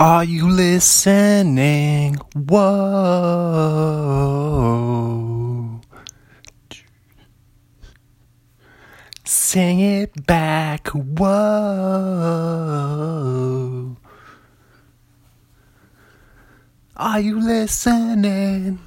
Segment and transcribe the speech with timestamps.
[0.00, 2.16] Are you listening?
[2.34, 2.62] Whoa.
[9.26, 10.88] Sing it back.
[10.88, 11.28] Whoa.
[16.96, 18.78] Are you listening?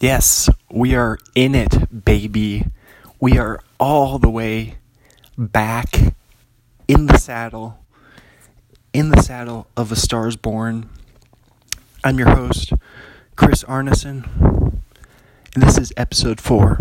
[0.00, 2.64] Yes, we are in it, baby.
[3.20, 4.76] We are all the way
[5.36, 6.14] back
[6.88, 7.84] in the saddle
[8.92, 10.88] in the saddle of A Stars Born.
[12.02, 12.72] I'm your host,
[13.36, 14.26] Chris Arneson,
[15.54, 16.78] and this is episode four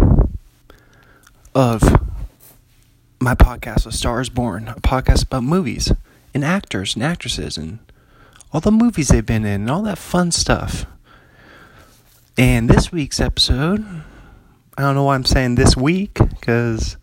[1.54, 1.82] of
[3.20, 5.92] my podcast, A Stars Born, a podcast about movies
[6.34, 7.80] and actors and actresses and
[8.54, 10.86] all the movies they've been in and all that fun stuff.
[12.38, 13.86] And this week's episode,
[14.78, 16.96] I don't know why I'm saying this week, because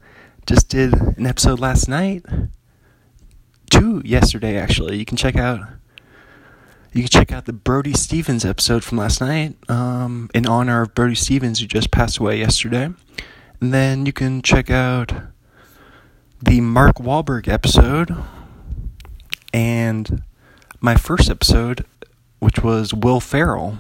[0.47, 2.25] just did an episode last night
[3.75, 4.97] two yesterday actually.
[4.97, 5.61] You can check out
[6.93, 10.95] you can check out the Brody Stevens episode from last night um, in honor of
[10.95, 12.91] Brody Stevens who just passed away yesterday.
[13.61, 15.13] And then you can check out
[16.41, 18.15] the Mark Wahlberg episode
[19.53, 20.23] and
[20.81, 21.85] my first episode,
[22.39, 23.79] which was Will Ferrell.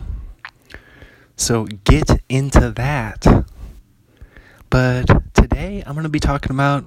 [1.36, 3.46] So get into that.
[4.70, 6.84] But today I'm going to be talking about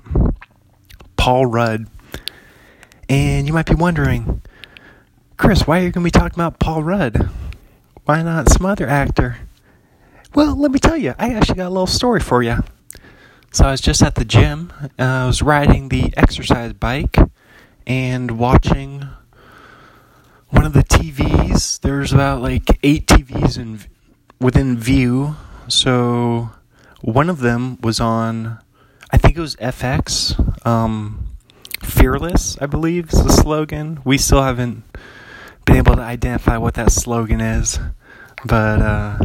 [1.15, 1.87] Paul Rudd.
[3.09, 4.41] And you might be wondering,
[5.37, 7.29] Chris, why are you going to be talking about Paul Rudd?
[8.05, 9.37] Why not some other actor?
[10.33, 12.63] Well, let me tell you, I actually got a little story for you.
[13.51, 14.73] So I was just at the gym.
[14.99, 17.15] I was riding the exercise bike
[17.85, 19.07] and watching
[20.49, 21.79] one of the TVs.
[21.79, 23.79] There's about like eight TVs in
[24.39, 25.35] within view.
[25.67, 26.51] So
[27.01, 28.59] one of them was on,
[29.11, 30.65] I think it was FX.
[30.65, 31.26] Um,
[31.87, 34.01] Fearless, I believe, is the slogan.
[34.03, 34.83] We still haven't
[35.65, 37.79] been able to identify what that slogan is,
[38.45, 39.19] but uh,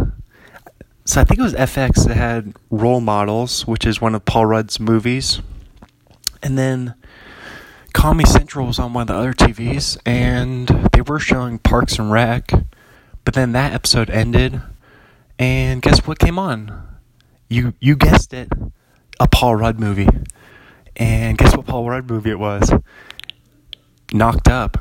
[1.05, 4.47] so I think it was FX that had Role Models, which is one of Paul
[4.47, 5.41] Rudd's movies,
[6.43, 6.95] and then
[7.93, 12.13] Comedy Central was on one of the other TVs, and they were showing Parks and
[12.13, 12.53] Rec,
[13.25, 14.63] but then that episode ended,
[15.39, 16.87] and guess what came on?
[17.49, 18.49] You you guessed it,
[19.19, 20.09] a Paul Rudd movie.
[20.97, 22.73] And guess what Paul Rudd movie it was?
[24.13, 24.79] Knocked Up.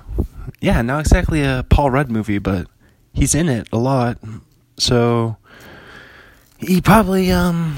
[0.59, 2.67] Yeah, not exactly a Paul Rudd movie, but
[3.13, 4.17] he's in it a lot.
[4.77, 5.37] So
[6.57, 7.77] he probably um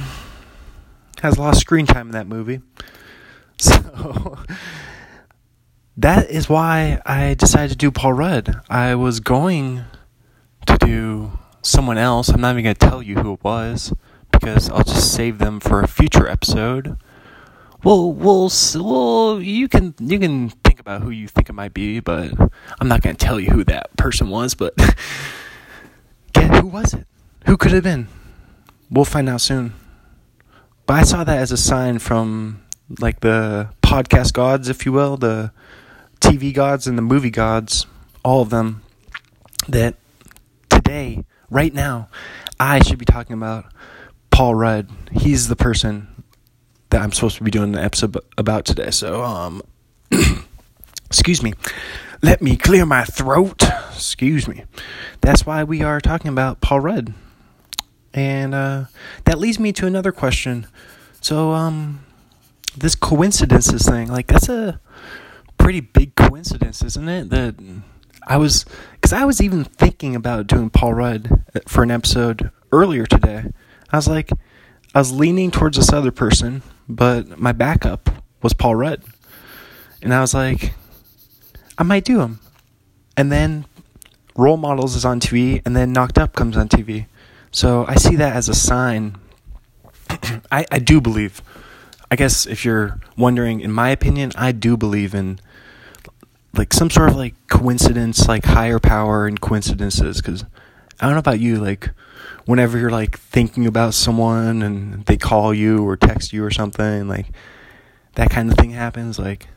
[1.22, 2.62] has of screen time in that movie.
[3.60, 4.40] So
[5.96, 8.62] that is why I decided to do Paul Rudd.
[8.70, 9.86] I was going
[10.66, 12.30] to do someone else.
[12.30, 13.94] I'm not even going to tell you who it was
[14.32, 16.98] because I'll just save them for a future episode
[17.84, 22.00] well, well, well, you can you can think about who you think it might be,
[22.00, 22.32] but
[22.80, 24.56] I'm not going to tell you who that person was.
[24.56, 24.76] But
[26.34, 27.06] get who was it?
[27.46, 28.08] Who could have been?
[28.90, 29.74] We'll find out soon.
[30.86, 32.62] But I saw that as a sign from
[33.00, 35.52] like the podcast gods, if you will, the
[36.22, 37.86] TV gods and the movie gods,
[38.24, 38.82] all of them,
[39.68, 39.96] that
[40.70, 42.08] today, right now,
[42.60, 43.66] I should be talking about
[44.32, 44.90] Paul Rudd.
[45.12, 46.13] He's the person
[46.94, 48.92] that I'm supposed to be doing an episode about today.
[48.92, 49.64] So, um,
[51.08, 51.54] excuse me.
[52.22, 53.64] Let me clear my throat.
[53.92, 54.66] Excuse me.
[55.20, 57.16] That's why we are talking about Paul Rudd.
[58.14, 58.86] And uh,
[59.26, 60.68] that leads me to another question.
[61.20, 62.06] So, um,
[62.78, 64.80] this coincidences thing, like, that's a
[65.58, 67.32] pretty big coincidence, isn't it?
[67.32, 67.56] That
[68.28, 73.08] I was, because I was even thinking about doing Paul Rudd for an episode earlier
[73.08, 73.46] today.
[73.92, 74.30] I was like,
[74.94, 76.62] I was leaning towards this other person
[76.96, 78.10] but my backup
[78.42, 79.04] was Paul Rudd.
[80.02, 80.74] And I was like,
[81.78, 82.40] I might do him.
[83.16, 83.66] And then
[84.36, 87.08] Role Models is on TV, and then Knocked Up comes on TV.
[87.52, 89.16] So I see that as a sign.
[90.52, 91.42] I, I do believe.
[92.12, 95.40] I guess if you're wondering, in my opinion, I do believe in
[96.56, 100.18] like some sort of like coincidence, like higher power and coincidences.
[100.18, 100.46] Because
[101.04, 101.90] I don't know about you, like
[102.46, 107.10] whenever you're like thinking about someone and they call you or text you or something,
[107.10, 107.26] like
[108.16, 109.50] that kind of thing happens, like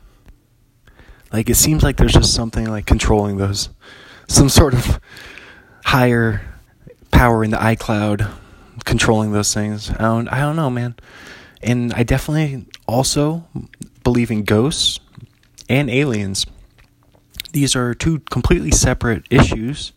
[1.33, 3.69] like it seems like there's just something like controlling those
[4.27, 4.99] some sort of
[5.85, 6.41] higher
[7.13, 8.29] power in the iCloud
[8.85, 9.89] controlling those things.
[9.91, 10.97] I don't I don't know, man.
[11.63, 13.47] And I definitely also
[14.03, 14.99] believe in ghosts
[15.69, 16.45] and aliens.
[17.53, 19.93] These are two completely separate issues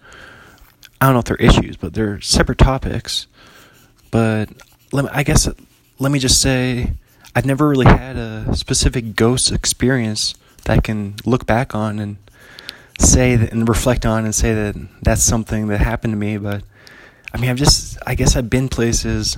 [1.01, 3.27] I don't know if they're issues, but they're separate topics.
[4.11, 4.49] But
[4.91, 5.47] let me, I guess
[5.99, 6.93] let me just say
[7.35, 10.35] I've never really had a specific ghost experience
[10.65, 12.17] that I can look back on and
[12.99, 16.63] say that and reflect on and say that that's something that happened to me, but
[17.33, 19.37] I mean, I've just, I guess I've been places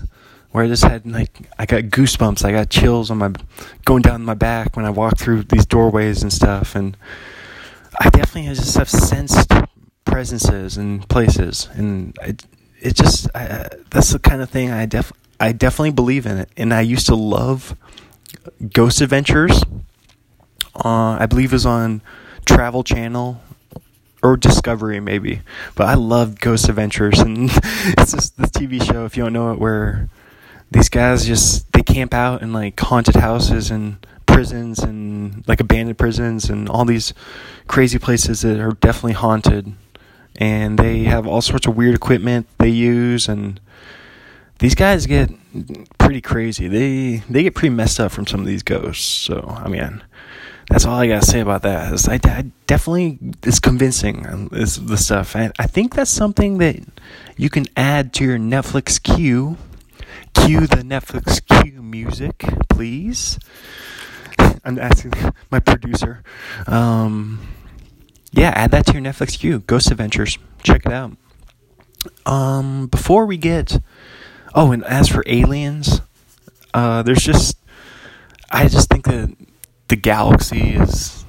[0.51, 1.29] where I just had like,
[1.59, 3.31] I got goosebumps, I got chills on my,
[3.85, 6.97] going down my back when I walk through these doorways and stuff, and
[7.99, 9.51] I definitely just have sensed
[10.11, 12.45] presences and places, and it,
[12.79, 16.49] it just, I, that's the kind of thing I def, I definitely believe in it,
[16.57, 17.75] and I used to love
[18.73, 19.63] Ghost Adventures.
[20.75, 22.01] Uh, I believe it was on
[22.45, 23.41] Travel Channel
[24.21, 25.41] or Discovery maybe.
[25.75, 29.05] But I loved Ghost Adventures, and it's just this TV show.
[29.05, 30.09] If you don't know it, where
[30.69, 35.97] these guys just they camp out in like haunted houses and prisons and like abandoned
[35.97, 37.13] prisons and all these
[37.67, 39.73] crazy places that are definitely haunted.
[40.37, 43.59] And they have all sorts of weird equipment they use, and
[44.59, 45.29] these guys get
[45.97, 46.67] pretty crazy.
[46.67, 49.05] They they get pretty messed up from some of these ghosts.
[49.05, 50.01] So I mean,
[50.69, 52.07] that's all I gotta say about that.
[52.07, 54.25] I, I definitely is convincing.
[54.25, 55.35] Um, is the stuff.
[55.35, 56.77] I, I think that's something that
[57.37, 59.57] you can add to your Netflix queue.
[60.33, 63.37] Cue the Netflix queue music, please.
[64.63, 65.13] I'm asking
[65.51, 66.23] my producer.
[66.67, 67.47] Um,
[68.31, 69.59] yeah, add that to your Netflix queue.
[69.59, 70.37] Ghost Adventures.
[70.63, 71.17] Check it out.
[72.25, 73.79] Um, before we get,
[74.55, 76.01] oh, and as for aliens,
[76.73, 77.57] uh, there's just,
[78.49, 79.35] I just think that
[79.87, 81.21] the galaxy is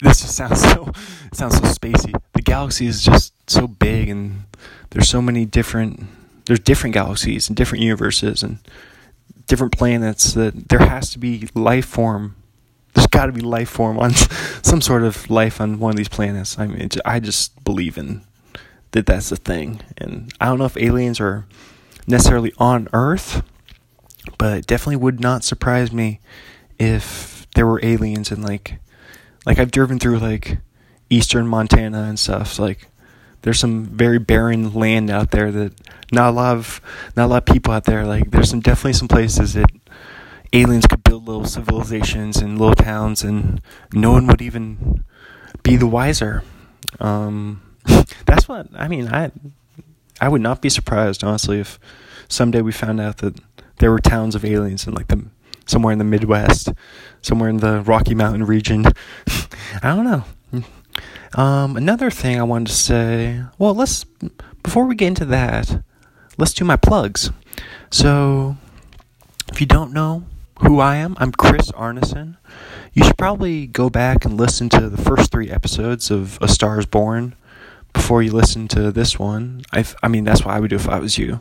[0.00, 0.92] this just sounds so
[1.32, 2.14] sounds so spacey.
[2.32, 4.44] The galaxy is just so big and
[4.90, 6.06] there's so many different
[6.46, 8.58] there's different galaxies and different universes and
[9.46, 12.36] different planets that there has to be life form.
[12.94, 14.12] There's got to be life form on
[14.62, 16.58] some sort of life on one of these planets.
[16.58, 18.22] I mean, I just believe in
[18.92, 19.80] that that's a thing.
[19.98, 21.46] And I don't know if aliens are
[22.06, 23.42] necessarily on Earth,
[24.38, 26.20] but it definitely would not surprise me
[26.78, 28.78] if there were aliens and like
[29.46, 30.58] like I've driven through like
[31.08, 32.58] eastern Montana and stuff.
[32.58, 32.88] Like
[33.42, 35.72] there's some very barren land out there that
[36.12, 36.80] not a lot of
[37.16, 38.04] not a lot of people out there.
[38.04, 39.70] Like there's some definitely some places that
[40.52, 43.60] aliens could build little civilizations and little towns and
[43.92, 45.04] no one would even
[45.62, 46.42] be the wiser.
[46.98, 47.62] Um,
[48.26, 49.08] that's what I mean.
[49.08, 49.30] I
[50.20, 51.78] I would not be surprised honestly if
[52.28, 53.38] someday we found out that
[53.78, 55.24] there were towns of aliens in like the
[55.66, 56.70] somewhere in the Midwest,
[57.22, 58.84] somewhere in the Rocky Mountain region.
[59.82, 60.24] I don't know.
[61.34, 63.44] Um, another thing I wanted to say.
[63.56, 64.04] Well, let's
[64.62, 65.82] before we get into that,
[66.36, 67.30] let's do my plugs.
[67.90, 68.56] So,
[69.52, 70.24] if you don't know
[70.62, 72.36] who I am, I'm Chris Arneson.
[72.92, 76.78] You should probably go back and listen to the first three episodes of A Star
[76.78, 77.34] Is Born
[77.92, 79.62] before you listen to this one.
[79.72, 81.40] I, I mean, that's what I would do if I was you.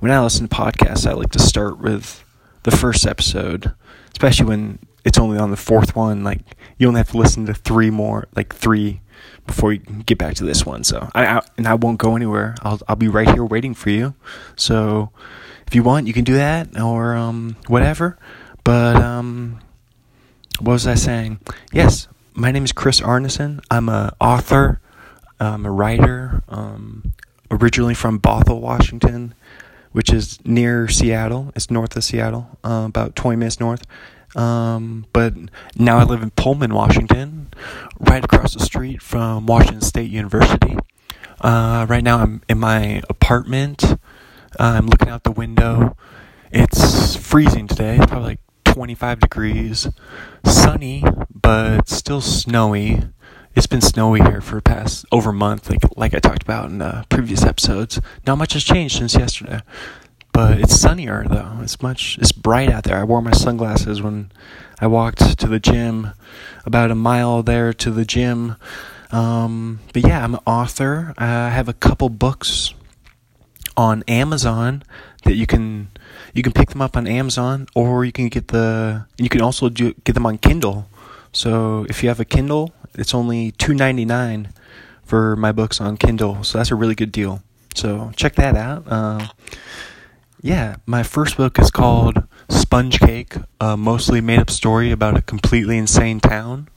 [0.00, 2.22] When I listen to podcasts, I like to start with
[2.64, 3.72] the first episode,
[4.12, 6.22] especially when it's only on the fourth one.
[6.22, 6.40] Like
[6.76, 9.00] you only have to listen to three more, like three,
[9.46, 10.84] before you get back to this one.
[10.84, 12.54] So I, I and I won't go anywhere.
[12.62, 14.14] I'll I'll be right here waiting for you.
[14.56, 15.10] So
[15.66, 18.18] if you want, you can do that or um, whatever.
[18.64, 19.60] But um,
[20.60, 21.40] what was I saying?
[21.72, 23.60] Yes, my name is Chris Arneson.
[23.70, 24.80] I'm a author.
[25.40, 26.42] I'm a writer.
[26.48, 27.12] Um,
[27.50, 29.34] originally from Bothell, Washington
[29.92, 31.52] which is near Seattle.
[31.56, 33.84] It's north of Seattle, uh, about 20 minutes north.
[34.36, 35.34] Um, but
[35.76, 37.48] now I live in Pullman, Washington,
[37.98, 40.76] right across the street from Washington State University.
[41.40, 43.84] Uh, right now I'm in my apartment.
[43.84, 43.96] Uh,
[44.76, 45.96] I'm looking out the window.
[46.52, 47.96] It's freezing today.
[47.96, 48.40] It's probably like
[48.78, 49.88] 25 degrees.
[50.44, 51.02] Sunny,
[51.34, 53.02] but still snowy
[53.56, 56.78] it's been snowy here for past over a month, like like I talked about in
[56.78, 58.00] the previous episodes.
[58.24, 59.62] Not much has changed since yesterday,
[60.32, 61.58] but it's sunnier though.
[61.60, 62.98] It's much it's bright out there.
[62.98, 64.30] I wore my sunglasses when
[64.80, 66.12] I walked to the gym,
[66.64, 68.54] about a mile there to the gym.
[69.10, 71.14] Um, but yeah, I'm an author.
[71.18, 72.74] I have a couple books
[73.76, 74.84] on Amazon
[75.24, 75.88] that you can
[76.34, 79.68] you can pick them up on Amazon, or you can get the you can also
[79.68, 80.88] do, get them on Kindle.
[81.32, 84.52] So if you have a Kindle, it's only two ninety nine
[85.04, 87.42] for my books on Kindle, so that's a really good deal.
[87.74, 88.84] So check that out.
[88.86, 89.28] Uh,
[90.40, 95.22] yeah, my first book is called Sponge Cake, a mostly made up story about a
[95.22, 96.68] completely insane town.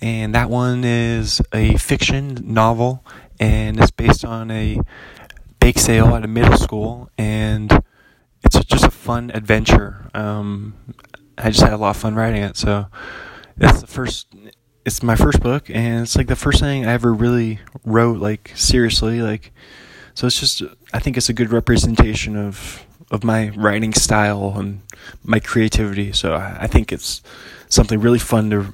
[0.00, 3.04] And that one is a fiction novel,
[3.40, 4.78] and it's based on a
[5.58, 7.82] bake sale at a middle school, and
[8.44, 10.10] it's just a fun adventure.
[10.14, 10.74] Um,
[11.36, 12.86] I just had a lot of fun writing it, so
[13.56, 14.28] that's the first
[14.84, 18.52] it's my first book and it's like the first thing I ever really wrote like
[18.54, 19.52] seriously like
[20.14, 20.62] so it's just
[20.94, 24.80] I think it's a good representation of of my writing style and
[25.22, 27.20] my creativity so I, I think it's
[27.68, 28.72] something really fun to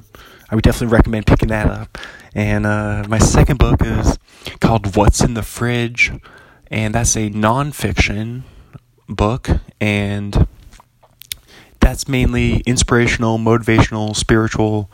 [0.50, 1.98] I would definitely recommend picking that up.
[2.34, 4.18] And uh, my second book is
[4.60, 6.12] called What's in the Fridge,
[6.68, 8.42] and that's a nonfiction
[9.08, 9.48] book,
[9.80, 10.46] and
[11.80, 14.90] that's mainly inspirational, motivational, spiritual.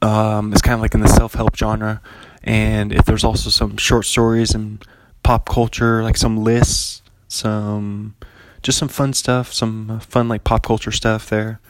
[0.00, 2.00] Um, it's kind of like in the self help genre,
[2.42, 4.84] and if there's also some short stories and
[5.22, 8.14] pop culture, like some lists, some
[8.62, 11.60] just some fun stuff, some fun like pop culture stuff there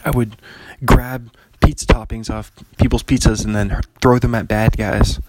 [0.03, 0.37] I would
[0.83, 1.31] grab
[1.63, 5.19] pizza toppings off people's pizzas and then throw them at bad guys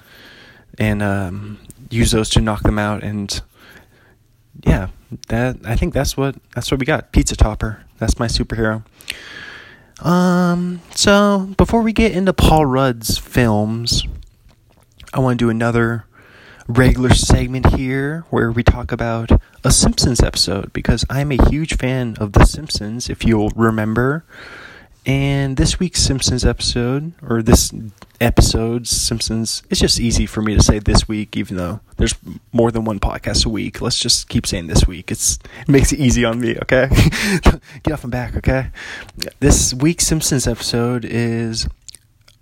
[0.78, 1.58] and um,
[1.90, 3.02] use those to knock them out.
[3.02, 3.40] And
[4.64, 4.88] yeah,
[5.28, 7.12] that I think that's what that's what we got.
[7.12, 7.85] Pizza topper.
[7.99, 8.85] That's my superhero.
[10.04, 10.80] Um.
[10.94, 14.04] So before we get into Paul Rudd's films,
[15.12, 16.06] I want to do another
[16.68, 19.30] regular segment here where we talk about
[19.64, 24.25] a Simpsons episode because I'm a huge fan of The Simpsons, if you'll remember.
[25.04, 27.73] And this week's Simpsons episode, or this
[28.21, 32.14] episode's Simpsons, it's just easy for me to say this week, even though there's
[32.52, 33.80] more than one podcast a week.
[33.80, 35.11] Let's just keep saying this week.
[35.11, 36.88] It's, it makes it easy on me, okay?
[37.82, 38.71] Get off my back, okay?
[39.40, 41.66] This week's Simpsons episode is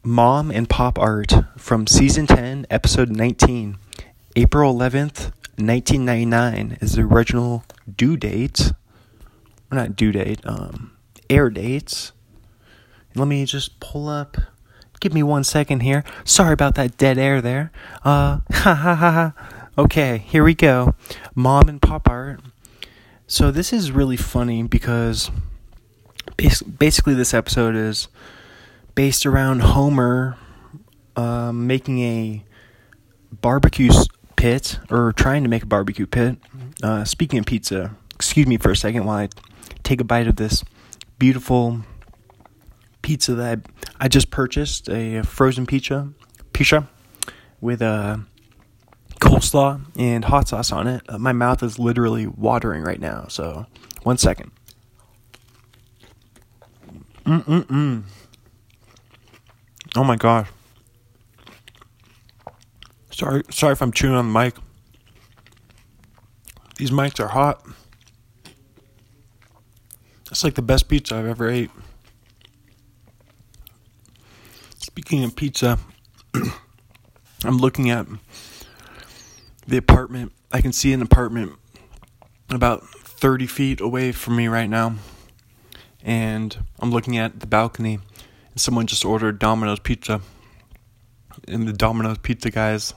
[0.03, 3.79] Mom and Pop Art from season 10, episode 19.
[4.37, 7.65] April 11th, 1999 is the original
[7.97, 8.73] due date.
[9.73, 10.93] Or not due date, um,
[11.31, 12.13] air dates
[13.15, 14.37] let me just pull up.
[15.01, 16.05] Give me one second here.
[16.25, 17.73] Sorry about that dead air there.
[18.05, 19.33] Uh, ha ha ha.
[19.79, 20.95] Okay, here we go.
[21.35, 22.41] Mom and Pop Art.
[23.27, 25.31] So this is really funny because
[26.79, 28.09] basically this episode is
[28.95, 30.37] based around Homer
[31.17, 32.45] uh, making a
[33.41, 33.93] barbecue
[34.37, 36.37] pit or trying to make a barbecue pit.
[36.83, 39.29] Uh, speaking of pizza, excuse me for a second while I
[39.83, 40.65] take a bite of this
[41.19, 41.81] beautiful
[43.03, 43.61] pizza that
[43.99, 46.13] I, I just purchased a frozen pizza,
[46.53, 46.89] pizza
[47.61, 48.25] with a
[49.21, 51.03] coleslaw and hot sauce on it.
[51.09, 53.27] Uh, my mouth is literally watering right now.
[53.29, 53.67] So,
[54.03, 54.51] one second.
[57.25, 58.03] Mm mm mm.
[59.97, 60.49] Oh my gosh.
[63.11, 64.55] Sorry, sorry if I'm chewing on the mic.
[66.77, 67.65] These mics are hot.
[70.31, 71.71] It's like the best pizza I've ever ate.
[74.91, 75.79] Speaking of pizza,
[77.45, 78.09] I'm looking at
[79.65, 80.33] the apartment.
[80.51, 81.53] I can see an apartment
[82.51, 84.97] about 30 feet away from me right now.
[86.03, 88.01] And I'm looking at the balcony.
[88.51, 90.23] And someone just ordered Domino's pizza.
[91.47, 92.93] And the Domino's pizza guy's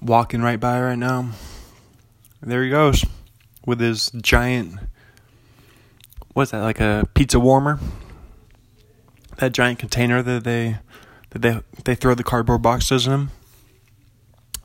[0.00, 1.32] walking right by right now.
[2.40, 3.04] there he goes
[3.66, 4.76] with his giant,
[6.32, 7.78] what's that, like a pizza warmer?
[9.36, 10.78] That giant container that they
[11.36, 13.30] they they throw the cardboard boxes in them.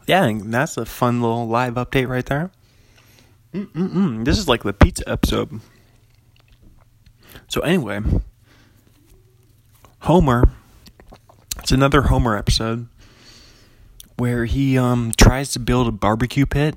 [0.07, 2.51] Yeah, that's a fun little live update right there.
[3.53, 4.25] Mm-mm-mm.
[4.25, 5.59] This is like the pizza episode.
[7.47, 7.99] So anyway,
[9.99, 10.49] Homer.
[11.59, 12.87] It's another Homer episode
[14.17, 16.75] where he um tries to build a barbecue pit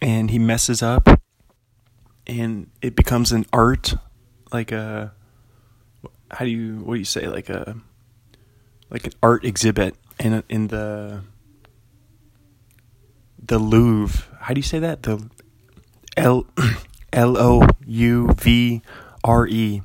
[0.00, 1.08] and he messes up
[2.26, 3.94] and it becomes an art
[4.52, 5.12] like a
[6.30, 7.76] how do you what do you say like a
[8.90, 11.22] like an art exhibit in in the
[13.44, 14.24] the Louvre.
[14.40, 15.02] How do you say that?
[15.02, 15.28] The
[16.16, 16.46] L
[17.12, 18.82] L O U V
[19.24, 19.82] R E.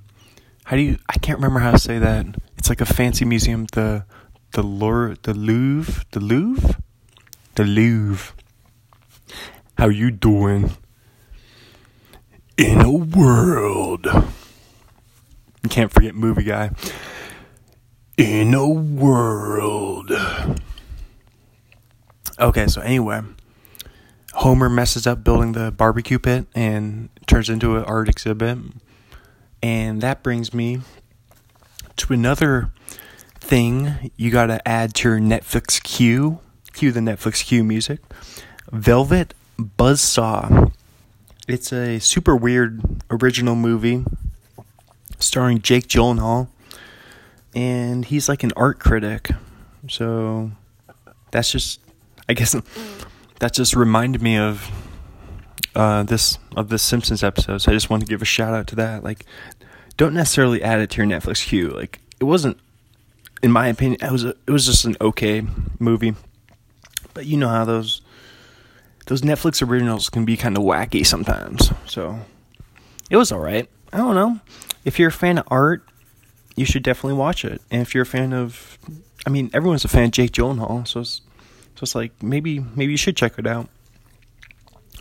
[0.66, 0.98] How do you?
[1.10, 2.26] I can't remember how to say that.
[2.58, 3.66] It's like a fancy museum.
[3.74, 4.06] The
[4.52, 6.76] the Louvre, the Louvre, the Louvre,
[7.56, 8.34] the Louvre.
[9.78, 10.72] How you doing?
[12.58, 14.06] In a world.
[15.64, 16.72] You can't forget movie guy.
[18.22, 20.12] In a world.
[22.38, 23.22] Okay, so anyway,
[24.34, 28.60] Homer messes up building the barbecue pit and turns into an art exhibit.
[29.64, 30.82] And that brings me
[31.96, 32.72] to another
[33.40, 36.42] thing you got to add to your Netflix queue.
[36.74, 38.02] Cue the Netflix queue music.
[38.72, 40.72] Velvet Buzzsaw.
[41.48, 44.06] It's a super weird original movie
[45.18, 46.50] starring Jake Gyllenhaal.
[47.56, 49.30] And he's like an art critic.
[49.90, 50.52] So
[51.32, 51.80] that's just,
[52.30, 52.56] I guess,
[53.40, 54.70] that just reminded me of
[55.76, 57.60] uh, this of the Simpsons episode.
[57.60, 59.04] So I just want to give a shout out to that.
[59.04, 59.26] Like,
[59.98, 61.70] don't necessarily add it to your Netflix queue.
[61.70, 62.58] Like, it wasn't,
[63.42, 65.44] in my opinion, it was a, it was just an okay
[65.80, 66.16] movie.
[67.14, 68.02] But you know how those
[69.08, 71.72] those Netflix originals can be kind of wacky sometimes.
[71.86, 72.20] So
[73.10, 73.70] it was all right.
[73.92, 74.40] I don't know.
[74.86, 75.84] If you're a fan of art,
[76.56, 77.62] you should definitely watch it.
[77.72, 78.78] And if you're a fan of,
[79.26, 81.22] I mean, everyone's a fan of Jake Gyllenhaal, so it's,
[81.76, 83.70] so it's like maybe maybe you should check it out.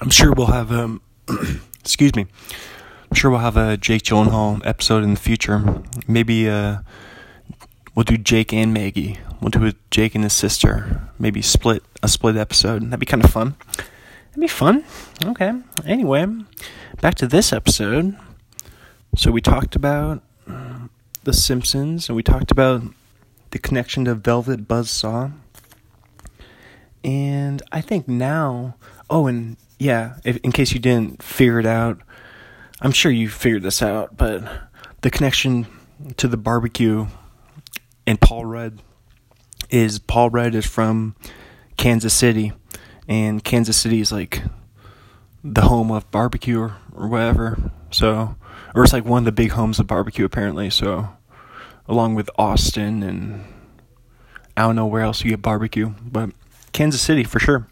[0.01, 1.03] I'm sure we'll have um,
[1.81, 2.27] excuse me.
[3.11, 5.83] I'm sure we'll have a Jake Gyllenhaal episode in the future.
[6.07, 6.79] Maybe uh,
[7.95, 9.19] we'll do Jake and Maggie.
[9.41, 11.09] We'll do a Jake and his sister.
[11.19, 12.83] Maybe split a split episode.
[12.85, 13.57] That'd be kind of fun.
[13.77, 14.85] That'd be fun.
[15.25, 15.53] Okay.
[15.85, 16.27] Anyway,
[17.01, 18.17] back to this episode.
[19.17, 20.23] So we talked about
[21.25, 22.83] The Simpsons, and we talked about
[23.51, 25.33] the connection to Velvet Buzzsaw.
[27.05, 28.77] And I think now,
[29.09, 32.01] oh, and yeah, if, in case you didn't figure it out,
[32.81, 34.45] I'm sure you figured this out, but
[35.03, 35.67] the connection
[36.17, 37.07] to the barbecue
[38.07, 38.83] and Paul Rudd
[39.69, 41.15] is Paul Rudd is from
[41.77, 42.53] Kansas City,
[43.07, 44.43] and Kansas City is like
[45.45, 47.71] the home of barbecue or, or whatever.
[47.91, 48.37] So,
[48.75, 50.71] or it's like one of the big homes of barbecue apparently.
[50.71, 51.09] So,
[51.89, 53.45] along with Austin and
[54.57, 56.31] I don't know where else you get barbecue, but
[56.73, 57.67] Kansas City for sure.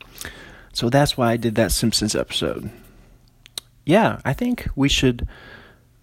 [0.73, 2.71] So that's why I did that Simpsons episode.
[3.85, 5.27] Yeah, I think we should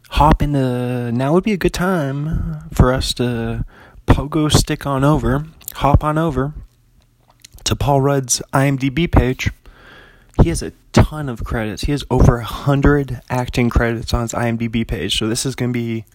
[0.09, 3.65] hop into now would be a good time for us to
[4.07, 6.53] pogo stick on over, hop on over
[7.63, 9.49] to Paul Rudd's IMDb page.
[10.41, 11.83] He has a ton of credits.
[11.83, 15.17] He has over a hundred acting credits on his IMDb page.
[15.17, 16.05] So this is going to be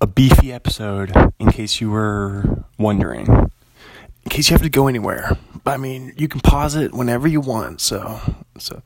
[0.00, 3.26] a beefy episode, in case you were wondering.
[3.26, 5.36] In case you have to go anywhere.
[5.64, 7.80] But I mean, you can pause it whenever you want.
[7.80, 8.20] So,
[8.58, 8.82] so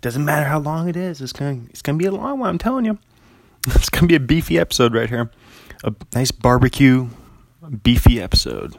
[0.00, 1.20] doesn't matter how long it is.
[1.20, 2.48] It's gonna it's gonna be a long one.
[2.48, 2.98] I'm telling you.
[3.74, 5.30] It's gonna be a beefy episode right here.
[5.82, 7.08] A nice barbecue,
[7.82, 8.76] beefy episode.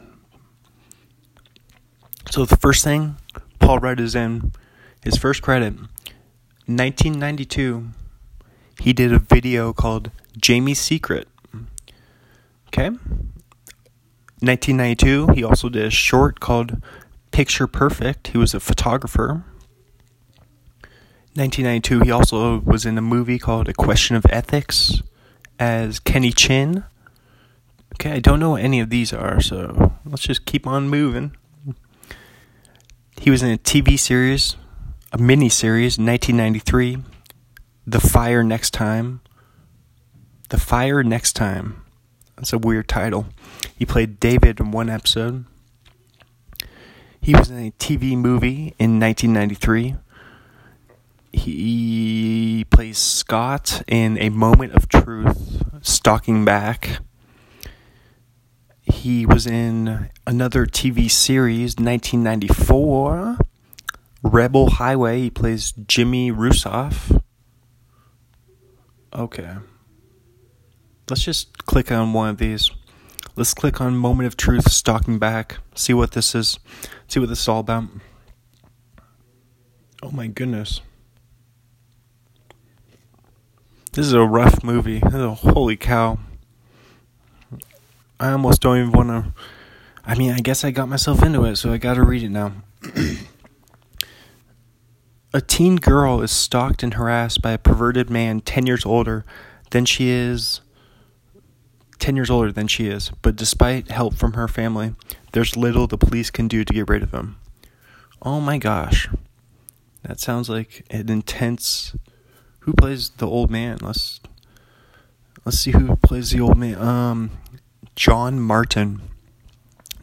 [2.30, 3.16] So the first thing
[3.58, 4.52] Paul Rudd is in
[5.08, 5.74] his first credit,
[6.66, 7.88] 1992.
[8.80, 11.26] He did a video called Jamie's Secret.
[12.68, 12.90] Okay.
[14.40, 16.82] 1992, he also did a short called
[17.30, 18.28] Picture Perfect.
[18.28, 19.44] He was a photographer.
[21.34, 25.02] 1992, he also was in a movie called A Question of Ethics
[25.58, 26.84] as Kenny Chin.
[27.94, 31.34] Okay, I don't know what any of these are, so let's just keep on moving.
[33.20, 34.56] He was in a TV series,
[35.12, 36.98] a mini series, 1993,
[37.86, 39.20] The Fire Next Time.
[40.50, 41.82] The Fire Next Time.
[42.36, 43.26] That's a weird title.
[43.76, 45.44] He played David in one episode.
[47.20, 49.96] He was in a TV movie in 1993.
[51.32, 57.00] He plays Scott in A Moment of Truth, Stalking Back.
[58.82, 63.38] He was in another TV series, 1994,
[64.22, 65.20] Rebel Highway.
[65.20, 67.22] He plays Jimmy Rusoff.
[69.12, 69.56] Okay.
[71.08, 72.70] Let's just click on one of these.
[73.34, 76.58] let's click on Moment of Truth, Stalking Back, see what this is,
[77.06, 77.84] see what this is all about.
[80.02, 80.80] Oh my goodness.
[83.92, 85.00] This is a rough movie.
[85.02, 86.18] A, holy cow.
[88.20, 89.32] I almost don't even want to.
[90.04, 92.52] I mean, I guess I got myself into it, so I gotta read it now.
[95.32, 99.24] a teen girl is stalked and harassed by a perverted man 10 years older
[99.70, 100.60] than she is
[101.98, 104.94] 10 years older than she is, but despite help from her family,
[105.32, 107.36] there's little the police can do to get rid of him.
[108.22, 109.08] Oh my gosh.
[110.02, 111.96] That sounds like an intense
[112.60, 113.78] who plays the old man?
[113.80, 114.20] Let's
[115.44, 116.80] let's see who plays the old man.
[116.80, 117.30] Um
[117.96, 119.02] John Martin.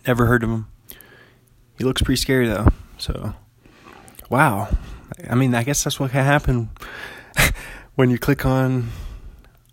[0.06, 0.68] Never heard of him.
[1.78, 2.68] He looks pretty scary though.
[2.98, 3.34] So
[4.30, 4.70] wow.
[5.30, 6.70] I mean, I guess that's what can happen
[7.96, 8.90] when you click on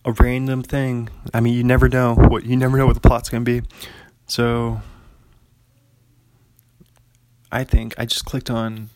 [0.04, 1.08] a random thing.
[1.34, 3.66] I mean, you never know what you never know what the plot's going to be.
[4.26, 4.80] So
[7.50, 8.90] I think I just clicked on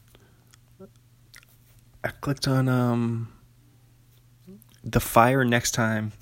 [2.05, 3.33] I clicked on um
[4.85, 6.13] the fire next time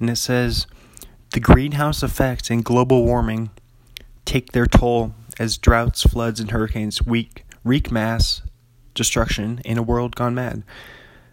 [0.00, 0.66] and it says
[1.32, 3.50] the greenhouse effects and global warming
[4.24, 8.42] take their toll as droughts, floods and hurricanes wreak, wreak mass
[8.94, 10.62] destruction in a world gone mad.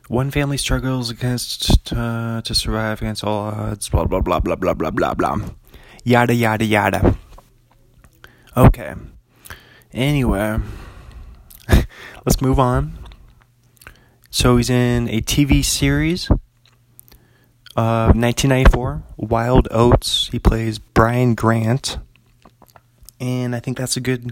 [0.08, 3.90] One family struggles against uh, to survive against all odds.
[3.90, 5.38] Blah blah blah blah blah blah blah blah.
[6.04, 7.18] Yada yada yada.
[8.56, 8.94] Okay.
[9.94, 10.58] Anyway,
[12.26, 12.98] let's move on.
[14.30, 16.30] So he's in a TV series.
[17.76, 20.30] Uh, 1994, Wild Oats.
[20.32, 22.00] He plays Brian Grant,
[23.20, 24.32] and I think that's a good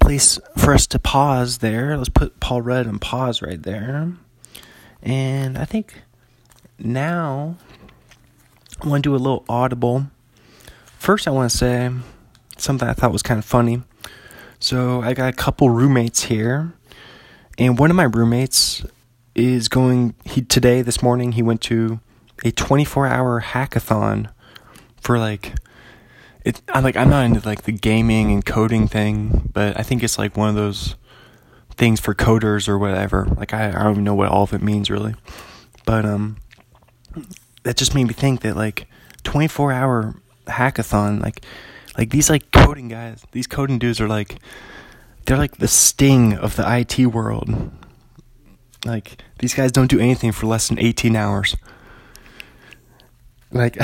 [0.00, 1.96] place for us to pause there.
[1.96, 4.12] Let's put Paul Rudd on pause right there.
[5.02, 6.02] And I think
[6.78, 7.56] now
[8.82, 10.06] I want to do a little audible.
[10.98, 11.90] First, I want to say
[12.56, 13.82] something I thought was kind of funny.
[14.58, 16.74] So, I got a couple roommates here,
[17.56, 18.84] and one of my roommates
[19.34, 22.00] is going he today this morning he went to
[22.44, 24.30] a 24-hour hackathon
[25.00, 25.54] for like
[26.44, 30.02] it I'm like I'm not into like the gaming and coding thing, but I think
[30.02, 30.96] it's like one of those
[31.70, 33.26] things for coders or whatever.
[33.36, 35.14] Like I, I don't even know what all of it means really,
[35.84, 36.36] but um,
[37.62, 38.86] that just made me think that like
[39.22, 40.14] 24 hour
[40.46, 41.44] hackathon, like
[41.96, 44.36] like these like coding guys, these coding dudes are like
[45.26, 47.70] they're like the sting of the IT world.
[48.84, 51.56] Like these guys don't do anything for less than 18 hours.
[53.52, 53.76] Like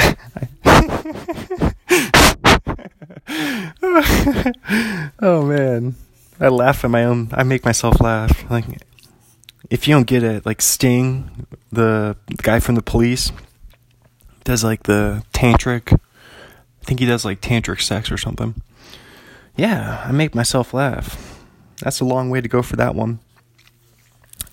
[5.21, 5.95] oh man.
[6.39, 7.31] I laugh at my own.
[7.33, 8.45] I make myself laugh.
[8.51, 8.67] Like,
[9.71, 13.33] if you don't get it, like Sting, the, guy from the police,
[14.45, 15.95] does like the tantric.
[15.95, 18.55] I think he does like tantric sex or something.
[19.57, 21.43] Yeah, I make myself laugh.
[21.81, 23.19] That's a long way to go for that one.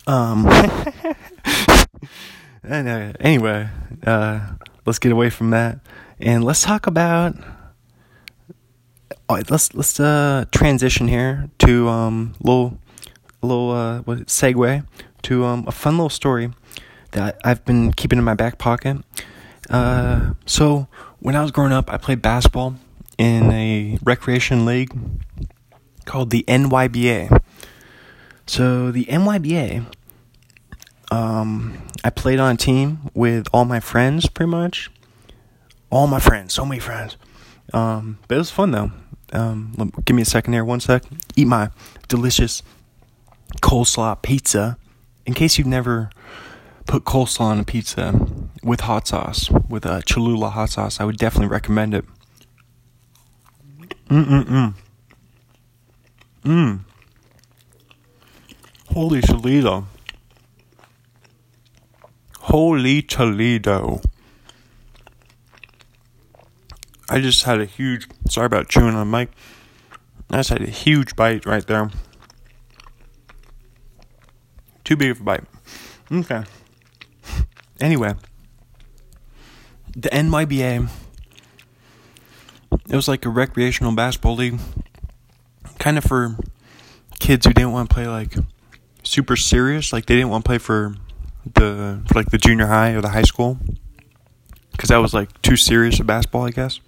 [0.08, 0.48] Um.
[2.64, 3.70] and, uh, anyway,
[4.06, 4.54] uh,
[4.86, 5.80] let's get away from that
[6.20, 7.36] and let's talk about
[9.42, 12.78] let's let's uh, transition here to um little
[13.42, 14.86] little uh what segue
[15.24, 16.52] to um a fun little story
[17.12, 18.98] that I've been keeping in my back pocket.
[19.70, 20.88] Uh, so
[21.20, 22.76] when I was growing up, I played basketball
[23.18, 24.92] in a recreation league
[26.06, 27.42] called the NYBA.
[28.46, 29.86] So the NYBA,
[31.12, 34.92] um, I played on a team with all my friends, pretty much.
[35.90, 37.16] All my friends, so many friends.
[37.74, 38.92] Um, but it was fun though.
[39.34, 41.04] Um, give me a second here, one sec.
[41.36, 41.72] Eat my
[42.08, 42.62] delicious
[43.62, 44.78] coleslaw pizza.
[45.26, 46.10] In case you've never
[46.86, 48.14] put coleslaw on a pizza
[48.62, 52.06] with hot sauce, with a Cholula hot sauce, I would definitely recommend it.
[54.10, 54.74] Mm mm mm.
[56.44, 56.80] Mmm.
[58.94, 59.88] Holy Toledo.
[62.40, 64.02] Holy Toledo.
[67.14, 69.30] I just had a huge, sorry about chewing on the mic.
[70.32, 71.92] I just had a huge bite right there.
[74.84, 75.44] Too big of a bite.
[76.12, 76.44] Okay.
[77.80, 78.16] Anyway,
[79.96, 80.90] the NYBA,
[82.90, 84.60] it was like a recreational basketball league,
[85.78, 86.36] kind of for
[87.20, 88.34] kids who didn't want to play like
[89.04, 90.96] super serious, like they didn't want to play for
[91.46, 93.60] the for like the junior high or the high school,
[94.72, 96.80] because that was like too serious a basketball, I guess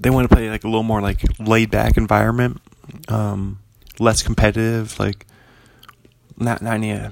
[0.00, 2.60] they want to play like a little more like laid back environment,
[3.08, 3.60] um,
[3.98, 4.98] less competitive.
[4.98, 5.26] Like
[6.36, 7.10] not not need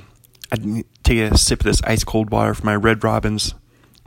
[0.53, 3.55] I take a sip of this ice cold water for my Red Robins,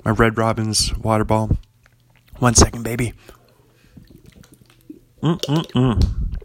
[0.06, 1.58] my Red Robins water ball.
[2.38, 3.14] One second, baby.
[5.22, 6.38] Mm-mm-mm.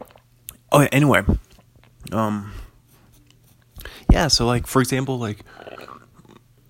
[0.71, 1.23] Oh, yeah, anyway,
[2.11, 2.51] um,
[4.11, 4.27] yeah.
[4.27, 5.39] So, like, for example, like,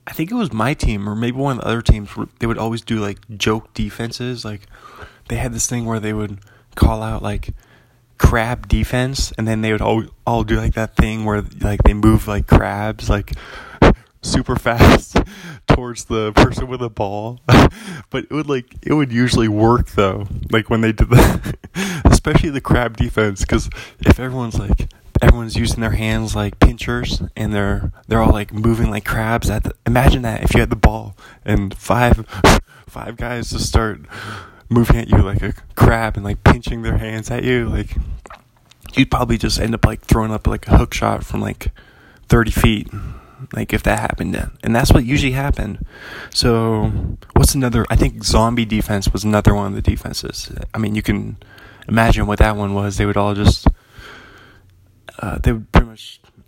[0.05, 2.09] I think it was my team or maybe one of the other teams.
[2.39, 4.45] They would always do like joke defenses.
[4.45, 4.67] Like,
[5.27, 6.39] they had this thing where they would
[6.75, 7.53] call out like
[8.17, 11.93] crab defense, and then they would all all do like that thing where like they
[11.93, 13.33] move like crabs, like
[14.21, 15.17] super fast
[15.67, 17.39] towards the person with the ball.
[18.09, 20.27] but it would like it would usually work though.
[20.51, 21.57] Like when they did that,
[22.05, 24.89] especially the crab defense, because if everyone's like
[25.21, 29.49] everyone's using their hands like pinchers and they're they're all like moving like crabs.
[29.49, 32.25] At the, imagine that if you had the ball and five
[32.87, 34.01] five guys just start
[34.69, 37.95] moving at you like a crab and like pinching their hands at you, like
[38.95, 41.71] you'd probably just end up like throwing up like a hook shot from like
[42.29, 42.87] 30 feet
[43.53, 44.51] like if that happened then.
[44.63, 45.85] And that's what usually happened.
[46.33, 46.91] So
[47.33, 50.51] what's another i think zombie defense was another one of the defenses.
[50.73, 51.37] I mean you can
[51.87, 52.97] imagine what that one was.
[52.97, 53.67] They would all just
[55.19, 55.71] uh, they would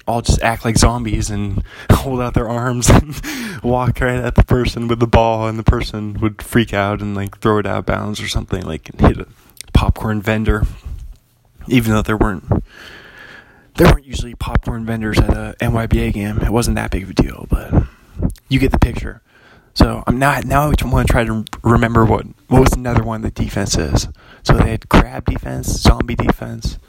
[0.07, 3.19] all just act like zombies and hold out their arms and
[3.63, 7.15] walk right at the person with the ball and the person would freak out and
[7.15, 9.27] like throw it out of bounds or something like and hit a
[9.73, 10.63] popcorn vendor
[11.67, 12.45] even though there weren't
[13.77, 16.39] there weren't usually popcorn vendors at a NYBA game.
[16.39, 17.83] It wasn't that big of a deal, but
[18.49, 19.21] you get the picture.
[19.75, 20.71] So I'm not now.
[20.71, 24.07] I want to try to remember what what was another one the defense is.
[24.41, 26.79] So they had crab defense, zombie defense.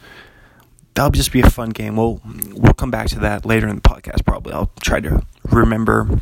[0.99, 1.97] That'll just be a fun game.
[1.97, 2.21] We'll
[2.53, 4.25] we'll come back to that later in the podcast.
[4.25, 6.21] Probably I'll try to remember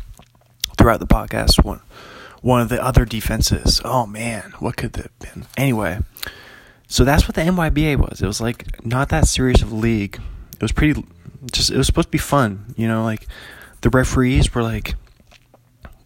[0.77, 1.81] throughout the podcast one
[2.41, 3.81] one of the other defenses.
[3.83, 5.45] Oh man, what could that have been?
[5.57, 5.99] Anyway,
[6.87, 8.21] so that's what the NYBA was.
[8.21, 10.21] It was like not that serious of a league
[10.57, 11.03] it was pretty
[11.51, 13.27] just it was supposed to be fun you know like
[13.81, 14.95] the referees were like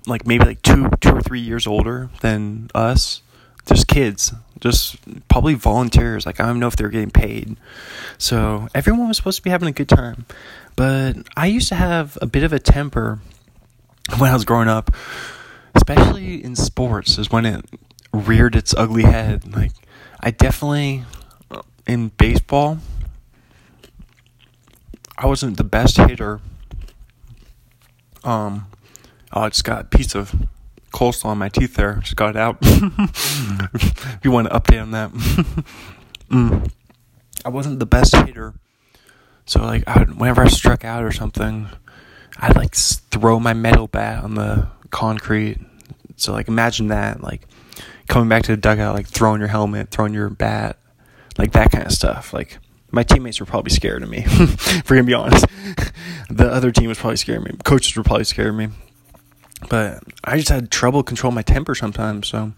[0.05, 3.21] like maybe like two two or three years older than us
[3.65, 4.95] just kids just
[5.27, 7.57] probably volunteers like i don't know if they're getting paid.
[8.17, 10.25] So everyone was supposed to be having a good time.
[10.75, 13.19] But i used to have a bit of a temper
[14.17, 14.91] when i was growing up
[15.75, 17.65] especially in sports is when it
[18.13, 19.55] reared its ugly head.
[19.55, 19.71] Like
[20.19, 21.03] i definitely
[21.87, 22.79] in baseball
[25.21, 26.39] I wasn't the best hitter.
[28.23, 28.65] Um,
[29.31, 30.33] I just got a piece of
[30.91, 31.95] coleslaw on my teeth there.
[31.95, 32.57] Just got it out.
[32.61, 35.11] if you want to update on that,
[36.29, 36.71] mm.
[37.43, 38.53] I wasn't the best hitter.
[39.45, 41.67] So like, I would, whenever I struck out or something,
[42.37, 45.59] I'd like throw my metal bat on the concrete.
[46.15, 47.47] So like, imagine that, like
[48.07, 50.77] coming back to the dugout, like throwing your helmet, throwing your bat,
[51.37, 52.33] like that kind of stuff.
[52.33, 52.59] Like
[52.91, 54.23] my teammates were probably scared of me.
[54.25, 55.45] if we're gonna be honest,
[56.29, 57.57] the other team was probably scared of me.
[57.63, 58.69] Coaches were probably scared of me,
[59.69, 62.27] but I just had trouble controlling my temper sometimes.
[62.27, 62.53] So,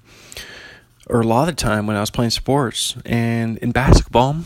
[1.07, 4.37] or a lot of the time when I was playing sports and in basketball,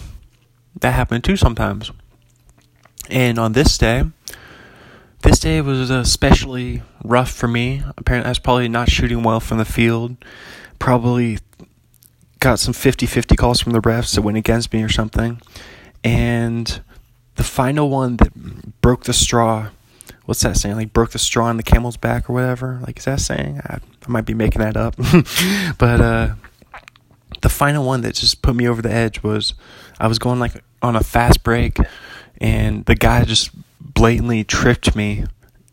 [0.82, 1.92] that happened too sometimes.
[3.10, 4.04] And on this day,
[5.22, 7.84] this day was especially rough for me.
[7.98, 10.18] Apparently, I was probably not shooting well from the field.
[10.80, 11.40] Probably
[12.40, 15.42] got some 50 50 calls from the refs that went against me or something.
[16.04, 16.82] And
[17.36, 19.70] the final one that broke the straw,
[20.28, 20.76] what's that saying?
[20.76, 22.80] Like broke the straw on the camel's back or whatever?
[22.86, 23.62] Like, is that saying?
[23.64, 24.96] I, I might be making that up.
[25.78, 26.36] but uh,
[27.42, 29.54] the final one that just put me over the edge was
[30.00, 31.78] I was going like on a fast break,
[32.42, 35.24] and the guy just blatantly tripped me,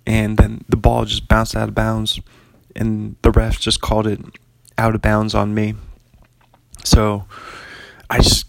[0.06, 2.20] and then the ball just bounced out of bounds,
[2.76, 4.20] and the ref just called it
[4.78, 5.74] out of bounds on me.
[6.84, 7.24] So
[8.08, 8.46] I just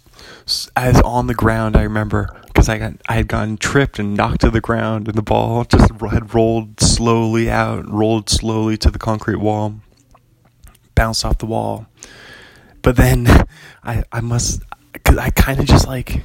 [0.75, 1.75] I was on the ground.
[1.75, 5.17] I remember because I got I had gotten tripped and knocked to the ground, and
[5.17, 9.75] the ball just had rolled slowly out, rolled slowly to the concrete wall,
[10.95, 11.85] bounced off the wall.
[12.81, 13.27] But then
[13.83, 14.61] I I must
[14.93, 16.23] because I kind of just like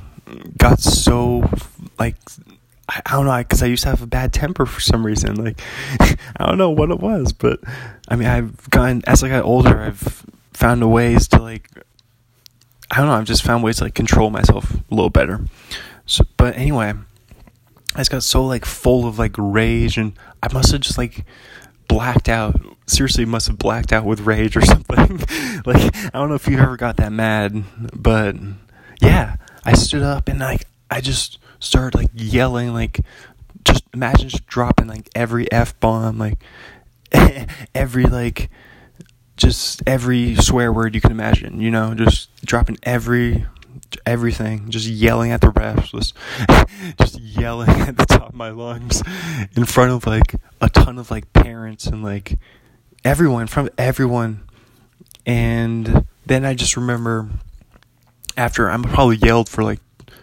[0.56, 1.50] got so
[1.98, 2.14] like
[2.88, 5.34] I, I don't know because I used to have a bad temper for some reason.
[5.34, 5.60] Like
[6.36, 7.58] I don't know what it was, but
[8.08, 11.68] I mean I've gotten as I got older, I've found ways to like
[12.88, 13.14] I don't know.
[13.14, 15.40] I've just found ways to like control myself a little better.
[16.10, 16.92] So, but anyway,
[17.94, 21.24] I just got so like full of like rage, and I must have just like
[21.86, 22.60] blacked out.
[22.86, 25.18] Seriously, must have blacked out with rage or something.
[25.64, 27.62] like I don't know if you ever got that mad,
[27.94, 28.34] but
[29.00, 33.00] yeah, I stood up and like I just started like yelling, like
[33.64, 36.42] just imagine just dropping like every f bomb, like
[37.72, 38.50] every like
[39.36, 43.46] just every swear word you can imagine, you know, just dropping every
[44.06, 45.90] everything, just yelling at the refs,
[47.00, 49.02] just, yelling at the top of my lungs.
[49.56, 52.38] In front of like a ton of like parents and like
[53.04, 54.42] everyone, from everyone.
[55.26, 57.28] And then I just remember
[58.36, 59.80] after I'm probably yelled for like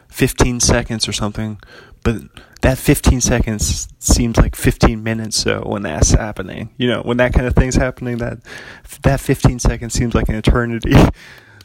[0.10, 1.60] 15 seconds or something,
[2.04, 2.22] but
[2.62, 6.70] that 15 seconds seems like 15 minutes so when that's happening.
[6.78, 8.40] You know when that kind of thing's happening that
[9.04, 10.94] that 15 seconds seems like an eternity.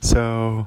[0.04, 0.66] So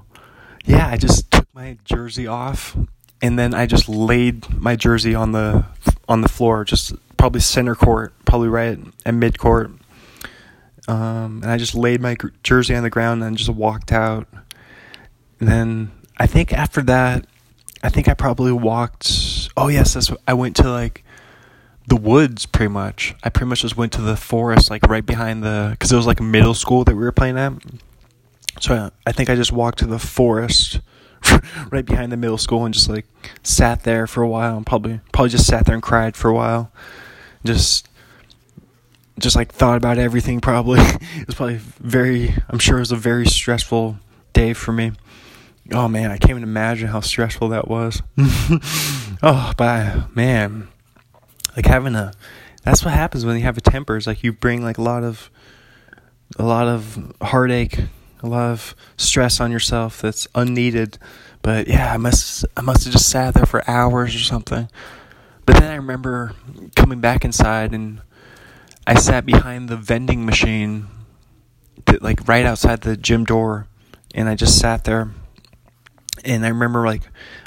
[0.65, 2.77] yeah i just took my jersey off
[3.21, 5.65] and then i just laid my jersey on the
[6.07, 9.71] on the floor just probably center court probably right at mid court
[10.87, 14.27] um, and i just laid my jersey on the ground and just walked out
[15.39, 17.25] and then i think after that
[17.85, 19.51] I think I probably walked.
[19.55, 20.09] Oh yes, that's.
[20.09, 21.03] what I went to like
[21.87, 23.13] the woods pretty much.
[23.23, 26.07] I pretty much just went to the forest, like right behind the, because it was
[26.07, 27.53] like middle school that we were playing at.
[28.59, 30.79] So I, think I just walked to the forest
[31.71, 33.05] right behind the middle school and just like
[33.43, 36.33] sat there for a while and probably probably just sat there and cried for a
[36.33, 36.71] while.
[37.43, 37.89] Just
[39.19, 40.79] just like thought about everything probably.
[40.81, 43.97] it was probably very I'm sure it was a very stressful
[44.33, 44.91] day for me
[45.71, 48.01] oh man, I can't even imagine how stressful that was.
[49.23, 50.67] oh, but man,
[51.55, 52.13] like having a
[52.63, 53.95] that's what happens when you have a temper.
[53.95, 55.29] Is like you bring like a lot of
[56.37, 57.79] a lot of heartache,
[58.25, 60.97] a lot of stress on yourself that's unneeded.
[61.41, 64.69] But yeah, I must I must have just sat there for hours or something.
[65.45, 66.33] But then I remember
[66.75, 68.01] coming back inside and
[68.87, 70.87] I sat behind the vending machine
[71.85, 73.67] that like right outside the gym door
[74.13, 75.11] and I just sat there
[76.23, 77.03] and I remember like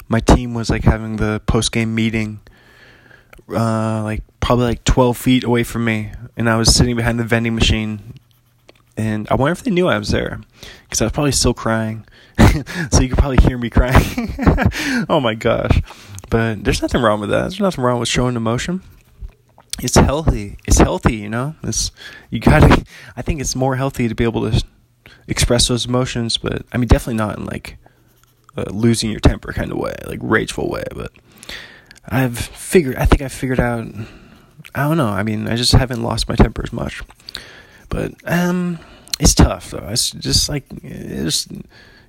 [0.08, 2.40] my team was like having the post game meeting,
[3.48, 7.24] uh, like probably like twelve feet away from me, and I was sitting behind the
[7.24, 8.14] vending machine,
[8.98, 10.40] and I wonder if they knew I was there,
[10.82, 12.04] because I was probably still crying,
[12.90, 14.34] so you could probably hear me crying.
[15.08, 15.80] oh my gosh!
[16.28, 17.42] But there's nothing wrong with that.
[17.42, 18.82] There's nothing wrong with showing emotion.
[19.80, 20.58] It's healthy.
[20.66, 21.54] It's healthy, you know.
[21.62, 21.92] It's
[22.30, 22.84] you gotta.
[23.16, 24.62] I think it's more healthy to be able to
[25.28, 27.78] express those emotions, but I mean, definitely not in like
[28.66, 30.84] losing your temper kind of way, like rageful way.
[30.94, 31.12] But
[32.08, 33.86] I've figured, I think I've figured out.
[34.74, 35.08] I don't know.
[35.08, 37.02] I mean, I just haven't lost my temper as much.
[37.88, 38.78] But um,
[39.20, 39.88] it's tough though.
[39.88, 41.48] It's just like it's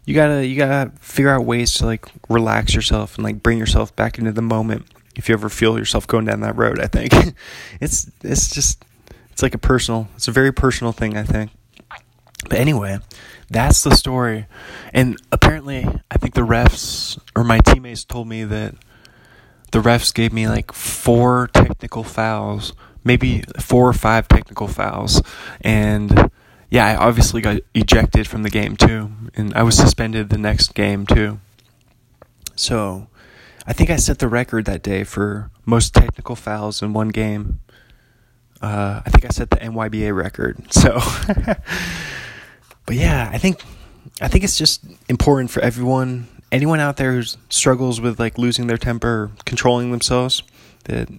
[0.06, 3.96] you gotta you gotta figure out ways to like relax yourself and like bring yourself
[3.96, 4.86] back into the moment.
[5.16, 7.14] If you ever feel yourself going down that road, I think
[7.82, 8.84] it's it's just
[9.32, 10.08] it's like a personal.
[10.16, 11.18] It's a very personal thing.
[11.18, 11.52] I think.
[12.48, 13.00] But anyway,
[13.50, 14.46] that's the story.
[14.94, 18.76] And apparently, I think the refs or my teammates told me that
[19.72, 25.22] the refs gave me like four technical fouls, maybe four or five technical fouls.
[25.62, 26.32] And
[26.70, 29.12] yeah, I obviously got ejected from the game too.
[29.36, 31.40] And I was suspended the next game too.
[32.56, 33.08] So
[33.66, 37.60] I think I set the record that day for most technical fouls in one game.
[38.62, 40.72] Uh, I think I set the NYBA record.
[40.74, 41.00] So.
[42.86, 43.62] but yeah, I think
[44.22, 48.68] I think it's just important for everyone, anyone out there who struggles with like losing
[48.68, 50.44] their temper, controlling themselves,
[50.86, 51.10] that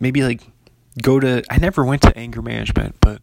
[0.00, 0.42] maybe like
[1.02, 1.42] go to.
[1.50, 3.22] I never went to anger management, but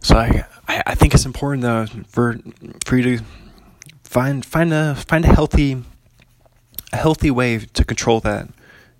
[0.00, 2.38] so I I, think it's important though for
[2.84, 3.24] for you to
[4.04, 5.82] find find a find a healthy
[6.92, 8.48] a healthy way to control that.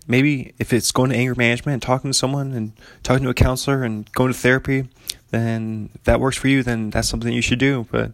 [0.07, 3.35] Maybe if it's going to anger management and talking to someone and talking to a
[3.35, 4.89] counselor and going to therapy,
[5.31, 7.87] then that works for you, then that's something you should do.
[7.93, 8.13] But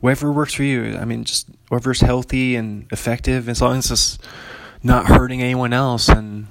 [0.00, 4.18] whatever works for you, I mean, just whatever's healthy and effective, as long as it's
[4.82, 6.46] not hurting anyone else, and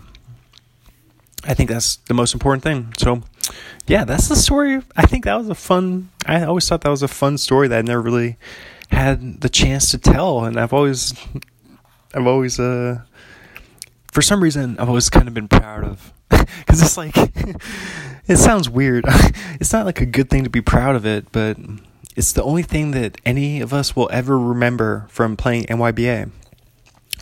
[1.45, 2.93] I think that's the most important thing.
[2.97, 3.21] So,
[3.87, 4.81] yeah, that's the story.
[4.95, 6.09] I think that was a fun.
[6.25, 8.37] I always thought that was a fun story that I never really
[8.89, 11.13] had the chance to tell, and I've always,
[12.13, 13.01] I've always, uh,
[14.11, 17.15] for some reason, I've always kind of been proud of because it's like
[18.27, 19.05] it sounds weird.
[19.59, 21.57] it's not like a good thing to be proud of it, but
[22.15, 26.29] it's the only thing that any of us will ever remember from playing NYBA.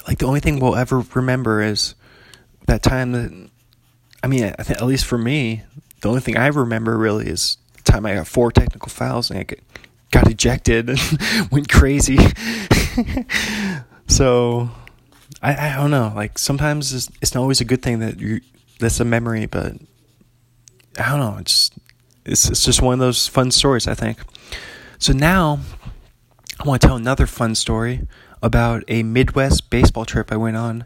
[0.07, 1.95] Like the only thing we'll ever remember is
[2.67, 3.50] that time that
[4.23, 5.63] I mean, I think, at least for me,
[6.01, 9.39] the only thing I remember really is the time I got four technical fouls and
[9.39, 9.45] I
[10.11, 10.99] got ejected and
[11.51, 12.17] went crazy.
[14.07, 14.69] so
[15.41, 16.11] I, I don't know.
[16.15, 18.41] Like sometimes it's, it's not always a good thing that you
[18.79, 19.73] that's a memory, but
[20.99, 21.37] I don't know.
[21.39, 21.71] It's
[22.25, 23.87] it's it's just one of those fun stories.
[23.87, 24.19] I think.
[24.99, 25.59] So now
[26.59, 28.07] I want to tell another fun story
[28.43, 30.85] about a Midwest baseball trip I went on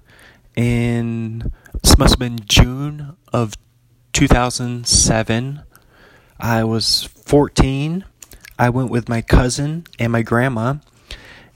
[0.56, 1.52] in
[1.82, 3.56] this must have been June of
[4.14, 5.62] 2007.
[6.40, 8.06] I was 14.
[8.58, 10.76] I went with my cousin and my grandma,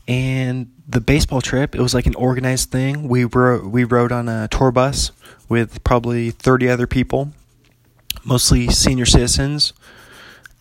[0.08, 3.08] and the baseball trip it was like an organized thing.
[3.08, 5.12] We were we rode on a tour bus
[5.48, 7.32] with probably 30 other people,
[8.24, 9.74] mostly senior citizens,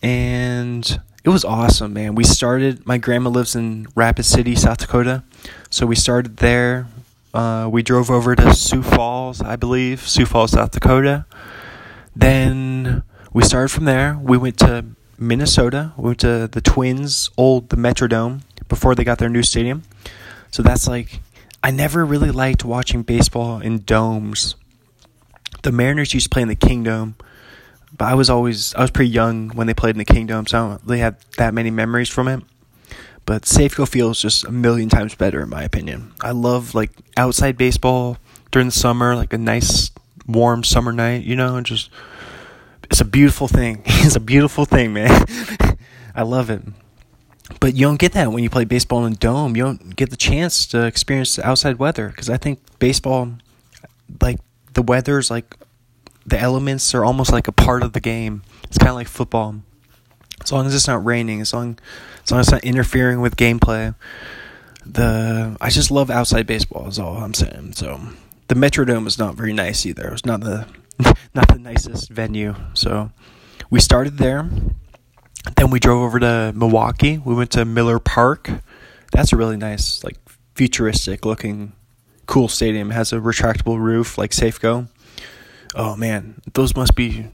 [0.01, 2.15] and it was awesome, man.
[2.15, 2.85] We started.
[2.85, 5.23] My grandma lives in Rapid City, South Dakota,
[5.69, 6.87] so we started there.
[7.33, 11.25] Uh, we drove over to Sioux Falls, I believe, Sioux Falls, South Dakota.
[12.15, 14.17] Then we started from there.
[14.21, 14.85] We went to
[15.17, 15.93] Minnesota.
[15.97, 19.83] We went to the Twins' old the Metrodome before they got their new stadium.
[20.51, 21.19] So that's like
[21.63, 24.55] I never really liked watching baseball in domes.
[25.61, 27.15] The Mariners used to play in the Kingdome,
[27.95, 30.57] but I was always I was pretty young when they played in the Kingdome, so
[30.57, 32.41] I don't really have that many memories from it.
[33.29, 36.13] But Safeco Field is just a million times better in my opinion.
[36.19, 38.17] I love like outside baseball
[38.49, 39.91] during the summer, like a nice
[40.25, 41.91] warm summer night, you know, and just
[42.89, 43.83] it's a beautiful thing.
[43.85, 45.27] it's a beautiful thing, man.
[46.15, 46.63] I love it.
[47.59, 49.55] But you don't get that when you play baseball in a dome.
[49.55, 53.33] You don't get the chance to experience the outside weather because I think baseball,
[54.19, 54.39] like
[54.73, 55.55] the weather's like
[56.25, 58.41] the elements are almost like a part of the game.
[58.63, 59.61] It's kind of like football.
[60.41, 61.77] As long as it's not raining, as long
[62.23, 63.95] as long as it's not interfering with gameplay,
[64.85, 66.87] the I just love outside baseball.
[66.87, 67.73] Is all I'm saying.
[67.73, 67.99] So
[68.47, 70.09] the Metrodome is not very nice either.
[70.09, 70.65] It's not the
[71.33, 72.55] not the nicest venue.
[72.73, 73.11] So
[73.69, 74.49] we started there.
[75.55, 77.17] Then we drove over to Milwaukee.
[77.17, 78.49] We went to Miller Park.
[79.11, 80.17] That's a really nice, like
[80.55, 81.73] futuristic looking,
[82.25, 82.91] cool stadium.
[82.91, 84.89] It has a retractable roof like Safeco.
[85.75, 87.27] Oh man, those must be.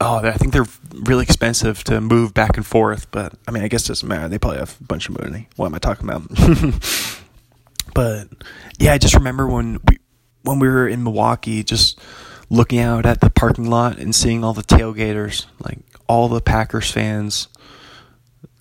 [0.00, 3.10] Oh, I think they're really expensive to move back and forth.
[3.10, 4.28] But I mean, I guess it doesn't matter.
[4.28, 5.48] They probably have a bunch of money.
[5.56, 6.28] What am I talking about?
[7.94, 8.28] but
[8.78, 9.98] yeah, I just remember when we
[10.42, 11.98] when we were in Milwaukee, just
[12.50, 16.90] looking out at the parking lot and seeing all the tailgaters, like all the Packers
[16.90, 17.48] fans,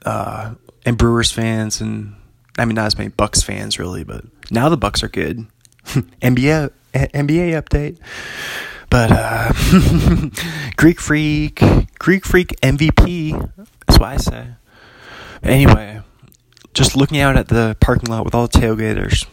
[0.06, 0.56] uh,
[0.86, 2.16] and Brewers fans, and
[2.58, 5.46] I mean not as many Bucks fans really, but now the Bucks are good.
[5.86, 7.98] NBA NBA update,
[8.94, 9.52] but uh,
[10.76, 11.64] Greek Freak,
[11.98, 13.32] Greek Freak MVP.
[13.88, 14.48] That's what I say.
[15.42, 16.02] Anyway,
[16.76, 19.26] just looking out at the parking lot with all the tailgaters,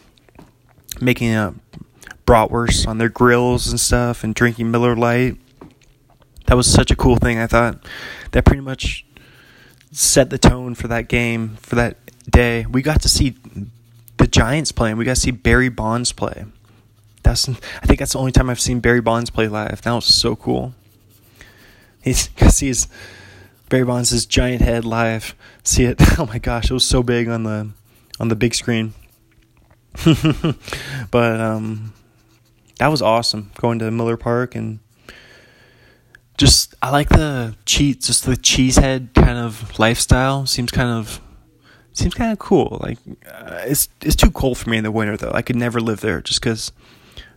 [0.99, 1.53] making a
[2.25, 5.37] bratwurst on their grills and stuff, and drinking Miller Lite
[6.47, 7.37] that was such a cool thing.
[7.37, 7.85] I thought
[8.31, 9.05] that pretty much
[9.91, 11.97] set the tone for that game for that
[12.31, 12.65] day.
[12.65, 13.37] We got to see
[14.17, 16.45] the Giants play, and we got to see Barry Bonds play.
[17.23, 19.81] That's I think that's the only time I've seen Barry Bonds play live.
[19.81, 20.73] That was so cool.
[22.01, 22.87] He's see his
[23.69, 25.35] Barry Bonds' giant head live.
[25.63, 26.01] See it?
[26.19, 27.69] Oh my gosh, it was so big on the
[28.19, 28.93] on the big screen.
[31.11, 31.93] but um,
[32.77, 34.79] that was awesome going to Miller Park and
[36.37, 40.47] just I like the cheese, just the cheesehead kind of lifestyle.
[40.47, 41.21] Seems kind of
[41.93, 42.79] seems kind of cool.
[42.81, 42.97] Like
[43.31, 45.31] uh, it's it's too cold for me in the winter though.
[45.33, 46.71] I could never live there just because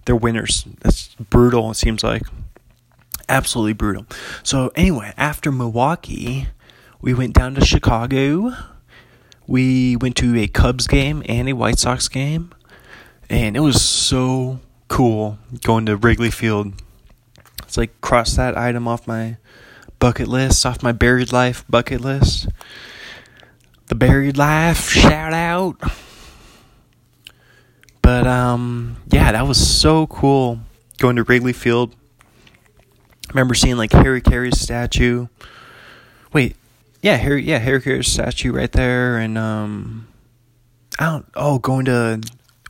[0.05, 0.65] they're winters.
[0.81, 1.71] That's brutal.
[1.71, 2.23] It seems like
[3.29, 4.07] absolutely brutal.
[4.43, 6.49] So anyway, after Milwaukee,
[7.01, 8.55] we went down to Chicago.
[9.47, 12.51] We went to a Cubs game and a White Sox game,
[13.29, 16.75] and it was so cool going to Wrigley Field
[17.75, 19.37] it's like cross that item off my
[19.99, 22.47] bucket list, off my buried life bucket list.
[23.87, 25.81] The buried life shout out.
[28.05, 30.61] But um yeah, that was so cool
[30.99, 31.95] going to Wrigley Field.
[33.27, 35.29] I remember seeing like Harry Caray's statue.
[36.31, 36.55] Wait,
[37.01, 40.07] yeah, Harry yeah, Harry Caray's statue right there and um
[40.99, 42.21] I don't oh going to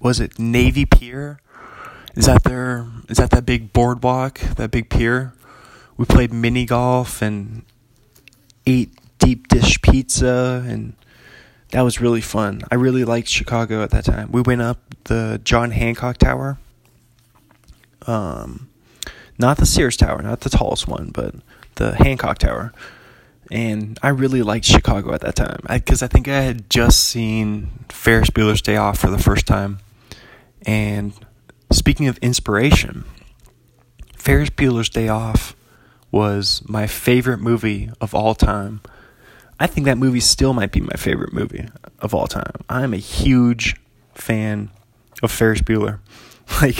[0.00, 1.40] was it Navy Pier?
[2.14, 2.86] Is that there?
[3.08, 5.34] Is that that big boardwalk, that big pier?
[5.96, 7.64] We played mini golf and
[8.66, 10.94] ate deep dish pizza, and
[11.74, 12.62] that was really fun.
[12.70, 14.32] I really liked Chicago at that time.
[14.32, 16.58] We went up the John Hancock Tower.
[18.06, 18.68] Um,
[19.38, 21.34] not the Sears Tower, not the tallest one, but
[21.76, 22.72] the Hancock Tower.
[23.50, 27.00] And I really liked Chicago at that time because I, I think I had just
[27.00, 29.80] seen Ferris Bueller's Day Off for the first time,
[30.66, 31.12] and
[31.74, 33.04] Speaking of inspiration,
[34.16, 35.56] Ferris Bueller's Day Off
[36.12, 38.80] was my favorite movie of all time.
[39.64, 41.66] I think that movie still might be my favorite movie
[41.98, 42.52] of all time.
[42.68, 43.76] I'm a huge
[44.14, 44.70] fan
[45.22, 46.00] of Ferris Bueller.
[46.60, 46.78] Like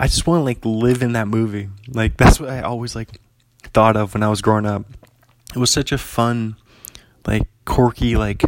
[0.00, 1.68] I just want to like live in that movie.
[1.88, 3.20] Like that's what I always like
[3.74, 4.86] thought of when I was growing up.
[5.54, 6.56] It was such a fun
[7.26, 8.42] like quirky like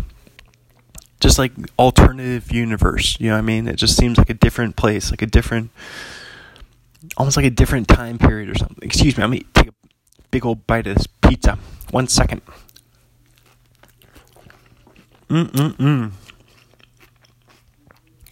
[1.20, 3.20] just like alternative universe.
[3.20, 3.68] You know what I mean?
[3.68, 5.70] It just seems like a different place, like a different,
[7.18, 8.78] almost like a different time period or something.
[8.80, 9.74] Excuse me, I'm gonna take a
[10.30, 11.58] big old bite of this pizza.
[11.90, 12.40] One second.
[15.28, 16.12] Mm mm mm.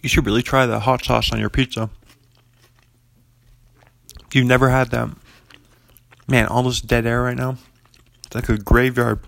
[0.01, 1.89] You should really try the hot sauce on your pizza.
[4.25, 5.09] If you've never had that,
[6.27, 7.57] man, all this dead air right now.
[8.25, 9.19] It's like a graveyard.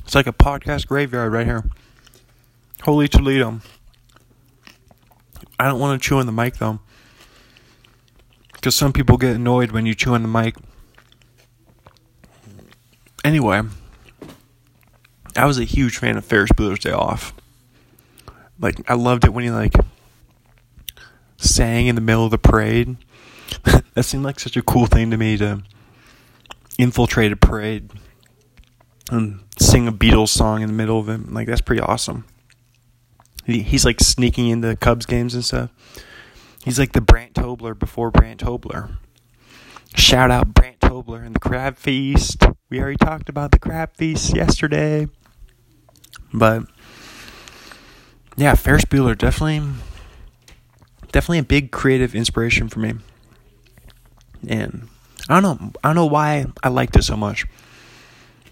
[0.00, 1.64] It's like a podcast graveyard right here.
[2.82, 3.60] Holy Toledo.
[5.58, 6.80] I don't want to chew on the mic though.
[8.52, 10.56] Because some people get annoyed when you chew on the mic.
[13.24, 13.62] Anyway,
[15.36, 17.34] I was a huge fan of Ferris Bueller's Day Off.
[18.58, 19.74] Like, I loved it when he, like,
[21.36, 22.96] sang in the middle of the parade.
[23.94, 25.62] that seemed like such a cool thing to me to
[26.78, 27.90] infiltrate a parade
[29.10, 31.32] and sing a Beatles song in the middle of it.
[31.32, 32.24] Like, that's pretty awesome.
[33.44, 35.70] He, he's, like, sneaking into Cubs games and stuff.
[36.64, 38.98] He's like the Brant Tobler before Brant Tobler.
[39.96, 42.44] Shout out Brant Tobler and the Crab Feast.
[42.70, 45.08] We already talked about the Crab Feast yesterday.
[46.32, 46.64] But
[48.36, 49.68] yeah, Ferris Bueller definitely
[51.12, 52.94] definitely a big creative inspiration for me.
[54.48, 54.88] And
[55.28, 57.46] I don't know I don't know why I liked it so much.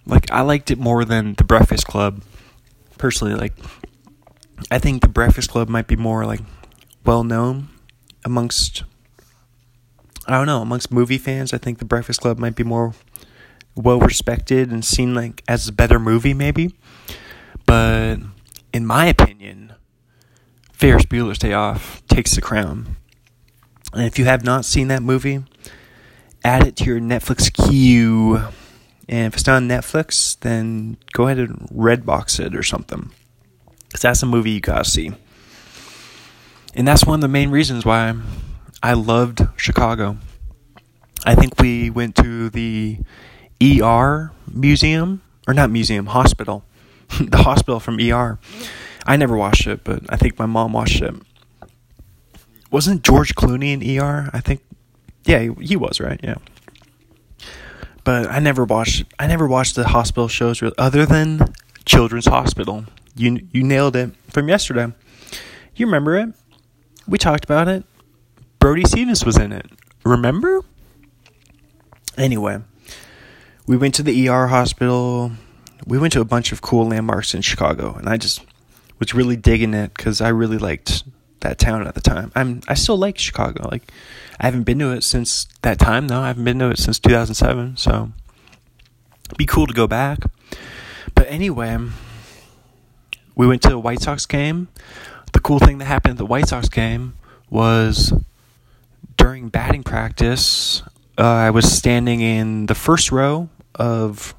[0.07, 2.23] Like I liked it more than The Breakfast Club.
[2.99, 3.55] Personally, like
[4.71, 6.41] I think The Breakfast Club might be more like
[7.05, 7.69] well known
[8.25, 8.85] amongst
[10.27, 12.95] I don't know, amongst movie fans, I think The Breakfast Club might be more
[13.75, 16.75] well respected and seen like as a better movie maybe.
[17.71, 18.17] But
[18.73, 19.75] in my opinion,
[20.73, 22.97] Ferris Bueller's Day Off takes the crown.
[23.93, 25.45] And if you have not seen that movie,
[26.43, 28.39] add it to your Netflix queue.
[29.09, 33.13] And if it's not on Netflix, then go ahead and Redbox it or something.
[33.87, 35.13] Because that's a movie you gotta see.
[36.75, 38.17] And that's one of the main reasons why
[38.83, 40.17] I loved Chicago.
[41.25, 42.99] I think we went to the
[43.63, 46.65] ER museum, or not museum, hospital.
[47.21, 48.39] the hospital from ER.
[49.07, 51.15] I never watched it, but I think my mom watched it.
[52.71, 54.31] Wasn't George Clooney in ER?
[54.33, 54.63] I think,
[55.25, 56.21] yeah, he, he was right.
[56.23, 56.37] Yeah,
[58.05, 59.05] but I never watched.
[59.19, 61.53] I never watched the hospital shows other than
[61.85, 62.85] Children's Hospital.
[63.17, 64.93] You you nailed it from yesterday.
[65.75, 66.29] You remember it?
[67.09, 67.85] We talked about it.
[68.59, 69.67] Brody Stevens was in it.
[70.05, 70.63] Remember?
[72.17, 72.61] Anyway,
[73.67, 75.33] we went to the ER hospital.
[75.87, 78.45] We went to a bunch of cool landmarks in Chicago, and I just
[78.99, 81.05] was really digging it because I really liked
[81.41, 82.31] that town at the time.
[82.35, 83.69] I'm I still like Chicago.
[83.69, 83.91] Like
[84.39, 86.21] I haven't been to it since that time though.
[86.21, 87.77] I haven't been to it since 2007.
[87.77, 88.13] So
[89.27, 90.19] it'd be cool to go back.
[91.15, 91.79] But anyway,
[93.35, 94.69] we went to the White Sox game.
[95.33, 97.15] The cool thing that happened at the White Sox game
[97.49, 98.13] was
[99.17, 100.83] during batting practice,
[101.19, 104.35] uh, I was standing in the first row of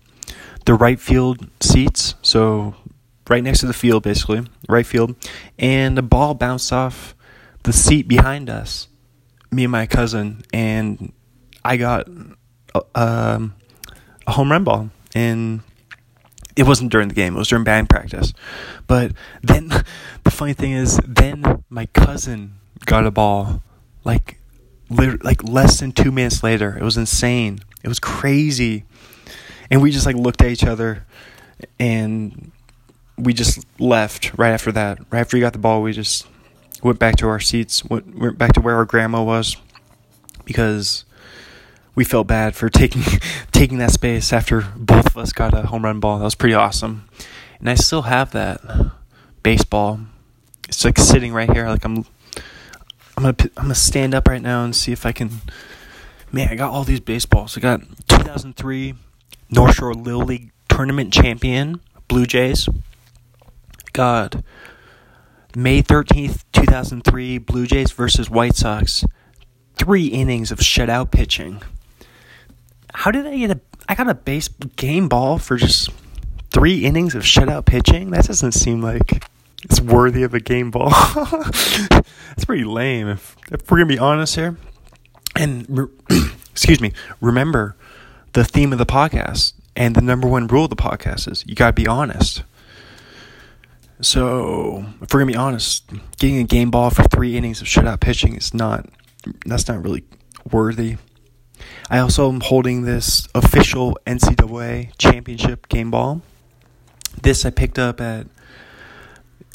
[0.66, 2.76] the right field seats, so
[3.30, 5.16] right next to the field, basically, right field,
[5.58, 7.16] and the ball bounced off
[7.64, 8.88] the seat behind us,
[9.52, 11.12] me and my cousin, and
[11.64, 12.08] I got
[12.74, 13.56] uh, um,
[14.28, 15.62] a home run ball, and
[16.56, 18.34] it wasn't during the game; it was during batting practice.
[18.88, 19.68] But then,
[20.24, 22.56] the funny thing is, then my cousin
[22.86, 23.62] got a ball,
[24.04, 24.40] like,
[24.90, 26.78] like less than two minutes later.
[26.78, 27.60] It was insane.
[27.84, 28.86] It was crazy
[29.72, 31.06] and we just like looked at each other
[31.80, 32.52] and
[33.18, 35.00] we just left right after that.
[35.10, 36.28] Right after we got the ball, we just
[36.84, 39.56] went back to our seats, went, went back to where our grandma was
[40.44, 41.06] because
[41.96, 43.04] we felt bad for taking
[43.52, 46.18] taking that space after both of us got a home run ball.
[46.18, 47.08] That was pretty awesome.
[47.60, 48.62] And I still have that
[49.42, 50.02] baseball.
[50.68, 52.06] It's like sitting right here like I'm
[53.16, 55.42] I'm gonna I'm gonna stand up right now and see if I can
[56.32, 57.58] man, I got all these baseballs.
[57.58, 58.96] I got 2003
[59.52, 62.70] North Shore Little League tournament champion, Blue Jays.
[63.94, 64.44] God.
[65.56, 69.04] May 13th, 2003, Blue Jays versus White Sox.
[69.76, 71.62] Three innings of shutout pitching.
[72.94, 73.60] How did I get a.
[73.90, 75.90] I got a base game ball for just
[76.52, 78.12] three innings of shutout pitching?
[78.12, 79.26] That doesn't seem like
[79.64, 80.90] it's worthy of a game ball.
[81.90, 84.58] That's pretty lame, if, if we're going to be honest here.
[85.36, 85.90] And,
[86.52, 87.76] excuse me, remember,
[88.34, 91.56] the theme of the podcast and the number one rule of the podcast is you
[91.56, 92.44] gotta be honest.
[94.02, 98.00] So if we're gonna be honest, getting a game ball for three innings of shutout
[98.00, 98.88] pitching is not
[99.46, 100.04] that's not really
[100.52, 100.98] worthy.
[101.90, 106.22] I also am holding this official NCAA championship game ball.
[107.22, 108.28] This I picked up at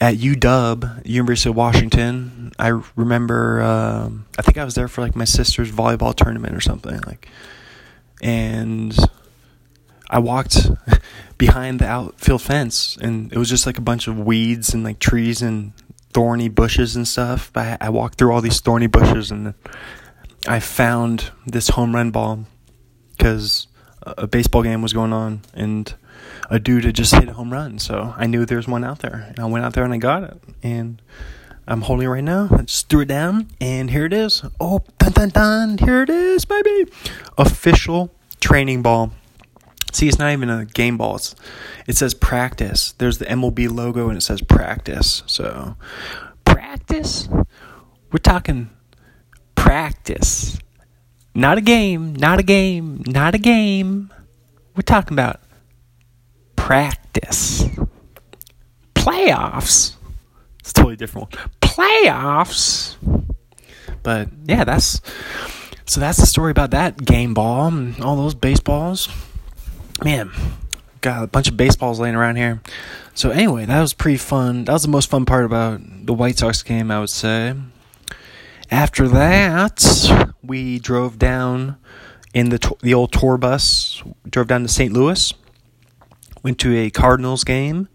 [0.01, 2.53] at UW, University of Washington.
[2.59, 6.61] I remember, um, I think I was there for like my sister's volleyball tournament or
[6.61, 7.01] something.
[7.07, 7.29] Like,
[8.23, 8.97] and
[10.09, 10.71] I walked
[11.39, 14.99] behind the outfield fence, and it was just like a bunch of weeds and like
[14.99, 15.73] trees and
[16.13, 17.51] thorny bushes and stuff.
[17.53, 19.55] But I, walked through all these thorny bushes, and
[20.47, 22.45] I found this home run ball
[23.17, 23.67] because
[24.03, 25.93] a baseball game was going on, and
[26.49, 27.79] a dude had just hit a home run.
[27.79, 29.99] So I knew there was one out there, and I went out there and I
[29.99, 30.41] got it.
[30.63, 31.03] And
[31.69, 32.49] I'm holding it right now.
[32.53, 34.43] I just threw it down, and here it is.
[34.61, 35.79] Oh, dun dun dun!
[35.79, 36.87] Here it is, baby.
[37.37, 39.13] Official training ball.
[39.93, 41.17] See, it's not even a game ball.
[41.17, 41.35] It's,
[41.87, 42.93] it says practice.
[42.99, 45.23] There's the MLB logo, and it says practice.
[45.27, 45.77] So,
[46.45, 47.29] practice.
[48.13, 48.71] We're talking
[49.57, 50.59] practice.
[51.35, 52.15] Not a game.
[52.15, 53.03] Not a game.
[53.07, 54.13] Not a game.
[54.77, 55.41] We're talking about
[56.55, 57.65] practice.
[58.95, 59.95] Playoffs.
[60.61, 61.51] It's a totally different one.
[61.77, 62.97] Playoffs.
[64.03, 65.03] But yeah, that's
[65.85, 69.11] so that's the story about that game ball and all those baseballs.
[70.03, 70.31] Man,
[71.03, 72.63] got a bunch of baseballs laying around here.
[73.15, 74.65] So anyway, that was pretty fun.
[74.65, 77.55] That was the most fun part about the White Sox game, I would say.
[78.71, 81.77] After that, we drove down
[82.33, 84.03] in the the old tour bus.
[84.29, 84.93] Drove down to St.
[84.95, 85.35] Louis.
[86.43, 87.89] Went to a Cardinals game.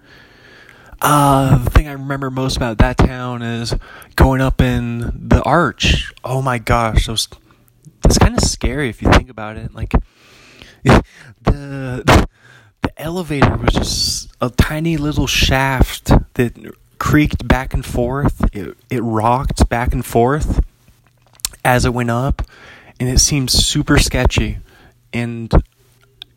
[1.01, 3.73] Uh, the thing I remember most about that town is
[4.15, 6.13] going up in the arch.
[6.23, 7.27] Oh my gosh, those
[8.01, 9.73] that's kind of scary if you think about it.
[9.73, 9.93] Like
[10.83, 11.03] the,
[11.43, 12.27] the
[13.01, 16.53] elevator was just a tiny little shaft that
[16.99, 18.43] creaked back and forth.
[18.53, 20.63] It it rocked back and forth
[21.65, 22.43] as it went up,
[22.99, 24.59] and it seemed super sketchy.
[25.13, 25.51] And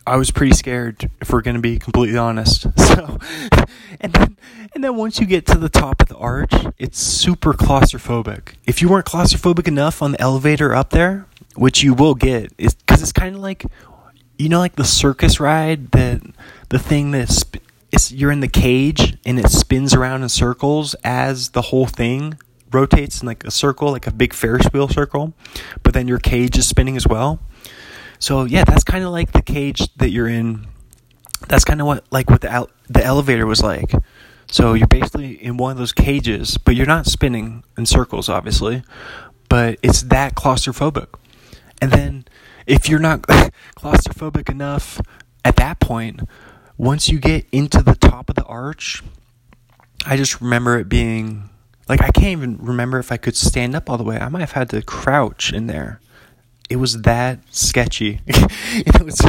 [0.06, 2.66] I was pretty scared, if we're going to be completely honest.
[2.94, 3.18] So,
[4.00, 4.36] and then,
[4.72, 8.54] and then once you get to the top of the arch, it's super claustrophobic.
[8.66, 11.26] If you weren't claustrophobic enough on the elevator up there,
[11.56, 13.64] which you will get, is because it's kind of like,
[14.38, 16.22] you know, like the circus ride that
[16.68, 17.58] the thing that sp-
[17.90, 22.38] it's, you're in the cage and it spins around in circles as the whole thing
[22.70, 25.32] rotates in like a circle, like a big Ferris wheel circle,
[25.82, 27.40] but then your cage is spinning as well.
[28.24, 30.66] So yeah, that's kind of like the cage that you're in.
[31.46, 33.92] That's kind of what like what the the elevator was like.
[34.50, 38.82] So you're basically in one of those cages, but you're not spinning in circles, obviously.
[39.50, 41.08] But it's that claustrophobic.
[41.82, 42.24] And then
[42.66, 43.20] if you're not
[43.76, 45.02] claustrophobic enough
[45.44, 46.22] at that point,
[46.78, 49.02] once you get into the top of the arch,
[50.06, 51.50] I just remember it being
[51.90, 54.16] like I can't even remember if I could stand up all the way.
[54.16, 56.00] I might have had to crouch in there
[56.70, 58.20] it was that sketchy.
[58.26, 59.20] it was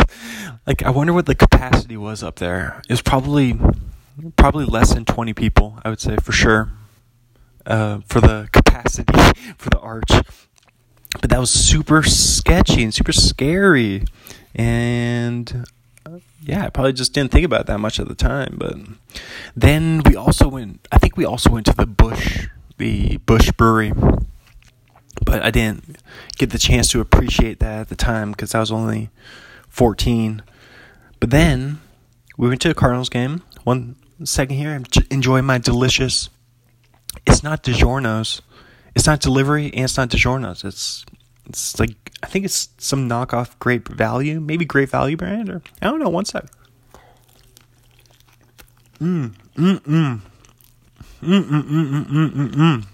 [0.66, 2.82] like I wonder what the capacity was up there.
[2.90, 3.60] It was probably
[4.38, 5.80] probably less than twenty people.
[5.84, 6.72] I would say for sure.
[7.66, 9.12] Uh, for the capacity
[9.58, 10.12] for the arch,
[11.20, 14.06] but that was super sketchy and super scary,
[14.54, 15.66] and
[16.06, 18.58] uh, yeah, I probably just didn't think about that much at the time.
[18.60, 18.78] But
[19.56, 20.88] then we also went.
[20.92, 23.94] I think we also went to the Bush, the Busch Brewery
[25.24, 25.98] but I didn't
[26.38, 29.10] get the chance to appreciate that at the time because I was only
[29.70, 30.42] 14.
[31.20, 31.80] But then
[32.38, 33.42] we went to a Cardinals game.
[33.64, 36.30] One second here, I'm enjoying my delicious.
[37.26, 38.42] It's not DiGiorno's.
[38.96, 40.64] It's not delivery and it's not DiGiorno's.
[40.64, 41.06] It's
[41.48, 45.86] it's like I think it's some knockoff Great Value, maybe Great Value brand or I
[45.86, 46.10] don't know.
[46.10, 46.46] One sec.
[49.00, 50.22] Mmm, mmm, mmm,
[51.22, 52.86] mmm, mmm, mmm, mmm, mmm, mmm.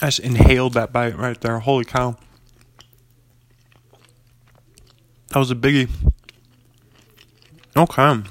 [0.00, 1.58] I just inhaled that bite right there.
[1.58, 2.16] Holy cow.
[5.28, 5.90] That was a biggie.
[7.76, 8.22] Okay.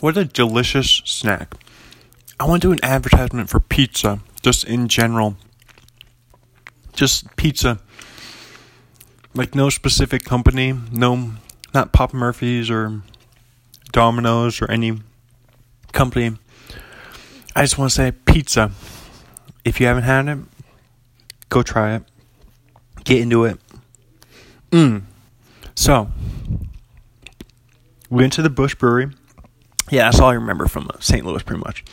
[0.00, 1.54] What a delicious snack.
[2.38, 5.36] I want to do an advertisement for pizza, just in general.
[6.92, 7.78] Just pizza.
[9.34, 11.32] Like no specific company, no,
[11.72, 13.02] not Papa Murphy's or
[13.92, 14.98] Domino's or any
[15.92, 16.36] company.
[17.56, 18.72] I just want to say pizza
[19.64, 20.38] if you haven't had it,
[21.48, 22.02] go try it.
[23.04, 23.58] Get into it.
[24.70, 25.02] Mm.
[25.74, 26.10] So,
[28.10, 29.10] we went to the Busch Brewery.
[29.90, 31.24] Yeah, that's all I remember from St.
[31.24, 31.84] Louis, pretty much.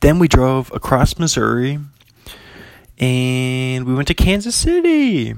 [0.00, 1.78] Then we drove across Missouri,
[2.98, 5.34] and we went to Kansas City,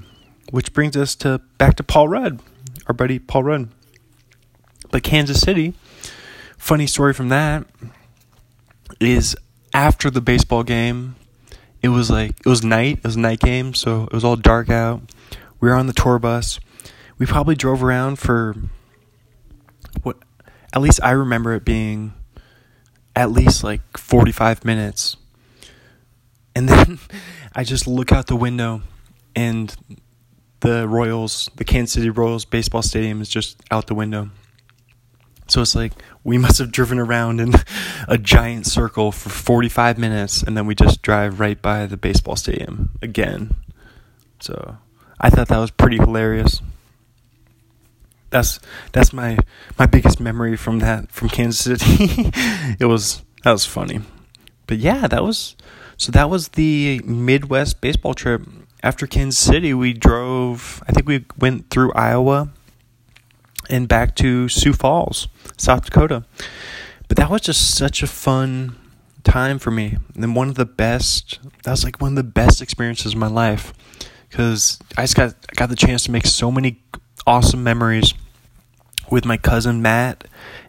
[0.50, 2.40] which brings us to back to Paul Rudd,
[2.86, 3.68] our buddy Paul Rudd.
[4.90, 5.74] But Kansas City,
[6.56, 7.66] funny story from that
[9.00, 9.36] is
[9.74, 11.16] after the baseball game,
[11.82, 12.98] it was like it was night.
[12.98, 15.02] It was a night game, so it was all dark out.
[15.60, 16.60] We were on the tour bus.
[17.18, 18.54] We probably drove around for
[20.02, 20.16] what
[20.72, 22.14] at least I remember it being
[23.16, 25.16] at least like 45 minutes.
[26.54, 26.98] And then
[27.54, 28.82] I just look out the window
[29.34, 29.74] and
[30.60, 34.30] the Royals, the Kansas City Royals baseball stadium is just out the window.
[35.48, 35.92] So it's like
[36.24, 37.54] we must have driven around in
[38.08, 42.36] a giant circle for 45 minutes and then we just drive right by the baseball
[42.36, 43.56] stadium again.
[44.40, 44.76] So
[45.20, 46.60] I thought that was pretty hilarious.
[48.30, 48.60] that's
[48.92, 49.38] that's my
[49.78, 52.30] my biggest memory from that from Kansas City.
[52.78, 54.00] it was that was funny,
[54.66, 55.56] but yeah, that was
[55.96, 58.42] so that was the Midwest baseball trip.
[58.80, 60.82] After Kansas City, we drove.
[60.86, 62.50] I think we went through Iowa
[63.68, 66.24] and back to Sioux Falls, South Dakota.
[67.08, 68.76] But that was just such a fun
[69.24, 71.38] time for me, and one of the best.
[71.64, 73.72] That was like one of the best experiences of my life
[74.28, 76.82] because I just got got the chance to make so many
[77.26, 78.14] awesome memories
[79.10, 80.24] with my cousin Matt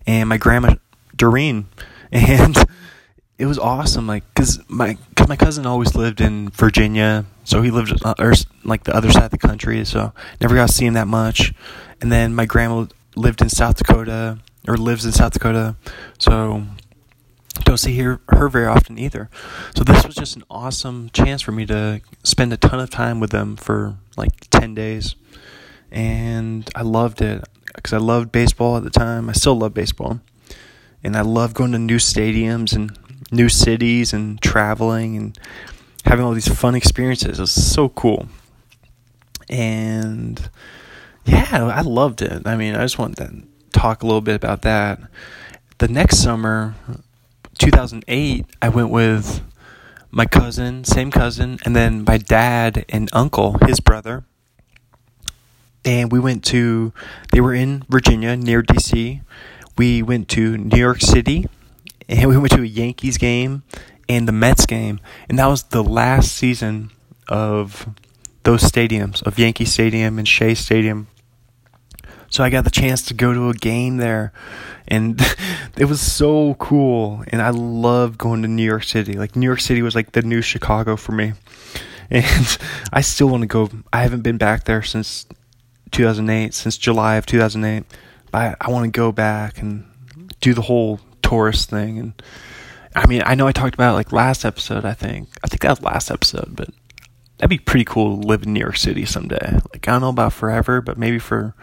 [0.07, 0.75] and my grandma
[1.15, 1.67] Doreen,
[2.11, 2.57] and
[3.37, 4.07] it was awesome.
[4.07, 8.33] Like, cause my cause my cousin always lived in Virginia, so he lived uh, or
[8.63, 11.51] like the other side of the country, so never got to see him that much.
[11.99, 12.85] And then my grandma
[13.15, 14.37] lived in South Dakota
[14.67, 15.75] or lives in South Dakota,
[16.19, 16.63] so
[17.63, 19.31] don't see her, her very often either.
[19.75, 23.19] So this was just an awesome chance for me to spend a ton of time
[23.19, 25.15] with them for like 10 days.
[25.91, 27.43] And I loved it
[27.73, 29.27] because I loved baseball at the time.
[29.27, 30.21] I still love baseball.
[31.03, 32.95] And I love going to new stadiums and
[33.31, 35.39] new cities and traveling and
[36.05, 37.39] having all these fun experiences.
[37.39, 38.27] It was so cool.
[39.49, 40.49] And
[41.25, 42.45] yeah, I loved it.
[42.45, 44.99] I mean, I just want to talk a little bit about that.
[45.79, 46.75] The next summer,
[47.57, 49.41] 2008, I went with
[50.11, 54.23] my cousin, same cousin, and then my dad and uncle, his brother.
[55.85, 56.93] And we went to,
[57.31, 59.21] they were in Virginia near DC.
[59.77, 61.47] We went to New York City
[62.09, 63.63] and we went to a Yankees game
[64.09, 64.99] and the Mets game.
[65.29, 66.91] And that was the last season
[67.29, 67.87] of
[68.43, 71.07] those stadiums, of Yankee Stadium and Shea Stadium.
[72.31, 74.33] So I got the chance to go to a game there,
[74.87, 75.19] and
[75.77, 77.23] it was so cool.
[77.27, 79.13] And I love going to New York City.
[79.13, 81.33] Like New York City was like the new Chicago for me,
[82.09, 82.57] and
[82.93, 83.69] I still want to go.
[83.91, 85.25] I haven't been back there since
[85.91, 87.83] 2008, since July of 2008.
[88.31, 89.85] I I want to go back and
[90.39, 91.97] do the whole tourist thing.
[91.97, 92.23] And
[92.95, 94.85] I mean, I know I talked about like last episode.
[94.85, 96.69] I think I think that was last episode, but
[97.37, 99.53] that'd be pretty cool to live in New York City someday.
[99.73, 101.53] Like I don't know about forever, but maybe for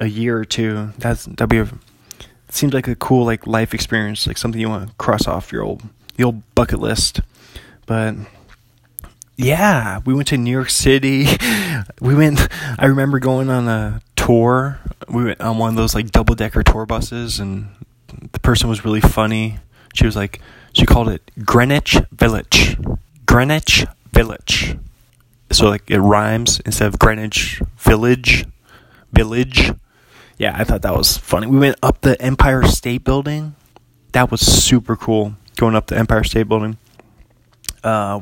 [0.00, 0.90] a year or two.
[0.98, 1.68] That's that'd be a
[2.50, 5.62] seems like a cool like life experience, like something you want to cross off your
[5.62, 5.82] old
[6.16, 7.20] the old bucket list.
[7.86, 8.14] But
[9.36, 11.26] yeah, we went to New York City.
[12.00, 12.48] we went.
[12.78, 14.78] I remember going on a tour.
[15.08, 17.68] We went on one of those like double decker tour buses, and
[18.32, 19.58] the person was really funny.
[19.94, 20.40] She was like,
[20.74, 22.76] she called it Greenwich Village.
[23.26, 24.76] Greenwich Village.
[25.50, 28.46] So like it rhymes instead of Greenwich Village.
[29.12, 29.72] Village
[30.38, 31.46] yeah, I thought that was funny.
[31.46, 33.54] We went up the Empire State Building.
[34.12, 35.34] That was super cool.
[35.56, 36.76] Going up the Empire State Building.
[37.82, 38.20] Uh,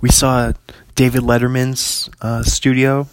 [0.00, 0.52] we saw
[0.94, 3.06] David Letterman's uh, studio.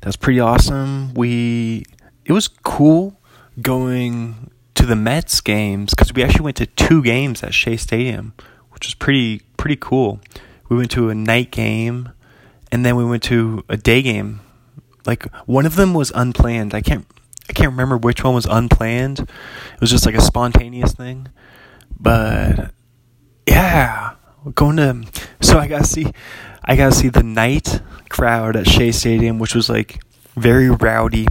[0.00, 1.14] That was pretty awesome.
[1.14, 1.84] We
[2.24, 3.18] it was cool
[3.60, 8.32] going to the Mets games because we actually went to two games at Shea Stadium,
[8.70, 10.20] which was pretty pretty cool.
[10.68, 12.10] We went to a night game,
[12.72, 14.40] and then we went to a day game.
[15.04, 16.74] Like one of them was unplanned.
[16.74, 17.06] I can't
[17.48, 19.20] I can't remember which one was unplanned.
[19.20, 21.28] It was just like a spontaneous thing.
[21.98, 22.72] But
[23.46, 24.14] yeah,
[24.54, 25.04] going to
[25.40, 26.12] so I got to see
[26.64, 30.00] I got to see the night crowd at Shea Stadium which was like
[30.36, 31.26] very rowdy,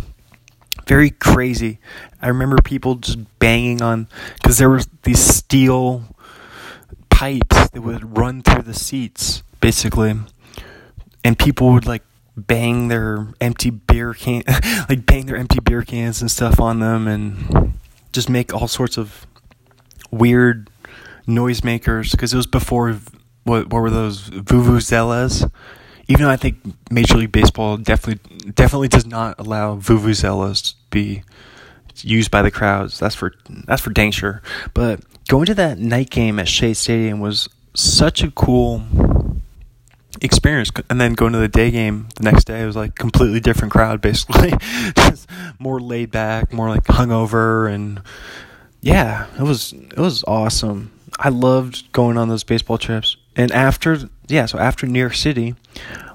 [0.88, 1.80] very crazy.
[2.22, 4.08] I remember people just banging on
[4.44, 6.16] cuz there were these steel
[7.10, 10.16] pipes that would run through the seats basically.
[11.24, 12.04] And people would like
[12.38, 14.44] bang their empty beer can
[14.90, 17.74] like bang their empty beer cans and stuff on them and
[18.12, 19.26] just make all sorts of
[20.12, 20.70] weird
[21.28, 22.94] noisemakers because it was before
[23.44, 25.50] what what were those vuvuzelas
[26.08, 26.58] even though I think
[26.92, 31.24] Major League Baseball definitely definitely does not allow vuvuzelas to be
[32.02, 33.34] used by the crowds that's for
[33.66, 34.42] that's for dang sure
[34.74, 35.00] but
[35.30, 38.84] going to that night game at Shea Stadium was such a cool
[40.22, 43.40] experience and then going to the day game the next day it was like completely
[43.40, 44.54] different crowd basically.
[44.98, 45.30] Just
[45.60, 48.02] more laid back more like hungover and
[48.82, 50.92] yeah it was it was awesome.
[51.20, 53.18] I loved going on those baseball trips.
[53.38, 55.56] And after yeah so after new york city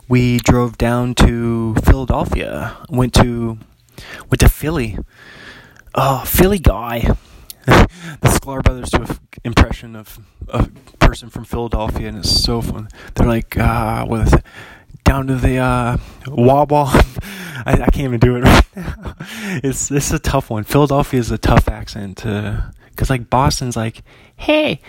[0.08, 3.58] we drove down to philadelphia went to
[4.28, 4.98] went to philly
[5.94, 7.16] oh philly guy
[7.66, 12.88] the Sklar brothers do an impression of a person from Philadelphia, and it's so fun.
[13.14, 14.42] They're like, uh, it?
[15.04, 16.86] Down to the uh, Wawa.
[17.66, 19.14] I, I, can't even do it right now.
[19.62, 20.64] It's this is a tough one.
[20.64, 24.02] Philadelphia is a tough accent to, cause like Boston's like,
[24.36, 24.80] hey,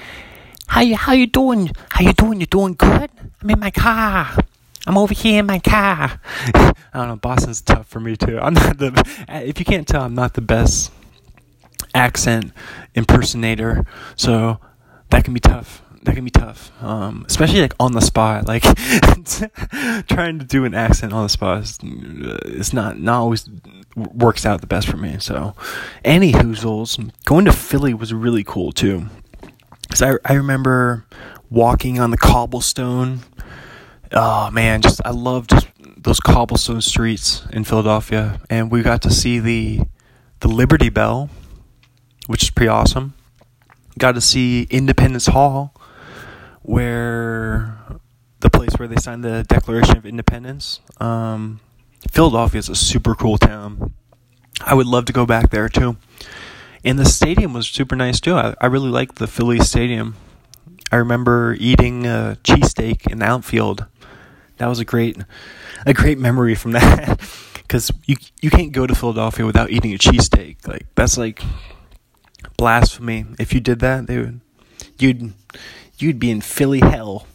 [0.71, 1.69] how you how you doing?
[1.89, 2.39] How you doing?
[2.39, 3.09] You doing good?
[3.41, 4.37] I'm in my car.
[4.87, 6.19] I'm over here in my car.
[6.55, 7.15] I don't know.
[7.17, 8.39] Boston's tough for me too.
[8.39, 9.25] I'm not the.
[9.27, 10.93] If you can't tell, I'm not the best
[11.93, 12.53] accent
[12.95, 13.85] impersonator.
[14.15, 14.59] So
[15.09, 15.83] that can be tough.
[16.03, 18.47] That can be tough, um, especially like on the spot.
[18.47, 18.63] Like
[20.07, 23.47] trying to do an accent on the spot is it's not not always
[23.95, 25.17] works out the best for me.
[25.19, 25.53] So,
[26.05, 29.07] any hoozles going to Philly was really cool too.
[29.91, 31.05] Cause I I remember
[31.49, 33.19] walking on the cobblestone.
[34.13, 35.67] Oh man, just I love just
[35.97, 39.81] those cobblestone streets in Philadelphia, and we got to see the
[40.39, 41.29] the Liberty Bell,
[42.27, 43.13] which is pretty awesome.
[43.99, 45.73] Got to see Independence Hall,
[46.61, 47.77] where
[48.39, 50.79] the place where they signed the Declaration of Independence.
[51.01, 51.59] Um,
[52.09, 53.93] Philadelphia is a super cool town.
[54.61, 55.97] I would love to go back there too.
[56.83, 58.35] And the stadium was super nice too.
[58.35, 60.15] I, I really liked the Philly stadium.
[60.91, 63.85] I remember eating a cheesesteak in the outfield.
[64.57, 65.17] That was a great,
[65.85, 67.19] a great memory from that.
[67.71, 70.67] Because you you can't go to Philadelphia without eating a cheesesteak.
[70.67, 71.41] Like that's like
[72.57, 73.23] blasphemy.
[73.39, 74.41] If you did that, they would,
[74.99, 75.31] you'd
[75.97, 77.27] you'd be in Philly hell.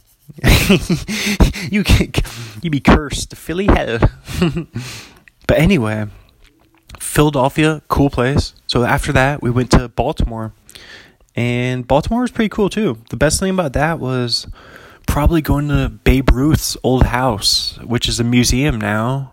[1.71, 1.85] you
[2.61, 3.99] you'd be cursed, to Philly hell.
[5.47, 6.07] but anyway,
[7.01, 8.55] Philadelphia, cool place.
[8.67, 10.53] So after that, we went to Baltimore,
[11.35, 12.99] and Baltimore was pretty cool too.
[13.11, 14.47] The best thing about that was
[15.07, 19.33] probably going to Babe Ruth's old house, which is a museum now,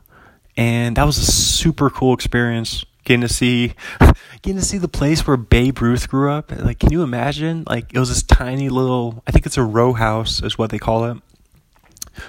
[0.55, 3.74] and that was a super cool experience getting to see
[4.41, 6.51] getting to see the place where Babe Ruth grew up.
[6.51, 7.64] Like, can you imagine?
[7.68, 9.24] Like, it was this tiny little.
[9.28, 11.18] I think it's a row house, is what they call it.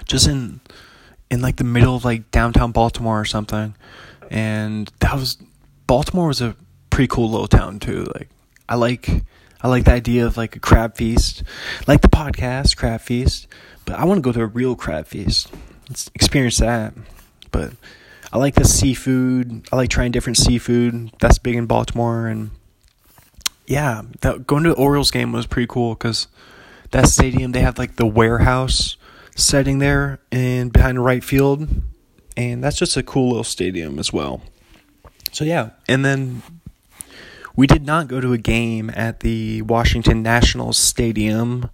[0.06, 0.60] Just in
[1.30, 3.74] in like the middle of like downtown Baltimore or something,
[4.30, 5.38] and that was
[5.86, 6.56] Baltimore was a
[6.90, 8.06] pretty cool little town too.
[8.14, 8.28] Like,
[8.68, 9.08] I like
[9.60, 11.42] I like the idea of like a crab feast,
[11.86, 13.46] like the podcast crab feast.
[13.84, 15.52] But I want to go to a real crab feast.
[15.88, 16.94] Let's experience that.
[17.50, 17.72] But
[18.32, 19.68] I like the seafood.
[19.72, 21.12] I like trying different seafood.
[21.20, 22.50] That's big in Baltimore, and
[23.66, 26.26] yeah, that, going to the Orioles game was pretty cool because
[26.90, 28.96] that stadium they have like the warehouse
[29.36, 31.68] setting there and behind right field,
[32.36, 34.42] and that's just a cool little stadium as well.
[35.32, 36.42] So yeah, and then
[37.56, 41.70] we did not go to a game at the Washington Nationals Stadium.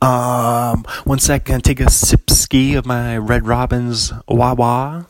[0.00, 5.06] Um, one second, take a sip ski of my Red Robin's Wawa.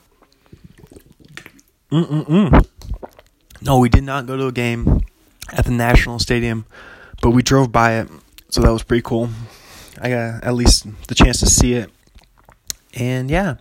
[1.90, 2.66] Mm-mm-mm.
[3.60, 5.02] No, we did not go to a game
[5.52, 6.64] at the National Stadium,
[7.20, 8.08] but we drove by it,
[8.50, 9.30] so that was pretty cool.
[10.00, 11.90] I got at least the chance to see it.
[12.94, 13.56] And yeah,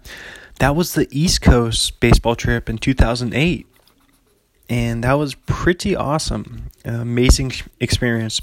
[0.59, 3.67] that was the East Coast baseball trip in 2008.
[4.69, 6.71] And that was pretty awesome.
[6.83, 8.41] amazing experience.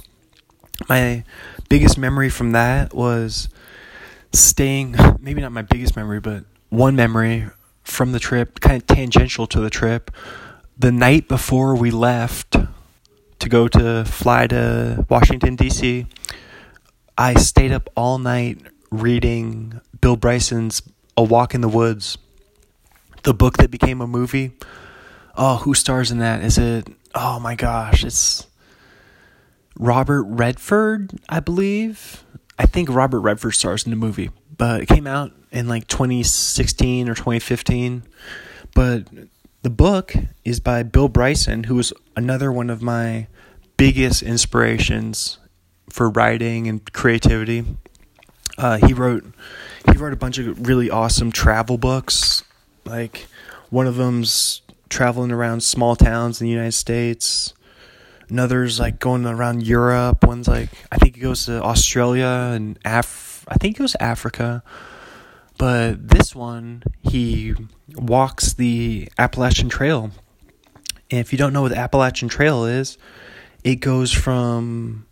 [0.88, 1.24] My
[1.68, 3.48] biggest memory from that was
[4.32, 7.46] staying, maybe not my biggest memory, but one memory
[7.84, 10.10] from the trip, kind of tangential to the trip.
[10.78, 12.56] The night before we left
[13.38, 16.06] to go to fly to Washington, D.C.,
[17.16, 18.58] I stayed up all night
[18.90, 20.82] reading Bill Bryson's
[21.16, 22.18] A Walk in the Woods,
[23.22, 24.52] the book that became a movie.
[25.36, 26.42] Oh, who stars in that?
[26.42, 28.46] Is it, oh my gosh, it's
[29.78, 32.24] Robert Redford, I believe.
[32.58, 37.08] I think Robert Redford stars in the movie, but it came out in like 2016
[37.08, 38.04] or 2015.
[38.74, 39.08] But
[39.62, 43.26] the book is by Bill Bryson, who was another one of my
[43.76, 45.38] biggest inspirations
[45.90, 47.64] for writing and creativity.
[48.56, 49.24] Uh, he wrote
[49.92, 52.42] he wrote a bunch of really awesome travel books.
[52.84, 53.26] Like
[53.70, 57.54] one of them's traveling around small towns in the United States.
[58.28, 60.24] Another's like going around Europe.
[60.24, 63.44] One's like I think he goes to Australia and Af.
[63.48, 64.62] I think he goes to Africa.
[65.56, 67.54] But this one, he
[67.94, 70.10] walks the Appalachian Trail.
[71.10, 72.98] And if you don't know what the Appalachian Trail is,
[73.62, 75.06] it goes from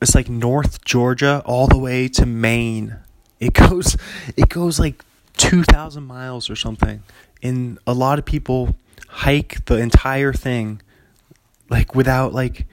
[0.00, 2.96] it's like North Georgia all the way to Maine.
[3.44, 3.96] It goes
[4.36, 5.04] it goes like
[5.36, 7.02] 2000 miles or something.
[7.42, 8.76] And a lot of people
[9.08, 10.80] hike the entire thing
[11.68, 12.66] like without like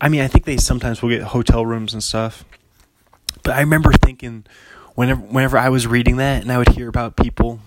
[0.00, 2.44] I mean, I think they sometimes will get hotel rooms and stuff.
[3.42, 4.44] But I remember thinking
[4.94, 7.60] whenever whenever I was reading that and I would hear about people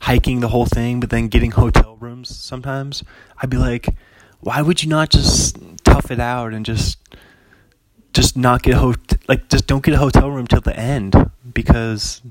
[0.00, 3.02] hiking the whole thing but then getting hotel rooms sometimes,
[3.38, 3.88] I'd be like,
[4.40, 6.98] why would you not just tough it out and just
[8.16, 8.98] just not get a hot
[9.28, 12.22] like just don't get a hotel room till the end because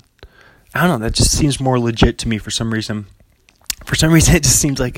[0.74, 3.06] I don't know, that just seems more legit to me for some reason.
[3.86, 4.98] For some reason it just seems like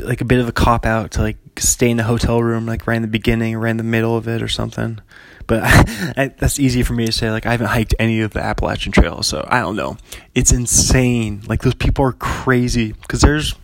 [0.00, 2.86] like a bit of a cop out to like stay in the hotel room like
[2.86, 5.00] right in the beginning, or right in the middle of it or something.
[5.46, 7.30] But I, I, that's easy for me to say.
[7.30, 9.96] Like I haven't hiked any of the Appalachian Trail, so I don't know.
[10.34, 11.42] It's insane.
[11.46, 13.54] Like those people are crazy because there's,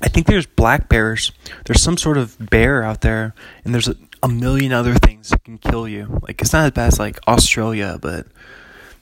[0.00, 1.32] I think there's black bears.
[1.64, 3.34] There's some sort of bear out there,
[3.64, 6.20] and there's a, a million other things that can kill you.
[6.22, 8.26] Like it's not as bad as like Australia, but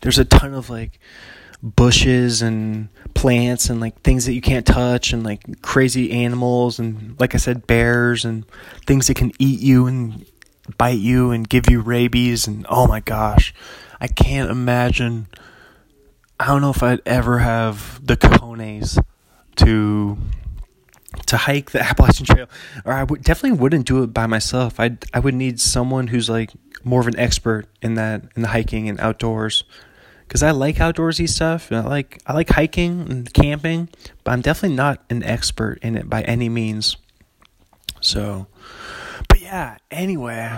[0.01, 0.99] there's a ton of like
[1.63, 7.19] bushes and plants and like things that you can't touch and like crazy animals and
[7.19, 8.47] like I said bears and
[8.87, 10.25] things that can eat you and
[10.77, 13.53] bite you and give you rabies and oh my gosh
[14.01, 15.27] I can't imagine
[16.39, 19.03] I don't know if I'd ever have the cojones
[19.57, 20.17] to
[21.27, 22.47] to hike the Appalachian Trail
[22.85, 26.29] or I would definitely wouldn't do it by myself I I would need someone who's
[26.29, 26.51] like
[26.85, 29.65] more of an expert in that in the hiking and outdoors
[30.29, 31.73] because I like outdoorsy stuff.
[31.73, 33.89] I like I like hiking and camping,
[34.23, 36.99] but I'm definitely not an expert in it by any means.
[38.01, 38.47] So,
[39.29, 39.79] but yeah.
[39.91, 40.55] Anyway,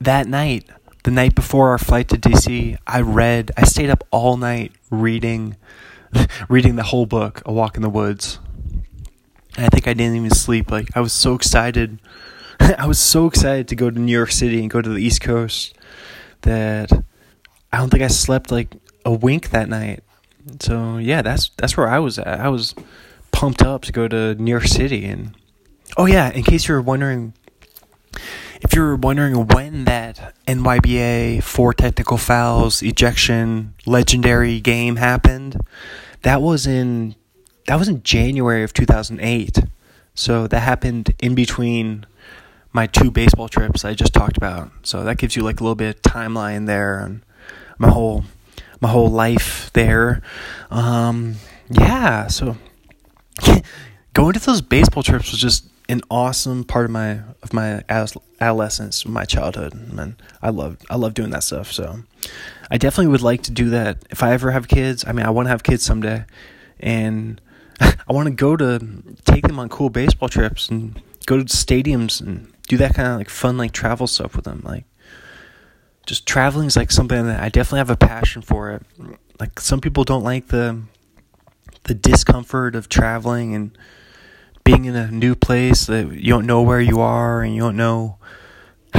[0.00, 0.68] that night,
[1.04, 3.50] the night before our flight to DC, I read.
[3.56, 5.56] I stayed up all night reading,
[6.48, 8.38] reading the whole book, A Walk in the Woods.
[9.56, 10.70] I think I didn't even sleep.
[10.70, 12.00] Like I was so excited.
[12.60, 15.20] I was so excited to go to New York City and go to the East
[15.20, 15.76] Coast
[16.42, 16.90] that
[17.72, 18.74] I don't think I slept like
[19.04, 20.02] a wink that night.
[20.60, 22.40] So yeah, that's that's where I was at.
[22.40, 22.74] I was
[23.32, 25.34] pumped up to go to New York City and
[25.96, 27.34] oh yeah, in case you're wondering
[28.60, 35.60] if you're wondering when that NYBA four technical fouls ejection legendary game happened,
[36.22, 37.14] that was in
[37.66, 39.60] that was in January of 2008.
[40.14, 42.06] So that happened in between
[42.72, 44.70] my two baseball trips I just talked about.
[44.82, 47.22] So that gives you like a little bit of timeline there and
[47.78, 48.24] my whole
[48.80, 50.20] my whole life there.
[50.70, 51.36] Um,
[51.70, 52.56] yeah, so
[54.14, 59.06] going to those baseball trips was just an awesome part of my of my adolescence,
[59.06, 59.74] my childhood.
[59.92, 61.72] Man, I love I love doing that stuff.
[61.72, 62.02] So
[62.70, 65.04] I definitely would like to do that if I ever have kids.
[65.06, 66.24] I mean, I want to have kids someday,
[66.80, 67.40] and
[67.80, 68.78] I want to go to
[69.24, 73.18] take them on cool baseball trips and go to stadiums and do that kind of
[73.18, 74.62] like fun like travel stuff with them.
[74.64, 74.84] Like
[76.06, 78.82] just traveling is like something that I definitely have a passion for it.
[79.40, 80.82] Like some people don't like the
[81.84, 83.76] the discomfort of traveling and
[84.64, 87.76] being in a new place that you don't know where you are and you don't
[87.76, 88.16] know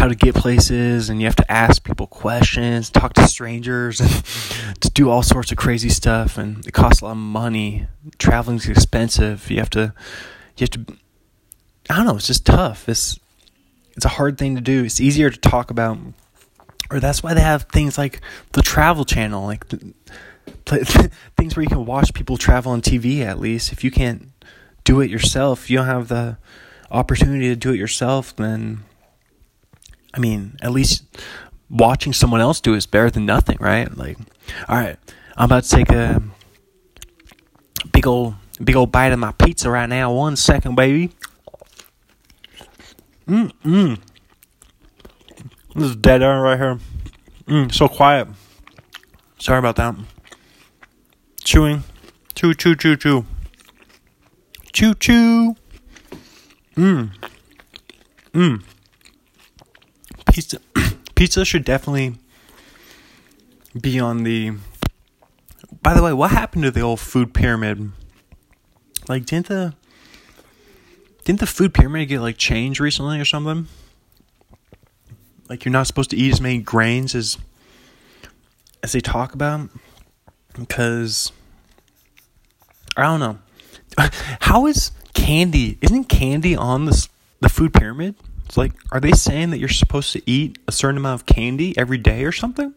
[0.06, 4.80] how to get places and you have to ask people questions, talk to strangers and
[4.80, 7.88] to do all sorts of crazy stuff and it costs a lot of money.
[8.20, 9.50] Traveling's expensive.
[9.50, 9.94] You have to
[10.58, 10.86] you have to
[11.90, 12.88] I don't know, it's just tough.
[12.88, 13.20] It's
[13.96, 14.84] it's a hard thing to do.
[14.84, 15.98] It's easier to talk about
[16.92, 19.92] or that's why they have things like the travel channel like the,
[21.36, 24.30] things where you can watch people travel on TV at least if you can't
[24.84, 26.38] do it yourself you don't have the
[26.92, 28.84] opportunity to do it yourself then
[30.16, 31.04] I mean at least
[31.70, 34.18] watching someone else do is better than nothing right like
[34.70, 34.98] all right
[35.36, 36.22] I'm about to take a
[37.92, 41.12] big old big old bite of my pizza right now one second baby
[43.28, 44.00] mm mm
[45.76, 46.80] this is dead air right here.
[47.48, 48.30] Mm, so quiet.
[49.40, 49.96] Sorry about that.
[51.44, 51.84] Chewing.
[52.34, 53.26] Chew, chew, chew, chew.
[54.72, 55.56] Chew, chew.
[56.78, 57.12] Mmm.
[58.34, 58.64] Mmm.
[60.36, 60.60] Pizza.
[61.16, 62.16] Pizza should definitely
[63.80, 64.52] be on the.
[65.82, 67.94] By the way, what happened to the old food pyramid?
[69.08, 69.76] Like, didn't the
[71.24, 73.70] didn't the food pyramid get like changed recently or something?
[75.50, 77.38] like you're not supposed to eat as many grains as
[78.84, 79.70] as they talk about
[80.58, 81.32] because
[82.98, 83.40] I don't know.
[84.42, 85.78] How is candy?
[85.80, 87.08] Isn't candy on the
[87.40, 88.16] the food pyramid?
[88.46, 91.78] It's like, are they saying that you're supposed to eat a certain amount of candy
[91.78, 92.74] every day or something?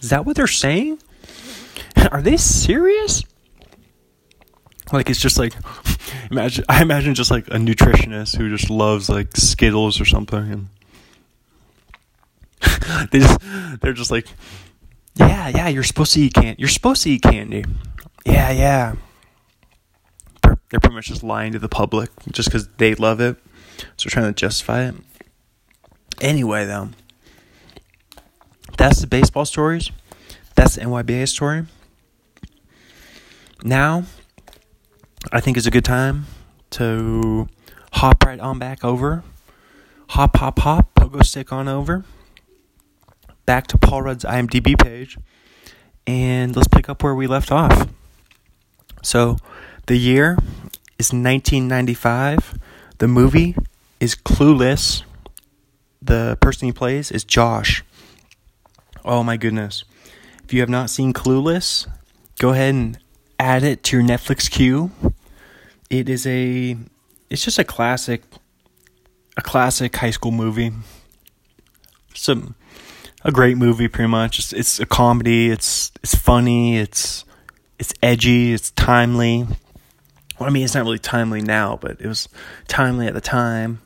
[0.00, 0.98] Is that what they're saying?
[2.12, 3.22] Are they serious?
[4.92, 5.54] Like it's just like
[6.30, 10.68] imagine I imagine just like a nutritionist who just loves like Skittles or something and
[13.12, 13.40] they just
[13.80, 14.26] they're just like,
[15.14, 16.56] yeah, yeah, you're supposed to eat candy.
[16.58, 17.64] You're supposed to eat candy.
[18.24, 18.94] Yeah, yeah.
[20.42, 23.36] They're, they're pretty much just lying to the public just because they love it.
[23.96, 24.94] So they're trying to justify it.
[26.20, 26.90] Anyway, though,
[28.76, 29.90] that's the baseball stories.
[30.54, 31.66] That's the NYBA story.
[33.62, 34.04] Now,
[35.32, 36.26] I think it's a good time
[36.70, 37.48] to
[37.92, 39.22] hop right on back over.
[40.10, 40.94] Hop, hop, hop.
[40.94, 42.04] Pogo stick on over
[43.50, 45.18] back to Paul Rudd's IMDb page
[46.06, 47.88] and let's pick up where we left off.
[49.02, 49.38] So,
[49.86, 50.38] the year
[51.00, 52.56] is 1995.
[52.98, 53.56] The movie
[54.00, 55.04] is Clueless.
[56.02, 57.84] The person he plays is Josh.
[59.04, 59.84] Oh my goodness.
[60.44, 61.86] If you have not seen Clueless,
[62.38, 62.98] go ahead and
[63.38, 64.90] add it to your Netflix queue.
[65.90, 66.76] It is a
[67.28, 68.22] it's just a classic
[69.36, 70.72] a classic high school movie.
[72.14, 72.54] Some
[73.22, 74.38] a great movie pretty much.
[74.38, 77.24] It's, it's a comedy, it's it's funny, it's
[77.78, 79.46] it's edgy, it's timely.
[80.38, 82.28] Well, I mean, it's not really timely now, but it was
[82.66, 83.80] timely at the time.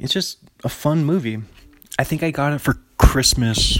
[0.00, 1.42] It's just a fun movie.
[1.98, 3.78] I think I got it for Christmas.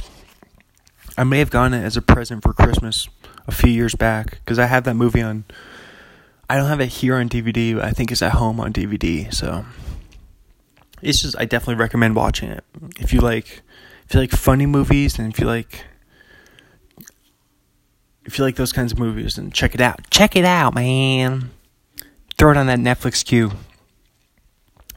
[1.16, 3.08] I may have gotten it as a present for Christmas
[3.46, 5.44] a few years back because I have that movie on.
[6.48, 9.32] I don't have it here on DVD, but I think it's at home on DVD.
[9.32, 9.64] So
[11.00, 12.64] it's just I definitely recommend watching it
[12.98, 13.62] if you like
[14.06, 15.84] if you like funny movies and if you like
[18.26, 20.10] if you like those kinds of movies, then check it out.
[20.10, 21.50] Check it out, man.
[22.36, 23.52] Throw it on that Netflix queue.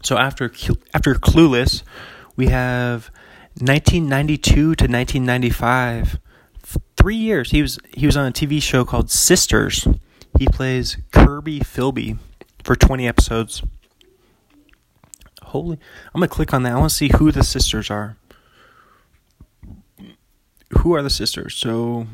[0.03, 0.51] So after
[0.93, 1.83] after Clueless,
[2.35, 3.09] we have
[3.55, 6.19] 1992 to 1995.
[6.97, 9.87] Three years he was he was on a TV show called Sisters.
[10.37, 12.17] He plays Kirby Philby
[12.63, 13.63] for 20 episodes.
[15.43, 15.77] Holy,
[16.13, 16.73] I'm gonna click on that.
[16.73, 18.17] I want to see who the sisters are.
[20.79, 21.55] Who are the sisters?
[21.55, 22.07] So,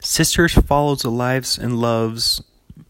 [0.00, 2.42] Sisters follows the lives and loves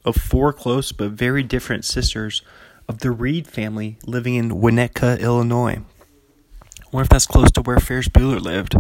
[0.05, 2.43] of four close but very different sisters
[2.91, 5.79] of the Reed family living in Winnetka, Illinois.
[5.79, 8.75] I wonder if that's close to where Ferris Bueller lived.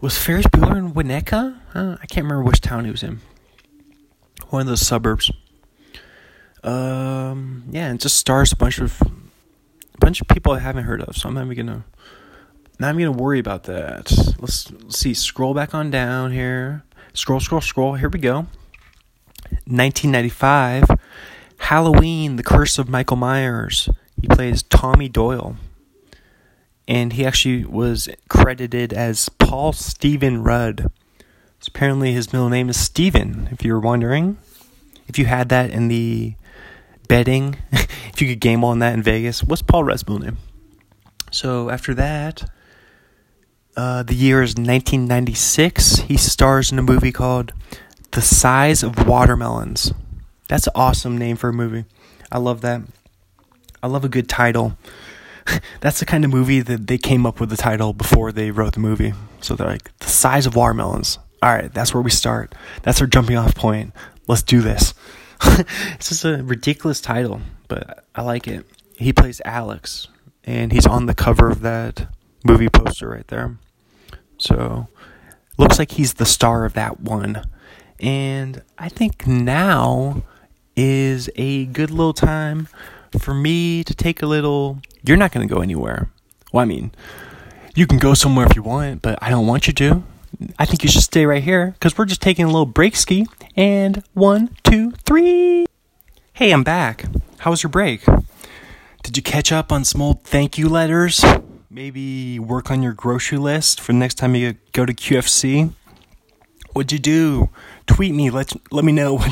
[0.00, 1.60] Was Ferris Bueller in Winnetka?
[1.72, 3.20] Uh, I can't remember which town he was in.
[4.50, 5.30] One of those suburbs.
[6.64, 11.00] Um, yeah, it just stars a bunch of a bunch of people I haven't heard
[11.00, 11.84] of, so I'm not even gonna
[12.80, 14.10] not even gonna worry about that.
[14.40, 15.14] Let's, let's see.
[15.14, 16.82] Scroll back on down here.
[17.12, 17.94] Scroll, scroll, scroll.
[17.94, 18.46] Here we go.
[19.66, 20.84] 1995,
[21.58, 23.88] Halloween: The Curse of Michael Myers.
[24.20, 25.56] He plays Tommy Doyle,
[26.88, 30.90] and he actually was credited as Paul Stephen Rudd.
[31.60, 33.48] So apparently, his middle name is Stephen.
[33.50, 34.38] If you were wondering,
[35.08, 36.34] if you had that in the
[37.08, 40.38] betting, if you could game on that in Vegas, what's Paul Rudd's middle name?
[41.30, 42.48] So after that,
[43.76, 45.96] uh, the year is 1996.
[45.96, 47.52] He stars in a movie called
[48.12, 49.92] The Size of Watermelons.
[50.48, 51.84] That's an awesome name for a movie.
[52.30, 52.82] I love that.
[53.82, 54.76] I love a good title.
[55.80, 58.74] That's the kind of movie that they came up with the title before they wrote
[58.74, 59.12] the movie.
[59.40, 61.18] So they're like, The Size of Watermelons.
[61.42, 62.54] All right, that's where we start.
[62.82, 63.92] That's our jumping off point.
[64.26, 64.94] Let's do this.
[65.42, 68.64] it's just a ridiculous title, but I like it.
[68.96, 70.08] He plays Alex,
[70.44, 72.08] and he's on the cover of that
[72.44, 73.58] movie poster right there.
[74.38, 74.88] So,
[75.58, 77.44] looks like he's the star of that one.
[78.00, 80.22] And I think now
[80.76, 82.68] is a good little time
[83.18, 84.80] for me to take a little.
[85.04, 86.10] You're not going to go anywhere.
[86.52, 86.92] Well, I mean,
[87.74, 90.02] you can go somewhere if you want, but I don't want you to.
[90.58, 93.26] I think you should stay right here because we're just taking a little break ski.
[93.56, 95.66] And one, two, three.
[96.32, 97.06] Hey, I'm back.
[97.38, 98.04] How was your break?
[99.02, 101.24] Did you catch up on some old thank you letters?
[101.70, 105.72] Maybe work on your grocery list for the next time you go to QFC?
[106.74, 107.48] What'd you do?
[107.86, 108.28] Tweet me.
[108.30, 109.24] Let let me know.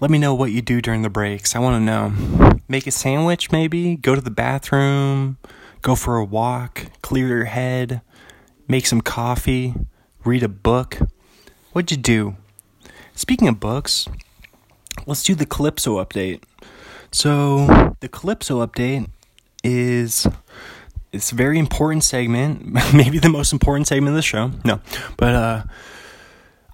[0.00, 1.56] let me know what you do during the breaks.
[1.56, 2.58] I want to know.
[2.68, 3.96] Make a sandwich, maybe.
[3.96, 5.38] Go to the bathroom.
[5.80, 6.86] Go for a walk.
[7.02, 8.02] Clear your head.
[8.68, 9.74] Make some coffee
[10.24, 10.98] read a book.
[11.72, 12.36] What'd you do?
[13.14, 14.08] Speaking of books,
[15.06, 16.42] let's do the Calypso update.
[17.10, 19.08] So, the Calypso update
[19.62, 20.26] is
[21.12, 24.50] it's a very important segment, maybe the most important segment of the show.
[24.64, 24.80] No,
[25.16, 25.62] but uh,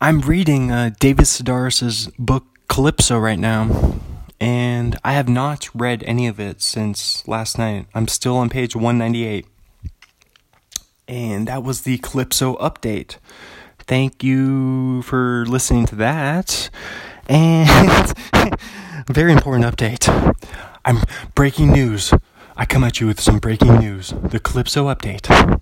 [0.01, 3.99] I'm reading uh, David Sedaris's book Calypso right now,
[4.39, 7.87] and I have not read any of it since last night.
[7.97, 9.45] I'm still on page 198.
[11.09, 13.17] And that was the Calypso update.
[13.81, 16.71] Thank you for listening to that.
[17.27, 18.15] And
[19.09, 20.07] very important update.
[20.85, 20.99] I'm
[21.35, 22.15] breaking news.
[22.57, 24.15] I come at you with some breaking news.
[24.23, 25.61] The Calypso update.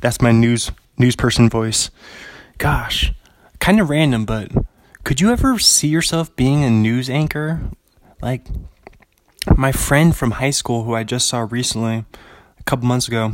[0.00, 1.90] That's my news news person voice.
[2.58, 3.14] Gosh,
[3.60, 4.50] kind of random, but
[5.04, 7.60] could you ever see yourself being a news anchor?
[8.20, 8.46] Like
[9.56, 12.04] my friend from high school who I just saw recently,
[12.58, 13.32] a couple months ago,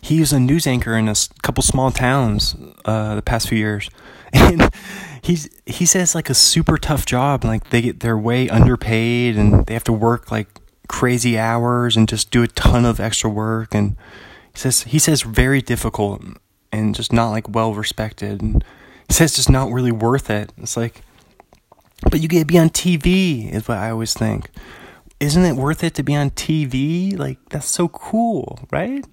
[0.00, 3.90] he was a news anchor in a couple small towns uh, the past few years,
[4.32, 4.70] and
[5.22, 7.44] he's he says like a super tough job.
[7.44, 10.48] Like they get they're way underpaid and they have to work like
[10.88, 13.74] crazy hours and just do a ton of extra work.
[13.74, 13.96] And
[14.52, 16.22] he says he says very difficult
[16.72, 18.40] and just not like well respected.
[18.40, 18.64] And
[19.12, 20.52] says just not really worth it.
[20.58, 21.02] It's like
[22.10, 24.50] But you get to be on TV, is what I always think.
[25.18, 27.16] Isn't it worth it to be on TV?
[27.18, 29.04] Like, that's so cool, right?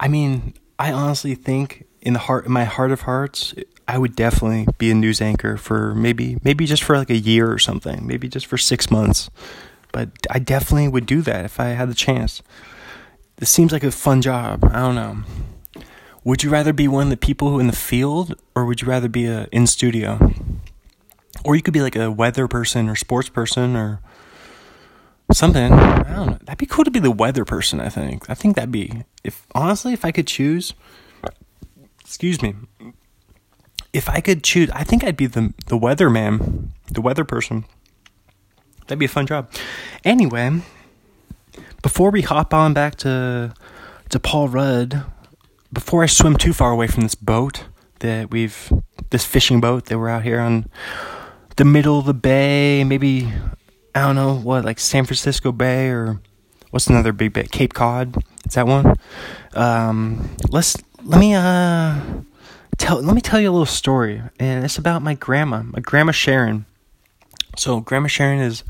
[0.00, 3.54] I mean, I honestly think in the heart, in my heart of hearts,
[3.86, 7.52] I would definitely be a news anchor for maybe, maybe just for like a year
[7.52, 9.28] or something, maybe just for six months.
[9.92, 12.42] But I definitely would do that if I had the chance.
[13.36, 14.64] This seems like a fun job.
[14.64, 15.22] I don't know.
[16.24, 18.88] Would you rather be one of the people who in the field, or would you
[18.88, 20.32] rather be a in studio?
[21.44, 24.00] Or you could be like a weather person or sports person or
[25.32, 25.72] something.
[25.72, 26.38] I don't know.
[26.44, 28.28] That'd be cool to be the weather person, I think.
[28.30, 30.74] I think that'd be if honestly if I could choose
[32.04, 32.54] excuse me.
[33.92, 37.64] If I could choose, I think I'd be the the weather man, the weather person.
[38.86, 39.50] That'd be a fun job.
[40.04, 40.60] Anyway,
[41.82, 43.54] before we hop on back to
[44.10, 45.04] to Paul Rudd,
[45.74, 47.64] before I swim too far away from this boat
[47.98, 48.72] that we've
[49.10, 50.68] this fishing boat that we're out here on
[51.56, 53.32] the middle of the bay, maybe
[53.94, 56.20] I don't know what like San Francisco Bay or
[56.70, 57.46] what's another big bay?
[57.50, 58.16] Cape Cod.
[58.46, 58.94] Is that one?
[59.54, 62.00] Um, let's let me uh
[62.78, 66.12] tell let me tell you a little story, and it's about my grandma, my grandma
[66.12, 66.66] Sharon.
[67.56, 68.64] So grandma Sharon is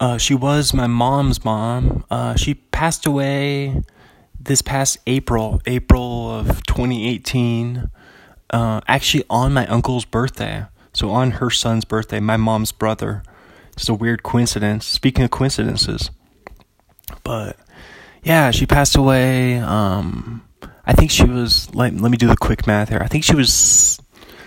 [0.00, 2.04] uh, she was my mom's mom.
[2.10, 3.82] Uh, she passed away
[4.44, 7.90] this past April, April of 2018.
[8.50, 10.66] Uh, actually, on my uncle's birthday.
[10.92, 13.22] So on her son's birthday, my mom's brother.
[13.72, 14.84] It's a weird coincidence.
[14.84, 16.10] Speaking of coincidences,
[17.24, 17.56] but
[18.22, 19.58] yeah, she passed away.
[19.58, 20.46] Um,
[20.84, 21.74] I think she was.
[21.74, 23.00] Let, let me do the quick math here.
[23.00, 23.98] I think she was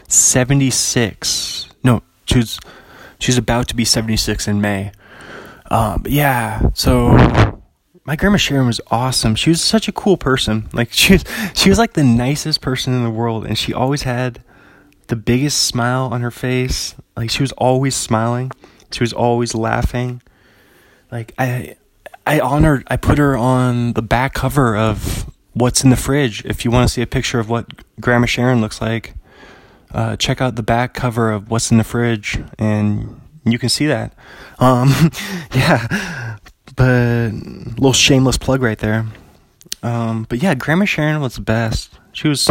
[0.08, 1.68] seventy six.
[1.84, 2.60] No, she was.
[3.18, 4.92] She was about to be seventy six in May.
[5.72, 7.55] Um, yeah, so
[8.06, 9.36] my grandma Sharon was awesome.
[9.36, 10.69] She was such a cool person.
[10.73, 14.03] Like she was, she was like the nicest person in the world, and she always
[14.03, 14.44] had
[15.07, 16.95] the biggest smile on her face.
[17.15, 18.52] Like she was always smiling.
[18.91, 20.22] She was always laughing.
[21.11, 21.77] Like I
[22.26, 26.44] I honored I put her on the back cover of What's in the Fridge.
[26.45, 27.68] If you want to see a picture of what
[27.99, 29.14] Grandma Sharon looks like,
[29.94, 33.88] uh, check out the back cover of What's in the Fridge and you can see
[33.88, 34.14] that.
[34.60, 34.90] Um,
[35.53, 36.35] yeah,
[36.76, 39.06] but little shameless plug right there.
[39.84, 42.00] Um, but yeah, Grandma Sharon was the best.
[42.12, 42.46] She was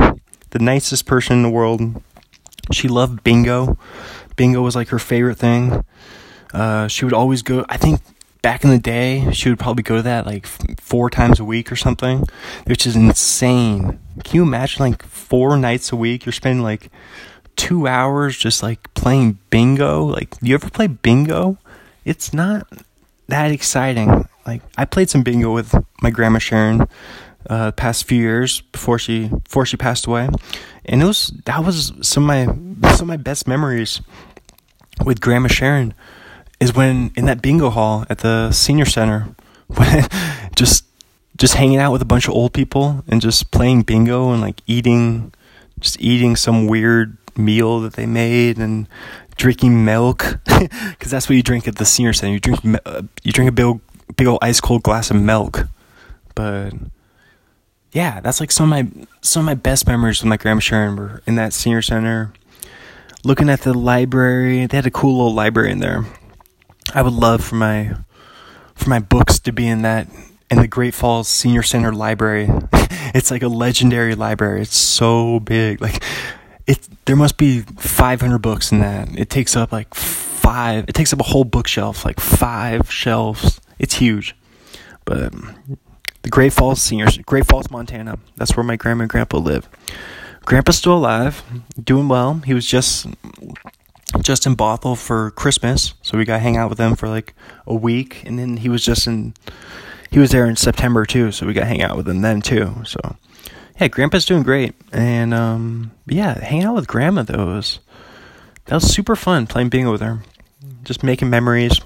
[0.51, 2.03] the nicest person in the world.
[2.73, 3.77] She loved bingo.
[4.37, 5.85] Bingo was like her favorite thing.
[6.53, 7.65] Uh, she would always go.
[7.69, 8.01] I think
[8.43, 10.47] back in the day, she would probably go to that like
[10.81, 12.25] four times a week or something,
[12.67, 13.99] which is insane.
[14.23, 16.25] Can you imagine like four nights a week?
[16.25, 16.91] You're spending like
[17.57, 20.05] two hours just like playing bingo.
[20.05, 21.59] Like, you ever play bingo?
[22.05, 22.69] It's not
[23.29, 24.29] that exciting.
[24.47, 26.87] Like, I played some bingo with my grandma Sharon
[27.49, 30.29] uh, past few years before she before she passed away,
[30.85, 32.49] and it was that was some of
[32.83, 34.01] my some of my best memories
[35.05, 35.95] with Grandma Sharon
[36.61, 39.35] is when in that bingo hall at the senior center,
[39.67, 40.07] when
[40.57, 40.85] just
[41.37, 44.61] just hanging out with a bunch of old people and just playing bingo and like
[44.67, 45.33] eating
[45.81, 48.89] just eating some weird meal that they made and
[49.36, 52.32] drinking milk because that's what you drink at the senior center.
[52.32, 52.61] You drink
[53.23, 53.81] you drink a big
[54.16, 55.66] big old ice cold glass of milk,
[56.35, 56.73] but
[57.93, 60.97] yeah, that's like some of my some of my best memories with my grandma Sharon
[60.97, 62.32] were in that senior center,
[63.24, 64.66] looking at the library.
[64.66, 66.05] They had a cool little library in there.
[66.93, 67.94] I would love for my
[68.74, 70.09] for my books to be in that
[70.51, 72.48] in the Great Falls Senior Center Library.
[73.15, 74.62] it's like a legendary library.
[74.62, 75.81] It's so big.
[75.81, 76.02] Like
[76.66, 79.09] it there must be 500 books in that.
[79.19, 80.85] It takes up like five.
[80.89, 83.61] It takes up a whole bookshelf, like five shelves.
[83.78, 84.35] It's huge.
[85.05, 85.78] But um,
[86.23, 88.19] the Great Falls Seniors, Great Falls, Montana.
[88.36, 89.69] That's where my grandma and grandpa live.
[90.47, 91.43] Grandpa's still alive,
[91.82, 92.35] doing well.
[92.45, 93.07] He was just
[94.23, 97.35] just in Bothell for Christmas, so we got to hang out with him for like
[97.66, 99.35] a week, and then he was just in
[100.11, 102.41] he was there in September too, so we got to hang out with him then
[102.41, 102.74] too.
[102.85, 103.16] So
[103.81, 107.81] yeah, Grandpa's doing great, and um, yeah, hanging out with Grandma though was
[108.67, 110.21] that was super fun playing bingo with her,
[110.85, 111.81] just making memories,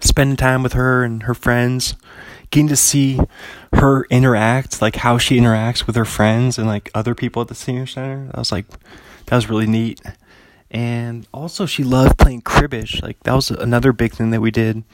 [0.00, 1.94] spending time with her and her friends
[2.50, 3.18] getting to see
[3.72, 7.54] her interact, like how she interacts with her friends and like other people at the
[7.54, 8.26] senior center.
[8.26, 8.66] That was like
[9.26, 10.00] that was really neat.
[10.70, 13.02] And also she loved playing cribbage.
[13.02, 14.84] Like that was another big thing that we did.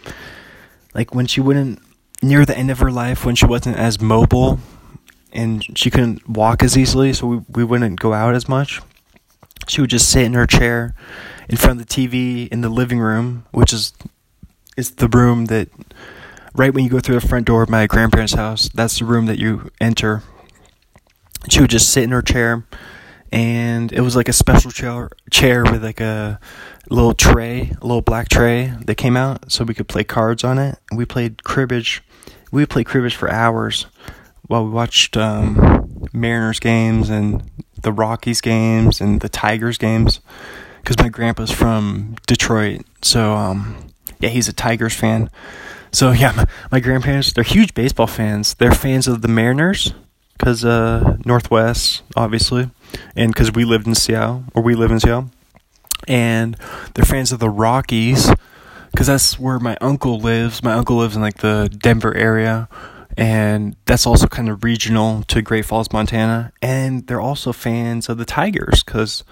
[0.95, 1.81] Like when she wouldn't
[2.23, 4.59] near the end of her life when she wasn't as mobile
[5.33, 8.81] and she couldn't walk as easily, so we, we wouldn't go out as much.
[9.69, 10.95] She would just sit in her chair
[11.49, 13.93] in front of the TV in the living room, which is
[14.77, 15.69] is the room that
[16.55, 19.27] right when you go through the front door of my grandparents' house, that's the room
[19.27, 20.23] that you enter.
[21.49, 22.67] She would just sit in her chair
[23.33, 26.41] and it was like a special chair chair with like a
[26.89, 30.59] little tray, a little black tray that came out, so we could play cards on
[30.59, 30.79] it.
[30.95, 32.03] We played cribbage.
[32.51, 33.87] We played cribbage for hours
[34.51, 37.49] while we watched um, Mariners games and
[37.83, 40.19] the Rockies games and the Tigers games
[40.83, 42.81] because my grandpa's from Detroit.
[43.01, 45.31] So, um, yeah, he's a Tigers fan.
[45.93, 48.55] So, yeah, my, my, grandparents, they're huge baseball fans.
[48.55, 49.95] They're fans of the Mariners
[50.37, 52.73] because uh, Northwest, obviously,
[53.15, 55.31] and because we lived in Seattle, or we live in Seattle.
[56.09, 56.57] And
[56.95, 58.29] they're fans of the Rockies
[58.91, 60.61] because that's where my uncle lives.
[60.61, 62.69] My uncle lives in like the Denver area
[63.17, 66.53] and that's also kind of regional to Great Falls, Montana.
[66.63, 69.25] And they're also fans of the Tigers because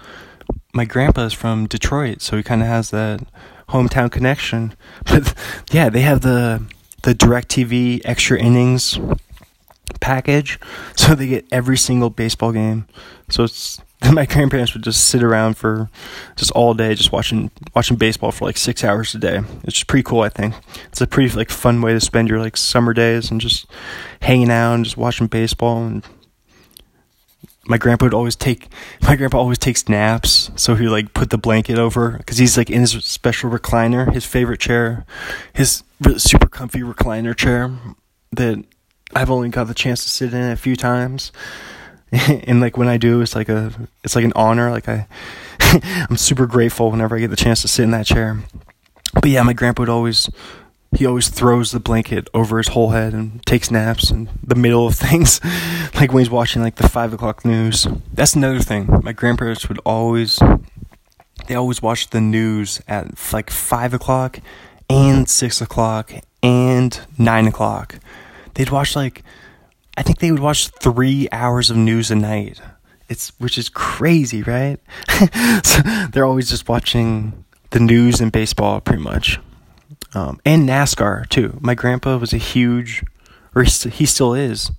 [0.73, 3.21] my grandpa is from Detroit, so he kind of has that
[3.69, 4.73] hometown connection.
[5.05, 5.33] But
[5.71, 6.63] yeah, they have the
[7.03, 8.99] the DirecTV extra innings
[9.99, 10.59] package,
[10.95, 12.85] so they get every single baseball game.
[13.29, 13.81] So it's
[14.13, 15.89] my grandparents would just sit around for
[16.37, 19.41] just all day, just watching watching baseball for like six hours a day.
[19.63, 20.21] It's pretty cool.
[20.21, 20.55] I think
[20.85, 23.65] it's a pretty like fun way to spend your like summer days and just
[24.21, 25.85] hanging out and just watching baseball.
[25.85, 26.05] And
[27.65, 28.69] my grandpa would always take
[29.01, 32.57] my grandpa always takes naps, so he would like put the blanket over because he's
[32.57, 35.05] like in his special recliner, his favorite chair,
[35.51, 35.83] his
[36.15, 37.69] super comfy recliner chair
[38.31, 38.63] that
[39.13, 41.33] I've only got the chance to sit in a few times
[42.47, 43.71] and like when I do, it's like a
[44.03, 44.71] it's like an honor.
[44.71, 45.07] Like I
[46.09, 48.39] I'm super grateful whenever I get the chance to sit in that chair.
[49.13, 50.29] But yeah, my grandpa would always
[50.97, 54.87] he always throws the blanket over his whole head and takes naps in the middle
[54.87, 55.39] of things,
[55.95, 57.87] like when he's watching like the five o'clock news.
[58.13, 58.87] That's another thing.
[59.03, 60.39] My grandparents would always
[61.47, 64.39] they always watch the news at like five o'clock
[64.89, 66.11] and six o'clock
[66.41, 67.99] and nine o'clock.
[68.55, 69.23] They'd watch like
[69.99, 72.61] I think they would watch three hours of news a night.
[73.09, 74.79] It's which is crazy, right?
[75.65, 75.81] so
[76.13, 79.41] they're always just watching the news and baseball, pretty much,
[80.13, 81.57] um, and NASCAR too.
[81.59, 83.03] My grandpa was a huge,
[83.53, 84.71] or he still is,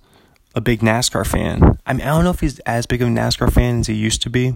[0.55, 1.77] a big NASCAR fan.
[1.85, 3.93] I mean, I don't know if he's as big of a NASCAR fan as he
[3.93, 4.55] used to be,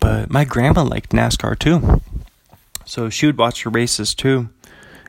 [0.00, 2.02] but my grandma liked NASCAR too.
[2.84, 4.48] So she would watch the races too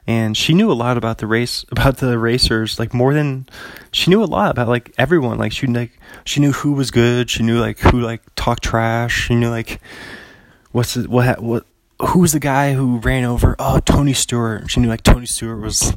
[0.06, 3.48] and she knew a lot about the race about the racers like more than
[3.92, 5.38] she knew a lot about like everyone.
[5.38, 5.92] Like she like
[6.26, 7.30] she knew who was good.
[7.30, 9.28] She knew like who like talked trash.
[9.28, 9.80] She knew like
[10.72, 11.66] what's the, what what
[12.02, 14.70] who was the guy who ran over oh Tony Stewart.
[14.70, 15.94] She knew like Tony Stewart was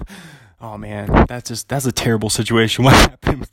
[0.60, 1.26] oh man.
[1.28, 2.84] That's just that's a terrible situation.
[2.84, 3.48] What happened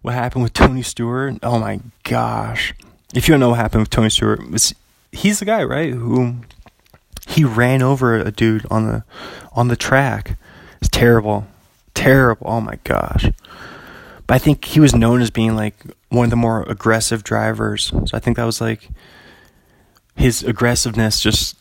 [0.00, 1.36] what happened with Tony Stewart?
[1.42, 2.74] Oh my gosh.
[3.14, 4.40] If you don't know what happened with Tony Stewart
[5.14, 6.36] he's the guy right who
[7.26, 9.04] he ran over a dude on the
[9.52, 10.38] on the track.
[10.80, 11.46] It's terrible.
[11.94, 12.46] Terrible.
[12.48, 13.30] Oh my gosh.
[14.26, 15.74] But I think he was known as being like
[16.08, 17.86] one of the more aggressive drivers.
[17.88, 18.88] So I think that was like
[20.16, 21.56] his aggressiveness just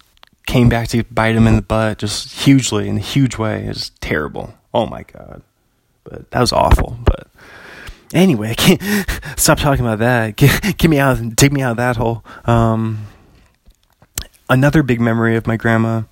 [0.46, 3.66] came back to bite him in the butt just hugely in a huge way.
[3.66, 4.54] It was terrible.
[4.74, 5.42] Oh my god.
[6.04, 6.98] But that was awful.
[7.04, 7.28] But
[8.14, 10.36] anyway, I can't stop talking about that.
[10.36, 12.24] Get, get me out, take me out of that hole.
[12.46, 13.08] Um,
[14.50, 16.04] another big memory of my grandma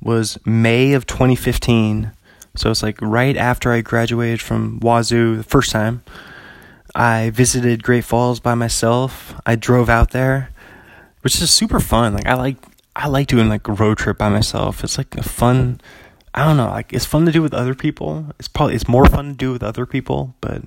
[0.00, 2.12] was May of 2015.
[2.56, 6.02] So it's like right after I graduated from Wazoo the first time.
[6.94, 9.34] I visited Great Falls by myself.
[9.46, 10.50] I drove out there,
[11.20, 12.14] which is super fun.
[12.14, 12.56] Like I like
[12.96, 14.82] I like doing like a road trip by myself.
[14.82, 15.80] It's like a fun
[16.34, 18.26] I don't know, like it's fun to do with other people.
[18.38, 20.62] It's probably it's more fun to do with other people, but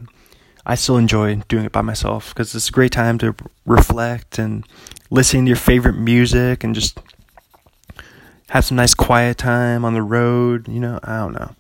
[0.65, 3.35] I still enjoy doing it by myself because it's a great time to
[3.65, 4.65] reflect and
[5.12, 6.98] listen to your favorite music and just
[8.50, 10.68] have some nice quiet time on the road.
[10.68, 11.56] You know, I don't know.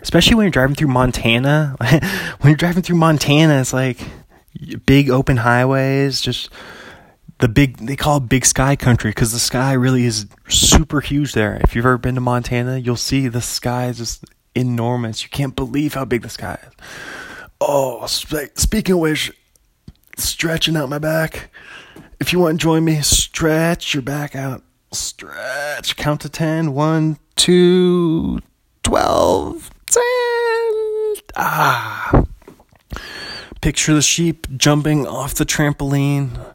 [0.00, 1.76] Especially when you're driving through Montana.
[2.40, 3.98] when you're driving through Montana, it's like
[4.86, 6.50] big open highways, just
[7.38, 11.32] the big, they call it big sky country because the sky really is super huge
[11.32, 11.60] there.
[11.62, 14.24] If you've ever been to Montana, you'll see the sky is just
[14.54, 15.22] enormous.
[15.22, 16.72] You can't believe how big the sky is.
[17.60, 19.32] Oh, sp- speaking of which,
[20.16, 21.50] stretching out my back.
[22.22, 24.62] If you want to join me, stretch your back out.
[24.92, 25.96] Stretch.
[25.96, 26.72] Count to 10.
[26.72, 28.38] 1, 2,
[28.84, 30.02] 12, 10.
[31.34, 32.24] Ah.
[33.60, 36.54] Picture the sheep jumping off the trampoline,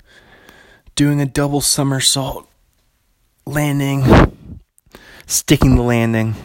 [0.96, 2.48] doing a double somersault,
[3.46, 4.06] landing,
[5.26, 6.36] sticking the landing.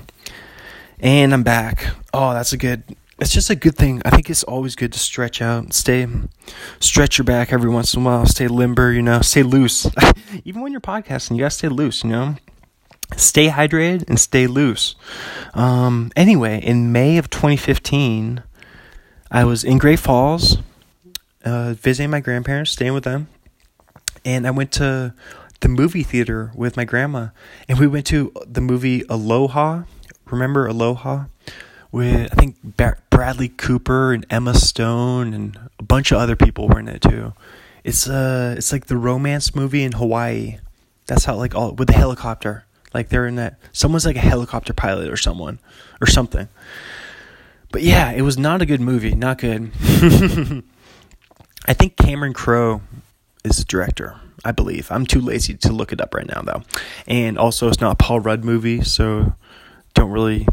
[0.99, 1.94] And I'm back.
[2.12, 2.82] Oh, that's a good
[3.23, 4.03] it's just a good thing.
[4.05, 6.09] I think it's always good to stretch out, stay,
[6.81, 9.89] stretch your back every once in a while, stay limber, you know, stay loose.
[10.44, 12.35] Even when you're podcasting, you gotta stay loose, you know.
[13.16, 14.97] Stay hydrated and stay loose.
[15.55, 18.43] Um, anyway, in May of 2015,
[19.31, 20.57] I was in Great Falls,
[21.44, 23.28] uh, visiting my grandparents, staying with them,
[24.24, 25.15] and I went to
[25.61, 27.28] the movie theater with my grandma,
[27.69, 29.85] and we went to the movie Aloha.
[30.27, 31.27] Remember Aloha?
[31.93, 32.56] With I think
[33.10, 37.35] Bradley Cooper and Emma Stone and a bunch of other people were in it too.
[37.85, 40.59] It's uh it's like the romance movie in Hawaii.
[41.06, 42.64] That's how like all with the helicopter.
[42.94, 45.59] Like they're in that someone's like a helicopter pilot or someone
[46.01, 46.48] or something.
[47.70, 49.73] But yeah, it was not a good movie, not good.
[51.66, 52.82] I think Cameron Crowe
[53.44, 54.16] is the director.
[54.44, 54.90] I believe.
[54.90, 56.62] I'm too lazy to look it up right now, though.
[57.06, 59.35] And also, it's not a Paul Rudd movie, so
[59.94, 60.48] don't really,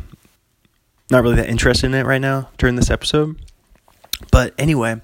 [1.09, 3.35] not really that interested in it right now during this episode.
[4.31, 5.01] But anyway,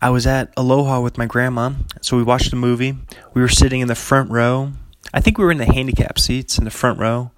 [0.00, 2.96] I was at Aloha with my grandma, so we watched the movie.
[3.32, 4.72] We were sitting in the front row.
[5.12, 7.30] I think we were in the handicap seats in the front row.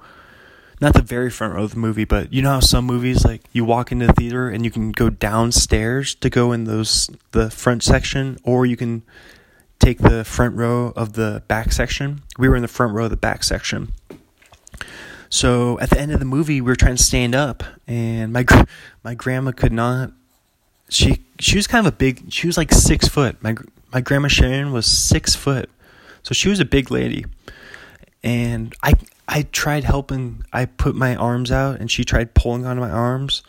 [0.79, 3.43] Not the very front row of the movie, but you know how some movies like
[3.53, 7.51] you walk into the theater and you can go downstairs to go in those the
[7.51, 9.03] front section, or you can
[9.79, 12.23] take the front row of the back section.
[12.37, 13.93] We were in the front row of the back section.
[15.29, 18.45] So at the end of the movie, we were trying to stand up, and my
[19.03, 20.13] my grandma could not.
[20.89, 22.33] She she was kind of a big.
[22.33, 23.43] She was like six foot.
[23.43, 23.55] My
[23.93, 25.69] my grandma Sharon was six foot,
[26.23, 27.25] so she was a big lady.
[28.23, 28.95] And I
[29.29, 30.45] I tried helping.
[30.53, 33.43] I put my arms out, and she tried pulling on my arms,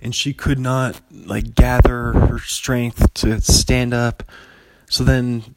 [0.00, 4.22] and she could not like gather her strength to stand up.
[4.90, 5.54] So then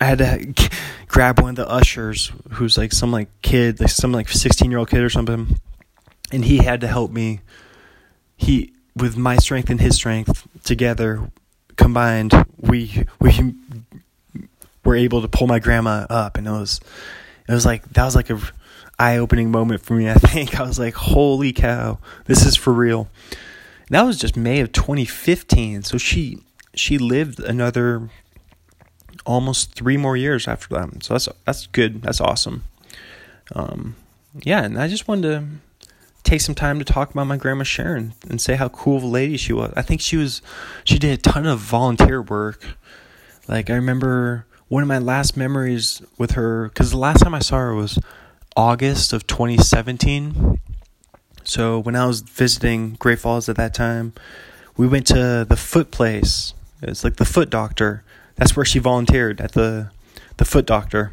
[0.00, 0.70] I had to
[1.08, 4.78] grab one of the ushers who's like some like kid, like some like 16 year
[4.78, 5.58] old kid or something.
[6.32, 7.40] And he had to help me.
[8.36, 11.30] He, with my strength and his strength together
[11.76, 13.54] combined, we, we
[14.84, 16.36] were able to pull my grandma up.
[16.36, 16.80] And it was,
[17.48, 18.40] it was like, that was like a
[18.98, 20.10] eye opening moment for me.
[20.10, 23.08] I think I was like, holy cow, this is for real.
[23.30, 25.82] And that was just May of 2015.
[25.82, 26.38] So she,
[26.74, 28.10] she lived another
[29.28, 31.04] almost three more years after that.
[31.04, 32.02] So that's that's good.
[32.02, 32.64] That's awesome.
[33.54, 33.94] Um,
[34.42, 35.46] yeah, and I just wanted to
[36.24, 39.06] take some time to talk about my grandma Sharon and say how cool of a
[39.06, 39.72] lady she was.
[39.76, 40.42] I think she was
[40.82, 42.64] she did a ton of volunteer work.
[43.46, 47.40] Like I remember one of my last memories with her cuz the last time I
[47.40, 47.98] saw her was
[48.56, 50.60] August of 2017.
[51.44, 54.12] So when I was visiting Great Falls at that time,
[54.76, 56.54] we went to the foot place.
[56.82, 58.04] It's like the foot doctor
[58.38, 59.90] that's where she volunteered at the
[60.38, 61.12] the foot doctor.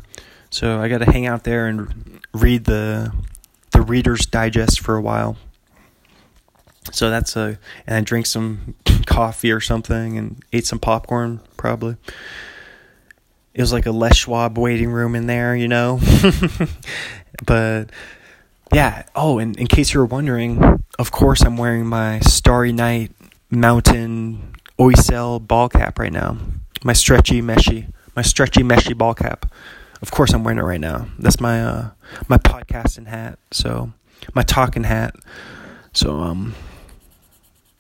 [0.49, 3.11] So I got to hang out there and read the
[3.71, 5.35] the Reader's Digest for a while.
[6.91, 8.75] So that's a and I drink some
[9.05, 11.97] coffee or something and ate some popcorn probably.
[13.53, 15.99] It was like a Les Schwab waiting room in there, you know.
[17.45, 17.89] but
[18.73, 19.03] yeah.
[19.15, 23.11] Oh, and in case you were wondering, of course I'm wearing my Starry Night
[23.49, 26.37] Mountain Oiselle ball cap right now
[26.85, 29.51] my stretchy meshy my stretchy meshy ball cap.
[30.01, 31.07] Of course, I'm wearing it right now.
[31.19, 31.89] That's my uh,
[32.27, 33.39] my podcasting hat.
[33.51, 33.91] So
[34.33, 35.15] my talking hat.
[35.93, 36.55] So um,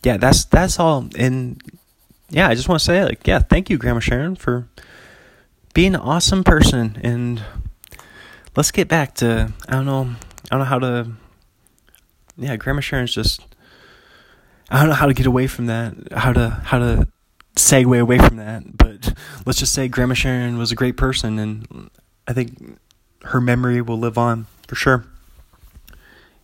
[0.03, 1.07] yeah, that's that's all.
[1.17, 1.61] And
[2.29, 4.67] yeah, I just want to say like yeah, thank you, Grandma Sharon, for
[5.73, 6.99] being an awesome person.
[7.03, 7.43] And
[8.55, 10.15] let's get back to I don't know
[10.45, 11.11] I don't know how to.
[12.37, 13.41] Yeah, Grandma Sharon's just.
[14.69, 15.93] I don't know how to get away from that.
[16.11, 17.07] How to how to
[17.55, 19.13] segue away from that, but
[19.45, 21.89] let's just say Grandma Sharon was a great person, and
[22.27, 22.77] I think
[23.23, 25.05] her memory will live on for sure.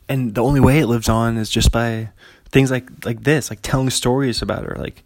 [0.07, 2.09] And the only way it lives on is just by
[2.49, 4.75] things like like this, like telling stories about her.
[4.77, 5.03] Like,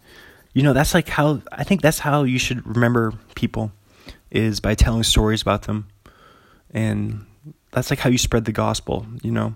[0.52, 3.72] you know, that's like how I think that's how you should remember people
[4.30, 5.86] is by telling stories about them,
[6.70, 7.26] and
[7.72, 9.06] that's like how you spread the gospel.
[9.22, 9.54] You know.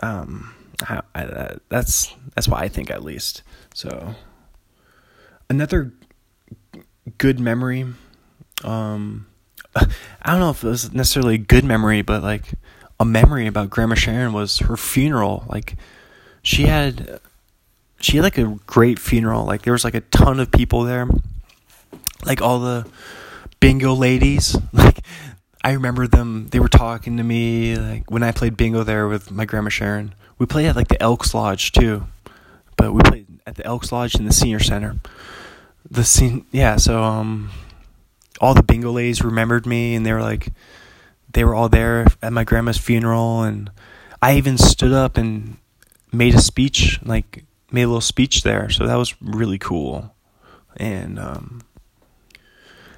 [0.00, 0.54] Um,
[0.86, 3.42] I, I, that's that's why I think at least.
[3.74, 4.14] So
[5.50, 5.92] another
[7.16, 7.86] good memory
[8.64, 9.26] um
[9.74, 9.86] i
[10.26, 12.54] don't know if it was necessarily a good memory but like
[13.00, 15.44] a memory about grandma sharon was her funeral.
[15.48, 15.76] Like
[16.42, 17.20] she had
[18.00, 19.44] she had like a great funeral.
[19.44, 21.08] Like there was like a ton of people there.
[22.24, 22.86] Like all the
[23.60, 25.00] bingo ladies like
[25.62, 26.48] i remember them.
[26.50, 30.14] They were talking to me like when i played bingo there with my grandma sharon.
[30.38, 32.06] We played at like the elks lodge too.
[32.76, 34.96] But we played at the elks lodge in the senior center.
[35.90, 37.50] The scene yeah so um
[38.40, 40.52] all the bingo ladies remembered me and they were like
[41.32, 43.70] they were all there at my grandma's funeral and
[44.20, 45.56] i even stood up and
[46.12, 48.70] made a speech like made a little speech there.
[48.70, 50.14] So that was really cool.
[50.76, 51.62] And um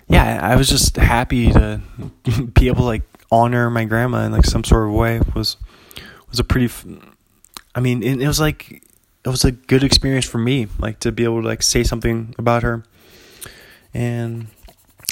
[0.09, 1.81] yeah i was just happy to
[2.55, 5.21] be able to like honor my grandma in like some sort of way.
[5.35, 5.57] Was
[6.29, 6.73] was a pretty
[7.77, 8.83] i mean it was like
[9.25, 12.35] it was a good experience for me, like to be able to like say something
[12.39, 12.85] about her.
[13.93, 14.47] And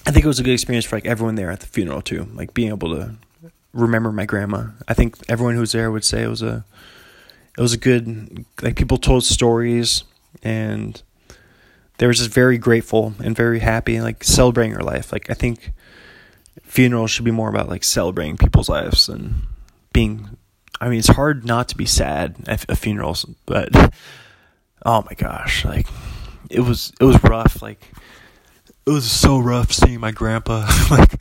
[0.06, 2.28] I think it was a good experience for like everyone there at the funeral too,
[2.34, 3.14] like being able to
[3.72, 4.68] remember my grandma.
[4.86, 6.64] I think everyone who was there would say it was a
[7.56, 10.04] it was a good like people told stories
[10.42, 11.02] and
[11.98, 15.12] they were just very grateful and very happy and like celebrating her life.
[15.12, 15.72] Like I think
[16.62, 19.34] funerals should be more about like celebrating people's lives and
[19.92, 20.36] being
[20.80, 23.70] I mean it's hard not to be sad at, funerals, but
[24.84, 25.86] oh my gosh, like
[26.50, 27.92] it was it was rough like
[28.86, 31.20] it was so rough seeing my grandpa like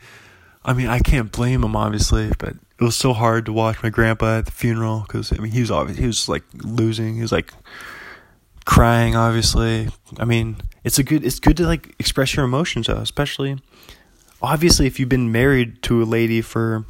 [0.64, 3.90] I mean, I can't blame him obviously, but it was so hard to watch my
[3.90, 7.22] grandpa at the funeral because I mean he was obviously he was like losing, he
[7.22, 7.54] was like
[8.66, 9.16] crying.
[9.16, 9.90] Obviously,
[10.20, 13.60] I mean it's a good it's good to like express your emotions though, especially
[14.42, 16.86] obviously if you've been married to a lady for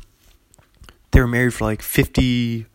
[1.18, 2.68] they were married for like fifty,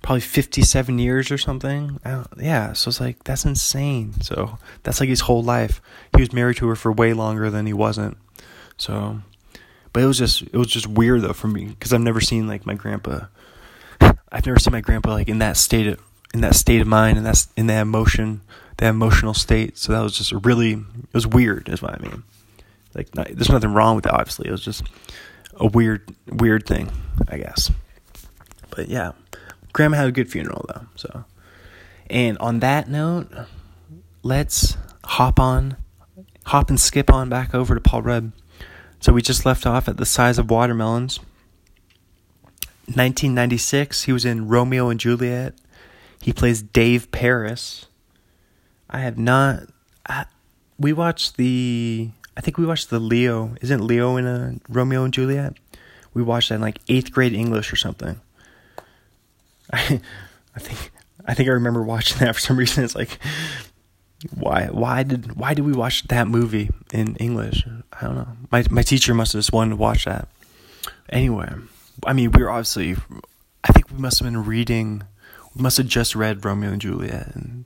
[0.00, 1.98] probably fifty seven years or something.
[2.38, 4.20] yeah, so it's like that's insane.
[4.20, 5.82] So that's like his whole life.
[6.14, 8.16] He was married to her for way longer than he wasn't.
[8.78, 9.22] So
[9.92, 12.46] but it was just it was just weird though for me because I've never seen
[12.46, 13.26] like my grandpa.
[14.00, 16.00] I've never seen my grandpa like in that state of
[16.32, 18.42] in that state of mind and that's in that emotion,
[18.76, 19.78] that emotional state.
[19.78, 22.22] So that was just really it was weird, is what I mean.
[22.94, 24.12] Like not, there's nothing wrong with it.
[24.12, 24.84] Obviously, it was just
[25.56, 26.90] a weird weird thing,
[27.28, 27.70] I guess.
[28.70, 29.12] But yeah,
[29.72, 30.86] grandma had a good funeral though.
[30.96, 31.24] So,
[32.08, 33.32] and on that note,
[34.22, 35.76] let's hop on,
[36.46, 38.32] hop and skip on back over to Paul Rudd.
[39.00, 41.20] So we just left off at the size of watermelons.
[42.86, 45.54] 1996, he was in Romeo and Juliet.
[46.20, 47.86] He plays Dave Paris.
[48.88, 49.64] I have not.
[50.06, 50.26] I,
[50.78, 52.10] we watched the.
[52.36, 53.54] I think we watched the Leo.
[53.60, 55.54] Isn't Leo in a Romeo and Juliet?
[56.12, 58.20] We watched that in like eighth grade English or something.
[59.72, 60.00] I,
[60.56, 60.90] I think.
[61.26, 62.84] I think I remember watching that for some reason.
[62.84, 63.18] It's like
[64.32, 67.66] why why did why did we watch that movie in English?
[67.92, 68.28] I don't know.
[68.50, 70.28] My my teacher must have just wanted to watch that.
[71.10, 71.52] Anyway,
[72.04, 72.96] I mean, we were obviously.
[73.62, 75.02] I think we must have been reading.
[75.54, 77.64] We must have just read Romeo and Juliet, and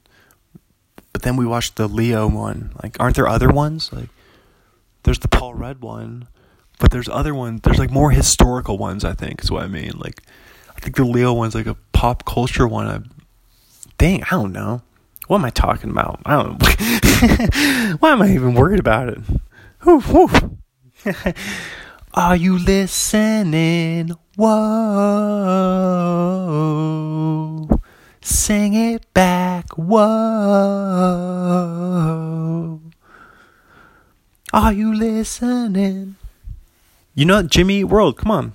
[1.13, 2.73] but then we watched the Leo one.
[2.83, 3.93] Like, aren't there other ones?
[3.93, 4.09] Like,
[5.03, 6.29] there's the Paul Rudd one,
[6.79, 7.61] but there's other ones.
[7.63, 9.05] There's like more historical ones.
[9.05, 9.93] I think is what I mean.
[9.97, 10.23] Like,
[10.77, 12.87] I think the Leo one's like a pop culture one.
[12.87, 13.01] I,
[13.99, 14.83] dang, I don't know.
[15.27, 16.21] What am I talking about?
[16.25, 16.63] I don't.
[18.01, 19.19] Why am I even worried about it?
[19.83, 20.59] Whew, whew.
[22.15, 24.13] Are you listening?
[24.37, 24.59] Whoa.
[28.23, 29.71] Sing it back.
[29.77, 30.09] Whoa.
[34.59, 36.17] Are you listening?
[37.15, 38.55] You know Jimmy World, come on.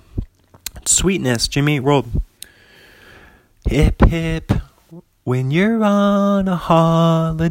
[0.84, 2.20] Sweetness, Jimmy World.
[3.70, 4.52] Hip hip
[5.22, 7.48] when you're on a holiday,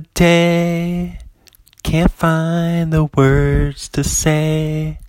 [1.81, 4.99] can't find the words to say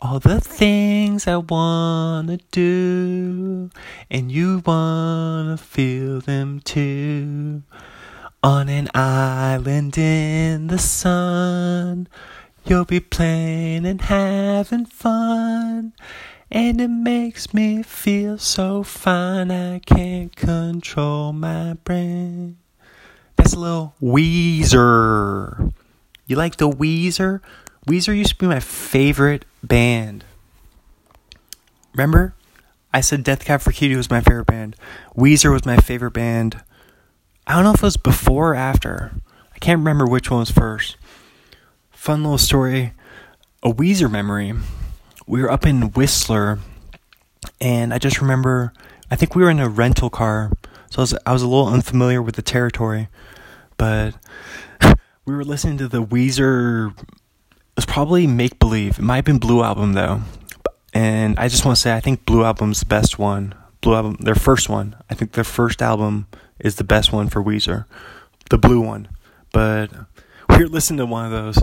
[0.00, 3.68] all the things I wanna do,
[4.08, 7.64] and you wanna feel them too.
[8.44, 12.06] On an island in the sun,
[12.68, 15.92] you'll be playing and having fun.
[16.50, 22.58] And it makes me feel so fine, I can't control my brain.
[23.36, 25.72] That's a little Weezer.
[26.26, 27.40] You like the Weezer?
[27.86, 30.24] Weezer used to be my favorite band.
[31.94, 32.34] Remember?
[32.92, 34.76] I said Death Cab for Cutie was my favorite band.
[35.16, 36.62] Weezer was my favorite band.
[37.46, 39.12] I don't know if it was before or after.
[39.54, 40.96] I can't remember which one was first.
[42.06, 42.92] Fun little story.
[43.64, 44.54] A Weezer memory
[45.26, 46.60] we were up in Whistler,
[47.60, 48.72] and I just remember
[49.10, 50.52] I think we were in a rental car,
[50.88, 53.08] so I was I was a little unfamiliar with the territory,
[53.76, 54.14] but
[55.26, 56.96] we were listening to the Weezer.
[56.96, 57.06] It
[57.74, 59.00] was probably Make Believe.
[59.00, 60.20] It might have been Blue Album though,
[60.94, 63.52] and I just want to say I think Blue Album's the best one.
[63.80, 64.94] Blue Album, their first one.
[65.10, 66.28] I think their first album
[66.60, 67.86] is the best one for Weezer,
[68.48, 69.08] the blue one.
[69.52, 69.90] But
[70.56, 71.58] we were listening to one of those,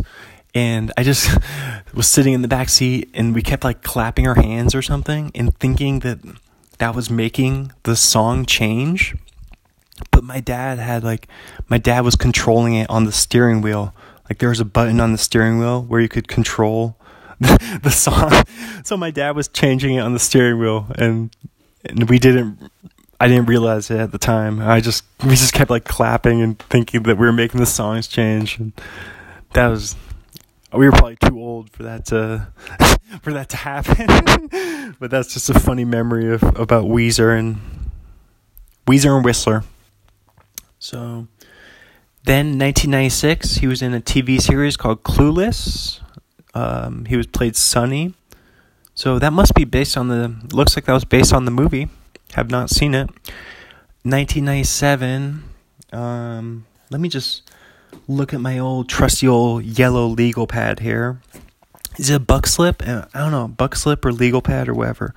[0.53, 1.29] and I just
[1.93, 5.31] was sitting in the back seat and we kept like clapping our hands or something
[5.35, 6.19] and thinking that
[6.77, 9.15] that was making the song change.
[10.11, 11.27] But my dad had like
[11.67, 13.93] my dad was controlling it on the steering wheel.
[14.29, 16.97] Like there was a button on the steering wheel where you could control
[17.39, 18.31] the, the song.
[18.83, 21.35] So my dad was changing it on the steering wheel and
[21.85, 22.71] and we didn't
[23.19, 24.59] I didn't realize it at the time.
[24.59, 28.07] I just we just kept like clapping and thinking that we were making the songs
[28.07, 28.73] change and
[29.53, 29.95] that was
[30.73, 32.47] we were probably too old for that to
[33.21, 34.95] for that to happen.
[34.99, 37.59] but that's just a funny memory of about Weezer and
[38.87, 39.63] Weezer and Whistler.
[40.79, 41.27] So
[42.25, 45.99] then 1996 he was in a TV series called Clueless.
[46.53, 48.13] Um, he was played Sonny.
[48.95, 50.35] So that must be based on the.
[50.51, 51.89] Looks like that was based on the movie.
[52.33, 53.07] Have not seen it.
[54.03, 55.43] 1997.
[55.91, 57.42] Um, let me just
[58.07, 61.21] look at my old trusty old yellow legal pad here.
[61.97, 62.81] Is it a buck slip?
[62.87, 65.13] Uh, I don't know, buck slip or legal pad or whatever.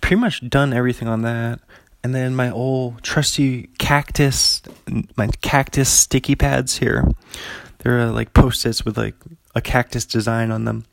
[0.00, 1.60] Pretty much done everything on that.
[2.04, 4.62] And then my old trusty cactus,
[5.16, 7.04] my cactus sticky pads here.
[7.78, 9.16] They're uh, like post-its with like
[9.54, 10.84] a cactus design on them.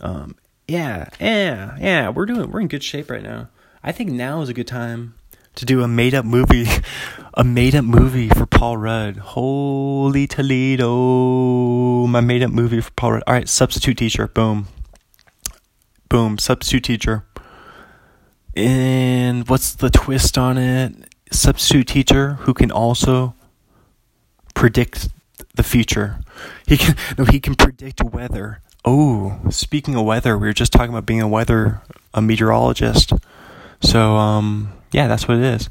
[0.00, 0.36] Um,
[0.68, 2.08] yeah, yeah, yeah.
[2.10, 2.50] We're doing.
[2.50, 3.48] We're in good shape right now.
[3.82, 5.14] I think now is a good time
[5.56, 6.66] to do a made up movie,
[7.34, 9.16] a made up movie for Paul Rudd.
[9.16, 13.22] Holy Toledo, my made up movie for Paul Rudd.
[13.26, 14.26] All right, substitute teacher.
[14.28, 14.68] Boom,
[16.08, 16.38] boom.
[16.38, 17.24] Substitute teacher.
[18.56, 20.94] And what's the twist on it?
[21.30, 23.34] Substitute teacher who can also
[24.54, 25.08] predict
[25.54, 26.20] the future.
[26.66, 28.60] He can no, he can predict weather.
[28.84, 31.82] Oh, speaking of weather, we were just talking about being a weather
[32.12, 33.12] a meteorologist.
[33.80, 35.70] So um yeah, that's what it is.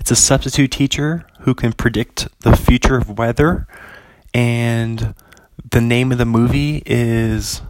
[0.00, 3.68] It's a substitute teacher who can predict the future of weather
[4.34, 5.14] and
[5.70, 7.62] the name of the movie is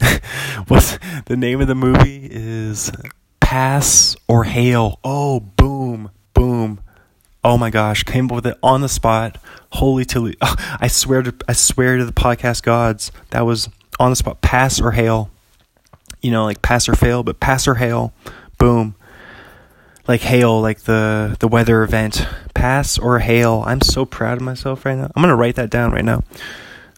[0.68, 2.90] what's the name of the movie is
[3.40, 5.00] pass or hail.
[5.02, 6.80] Oh, boom, boom.
[7.42, 9.36] Oh my gosh, came up with it on the spot.
[9.72, 10.38] Holy Toledo.
[10.40, 13.68] Oh, I swear to I swear to the podcast gods, that was
[13.98, 14.40] on the spot.
[14.40, 15.30] Pass or hail.
[16.22, 18.12] You know, like pass or fail, but pass or hail.
[18.58, 18.94] Boom.
[20.10, 22.26] Like hail, like the the weather event.
[22.52, 23.62] Pass or hail.
[23.64, 25.10] I'm so proud of myself right now.
[25.14, 26.24] I'm gonna write that down right now.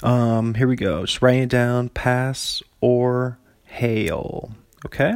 [0.03, 1.05] Um, here we go.
[1.05, 1.91] Just writing it down.
[1.91, 4.53] Pass or hail.
[4.87, 5.15] Okay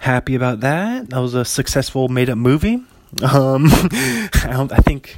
[0.00, 1.10] happy about that.
[1.10, 2.82] That was a successful made up movie.
[3.22, 5.16] Um, I, I, think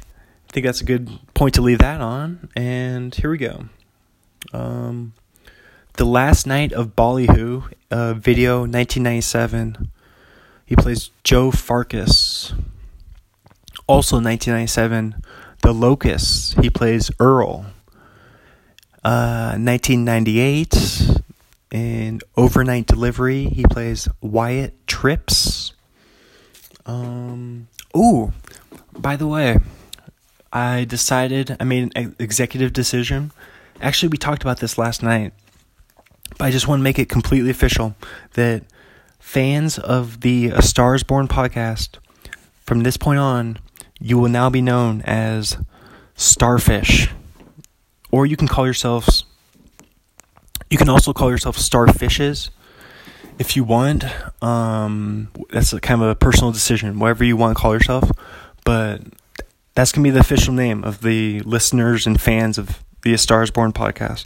[0.49, 2.49] I think that's a good point to leave that on.
[2.55, 3.65] And here we go.
[4.51, 5.13] Um,
[5.93, 9.89] the last night of Ballyhoo, uh, video 1997.
[10.73, 12.51] He plays Joe Farkas.
[13.85, 15.21] Also 1997,
[15.61, 16.53] The Locusts.
[16.53, 17.67] He plays Earl.
[19.03, 21.21] Uh, 1998,
[21.69, 25.73] in Overnight Delivery, he plays Wyatt Trips.
[26.87, 28.33] Um, ooh,
[28.97, 29.59] by the way,
[30.51, 33.31] I decided, I made an executive decision.
[33.79, 35.33] Actually, we talked about this last night,
[36.39, 37.95] but I just want to make it completely official
[38.33, 38.63] that
[39.33, 41.97] fans of the A Stars Born podcast,
[42.61, 43.57] from this point on,
[43.99, 45.57] you will now be known as
[46.13, 47.09] Starfish.
[48.11, 49.25] Or you can call yourselves
[50.69, 52.51] you can also call yourself starfishes
[53.39, 54.03] if you want.
[54.43, 58.11] Um, that's kind of a personal decision, whatever you want to call yourself.
[58.63, 59.01] But
[59.73, 63.49] that's gonna be the official name of the listeners and fans of the A Stars
[63.49, 64.25] Born podcast.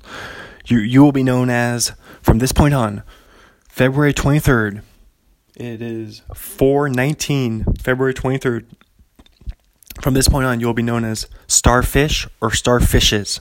[0.65, 3.03] You you will be known as from this point on,
[3.69, 4.84] February twenty third.
[5.57, 8.67] It is four nineteen, February twenty third.
[10.01, 13.39] From this point on, you will be known as Starfish or Starfishes,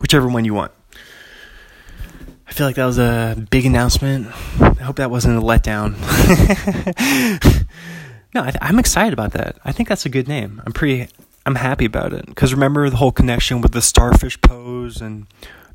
[0.00, 0.72] whichever one you want.
[2.46, 4.28] I feel like that was a big announcement.
[4.58, 5.98] I hope that wasn't a letdown.
[8.34, 9.58] no, I am excited about that.
[9.66, 10.62] I think that's a good name.
[10.64, 11.12] I'm pretty,
[11.44, 12.24] I'm happy about it.
[12.24, 15.26] Because remember the whole connection with the starfish pose and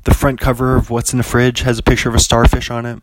[0.02, 2.86] the front cover of What's in the Fridge has a picture of a starfish on
[2.86, 3.00] it.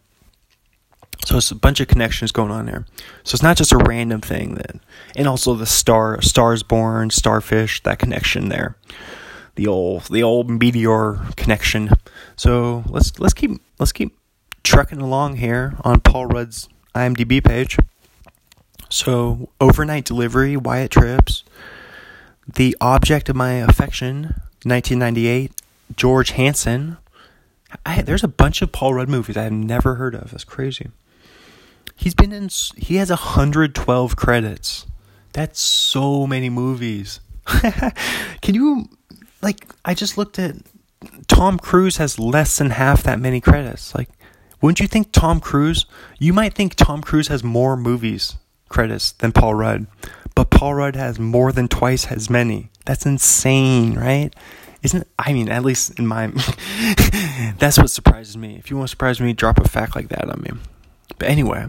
[1.26, 2.86] So it's a bunch of connections going on there.
[3.24, 4.82] So it's not just a random thing then.
[5.16, 8.76] and also the star, stars born, starfish, that connection there
[9.56, 11.92] the old the old meteor connection.
[12.36, 14.18] So let's let's keep let's keep
[14.64, 17.78] trucking along here on Paul Rudd's IMDb page.
[18.90, 21.44] So overnight delivery, Wyatt Trips,
[22.56, 24.24] the object of my affection,
[24.64, 25.52] 1998,
[25.96, 26.98] George Hanson.
[27.86, 30.32] I, there's a bunch of Paul Rudd movies I have never heard of.
[30.32, 30.90] That's crazy.
[31.96, 32.50] He's been in.
[32.78, 34.86] He has 112 credits.
[35.34, 37.20] That's so many movies.
[38.42, 38.90] Can you
[39.42, 40.56] like I just looked at
[41.28, 43.96] Tom Cruise has less than half that many credits.
[43.96, 44.10] Like,
[44.62, 45.86] wouldn't you think Tom Cruise?
[46.20, 48.38] You might think Tom Cruise has more movies
[48.70, 49.88] credits than Paul Rudd,
[50.36, 52.70] but Paul Rudd has more than twice as many.
[52.86, 54.34] That's insane, right?
[54.84, 56.28] Isn't I mean, at least in my
[57.58, 58.56] that's what surprises me.
[58.58, 60.52] If you want to surprise me, drop a fact like that on me.
[61.18, 61.68] But anyway,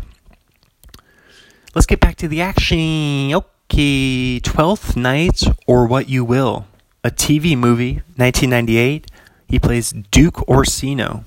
[1.74, 3.34] let's get back to the action.
[3.34, 6.66] Okay, Twelfth Night or What You Will
[7.04, 9.10] a TV movie, 1998.
[9.46, 11.24] He plays Duke Orsino,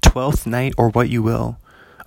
[0.00, 1.58] Twelfth Night or What You Will.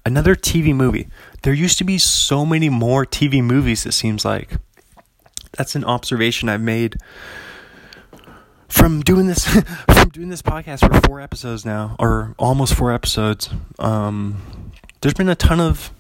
[0.06, 1.08] Another TV movie.
[1.44, 4.54] There used to be so many more TV movies, it seems like.
[5.58, 6.96] That's an observation I've made
[8.68, 9.46] from doing this
[9.92, 13.50] from doing this podcast for four episodes now, or almost four episodes.
[13.78, 14.69] Um,
[15.02, 15.92] there's been a ton of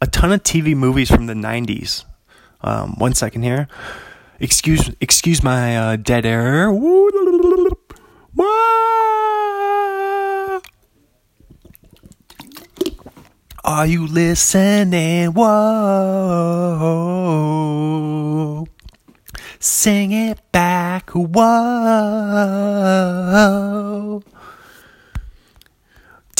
[0.00, 2.04] a ton of TV movies from the '90s.
[2.60, 3.68] Um, one second here.
[4.38, 6.70] Excuse excuse my uh, dead air.
[13.64, 15.32] Are you listening?
[15.32, 15.46] Whoa.
[19.60, 21.10] Sing it back.
[21.10, 21.42] Whoa.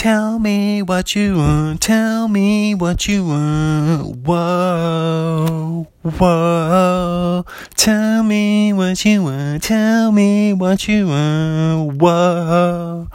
[0.03, 1.81] Tell me what you want.
[1.81, 4.16] Tell me what you want.
[4.27, 5.87] Whoa.
[6.03, 7.47] Whoa.
[7.77, 9.62] Tell me what you want.
[9.62, 12.03] Tell me what you want.
[12.03, 13.07] Whoa.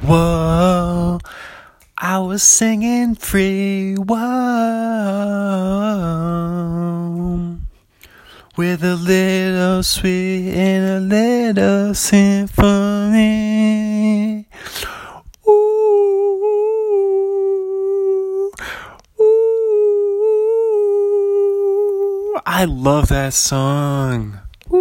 [0.00, 1.18] Whoa.
[1.98, 3.96] I was singing free.
[3.96, 4.14] Whoa
[8.56, 13.44] with a little sweet and a little symphony.
[22.56, 24.38] I love that song.
[24.72, 24.78] Ooh.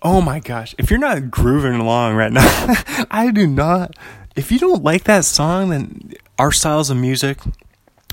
[0.00, 0.74] Oh my gosh.
[0.78, 2.74] If you're not grooving along right now,
[3.10, 3.94] I do not.
[4.34, 7.40] If you don't like that song, then our styles of music,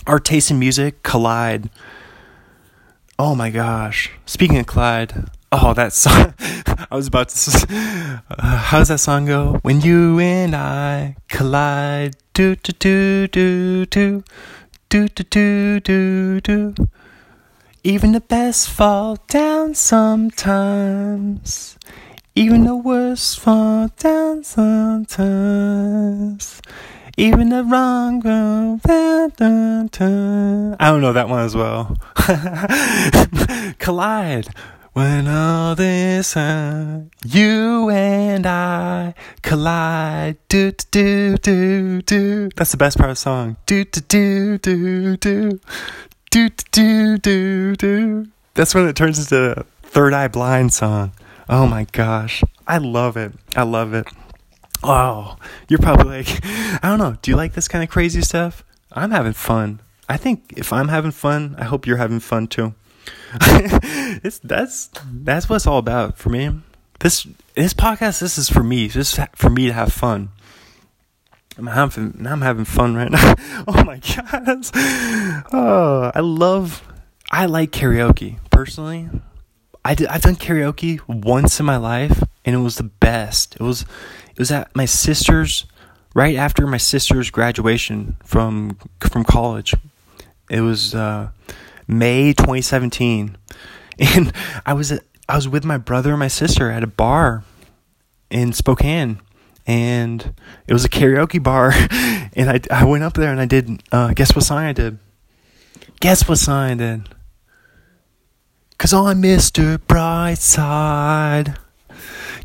[0.05, 1.69] our taste in music collide.
[3.17, 4.11] Oh my gosh.
[4.25, 6.33] Speaking of Clyde, oh, that song.
[6.91, 8.21] I was about to.
[8.29, 9.59] Uh, how does that song go?
[9.61, 12.17] When you and I collide.
[12.33, 14.23] Do, do, do, do, do.
[14.93, 16.75] Do, do, do, do, do.
[17.83, 20.59] Even the best fall down sometimes.
[22.35, 25.01] Even the worst fall down sometimes.
[27.17, 28.79] Even the wrong girl.
[28.85, 29.31] I
[30.91, 31.97] don't know that one as well.
[33.79, 34.49] Collide.
[34.93, 42.49] When all this and you and I collide, do do do do.
[42.55, 43.57] That's the best part of the song.
[43.65, 45.59] Do do do do do,
[46.29, 48.27] do do do do.
[48.53, 51.13] That's when it turns into a Third Eye Blind song.
[51.49, 53.33] Oh my gosh, I love it.
[53.55, 54.05] I love it.
[54.83, 55.37] Oh,
[55.69, 57.17] you're probably like, I don't know.
[57.23, 58.63] Do you like this kind of crazy stuff?
[58.91, 59.79] I'm having fun.
[60.07, 62.75] I think if I'm having fun, I hope you're having fun too.
[64.23, 66.61] it's that's that's what it's all about for me.
[66.99, 68.87] This this podcast, this is for me.
[68.87, 70.29] This is for me to have fun.
[71.57, 73.35] I'm having now I'm having fun right now.
[73.67, 74.65] oh my god.
[75.53, 76.83] Oh, I love
[77.31, 79.09] I like karaoke personally.
[79.85, 83.55] I did, I've done karaoke once in my life and it was the best.
[83.55, 83.81] It was
[84.31, 85.65] it was at my sister's
[86.15, 89.73] right after my sister's graduation from from college.
[90.49, 91.29] It was uh,
[91.97, 93.37] May 2017,
[93.99, 94.33] and
[94.65, 94.99] I was
[95.29, 97.43] I was with my brother and my sister at a bar
[98.29, 99.21] in Spokane,
[99.65, 100.33] and
[100.67, 101.71] it was a karaoke bar,
[102.33, 104.99] and I I went up there and I did uh, guess what song I did?
[105.99, 107.09] Guess what song I did?
[108.77, 109.77] Cause I'm Mr.
[109.77, 111.57] Brightside.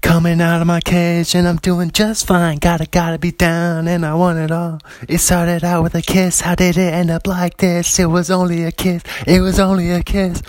[0.01, 2.59] Coming out of my cage and I'm doing just fine.
[2.59, 4.81] Gotta, gotta be down and I want it all.
[5.09, 6.41] It started out with a kiss.
[6.41, 7.99] How did it end up like this?
[7.99, 9.03] It was only a kiss.
[9.27, 10.43] It was only a kiss.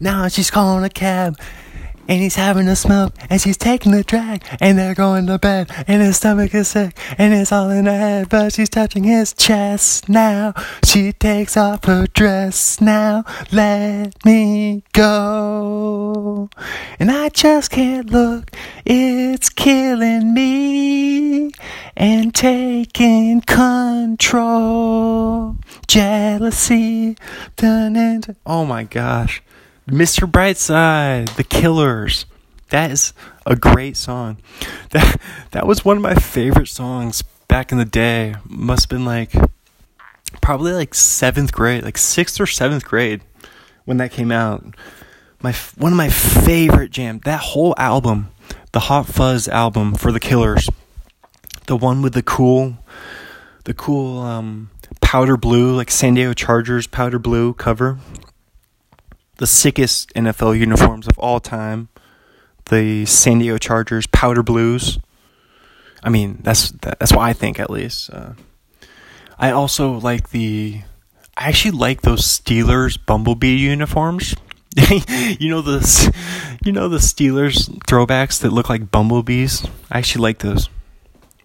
[0.00, 1.38] Now she's calling a cab
[2.08, 5.70] and he's having a smoke, and she's taking a drag, and they're going to bed,
[5.86, 9.32] and his stomach is sick, and it's all in her head, but she's touching his
[9.32, 10.52] chest now.
[10.84, 13.24] She takes off her dress now.
[13.52, 16.48] Let me go.
[16.98, 18.50] And I just can't look,
[18.84, 21.50] it's killing me,
[21.96, 24.86] and taking control.
[25.86, 27.16] Jealousy,
[27.56, 28.22] done.
[28.44, 29.42] Oh my gosh.
[29.88, 30.28] Mr.
[30.28, 32.26] Brightside, The Killers.
[32.70, 33.12] That is
[33.46, 34.38] a great song.
[34.90, 38.34] That that was one of my favorite songs back in the day.
[38.48, 39.32] Must have been like
[40.40, 43.20] probably like 7th grade, like 6th or 7th grade
[43.84, 44.64] when that came out.
[45.42, 47.20] My one of my favorite jam.
[47.24, 48.30] That whole album,
[48.72, 50.68] the Hot Fuss album for The Killers.
[51.66, 52.78] The one with the cool
[53.64, 57.98] the cool um powder blue like San Diego Chargers powder blue cover
[59.38, 61.88] the sickest NFL uniforms of all time.
[62.66, 64.98] The San Diego Chargers powder blues.
[66.02, 68.10] I mean, that's that's what I think at least.
[68.10, 68.32] Uh,
[69.38, 70.82] I also like the.
[71.36, 74.34] I actually like those Steelers Bumblebee uniforms.
[75.38, 76.14] you know the,
[76.64, 79.66] you know the Steelers throwbacks that look like bumblebees.
[79.90, 80.68] I actually like those.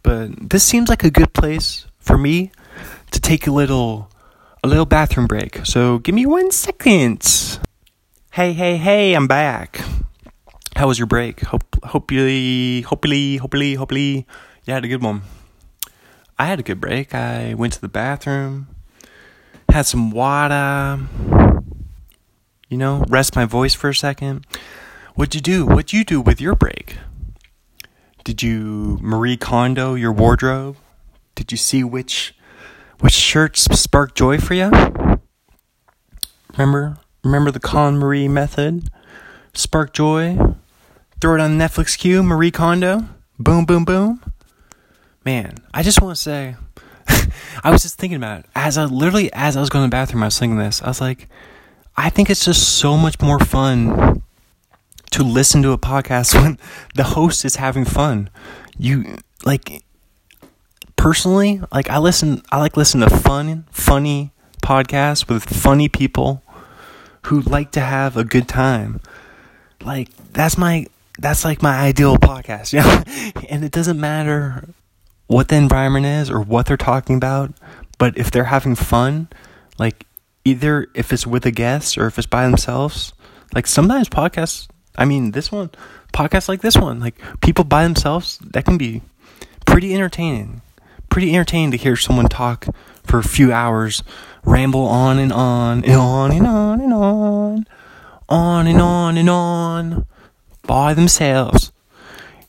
[0.03, 2.51] But this seems like a good place for me
[3.11, 4.09] to take a little,
[4.63, 5.65] a little bathroom break.
[5.65, 7.59] So give me one second.
[8.35, 9.81] Hey, hey, hey, I'm back.
[10.77, 11.41] How was your break?
[11.41, 14.25] Hope, hopefully, hopefully, hopefully, hopefully,
[14.63, 15.23] you had a good one.
[16.39, 17.13] I had a good break.
[17.13, 18.67] I went to the bathroom,
[19.67, 21.01] had some water,
[22.69, 24.45] you know, rest my voice for a second.
[25.15, 25.65] What'd you do?
[25.65, 26.99] What'd you do with your break?
[28.23, 30.77] Did you Marie Kondo your wardrobe?
[31.35, 32.33] Did you see which
[33.01, 34.71] which shirts spark joy for you?
[36.53, 38.89] Remember remember the KonMari method?
[39.53, 40.37] Spark joy.
[41.19, 43.07] Throw it on Netflix queue, Marie Kondo.
[43.37, 44.21] Boom boom boom.
[45.23, 46.55] Man, I just want to say
[47.63, 48.45] I was just thinking about it.
[48.55, 50.81] As I literally as I was going to the bathroom, I was thinking this.
[50.81, 51.27] I was like,
[51.95, 54.23] I think it's just so much more fun
[55.11, 56.57] to listen to a podcast when
[56.95, 58.29] the host is having fun.
[58.77, 59.83] You like
[60.95, 64.31] personally, like I listen I like listen to fun, funny
[64.63, 66.43] podcasts with funny people
[67.23, 68.99] who like to have a good time.
[69.83, 70.87] Like that's my
[71.19, 73.03] that's like my ideal podcast, yeah.
[73.49, 74.67] and it doesn't matter
[75.27, 77.53] what the environment is or what they're talking about,
[77.97, 79.29] but if they're having fun,
[79.77, 80.05] like
[80.43, 83.13] either if it's with a guest or if it's by themselves,
[83.53, 85.69] like sometimes podcasts I mean, this one,
[86.13, 89.01] podcasts like this one, like people by themselves, that can be
[89.65, 90.61] pretty entertaining.
[91.11, 92.65] Pretty entertaining to hear someone talk
[93.03, 94.01] for a few hours,
[94.43, 97.67] ramble on and on and on and on and on,
[98.29, 100.05] on and on and on
[100.63, 101.71] by themselves.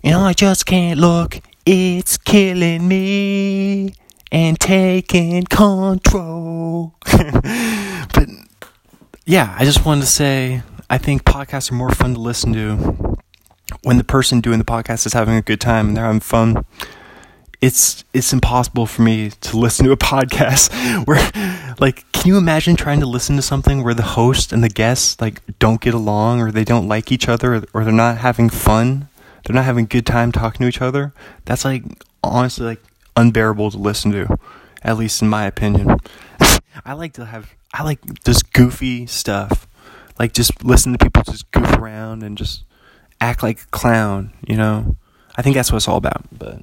[0.05, 3.95] Know, I just can't look, it's killing me
[4.31, 6.95] and taking control.
[7.05, 8.29] but
[9.27, 13.17] yeah, I just wanted to say I think podcasts are more fun to listen to
[13.83, 16.65] when the person doing the podcast is having a good time and they're having fun.
[17.63, 20.71] It's it's impossible for me to listen to a podcast
[21.07, 24.69] where like can you imagine trying to listen to something where the host and the
[24.69, 28.51] guests like don't get along or they don't like each other or they're not having
[28.51, 29.09] fun?
[29.47, 31.15] They're not having a good time talking to each other?
[31.47, 31.85] That's like
[32.23, 32.83] honestly like
[33.17, 34.39] unbearable to listen to,
[34.83, 35.97] at least in my opinion.
[36.85, 39.67] I like to have I like this goofy stuff
[40.19, 42.65] like just listen to people just goof around and just
[43.21, 44.97] act like a clown, you know.
[45.37, 46.27] I think that's what it's all about.
[46.31, 46.61] But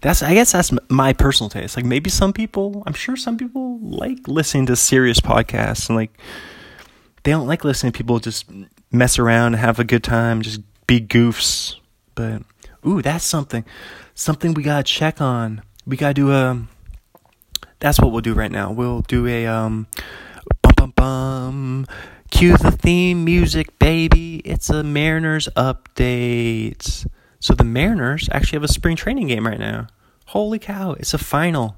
[0.00, 1.76] that's I guess that's my personal taste.
[1.76, 6.10] Like maybe some people, I'm sure some people like listening to serious podcasts and like
[7.22, 8.46] they don't like listening to people just
[8.90, 11.76] mess around and have a good time, just be goofs.
[12.14, 12.42] But
[12.86, 13.64] ooh, that's something
[14.14, 15.62] something we got to check on.
[15.86, 16.66] We got to do a
[17.78, 18.72] that's what we'll do right now.
[18.72, 19.86] We'll do a um
[20.62, 21.86] bum bum bum
[22.30, 24.42] Cue the theme music, baby.
[24.44, 27.06] It's a Mariners update.
[27.46, 29.86] So the Mariners actually have a spring training game right now.
[30.24, 31.76] Holy cow, it's a final.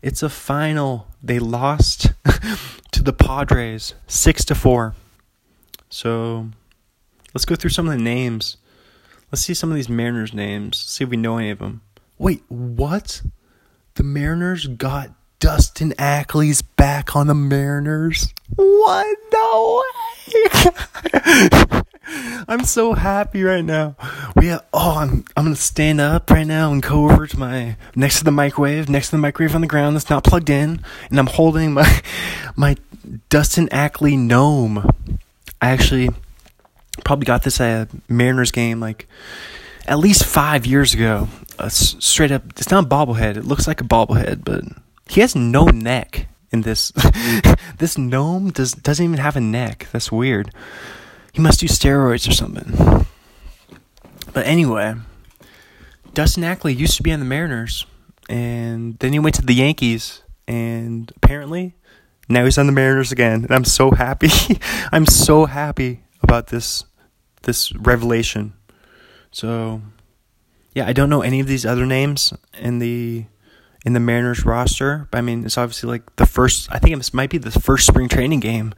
[0.00, 1.08] It's a final.
[1.22, 2.12] They lost
[2.92, 4.94] to the Padres 6 to 4.
[5.90, 6.48] So
[7.34, 8.56] let's go through some of the names.
[9.30, 10.78] Let's see some of these Mariners names.
[10.78, 11.82] See if we know any of them.
[12.16, 13.20] Wait, what?
[13.96, 18.32] The Mariners got Dustin Ackley's back on the Mariners.
[18.56, 19.18] What?
[19.30, 20.13] No way.
[22.48, 23.96] I'm so happy right now.
[24.36, 27.76] We have, oh, I'm I'm gonna stand up right now and go over to my
[27.94, 30.80] next to the microwave, next to the microwave on the ground that's not plugged in,
[31.10, 32.02] and I'm holding my
[32.56, 32.76] my
[33.28, 34.90] Dustin Ackley gnome.
[35.60, 36.10] I actually
[37.04, 39.08] probably got this at a Mariners game like
[39.86, 41.28] at least five years ago.
[41.58, 43.36] Uh, straight up, it's not a bobblehead.
[43.36, 44.64] It looks like a bobblehead, but
[45.08, 46.92] he has no neck in this.
[47.78, 49.88] this gnome does doesn't even have a neck.
[49.92, 50.50] That's weird.
[51.34, 53.06] He must do steroids or something.
[54.32, 54.94] But anyway,
[56.14, 57.86] Dustin Ackley used to be on the Mariners,
[58.28, 61.74] and then he went to the Yankees, and apparently
[62.28, 63.44] now he's on the Mariners again.
[63.44, 64.30] And I'm so happy.
[64.92, 66.84] I'm so happy about this
[67.42, 68.54] this revelation.
[69.30, 69.82] So,
[70.74, 73.26] yeah, I don't know any of these other names in the
[73.84, 75.08] in the Mariners roster.
[75.12, 76.68] I mean, it's obviously like the first.
[76.72, 78.74] I think it might be the first spring training game.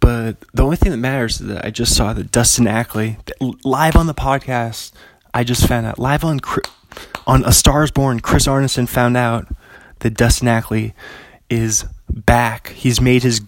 [0.00, 3.16] But the only thing that matters is that I just saw that Dustin Ackley
[3.64, 4.92] live on the podcast.
[5.32, 6.40] I just found out live on
[7.26, 8.20] on A Stars Born.
[8.20, 9.48] Chris Arneson found out
[10.00, 10.94] that Dustin Ackley
[11.48, 12.68] is back.
[12.68, 13.40] He's made his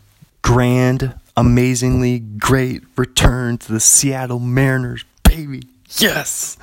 [0.42, 5.62] grand, amazingly great return to the Seattle Mariners, baby
[6.00, 6.56] yes.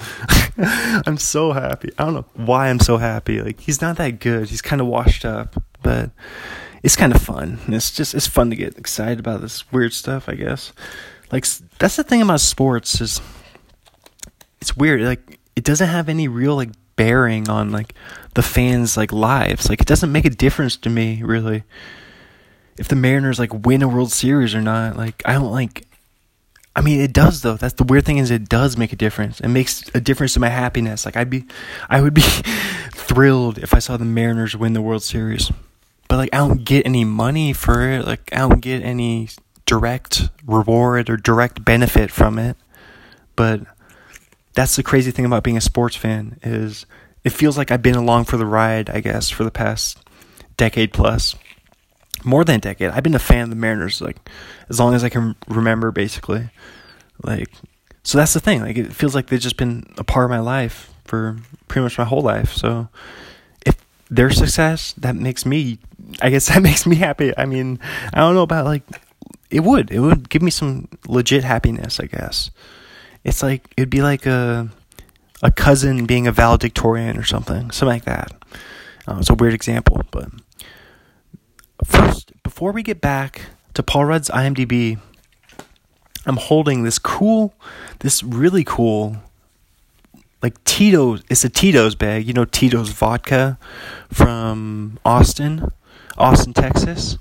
[1.06, 1.90] I'm so happy.
[1.98, 3.42] I don't know why i'm so happy.
[3.42, 4.50] Like he's not that good.
[4.50, 6.10] He's kind of washed up but
[6.82, 7.60] it's kind of fun.
[7.68, 10.74] It's just it's fun to get excited about this weird stuff i guess.
[11.32, 11.46] Like
[11.78, 13.22] that's the thing about sports is
[14.62, 15.02] it's weird.
[15.02, 17.94] Like it doesn't have any real like bearing on like
[18.34, 19.70] the fans like lives.
[19.70, 21.64] Like it doesn't make a difference to me really
[22.78, 24.98] if the mariners like win a world series or not.
[24.98, 25.86] Like i don't like
[26.76, 27.56] I mean, it does though.
[27.56, 29.40] That's the weird thing is it does make a difference.
[29.40, 31.06] It makes a difference to my happiness.
[31.06, 31.45] Like I'd be,
[31.90, 32.22] I would be
[32.94, 35.52] thrilled if I saw the Mariners win the World Series,
[36.08, 38.06] but like I don't get any money for it.
[38.06, 39.30] Like I don't get any
[39.66, 42.58] direct reward or direct benefit from it.
[43.36, 43.62] But
[44.54, 46.86] that's the crazy thing about being a sports fan is
[47.24, 48.90] it feels like I've been along for the ride.
[48.90, 50.00] I guess for the past
[50.58, 51.36] decade plus
[52.26, 52.90] more than a decade.
[52.90, 54.18] I've been a fan of the Mariners like
[54.70, 56.50] as long as I can remember, basically.
[57.24, 57.50] Like,
[58.04, 58.62] so that's the thing.
[58.62, 61.38] Like, it feels like they've just been a part of my life for
[61.68, 62.54] pretty much my whole life.
[62.54, 62.90] So,
[63.66, 63.76] if
[64.10, 65.80] their success, that makes me,
[66.22, 67.38] I guess that makes me happy.
[67.38, 67.80] I mean,
[68.14, 68.84] I don't know about like,
[69.50, 72.00] it would, it would give me some legit happiness.
[72.00, 72.50] I guess
[73.24, 74.70] it's like it'd be like a
[75.41, 78.32] a cousin being a valedictorian or something, something like that.
[79.08, 80.30] Uh, it's a weird example, but
[81.86, 83.42] First, before we get back
[83.74, 85.00] to Paul Rudd's IMDb,
[86.26, 87.54] I'm holding this cool,
[88.00, 89.18] this really cool,
[90.42, 91.24] like Tito's.
[91.30, 92.28] It's a Tito's bag.
[92.28, 93.58] You know Tito's vodka
[94.10, 95.70] from Austin,
[96.18, 97.18] Austin, Texas.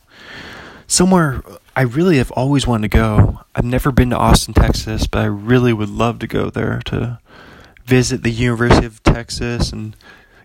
[0.86, 1.42] Somewhere
[1.74, 3.40] I really have always wanted to go.
[3.54, 7.18] I've never been to Austin, Texas, but I really would love to go there to
[7.84, 9.96] visit the University of Texas and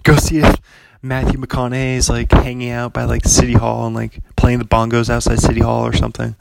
[0.04, 0.56] go see if
[1.02, 5.40] Matthew McConaughey's like hanging out by like City Hall and like playing the bongos outside
[5.40, 6.36] City Hall or something.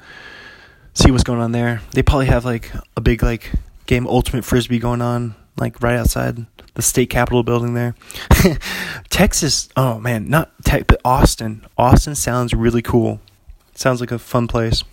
[0.95, 1.83] See what's going on there.
[1.93, 3.53] They probably have like a big like
[3.87, 7.95] game Ultimate Frisbee going on like right outside the state capitol building there.
[9.09, 11.65] Texas, oh man, not tech, but Austin.
[11.77, 13.21] Austin sounds really cool.
[13.75, 14.85] Sounds like a fun place.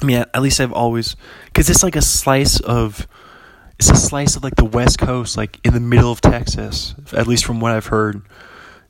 [0.00, 1.16] I mean, at least I've always
[1.46, 3.06] because it's like a slice of
[3.78, 6.94] it's a slice of like the West Coast, like in the middle of Texas.
[7.12, 8.22] At least from what I've heard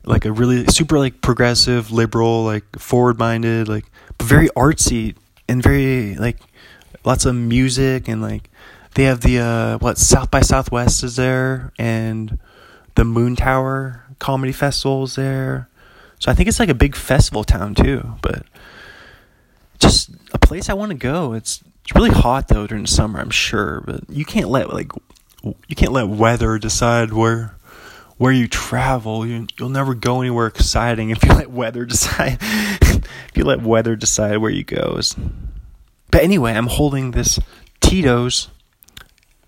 [0.05, 3.85] like a really super like progressive, liberal, like forward minded, like
[4.21, 5.15] very artsy
[5.47, 6.39] and very like
[7.03, 8.49] lots of music and like
[8.95, 12.39] they have the uh what South by Southwest is there and
[12.95, 15.69] the Moontower Comedy Festival is there.
[16.19, 18.45] So I think it's like a big festival town too, but
[19.79, 21.33] just a place I want to go.
[21.33, 24.91] It's it's really hot though during the summer, I'm sure, but you can't let like
[25.43, 27.55] you can't let weather decide where
[28.17, 32.37] where you travel, you, you'll never go anywhere exciting if you let weather decide.
[32.41, 34.99] if you let weather decide where you go.
[36.11, 37.39] But anyway, I'm holding this
[37.81, 38.49] Tito's.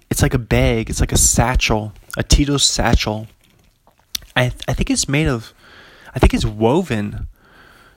[0.10, 0.90] It's like a bag.
[0.90, 3.28] It's like a satchel, a Tito's satchel.
[4.36, 5.54] I I think it's made of.
[6.14, 7.28] I think it's woven.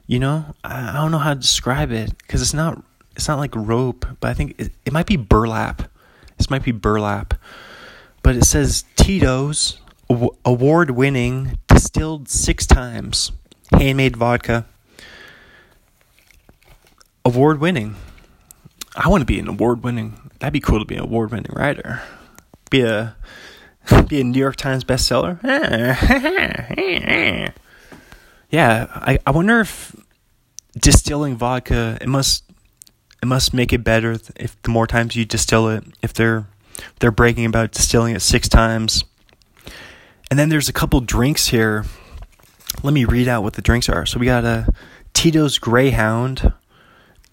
[0.07, 2.83] You know, I, I don't know how to describe it because it's not.
[3.17, 5.91] It's not like rope, but I think it, it might be burlap.
[6.37, 7.35] This might be burlap,
[8.23, 9.81] but it says Tito's
[10.45, 13.33] award winning, distilled six times,
[13.73, 14.67] handmade vodka.
[17.25, 17.97] Award winning.
[18.97, 20.31] I want to be an award winning.
[20.39, 22.03] That'd be cool to be an award winning writer.
[22.71, 23.17] Be a
[24.09, 25.43] be a New York Times bestseller.
[28.51, 29.95] yeah, I, I wonder if
[30.79, 32.45] distilling vodka it must
[33.23, 35.85] it must make it better if the more times you distill it.
[36.03, 36.47] If they're
[37.01, 39.05] they're bragging about distilling it six times
[40.31, 41.85] and then there's a couple drinks here.
[42.83, 44.07] Let me read out what the drinks are.
[44.07, 44.69] So we got a
[45.13, 46.53] Tito's Greyhound.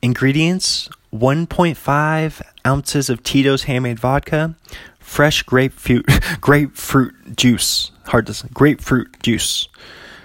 [0.02, 4.56] Ingredients 1.5 ounces of Tito's handmade vodka,
[5.00, 6.06] fresh grapefruit
[6.42, 7.92] grapefruit juice.
[8.06, 8.48] Hard to say.
[8.54, 9.68] Grapefruit juice.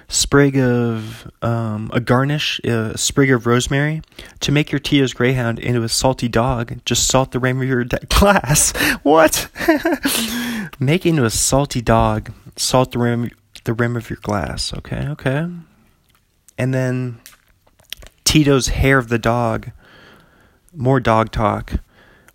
[0.09, 4.03] Sprig of um, a garnish, a sprig of rosemary.
[4.41, 7.85] To make your Tito's Greyhound into a salty dog, just salt the rim of your
[8.09, 8.73] glass.
[9.05, 9.49] What?
[10.81, 13.31] make into a salty dog salt the rim
[13.65, 14.73] the rim of your glass.
[14.75, 15.49] Okay, okay.
[16.57, 17.21] And then
[18.25, 19.71] Tito's hair of the dog.
[20.75, 21.75] More dog talk.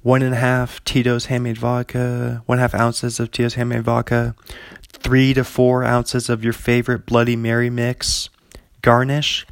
[0.01, 2.43] One and a half Tito's handmade vodka.
[2.45, 4.35] One and a half ounces of Tito's handmade vodka.
[4.87, 8.29] Three to four ounces of your favorite Bloody Mary mix.
[8.81, 9.47] Garnish.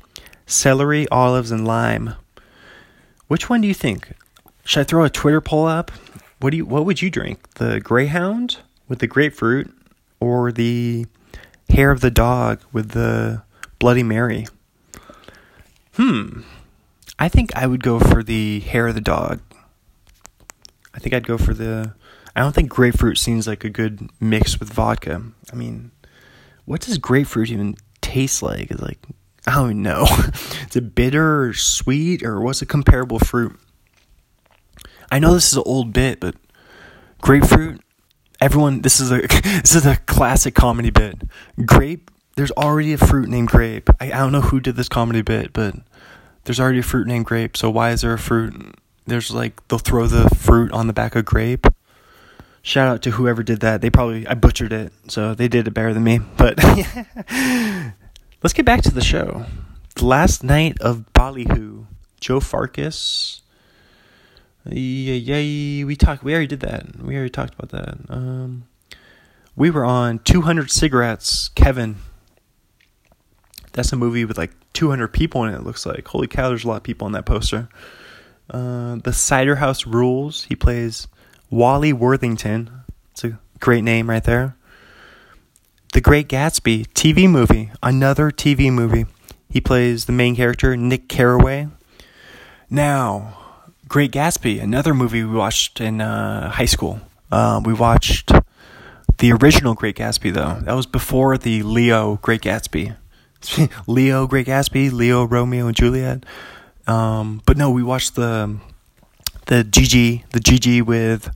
[0.45, 2.15] Celery, olives, and lime.
[3.27, 4.13] Which one do you think?
[4.65, 5.91] Should I throw a Twitter poll up?
[6.39, 6.65] What do you?
[6.65, 7.53] What would you drink?
[7.55, 9.73] The Greyhound with the grapefruit,
[10.23, 11.05] or the
[11.69, 13.43] hair of the dog with the
[13.79, 14.47] Bloody Mary?
[15.93, 16.41] Hmm.
[17.19, 19.41] I think I would go for the hair of the dog.
[20.93, 21.93] I think I'd go for the.
[22.35, 25.21] I don't think grapefruit seems like a good mix with vodka.
[25.51, 25.91] I mean,
[26.65, 28.71] what does grapefruit even taste like?
[28.71, 28.99] It's like
[29.45, 30.03] I don't know.
[30.69, 33.59] is it bitter or sweet or what's a comparable fruit?
[35.11, 36.35] I know this is an old bit, but
[37.21, 37.81] grapefruit
[38.43, 39.21] everyone this is a
[39.61, 41.21] this is a classic comedy bit.
[41.65, 43.89] Grape there's already a fruit named grape.
[43.99, 45.75] I, I don't know who did this comedy bit, but
[46.43, 48.75] there's already a fruit named grape, so why is there a fruit
[49.05, 51.67] there's like they'll throw the fruit on the back of grape.
[52.61, 53.81] Shout out to whoever did that.
[53.81, 56.19] They probably I butchered it, so they did it better than me.
[56.37, 56.57] But
[58.43, 59.45] let's get back to the show.
[59.95, 61.85] The last night of Ballyhoo,
[62.19, 63.42] Joe Farkas.
[64.65, 66.23] Yeah, yeah, we talked.
[66.23, 67.01] We already did that.
[67.01, 67.97] We already talked about that.
[68.09, 68.65] Um,
[69.55, 71.49] we were on 200 cigarettes.
[71.49, 71.97] Kevin.
[73.73, 75.57] That's a movie with like 200 people in it.
[75.57, 76.07] It looks like.
[76.07, 76.49] Holy cow!
[76.49, 77.67] There's a lot of people on that poster.
[78.49, 80.43] Uh, the Cider House Rules.
[80.43, 81.07] He plays
[81.49, 82.69] Wally Worthington.
[83.11, 84.55] It's a great name right there.
[85.93, 87.71] The Great Gatsby TV movie.
[87.81, 89.05] Another TV movie.
[89.49, 91.67] He plays the main character, Nick Carraway.
[92.69, 93.37] Now,
[93.93, 96.99] Great Gatsby, another movie we watched in uh, high school.
[97.31, 98.31] Uh, we watched
[99.19, 100.59] the original Great Gatsby, though.
[100.61, 102.95] That was before the Leo Great Gatsby.
[103.87, 106.25] Leo Great Gatsby, Leo Romeo and Juliet.
[106.87, 108.57] Um, but no, we watched the
[109.45, 111.29] the GG, the GG with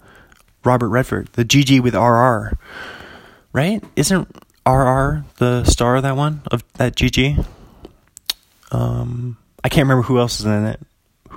[0.64, 2.58] Robert Redford, the GG with RR.
[3.54, 3.84] Right?
[3.96, 4.36] Isn't
[4.66, 7.46] RR the star of that one of that GG?
[8.72, 10.80] Um, I can't remember who else is in it.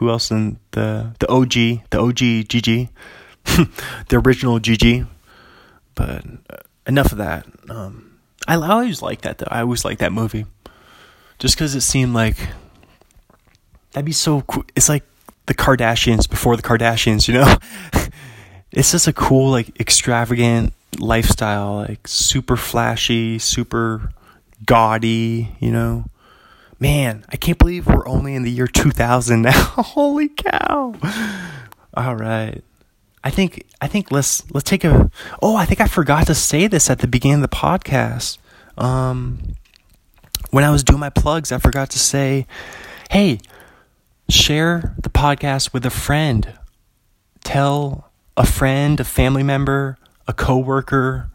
[0.00, 1.52] Who else in the the OG,
[1.90, 2.88] the OG GG,
[4.08, 5.06] the original GG.
[5.94, 6.56] But uh,
[6.86, 7.46] enough of that.
[7.68, 8.18] Um,
[8.48, 9.48] I, I always like that though.
[9.50, 10.46] I always like that movie,
[11.38, 12.38] just because it seemed like
[13.92, 14.64] that'd be so cool.
[14.74, 15.04] It's like
[15.44, 17.56] the Kardashians before the Kardashians, you know.
[18.72, 24.14] it's just a cool, like extravagant lifestyle, like super flashy, super
[24.64, 26.06] gaudy, you know
[26.80, 29.52] man, I can't believe we're only in the year 2000 now.
[29.52, 30.94] Holy cow.
[31.94, 32.64] All right.
[33.22, 35.10] I think I think let's let's take a
[35.42, 38.38] Oh, I think I forgot to say this at the beginning of the podcast.
[38.78, 39.56] Um
[40.50, 42.46] when I was doing my plugs, I forgot to say,
[43.10, 43.38] "Hey,
[44.28, 46.58] share the podcast with a friend.
[47.44, 49.96] Tell a friend, a family member,
[50.26, 51.30] a coworker,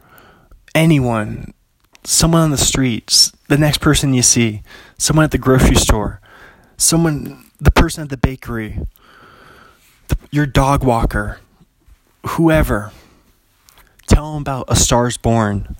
[0.73, 1.53] anyone
[2.05, 4.61] someone on the streets, the next person you see,
[4.97, 6.21] someone at the grocery store,
[6.77, 8.79] someone, the person at the bakery,
[10.07, 11.39] the, your dog walker,
[12.27, 12.91] whoever.
[14.07, 15.75] Tell them about A Star's Born.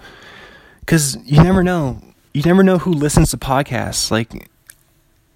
[0.80, 2.02] Because you never know.
[2.34, 4.12] You never know who listens to podcasts.
[4.12, 4.34] Like,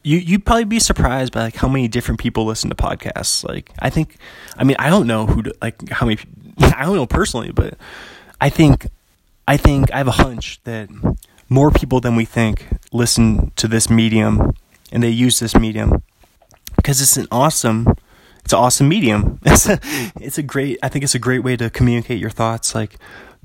[0.03, 3.47] you you'd probably be surprised by like how many different people listen to podcasts.
[3.47, 4.17] Like, I think,
[4.57, 6.19] I mean, I don't know who to, like how many.
[6.59, 7.75] I don't know personally, but
[8.41, 8.87] I think
[9.49, 10.89] I think I have a hunch that
[11.49, 14.53] more people than we think listen to this medium
[14.91, 16.03] and they use this medium
[16.75, 17.95] because it's an awesome
[18.43, 19.39] it's an awesome medium.
[19.45, 19.79] It's a,
[20.21, 22.97] it's a great I think it's a great way to communicate your thoughts like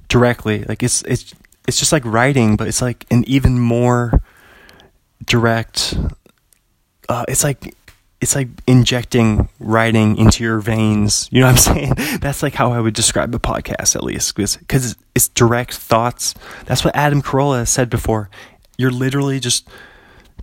[0.09, 0.65] directly.
[0.65, 1.35] Like it's it's
[1.67, 4.21] it's just like writing, but it's like an even more
[5.25, 5.97] direct
[7.09, 7.75] uh, it's like
[8.25, 11.29] it's like injecting writing into your veins.
[11.31, 12.21] You know what I'm saying?
[12.21, 16.35] That's like how I would describe a podcast, at least, because it's, direct thoughts.
[16.65, 18.31] That's what Adam Carolla said before.
[18.79, 19.69] You're literally just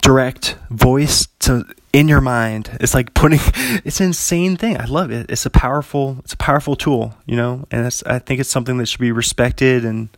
[0.03, 2.77] direct voice to in your mind.
[2.79, 3.39] It's like putting.
[3.83, 4.79] It's an insane thing.
[4.79, 5.31] I love it.
[5.31, 6.17] It's a powerful.
[6.19, 7.15] It's a powerful tool.
[7.25, 10.09] You know, and I think it's something that should be respected and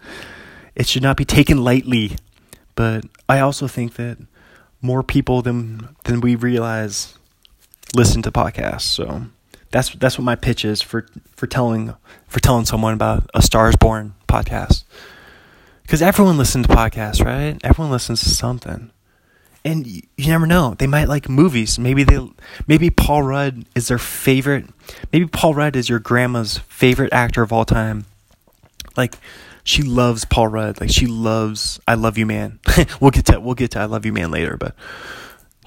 [0.76, 2.18] it should not be taken lightly.
[2.76, 4.18] But I also think that
[4.82, 7.18] more people than than we realize
[7.96, 8.82] listen to podcasts.
[8.82, 9.28] So
[9.72, 11.94] that's that's what my pitch is for for telling
[12.28, 14.84] for telling someone about a Stars Born podcast.
[15.82, 17.60] Because everyone listens to podcasts, right?
[17.64, 18.92] Everyone listens to something,
[19.66, 20.76] and you, you never know.
[20.78, 21.78] They might like movies.
[21.78, 22.20] Maybe they
[22.68, 24.66] maybe Paul Rudd is their favorite.
[25.12, 28.06] Maybe Paul Rudd is your grandma's favorite actor of all time.
[28.96, 29.16] Like
[29.64, 30.80] she loves Paul Rudd.
[30.80, 32.60] Like she loves I Love You Man.
[33.02, 34.76] we'll get to we'll get to I Love You Man later, but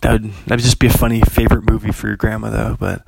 [0.02, 2.76] that would that would just be a funny favorite movie for your grandma though.
[2.78, 3.04] But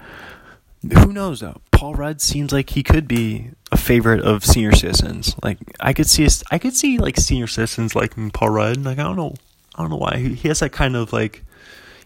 [0.83, 1.61] who knows though?
[1.71, 5.35] Paul Rudd seems like he could be a favorite of senior citizens.
[5.43, 8.85] Like I could see, I could see like senior citizens liking Paul Rudd.
[8.85, 9.35] Like I don't know,
[9.75, 11.45] I don't know why he has that kind of like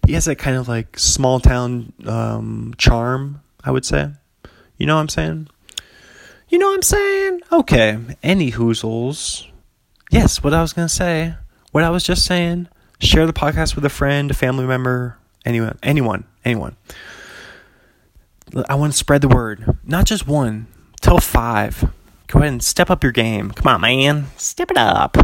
[0.07, 3.41] he has that kind of like small town um, charm.
[3.65, 4.11] I would say,
[4.77, 5.49] you know what I'm saying?
[6.49, 7.41] You know what I'm saying?
[7.53, 7.99] Okay.
[8.23, 9.47] Any hoozles?
[10.11, 10.43] Yes.
[10.43, 11.35] What I was gonna say.
[11.71, 12.69] What I was just saying
[13.03, 16.77] share the podcast with a friend, a family member, anyone, anyone, anyone.
[18.69, 19.79] I want to spread the word.
[19.85, 20.67] Not just one.
[21.01, 21.91] Tell five.
[22.27, 23.51] Go ahead and step up your game.
[23.51, 24.27] Come on, man.
[24.37, 25.17] Step it up.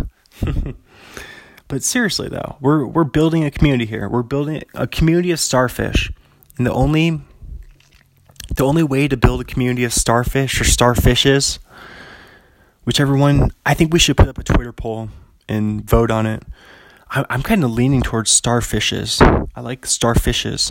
[1.68, 4.08] but seriously though, we're we're building a community here.
[4.08, 6.10] We're building a community of starfish.
[6.56, 7.20] And the only
[8.54, 11.58] the only way to build a community of starfish or starfishes,
[12.84, 15.10] whichever one, I think we should put up a Twitter poll
[15.48, 16.42] and vote on it.
[17.10, 19.20] I'm kind of leaning towards starfishes.
[19.54, 20.70] I like starfishes.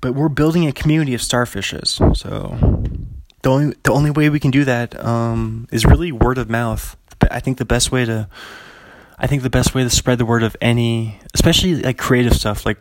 [0.00, 2.16] but we're building a community of starfishes.
[2.16, 2.56] So
[3.42, 6.96] the only the only way we can do that um, is really word of mouth.
[7.30, 8.28] I think the best way to
[9.18, 12.64] I think the best way to spread the word of any, especially like creative stuff,
[12.64, 12.78] like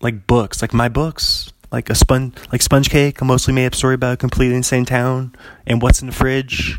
[0.00, 3.74] like books, like my books, like a sponge, like sponge cake, a mostly made up
[3.74, 5.34] story about a completely insane town,
[5.66, 6.78] and what's in the fridge,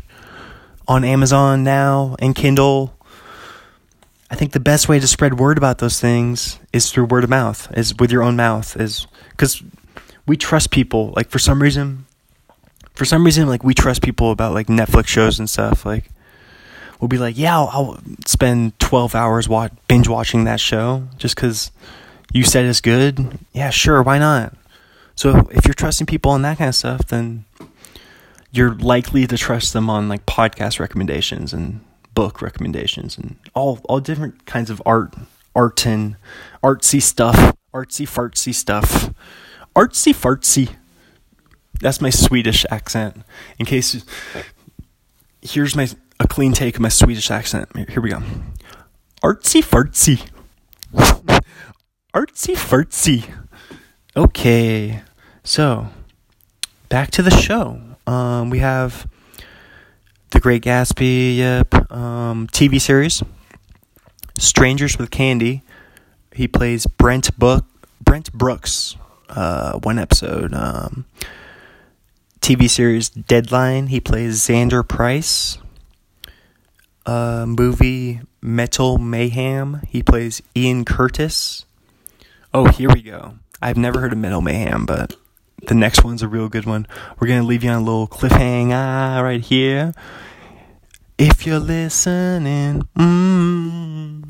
[0.86, 2.95] on Amazon now and Kindle.
[4.30, 7.30] I think the best way to spread word about those things is through word of
[7.30, 9.62] mouth, is with your own mouth, is because
[10.26, 11.12] we trust people.
[11.14, 12.06] Like for some reason,
[12.94, 15.86] for some reason, like we trust people about like Netflix shows and stuff.
[15.86, 16.10] Like
[17.00, 21.36] we'll be like, yeah, I'll, I'll spend twelve hours watch, binge watching that show just
[21.36, 21.70] because
[22.32, 23.38] you said it's good.
[23.52, 24.54] Yeah, sure, why not?
[25.14, 27.44] So if you're trusting people on that kind of stuff, then
[28.50, 31.80] you're likely to trust them on like podcast recommendations and
[32.16, 35.14] book recommendations and all all different kinds of art
[35.54, 36.16] art and
[36.64, 39.12] artsy stuff artsy fartsy stuff.
[39.74, 40.74] Artsy fartsy.
[41.80, 43.22] That's my swedish accent.
[43.58, 44.04] In case
[45.42, 45.88] here's my
[46.18, 47.68] a clean take of my swedish accent.
[47.90, 48.22] Here we go.
[49.22, 50.26] Artsy fartsy.
[52.14, 53.30] Artsy fartsy.
[54.16, 55.02] Okay.
[55.44, 55.88] So
[56.88, 57.78] back to the show.
[58.06, 59.06] Um, we have
[60.36, 61.90] The Great Gatsby, yep.
[61.90, 63.22] Um, TV series,
[64.36, 65.62] Strangers with Candy.
[66.30, 67.64] He plays Brent Book,
[68.02, 68.96] Brent Brooks.
[69.30, 70.52] Uh, one episode.
[70.52, 71.06] Um,
[72.42, 73.86] TV series Deadline.
[73.86, 75.56] He plays Xander Price.
[77.06, 79.80] Uh, movie Metal Mayhem.
[79.88, 81.64] He plays Ian Curtis.
[82.52, 83.36] Oh, here we go.
[83.62, 85.16] I've never heard of Metal Mayhem, but
[85.62, 86.86] the next one's a real good one.
[87.18, 89.94] We're gonna leave you on a little cliffhanger right here.
[91.18, 94.22] If you're listening, mm,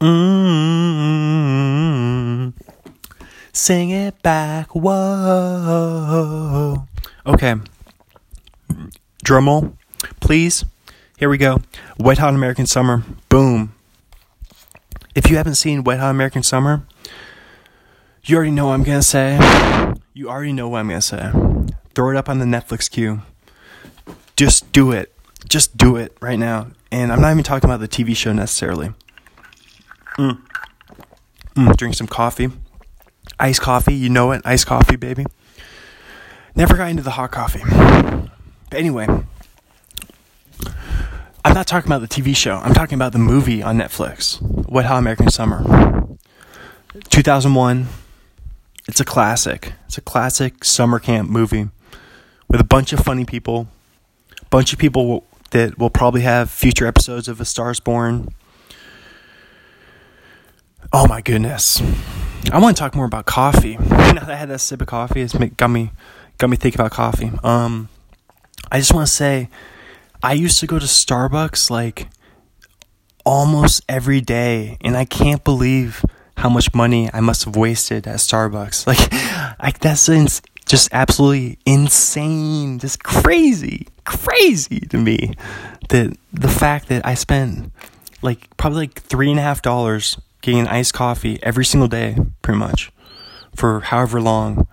[0.00, 0.92] mm,
[3.52, 4.74] sing it back.
[4.74, 5.16] Whoa.
[7.26, 7.54] Okay.
[9.24, 9.72] Drummel,
[10.20, 10.64] please.
[11.16, 11.62] Here we go.
[11.98, 13.04] Wet Hot American Summer.
[13.28, 13.74] Boom.
[15.14, 16.82] If you haven't seen Wet Hot American Summer,
[18.24, 19.38] you already know what I'm gonna say.
[20.14, 21.32] You already know what I'm gonna say.
[21.94, 23.22] Throw it up on the Netflix queue.
[24.36, 25.12] Just do it.
[25.48, 26.68] Just do it right now.
[26.92, 28.92] And I'm not even talking about the TV show necessarily.
[30.18, 30.40] Mm.
[31.56, 32.50] Mm, drink some coffee.
[33.40, 34.42] Iced coffee, you know it.
[34.44, 35.26] Iced coffee, baby.
[36.54, 37.62] Never got into the hot coffee.
[38.70, 39.06] But anyway,
[41.44, 42.56] I'm not talking about the TV show.
[42.56, 45.64] I'm talking about the movie on Netflix, Wet Hot American Summer.
[47.08, 47.88] 2001
[48.88, 49.72] it's a classic.
[49.86, 51.68] It's a classic summer camp movie
[52.48, 53.68] with a bunch of funny people,
[54.40, 58.28] a bunch of people that will probably have future episodes of A Stars Born.
[60.92, 61.80] Oh my goodness.
[62.50, 63.78] I want to talk more about coffee.
[64.12, 65.90] Now that I had that sip of coffee, it's got me
[66.36, 67.32] got me thinking about coffee.
[67.42, 67.88] Um
[68.70, 69.48] I just want to say
[70.22, 72.08] I used to go to Starbucks like
[73.24, 76.04] almost every day and I can't believe
[76.42, 78.84] how much money I must have wasted at Starbucks.
[78.92, 79.12] Like,
[79.62, 85.34] like that's ins- just absolutely insane, just crazy, crazy to me.
[85.90, 87.72] That the fact that I spent
[88.22, 92.16] like probably like three and a half dollars getting an iced coffee every single day,
[92.42, 92.90] pretty much,
[93.54, 94.66] for however long.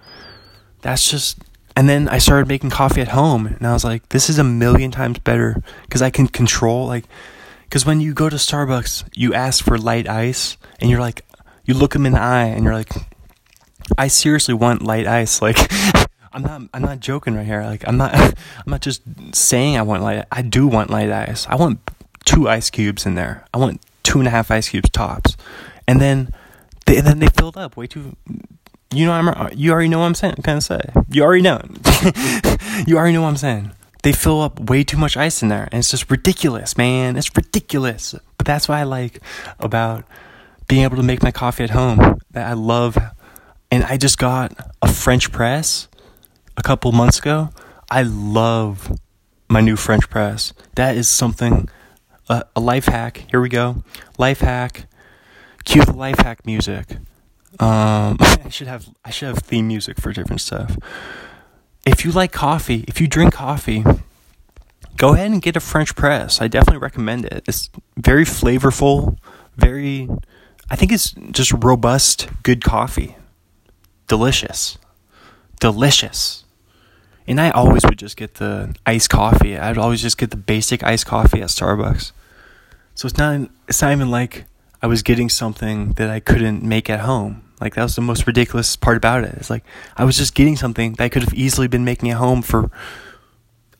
[0.81, 1.37] That's just.
[1.75, 4.43] And then I started making coffee at home, and I was like, this is a
[4.43, 7.05] million times better because I can control like.
[7.65, 11.23] Because when you go to Starbucks, you ask for light ice, and you're like,
[11.69, 12.91] you look them in the eye and you're like,
[13.95, 15.39] I seriously want light ice.
[15.49, 15.57] Like,
[16.31, 17.63] I'm not, I'm not joking right here.
[17.63, 18.35] Like, I'm not, I'm
[18.67, 19.01] not just
[19.33, 20.25] saying I want light.
[20.31, 21.47] I do want light ice.
[21.47, 21.79] I want
[22.25, 23.45] two ice cubes in there.
[23.53, 25.37] I want two and a half ice cubes tops,
[25.87, 26.33] and then,
[26.85, 28.15] they, and then they filled up way too.
[28.93, 29.49] You know, I'm.
[29.55, 30.35] You already know what I'm saying.
[30.43, 30.81] Kind of say.
[31.09, 31.61] You already know.
[32.87, 33.71] you already know what I'm saying.
[34.03, 37.17] They fill up way too much ice in there, and it's just ridiculous, man.
[37.17, 38.13] It's ridiculous.
[38.37, 39.19] But that's what I like
[39.59, 40.05] about
[40.69, 42.97] being able to make my coffee at home that I love.
[43.71, 45.89] And I just got a French press
[46.55, 47.49] a couple months ago.
[47.91, 48.97] I love
[49.49, 50.53] my new French press.
[50.75, 51.67] That is something,
[52.29, 53.25] a, a life hack.
[53.31, 53.83] Here we go.
[54.17, 54.85] Life hack.
[55.65, 56.91] Cue the life hack music.
[57.59, 60.77] Um, I should have I should have theme music for different stuff.
[61.85, 63.83] If you like coffee, if you drink coffee,
[64.97, 66.41] go ahead and get a French press.
[66.41, 67.43] I definitely recommend it.
[67.47, 69.17] It's very flavorful,
[69.57, 70.07] very
[70.71, 73.15] I think it's just robust, good coffee.
[74.07, 74.77] Delicious.
[75.59, 76.43] Delicious.
[77.27, 79.57] And I always would just get the iced coffee.
[79.57, 82.11] I'd always just get the basic iced coffee at Starbucks.
[82.95, 84.45] So it's not it's not even like
[84.81, 87.43] I was getting something that I couldn't make at home.
[87.61, 89.35] Like that was the most ridiculous part about it.
[89.35, 89.63] It's like
[89.95, 92.71] I was just getting something that I could have easily been making at home for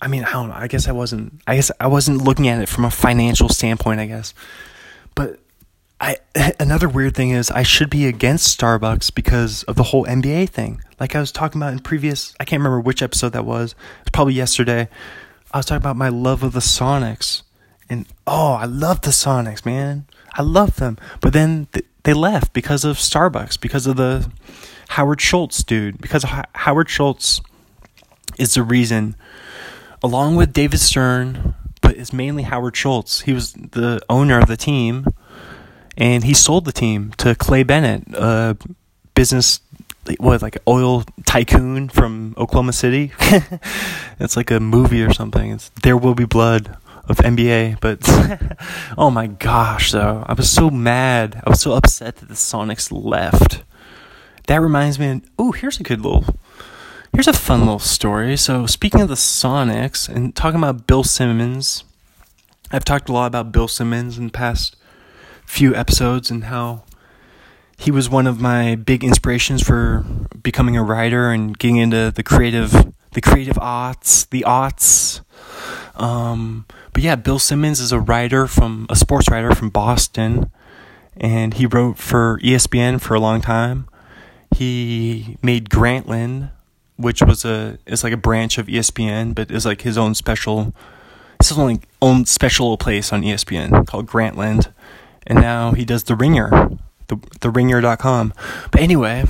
[0.01, 0.55] I mean, I don't know.
[0.55, 3.99] I guess I wasn't I guess I wasn't looking at it from a financial standpoint,
[3.99, 4.33] I guess.
[5.15, 5.39] But
[5.99, 6.17] I
[6.59, 10.81] another weird thing is I should be against Starbucks because of the whole NBA thing.
[10.99, 13.76] Like I was talking about in previous I can't remember which episode that was.
[14.01, 14.89] It's probably yesterday.
[15.51, 17.41] I was talking about my love of the Sonics.
[17.89, 20.05] And oh, I love the Sonics, man.
[20.34, 20.97] I love them.
[21.21, 24.31] But then th- they left because of Starbucks, because of the
[24.89, 27.41] Howard Schultz dude, because H- Howard Schultz
[28.38, 29.15] is the reason
[30.03, 33.21] along with David Stern, but it's mainly Howard Schultz.
[33.21, 35.05] He was the owner of the team
[35.99, 38.57] and he sold the team to Clay Bennett, a
[39.13, 39.59] business
[40.17, 43.11] what like oil tycoon from Oklahoma City.
[44.19, 45.51] it's like a movie or something.
[45.51, 46.76] It's There Will Be Blood
[47.07, 47.99] of NBA, but
[48.97, 51.43] oh my gosh, though I was so mad.
[51.45, 53.63] I was so upset that the Sonics left.
[54.47, 55.21] That reminds me.
[55.38, 56.26] oh, here's a good little.
[57.13, 58.38] Here's a fun little story.
[58.38, 61.84] So speaking of the Sonics and talking about Bill Simmons,
[62.71, 64.76] I've talked a lot about Bill Simmons in the past
[65.49, 66.84] few episodes and how
[67.76, 70.05] he was one of my big inspirations for
[70.43, 75.21] becoming a writer and getting into the creative the creative arts the arts.
[75.95, 80.51] Um, but yeah bill simmons is a writer from a sports writer from boston
[81.17, 83.88] and he wrote for espn for a long time.
[84.55, 86.51] He made grantland
[86.95, 90.76] which was a is like a branch of espn but is like his own special
[91.39, 94.71] his own, own special place on espn called grantland
[95.27, 96.69] and now he does the Ringer,
[97.07, 98.33] the the Ringer.com.
[98.71, 99.25] But anyway,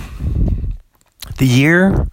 [1.38, 2.08] the year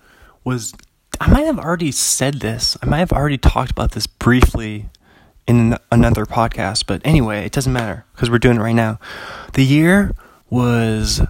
[0.44, 0.74] was.
[1.18, 2.76] I might have already said this.
[2.82, 4.90] I might have already talked about this briefly
[5.46, 8.98] in another podcast, but anyway, it doesn't matter because we're doing it right now.
[9.54, 10.14] The year
[10.50, 11.22] was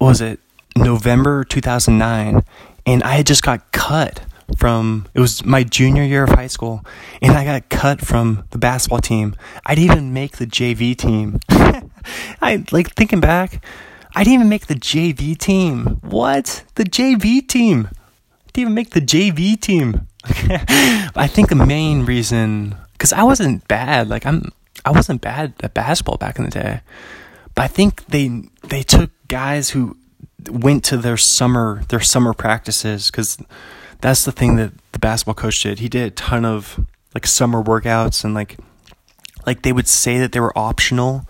[0.00, 0.40] was it
[0.76, 2.44] November 2009
[2.84, 4.22] and I had just got cut
[4.56, 6.84] from it was my junior year of high school
[7.20, 9.34] and I got cut from the basketball team.
[9.64, 11.40] I didn't even make the JV team.
[12.40, 13.64] I like thinking back,
[14.14, 15.98] I didn't even make the JV team.
[16.02, 16.64] What?
[16.76, 17.88] The JV team.
[17.90, 20.06] I didn't even make the JV team.
[20.24, 24.08] I think the main reason cuz I wasn't bad.
[24.08, 24.52] Like I'm
[24.84, 26.80] I wasn't bad at basketball back in the day.
[27.54, 29.96] But I think they they took guys who
[30.48, 33.38] went to their summer their summer practices cuz
[34.00, 35.78] that's the thing that the basketball coach did.
[35.78, 36.80] He did a ton of
[37.14, 38.58] like summer workouts and like
[39.46, 41.28] like they would say that they were optional,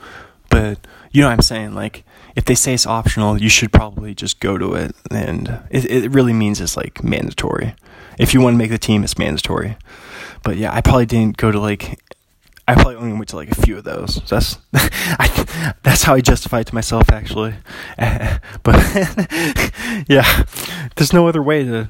[0.50, 1.74] but you know what I'm saying?
[1.74, 5.84] Like if they say it's optional, you should probably just go to it and it
[5.84, 7.74] it really means it's like mandatory.
[8.18, 9.76] If you want to make the team, it's mandatory.
[10.42, 12.00] But yeah, I probably didn't go to like
[12.68, 14.16] I probably only went to like a few of those.
[14.26, 17.54] So that's I, that's how I justify it to myself actually.
[17.96, 18.74] but
[20.08, 20.44] yeah,
[20.96, 21.88] there's no other way to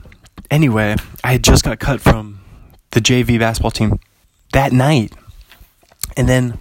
[0.50, 2.40] anyway, I had just got cut from
[2.90, 3.98] the JV basketball team
[4.52, 5.12] that night.
[6.16, 6.58] And then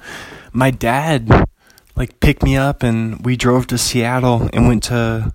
[0.51, 1.47] my dad
[1.95, 5.33] like picked me up and we drove to Seattle and went to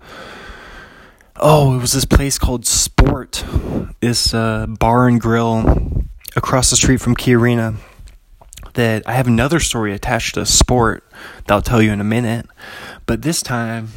[1.42, 3.44] oh, it was this place called Sport,
[4.00, 6.04] this uh, bar and grill
[6.36, 7.76] across the street from Key Arena.
[8.74, 11.02] That I have another story attached to Sport
[11.46, 12.46] that I'll tell you in a minute.
[13.06, 13.88] But this time,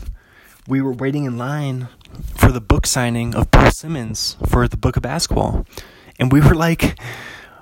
[0.67, 1.89] we were waiting in line
[2.35, 5.65] for the book signing of Bill Simmons for the book of basketball.
[6.19, 6.99] And we were like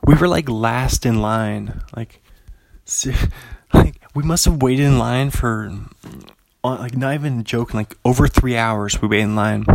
[0.06, 1.82] we were like last in line.
[1.96, 2.22] Like
[3.74, 5.72] like we must have waited in line for
[6.64, 9.66] uh, like not even joking like over 3 hours we waited in line.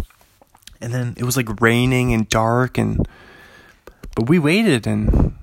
[0.80, 3.06] And then it was like raining and dark and
[4.14, 5.36] but we waited and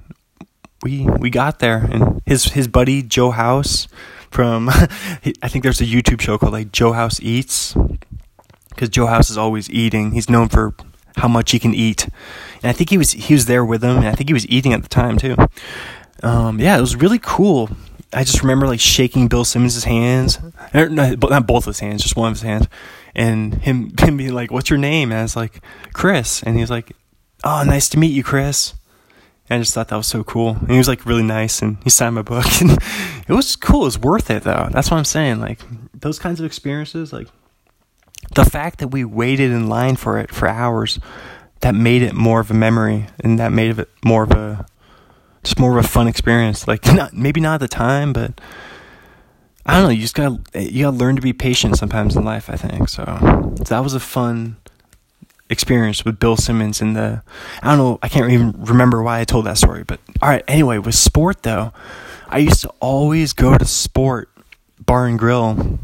[0.83, 3.87] we we got there and his his buddy Joe House
[4.29, 7.75] from I think there's a YouTube show called like Joe House Eats
[8.73, 10.11] because Joe House is always eating.
[10.11, 10.75] He's known for
[11.17, 12.05] how much he can eat,
[12.61, 14.47] and I think he was he was there with him, and I think he was
[14.47, 15.35] eating at the time too.
[16.23, 17.69] Um, yeah, it was really cool.
[18.13, 20.39] I just remember like shaking Bill Simmons' hands,
[20.73, 22.67] er, not both of his hands, just one of his hands,
[23.15, 25.61] and him him being like, "What's your name?" And I was like,
[25.93, 26.93] "Chris," and he was like,
[27.43, 28.73] "Oh, nice to meet you, Chris."
[29.49, 30.51] And I just thought that was so cool.
[30.51, 32.71] And he was like really nice, and he signed my book, and
[33.27, 33.81] it was cool.
[33.81, 34.69] It was worth it though.
[34.71, 35.39] That's what I'm saying.
[35.39, 35.61] Like
[35.93, 37.27] those kinds of experiences, like
[38.35, 40.99] the fact that we waited in line for it for hours
[41.61, 44.65] that made it more of a memory and that made it more of a
[45.43, 46.67] just more of a fun experience.
[46.67, 48.39] Like not maybe not at the time but
[49.65, 52.49] i don't know you just gotta you gotta learn to be patient sometimes in life
[52.49, 52.89] i think.
[52.89, 53.03] So,
[53.57, 54.57] so that was a fun
[55.49, 57.21] experience with bill simmons and the
[57.61, 60.43] i don't know i can't even remember why i told that story but all right
[60.47, 61.71] anyway with sport though
[62.27, 64.29] i used to always go to sport
[64.79, 65.79] bar and grill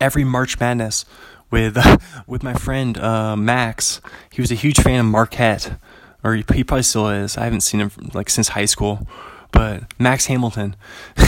[0.00, 1.04] every march madness
[1.52, 1.78] with
[2.26, 4.00] with my friend uh, Max.
[4.32, 5.78] He was a huge fan of Marquette,
[6.24, 7.36] or he, he probably still is.
[7.36, 9.06] I haven't seen him from, like since high school,
[9.52, 10.74] but Max Hamilton,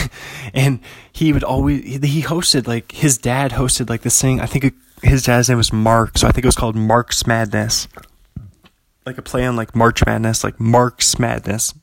[0.55, 0.81] and
[1.13, 4.41] he would always he hosted like his dad hosted like this thing.
[4.41, 7.27] I think it, his dad's name was Mark, so I think it was called Mark's
[7.27, 7.87] Madness,
[9.07, 11.75] like a play on like March Madness, like Mark's Madness,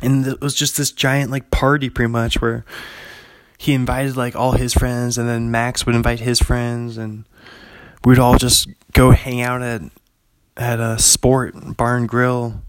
[0.00, 2.64] and it was just this giant like party pretty much where
[3.58, 7.24] he invited like all his friends, and then Max would invite his friends, and
[8.04, 9.82] we'd all just go hang out at
[10.56, 12.62] at a sport barn grill,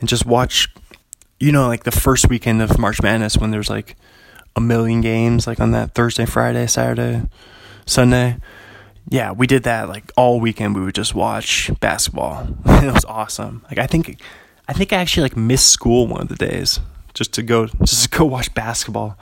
[0.00, 0.68] and just watch.
[1.38, 3.94] You know, like the first weekend of March Madness when there's like
[4.56, 7.28] a million games, like on that Thursday, Friday, Saturday,
[7.84, 8.38] Sunday.
[9.08, 10.74] Yeah, we did that like all weekend.
[10.74, 12.48] We would just watch basketball.
[12.66, 13.64] it was awesome.
[13.68, 14.20] Like I think,
[14.66, 16.80] I think I actually like missed school one of the days
[17.14, 19.18] just to go just to go watch basketball.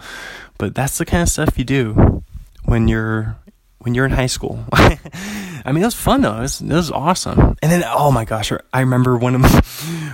[0.56, 2.22] But that's the kind of stuff you do
[2.64, 3.36] when you're
[3.84, 4.64] when you're in high school.
[4.72, 6.38] I mean, it was fun though.
[6.38, 7.56] It was, was awesome.
[7.62, 9.62] And then, oh my gosh, I remember one of my,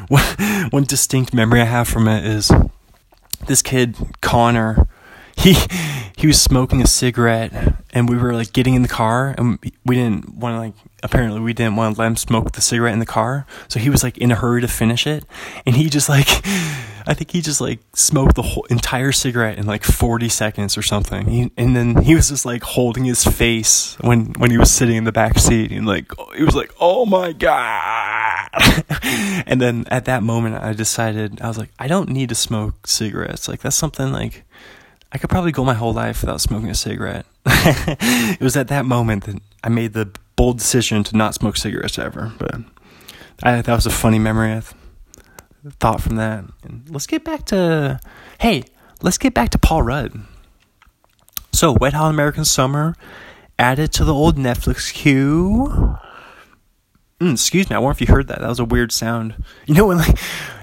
[0.08, 2.50] one, one distinct memory I have from it is
[3.46, 4.88] this kid Connor.
[5.40, 5.56] He
[6.16, 7.52] he was smoking a cigarette,
[7.94, 10.74] and we were like getting in the car, and we didn't want to like.
[11.02, 13.88] Apparently, we didn't want to let him smoke the cigarette in the car, so he
[13.88, 15.24] was like in a hurry to finish it,
[15.64, 16.28] and he just like
[17.06, 20.82] I think he just like smoked the whole entire cigarette in like 40 seconds or
[20.82, 21.26] something.
[21.26, 24.96] He, and then he was just like holding his face when when he was sitting
[24.96, 28.48] in the back seat and like he was like, "Oh my god."
[29.46, 32.86] and then at that moment I decided I was like, I don't need to smoke
[32.86, 33.48] cigarettes.
[33.48, 34.44] Like that's something like
[35.12, 37.26] I could probably go my whole life without smoking a cigarette.
[37.46, 41.98] it was at that moment that I made the bold decision to not smoke cigarettes
[41.98, 42.60] ever, but
[43.42, 44.60] I, that was a funny memory
[45.78, 46.44] thought from that.
[46.62, 48.00] And let's get back to
[48.38, 48.64] hey,
[49.02, 50.20] let's get back to Paul Rudd.
[51.52, 52.94] So, Wet Hot American Summer
[53.58, 55.98] added to the old Netflix queue.
[57.20, 58.40] Mm, excuse me, I wonder if you heard that.
[58.40, 59.34] That was a weird sound.
[59.66, 60.16] You know when like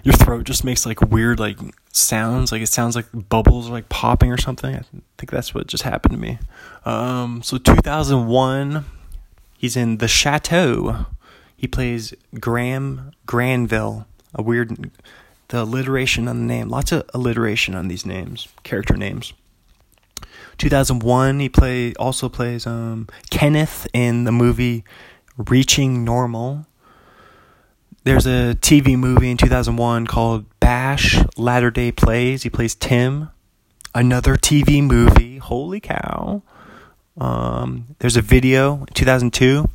[0.04, 1.58] your throat just makes like weird like
[1.98, 4.76] sounds, like it sounds like bubbles are like popping or something.
[4.76, 4.82] I
[5.18, 6.40] think that's what just happened to me.
[6.86, 8.86] Um, so 2001,
[9.58, 11.06] he's in The Chateau.
[11.56, 14.06] He plays Graham Granville
[14.36, 14.92] a weird
[15.50, 16.70] the alliteration on the name.
[16.70, 19.34] Lots of alliteration on these names, character names.
[20.58, 24.84] 2001, he play also plays um, Kenneth in the movie
[25.38, 26.66] Reaching Normal.
[28.04, 32.44] There's a TV movie in 2001 called Bash Latter Day Plays.
[32.44, 33.30] He plays Tim.
[33.96, 35.38] Another TV movie.
[35.38, 36.44] Holy cow!
[37.18, 39.70] Um, there's a video 2002.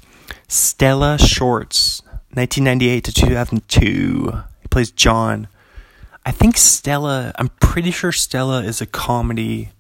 [0.49, 2.03] Stella Shorts,
[2.35, 5.49] 1998 to 2002 He plays John.
[6.27, 9.71] I think Stella, I'm pretty sure Stella is a comedy.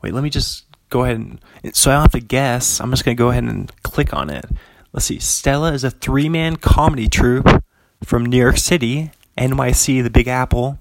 [0.00, 1.40] Wait, let me just go ahead and.
[1.76, 2.80] So I don't have to guess.
[2.80, 4.46] I'm just to go ahead and click on it.
[4.94, 5.18] Let's see.
[5.18, 7.62] Stella is a three man comedy troupe
[8.02, 10.78] from New York City, NYC, the Big Apple,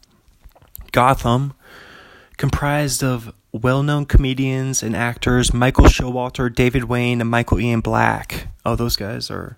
[0.91, 1.53] Gotham,
[2.37, 8.47] comprised of well known comedians and actors Michael Showalter, David Wain, and Michael Ian Black.
[8.65, 9.57] Oh, those guys are.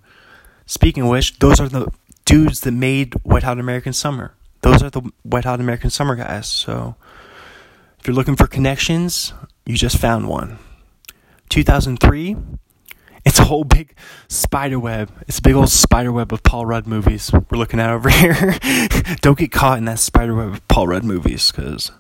[0.65, 1.91] Speaking of which, those are the
[2.26, 4.34] dudes that made Wet Hot American Summer.
[4.61, 6.47] Those are the Wet Hot American Summer guys.
[6.47, 6.95] So
[7.99, 9.34] if you're looking for connections,
[9.65, 10.57] you just found one.
[11.49, 12.35] 2003,
[13.26, 13.95] it's a whole big
[14.27, 15.11] spider web.
[15.27, 18.57] It's a big old spider web of Paul Rudd movies we're looking at over here.
[19.22, 21.91] Don't get caught in that spider web of Paul Rudd movies because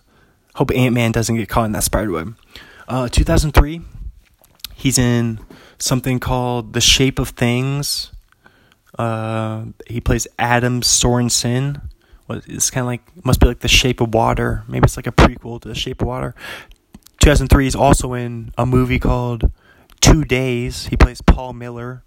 [0.55, 2.35] hope Ant Man doesn't get caught in that spider web.
[2.87, 3.81] Uh, 2003,
[4.75, 5.39] he's in
[5.79, 8.11] something called The Shape of Things
[8.97, 11.81] uh, he plays Adam Sorensen.
[12.29, 14.63] it's kind of like must be like The Shape of Water.
[14.67, 16.35] Maybe it's like a prequel to The Shape of Water.
[17.19, 19.51] 2003 is also in a movie called
[20.05, 20.85] Two Days.
[20.85, 22.03] He plays Paul Miller.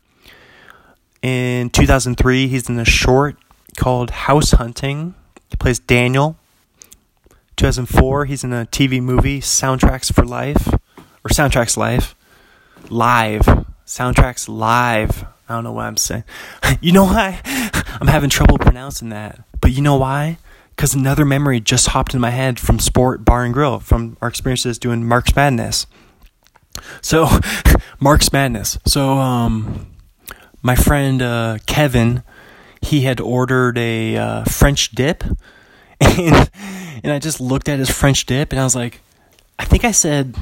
[1.21, 3.37] In 2003, he's in a short
[3.77, 5.17] called House Hunting.
[5.51, 6.37] He plays Daniel.
[7.57, 12.15] 2004, he's in a TV movie, Soundtracks for Life, or Soundtracks Life,
[12.89, 13.43] Live,
[13.85, 15.25] Soundtracks Live.
[15.49, 16.23] I don't know what I'm saying.
[16.81, 17.41] You know why?
[18.01, 19.43] I'm having trouble pronouncing that.
[19.61, 20.39] But you know why?
[20.77, 24.29] Because another memory just hopped in my head from Sport Bar and Grill, from our
[24.29, 25.89] experiences doing Mark's Madness.
[27.01, 27.29] So,
[28.01, 28.79] Mark's Madness.
[28.87, 29.87] So, um,
[30.63, 32.23] my friend uh, Kevin,
[32.83, 35.25] he had ordered a uh, French dip,
[36.01, 36.51] and
[37.03, 39.01] and I just looked at his French dip, and I was like,
[39.59, 40.35] I think I said,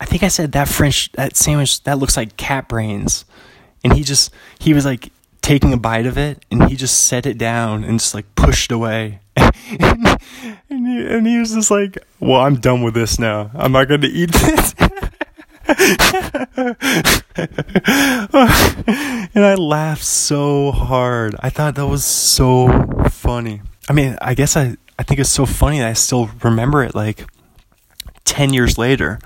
[0.00, 3.24] I think I said that French that sandwich that looks like cat brains.
[3.84, 5.10] And he just he was like
[5.40, 8.72] taking a bite of it and he just set it down and just like pushed
[8.72, 9.20] away.
[10.70, 13.50] And, he, and he was just like well i'm done with this now.
[13.54, 14.74] I'm not going to eat this
[15.68, 17.18] and
[19.44, 21.36] I laughed so hard.
[21.40, 22.68] I thought that was so
[23.10, 23.60] funny.
[23.88, 26.94] I mean, I guess I, I think it's so funny that I still remember it
[26.94, 27.26] like
[28.24, 29.18] 10 years later.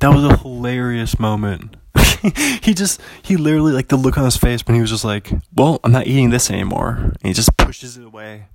[0.00, 1.76] That was a hilarious moment.
[2.62, 5.30] he just, he literally, like, the look on his face when he was just like,
[5.54, 6.96] well, I'm not eating this anymore.
[6.96, 8.46] And he just pushes it away.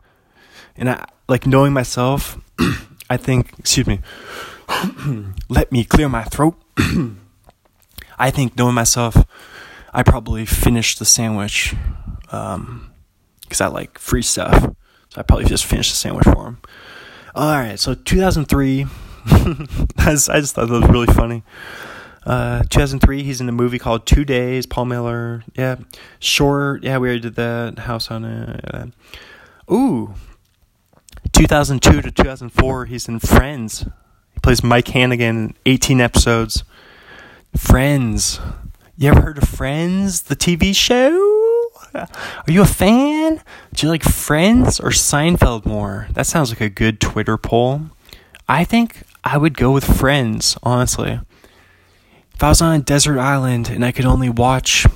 [0.75, 2.37] And I, like, knowing myself,
[3.09, 4.01] I think, excuse me,
[5.49, 6.60] let me clear my throat.
[8.19, 9.17] I think, knowing myself,
[9.93, 11.75] I probably finished the sandwich
[12.21, 12.91] because um,
[13.59, 14.73] I like free stuff.
[15.09, 16.61] So I probably just finished the sandwich for him.
[17.35, 18.85] All right, so 2003.
[19.25, 21.43] I just thought that was really funny.
[22.25, 24.65] Uh, 2003, he's in a movie called Two Days.
[24.65, 25.77] Paul Miller, yeah.
[26.19, 27.79] Short, yeah, we already did that.
[27.79, 28.93] House on it.
[29.71, 30.13] Ooh.
[31.33, 33.85] 2002 to 2004, he's in Friends.
[34.41, 36.63] Plays Mike Hannigan 18 episodes.
[37.55, 38.39] Friends.
[38.97, 41.69] You ever heard of Friends, the TV show?
[41.93, 42.07] Are
[42.47, 43.41] you a fan?
[43.73, 46.07] Do you like Friends or Seinfeld more?
[46.13, 47.81] That sounds like a good Twitter poll.
[48.49, 51.19] I think I would go with Friends, honestly.
[52.33, 54.87] If I was on a desert island and I could only watch,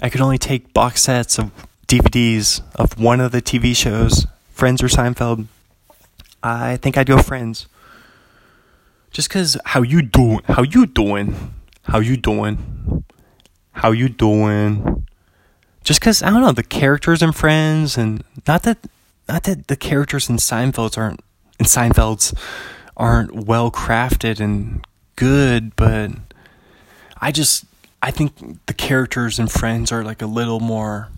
[0.00, 1.50] I could only take box sets of
[1.88, 5.46] DVDs of one of the TV shows, Friends or Seinfeld,
[6.42, 7.66] I think I'd go Friends.
[9.10, 10.40] Just cause how you doing?
[10.44, 11.54] How you doing?
[11.82, 13.04] How you doing?
[13.72, 15.06] How you doing?
[15.82, 18.78] Just cause I don't know the characters and Friends, and not that
[19.28, 21.20] not that the characters in Seinfeld's aren't
[21.58, 22.34] in Seinfeld's
[22.96, 26.12] aren't well crafted and good, but
[27.20, 27.64] I just
[28.02, 31.08] I think the characters and Friends are like a little more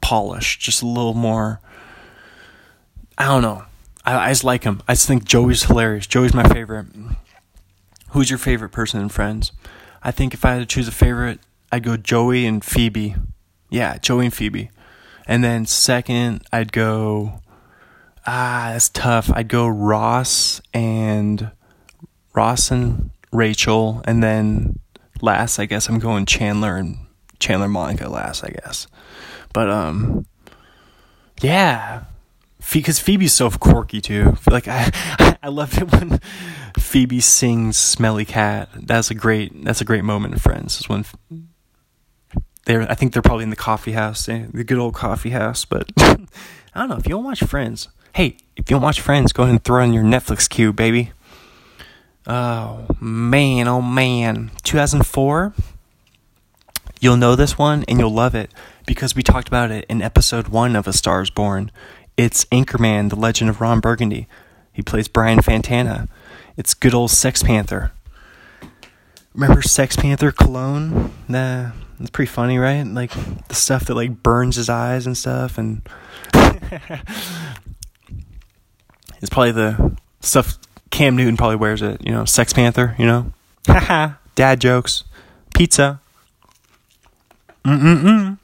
[0.00, 1.60] polished, just a little more.
[3.16, 3.64] I don't know.
[4.04, 4.82] I, I just like him.
[4.88, 6.06] I just think Joey's hilarious.
[6.06, 6.86] Joey's my favorite.
[8.10, 9.52] Who's your favorite person in Friends?
[10.02, 11.40] I think if I had to choose a favorite,
[11.70, 13.14] I'd go Joey and Phoebe.
[13.70, 14.70] Yeah, Joey and Phoebe.
[15.26, 17.40] And then second, I'd go.
[18.26, 19.30] Ah, that's tough.
[19.32, 21.52] I'd go Ross and
[22.34, 24.78] Ross and Rachel, and then
[25.20, 26.98] last, I guess I'm going Chandler and
[27.38, 28.86] Chandler Monica last, I guess.
[29.52, 30.26] But um,
[31.40, 32.04] yeah,
[32.72, 34.36] because Phoebe's so quirky too.
[34.50, 34.90] Like I,
[35.42, 36.20] I love it when
[36.78, 39.64] Phoebe sings "Smelly Cat." That's a great.
[39.64, 40.80] That's a great moment in Friends.
[40.80, 41.04] Is when
[42.66, 42.82] they're.
[42.90, 45.64] I think they're probably in the coffee house, eh, the good old coffee house.
[45.64, 46.16] But I
[46.74, 47.88] don't know if you don't watch Friends.
[48.14, 51.12] Hey, if you don't watch Friends, go ahead and throw in your Netflix queue, baby.
[52.26, 55.54] Oh man, oh man, 2004.
[57.00, 58.50] You'll know this one and you'll love it
[58.84, 61.70] because we talked about it in episode one of A Star Is Born.
[62.20, 64.28] It's Anchorman, The Legend of Ron Burgundy.
[64.74, 66.06] He plays Brian Fantana.
[66.54, 67.92] It's good old Sex Panther.
[69.32, 71.14] Remember Sex Panther cologne?
[71.28, 72.82] Nah, it's pretty funny, right?
[72.82, 73.12] Like
[73.48, 75.80] the stuff that like burns his eyes and stuff, and
[76.34, 77.00] it's
[79.30, 80.58] probably the stuff
[80.90, 82.04] Cam Newton probably wears it.
[82.04, 82.96] You know, Sex Panther.
[82.98, 83.32] You know,
[83.66, 85.04] haha, dad jokes,
[85.54, 86.02] pizza.
[87.64, 88.38] Mm mm mm,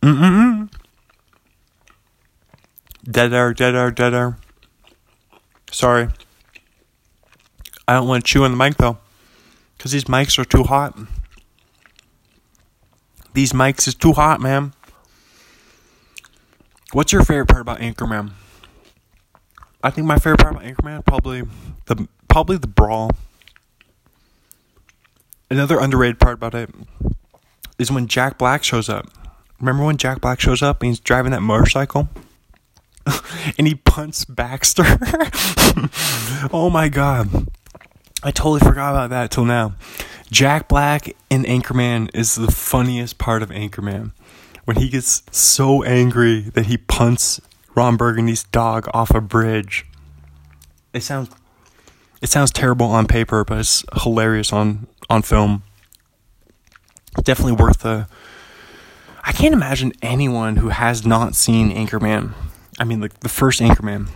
[0.00, 0.83] mm mm mm.
[3.04, 4.38] Dead air, dead air, dead air.
[5.70, 6.08] Sorry.
[7.86, 8.98] I don't want to chew on the mic though.
[9.76, 10.98] Because these mics are too hot.
[13.34, 14.72] These mics is too hot, man.
[16.92, 18.30] What's your favorite part about Anchorman?
[19.82, 21.42] I think my favorite part about Anchorman probably
[21.86, 23.10] the probably the brawl.
[25.50, 26.70] Another underrated part about it
[27.78, 29.06] is when Jack Black shows up.
[29.60, 32.08] Remember when Jack Black shows up and he's driving that motorcycle?
[33.58, 34.84] and he punts Baxter.
[36.52, 37.48] oh my god.
[38.22, 39.74] I totally forgot about that till now.
[40.30, 44.12] Jack Black in Anchorman is the funniest part of Anchorman.
[44.64, 47.40] When he gets so angry that he punts
[47.74, 49.86] Ron Burgundy's dog off a bridge.
[50.92, 51.28] It sounds
[52.22, 55.62] it sounds terrible on paper, but it's hilarious on on film.
[57.22, 58.08] Definitely worth the
[59.24, 62.32] I can't imagine anyone who has not seen Anchorman
[62.78, 64.08] I mean, like the first Anchorman.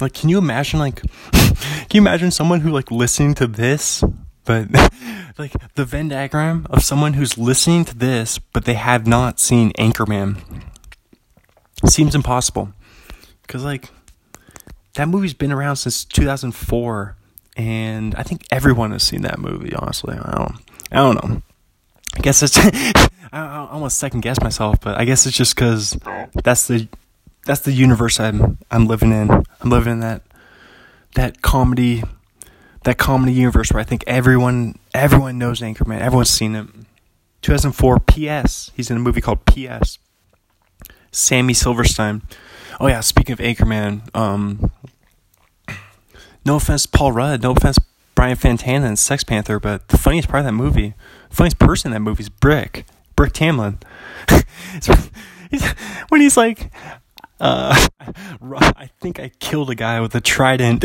[0.00, 0.78] Like, can you imagine?
[0.78, 1.02] Like,
[1.32, 4.02] can you imagine someone who like listening to this,
[4.44, 4.68] but
[5.38, 9.72] like the Venn diagram of someone who's listening to this, but they have not seen
[9.72, 10.42] Anchorman?
[11.86, 12.72] Seems impossible,
[13.42, 13.90] because like
[14.94, 17.16] that movie's been around since 2004,
[17.56, 19.74] and I think everyone has seen that movie.
[19.74, 20.56] Honestly, I don't,
[20.92, 21.42] I don't know.
[22.16, 22.58] I guess it's
[23.32, 25.98] I, I almost second guess myself, but I guess it's just because
[26.44, 26.88] that's the
[27.46, 29.30] that's the universe I'm I'm living in.
[29.30, 30.22] I'm living in that
[31.14, 32.02] that comedy
[32.84, 36.00] that comedy universe where I think everyone everyone knows Anchorman.
[36.00, 36.86] Everyone's seen him.
[37.42, 38.70] 2004 PS.
[38.74, 39.98] He's in a movie called PS.
[41.10, 42.22] Sammy Silverstein.
[42.78, 44.70] Oh yeah, speaking of Anchorman, um,
[46.44, 47.42] no offense, Paul Rudd.
[47.42, 47.78] No offense,
[48.14, 49.58] Brian Fantana and Sex Panther.
[49.58, 50.94] But the funniest part of that movie,
[51.30, 52.84] funniest person in that movie is Brick.
[53.16, 53.82] Brick Tamland.
[56.08, 56.70] when he's like,
[57.40, 60.84] uh, I think I killed a guy with a trident.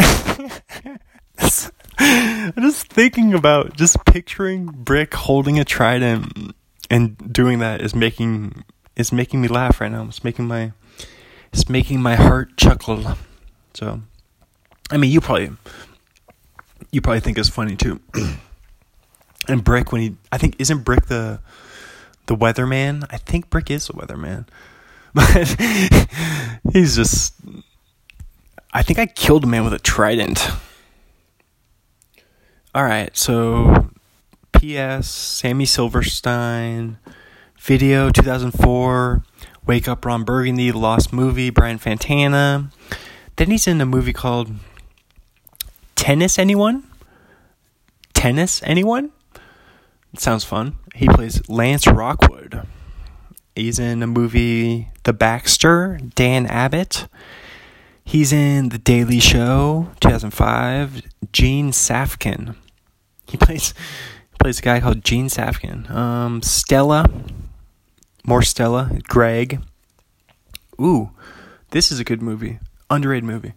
[1.99, 6.56] I'm just thinking about just picturing Brick holding a trident
[6.89, 8.64] and doing that is making
[8.95, 10.06] is making me laugh right now.
[10.06, 10.72] It's making my
[11.52, 13.18] it's making my heart chuckle.
[13.73, 14.02] So,
[14.89, 15.52] I mean, you probably
[16.91, 17.99] you probably think it's funny too.
[19.47, 21.39] and Brick when he I think isn't Brick the
[22.27, 23.06] the weatherman?
[23.10, 24.47] I think Brick is the weatherman.
[25.14, 25.56] But
[26.73, 27.34] he's just
[28.76, 30.49] I think I killed a man with a trident.
[32.73, 33.89] All right, so
[34.52, 35.10] P.S.
[35.10, 36.97] Sammy Silverstein,
[37.57, 39.23] video 2004,
[39.65, 42.69] Wake Up Ron Burgundy, Lost Movie, Brian Fantana.
[43.38, 44.52] Then he's in a movie called
[45.95, 46.84] Tennis Anyone?
[48.14, 49.11] Tennis Anyone?
[50.14, 50.76] It sounds fun.
[50.95, 52.65] He plays Lance Rockwood.
[53.53, 57.07] He's in a movie The Baxter, Dan Abbott.
[58.03, 61.01] He's in The Daily Show, 2005,
[61.34, 62.55] Gene Safkin.
[63.27, 63.73] He plays
[64.39, 65.89] plays a guy called Gene Safkin.
[65.89, 67.09] Um, Stella,
[68.23, 68.99] more Stella.
[69.07, 69.61] Greg.
[70.80, 71.11] Ooh,
[71.72, 72.59] this is a good movie.
[72.89, 73.53] Underrated movie.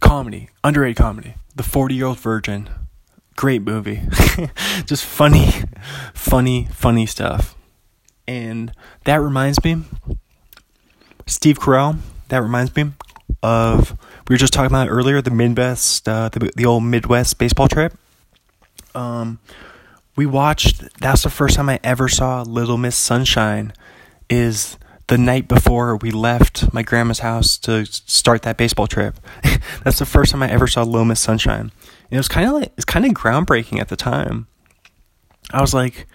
[0.00, 0.48] Comedy.
[0.64, 1.34] Underrated comedy.
[1.54, 2.70] The Forty Year Old Virgin.
[3.36, 4.02] Great movie.
[4.86, 5.52] Just funny,
[6.14, 7.56] funny, funny stuff.
[8.28, 8.72] And
[9.04, 9.82] that reminds me,
[11.26, 11.98] Steve Carell.
[12.28, 12.92] That reminds me
[13.42, 13.96] of
[14.28, 17.94] we were just talking about earlier the Midwest, uh, the the old Midwest baseball trip.
[18.94, 19.38] Um,
[20.16, 20.98] we watched.
[21.00, 23.72] That's the first time I ever saw Little Miss Sunshine.
[24.30, 24.78] Is
[25.08, 29.18] the night before we left my grandma's house to start that baseball trip.
[29.84, 31.70] that's the first time I ever saw Little Miss Sunshine.
[32.12, 34.46] It was kind of like it's kind of groundbreaking at the time.
[35.50, 36.06] I was like,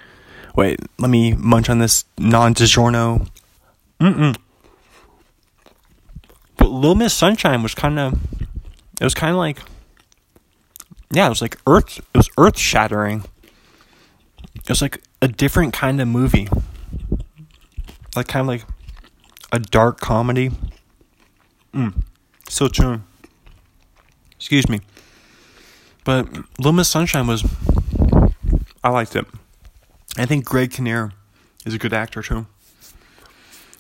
[0.55, 3.27] wait, let me munch on this non DiGiorno.
[3.99, 4.37] Mm-mm.
[6.55, 8.13] But Little Miss Sunshine was kind of,
[9.01, 9.59] it was kind of like
[11.11, 11.99] yeah, it was like earth.
[11.99, 13.23] It was earth shattering.
[14.55, 16.49] It was like a different kind of movie,
[18.15, 18.65] like kind of like
[19.51, 20.51] a dark comedy.
[21.73, 22.03] Mm,
[22.49, 23.01] so true.
[24.35, 24.81] Excuse me,
[26.07, 27.45] but Little Miss Sunshine was.
[28.81, 29.25] I liked it.
[30.17, 31.11] I think Greg Kinnear
[31.65, 32.47] is a good actor too.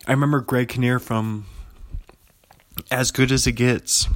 [0.05, 1.45] I remember Greg Kinnear from
[2.91, 4.09] As Good as It Gets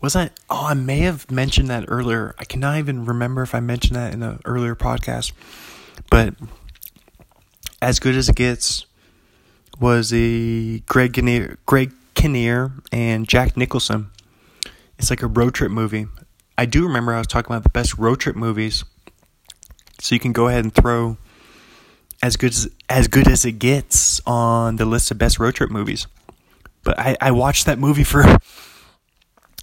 [0.00, 0.30] was I?
[0.50, 2.34] Oh, I may have mentioned that earlier.
[2.38, 5.32] I cannot even remember if I mentioned that in an earlier podcast.
[6.10, 6.34] But
[7.80, 8.84] as good as it gets
[9.80, 14.10] was the Greg Kinnear, Greg Kinnear and Jack Nicholson.
[14.98, 16.06] It's like a road trip movie.
[16.58, 18.84] I do remember I was talking about the best road trip movies.
[20.00, 21.16] So you can go ahead and throw
[22.20, 25.70] as good as as good as it gets on the list of best road trip
[25.70, 26.08] movies.
[26.82, 28.24] But I, I watched that movie for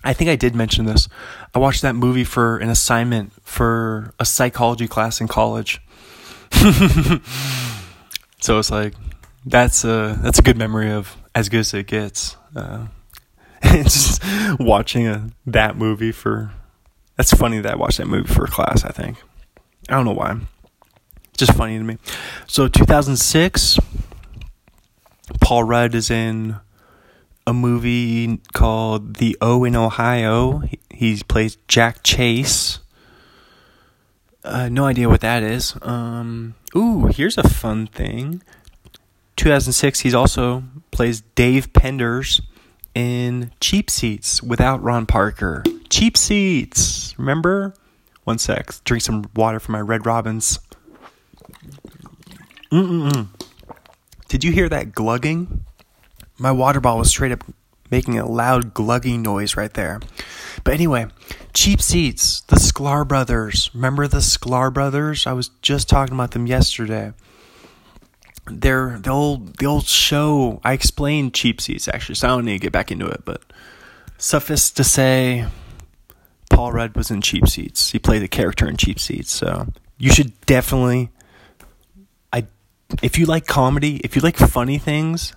[0.05, 1.09] I think I did mention this.
[1.53, 5.81] I watched that movie for an assignment for a psychology class in college.
[8.39, 8.93] so it's like
[9.45, 12.37] that's a that's a good memory of as good as it gets.
[12.55, 12.87] Uh,
[13.63, 14.21] just
[14.59, 16.53] watching a that movie for
[17.15, 18.83] that's funny that I watched that movie for class.
[18.83, 19.17] I think
[19.89, 20.37] I don't know why.
[21.37, 21.97] Just funny to me.
[22.47, 23.77] So 2006,
[25.41, 26.57] Paul Rudd is in
[27.45, 30.59] a movie called The O in Ohio.
[30.59, 32.79] He, he plays Jack Chase.
[34.43, 35.75] Uh, no idea what that is.
[35.81, 38.41] Um, ooh, here's a fun thing.
[39.35, 42.41] 2006, he's also plays Dave Penders
[42.95, 45.63] in Cheap Seats without Ron Parker.
[45.89, 47.75] Cheap Seats, remember?
[48.23, 50.57] One sec, drink some water from my Red Robins.
[52.71, 53.27] Mm-mm-mm.
[54.27, 55.65] Did you hear that glugging?
[56.37, 57.43] my water bottle was straight up
[57.91, 59.99] making a loud glugging noise right there.
[60.63, 61.07] But anyway,
[61.53, 63.69] cheap seats, the Sklar brothers.
[63.73, 65.27] Remember the Sklar brothers?
[65.27, 67.13] I was just talking about them yesterday.
[68.47, 70.61] They're the old the old show.
[70.63, 73.23] I explained cheap seats actually, so I don't need to get back into it.
[73.25, 73.41] But
[74.17, 75.47] suffice to say,
[76.49, 77.91] Paul Rudd was in cheap seats.
[77.91, 79.31] He played the character in cheap seats.
[79.31, 79.67] So
[79.97, 81.09] you should definitely.
[82.31, 82.45] I
[83.01, 85.33] if you like comedy, if you like funny things,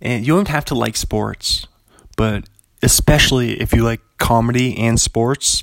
[0.00, 1.66] and you don't have to like sports,
[2.16, 2.48] but
[2.82, 5.62] especially if you like comedy and sports,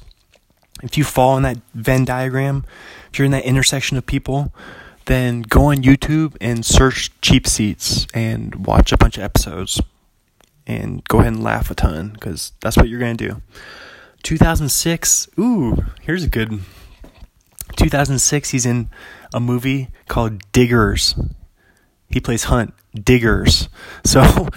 [0.83, 2.64] if you fall in that Venn diagram,
[3.11, 4.53] if you're in that intersection of people,
[5.08, 9.82] then go on YouTube and search cheap seats and watch a bunch of episodes
[10.66, 13.42] and go ahead and laugh a ton because that's what you're going to do.
[14.24, 16.60] 2006, ooh, here's a good
[17.76, 18.90] 2006, he's in
[19.34, 21.16] a movie called Diggers.
[22.10, 23.69] He plays Hunt Diggers.
[24.06, 24.48] So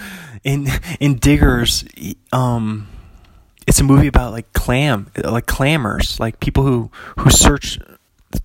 [0.43, 0.67] in
[0.99, 1.83] in Diggers,
[2.31, 2.87] um,
[3.67, 6.89] it's a movie about like clam, like clammers, like people who
[7.19, 7.77] who search,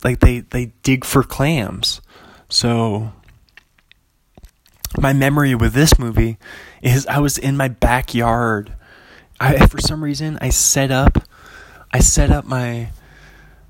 [0.05, 2.01] like they they dig for clams.
[2.49, 3.13] So
[4.99, 6.39] my memory with this movie
[6.83, 8.73] is I was in my backyard.
[9.41, 11.19] I for some reason I set up,
[11.93, 12.91] I set up my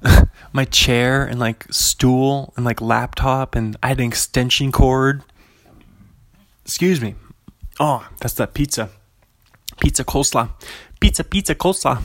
[0.52, 5.22] my chair and like stool and like laptop and I had an extension cord.
[6.64, 7.14] Excuse me.
[7.78, 8.90] Oh, that's that pizza.
[9.80, 10.50] Pizza coleslaw.
[11.00, 12.02] Pizza, pizza coleslaw.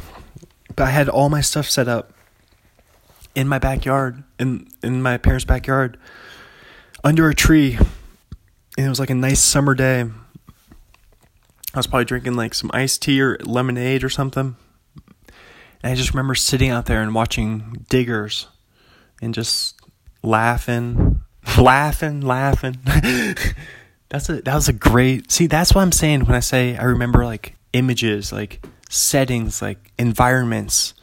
[0.75, 2.13] But I had all my stuff set up
[3.35, 5.97] in my backyard, in in my parents' backyard,
[7.03, 7.77] under a tree.
[8.77, 10.05] And it was like a nice summer day.
[11.73, 14.55] I was probably drinking like some iced tea or lemonade or something.
[15.83, 18.47] And I just remember sitting out there and watching diggers
[19.21, 19.79] and just
[20.23, 21.21] laughing,
[21.57, 22.77] laughing, laughing.
[24.09, 25.31] that's a that was a great.
[25.31, 29.91] See, that's what I'm saying when I say I remember like images, like settings, like
[29.97, 30.93] environments.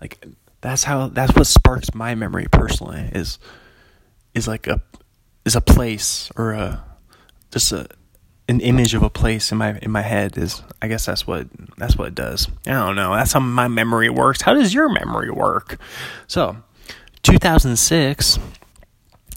[0.00, 0.24] Like
[0.62, 3.38] that's how that's what sparks my memory personally is
[4.34, 4.80] is like a
[5.44, 6.82] is a place or a
[7.50, 7.86] just a
[8.48, 11.48] an image of a place in my in my head is I guess that's what
[11.76, 12.48] that's what it does.
[12.66, 13.14] I don't know.
[13.14, 14.42] That's how my memory works.
[14.42, 15.78] How does your memory work?
[16.26, 16.56] So,
[17.22, 18.38] 2006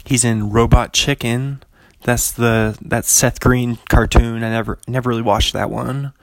[0.05, 1.61] he's in Robot Chicken.
[2.03, 4.43] That's the that Seth Green cartoon.
[4.43, 6.13] I never never really watched that one.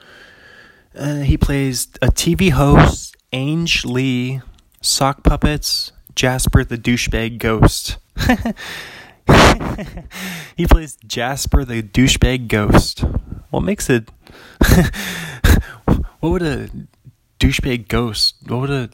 [0.95, 4.43] Uh, he plays a TV host, Ange Lee,
[4.83, 7.97] sock puppets, Jasper the douchebag ghost.
[10.57, 13.05] he plays Jasper the douchebag ghost.
[13.51, 14.11] What makes it?
[16.21, 16.69] what would a
[17.41, 18.37] douchebag ghost?
[18.47, 18.91] What would a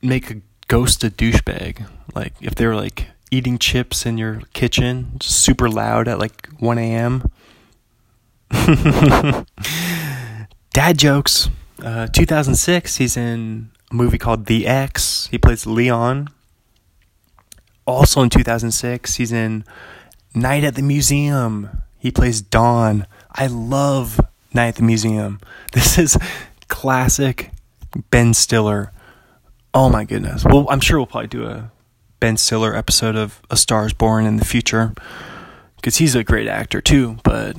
[0.00, 1.88] make a ghost a douchebag?
[2.14, 6.78] Like if they were like eating chips in your kitchen, super loud at like one
[6.78, 7.30] a.m.
[10.72, 11.48] Dad jokes.
[11.82, 15.28] Uh, 2006, he's in a movie called The X.
[15.30, 16.28] He plays Leon
[17.86, 19.64] also in 2006, he's in
[20.34, 21.82] Night at the Museum.
[21.98, 23.06] He plays Don.
[23.30, 24.20] I love
[24.52, 25.40] Night at the Museum.
[25.72, 26.18] This is
[26.68, 27.50] classic
[28.10, 28.92] Ben Stiller.
[29.72, 30.44] Oh my goodness.
[30.44, 31.70] Well, I'm sure we'll probably do a
[32.20, 34.92] Ben Stiller episode of A Star is Born in the future
[35.76, 37.18] because he's a great actor too.
[37.24, 37.56] But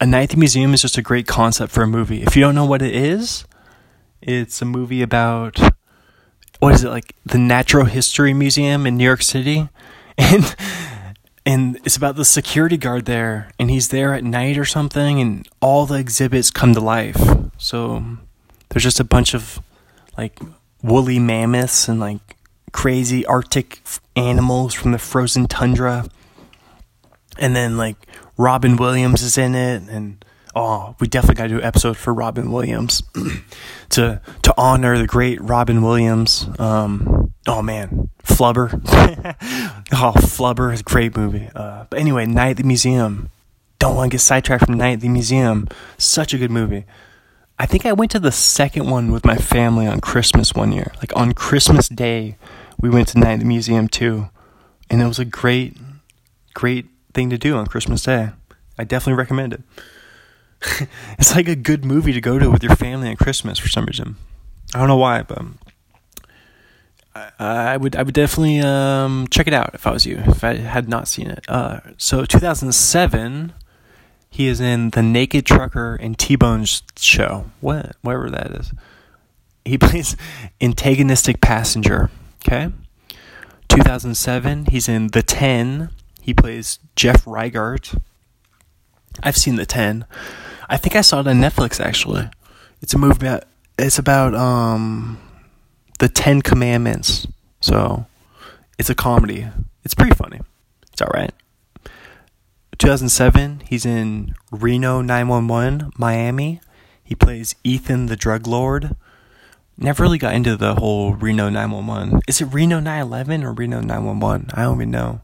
[0.00, 2.22] A Night at the Museum is just a great concept for a movie.
[2.22, 3.44] If you don't know what it is,
[4.26, 5.58] it's a movie about
[6.58, 9.68] what is it like the Natural History Museum in New York City,
[10.18, 10.56] and
[11.44, 15.46] and it's about the security guard there, and he's there at night or something, and
[15.60, 17.20] all the exhibits come to life.
[17.58, 18.02] So
[18.70, 19.60] there's just a bunch of
[20.16, 20.38] like
[20.82, 22.36] woolly mammoths and like
[22.72, 23.82] crazy Arctic
[24.16, 26.06] animals from the frozen tundra,
[27.38, 27.96] and then like
[28.38, 30.24] Robin Williams is in it, and
[30.56, 33.02] oh, we definitely got to do an episode for Robin Williams
[33.94, 36.48] to to honor the great Robin Williams.
[36.58, 38.72] Um, oh man, Flubber.
[39.92, 41.48] oh, Flubber is a great movie.
[41.54, 43.30] Uh, but anyway, Night at the Museum.
[43.78, 45.68] Don't want to get sidetracked from Night at the Museum.
[45.98, 46.84] Such a good movie.
[47.58, 50.92] I think I went to the second one with my family on Christmas one year.
[50.96, 52.36] Like on Christmas Day,
[52.80, 54.28] we went to Night at the Museum too.
[54.90, 55.76] And it was a great,
[56.52, 58.30] great thing to do on Christmas Day.
[58.78, 59.62] I definitely recommend it.
[61.18, 63.84] it's like a good movie to go to with your family at Christmas for some
[63.86, 64.16] reason.
[64.74, 65.42] I don't know why, but
[67.14, 70.42] I, I would I would definitely um, check it out if I was you if
[70.42, 71.44] I had not seen it.
[71.48, 73.52] Uh, so 2007,
[74.30, 77.50] he is in the Naked Trucker and T Bone's show.
[77.60, 78.72] What whatever that is.
[79.64, 80.16] He plays
[80.60, 82.10] antagonistic passenger.
[82.46, 82.72] Okay.
[83.68, 85.90] 2007, he's in The Ten.
[86.20, 87.94] He plays Jeff Reigart.
[89.22, 90.04] I've seen The Ten.
[90.68, 92.28] I think I saw it on Netflix actually.
[92.80, 93.44] It's a movie about
[93.78, 95.18] it's about um
[95.98, 97.26] the Ten Commandments.
[97.60, 98.06] So
[98.78, 99.48] it's a comedy.
[99.84, 100.40] It's pretty funny.
[100.92, 101.32] It's all right.
[102.78, 106.60] 2007, he's in Reno 911, Miami.
[107.02, 108.96] He plays Ethan the drug lord.
[109.76, 112.20] Never really got into the whole Reno 911.
[112.28, 114.50] Is it Reno 911 or Reno 911?
[114.54, 115.20] I don't even know.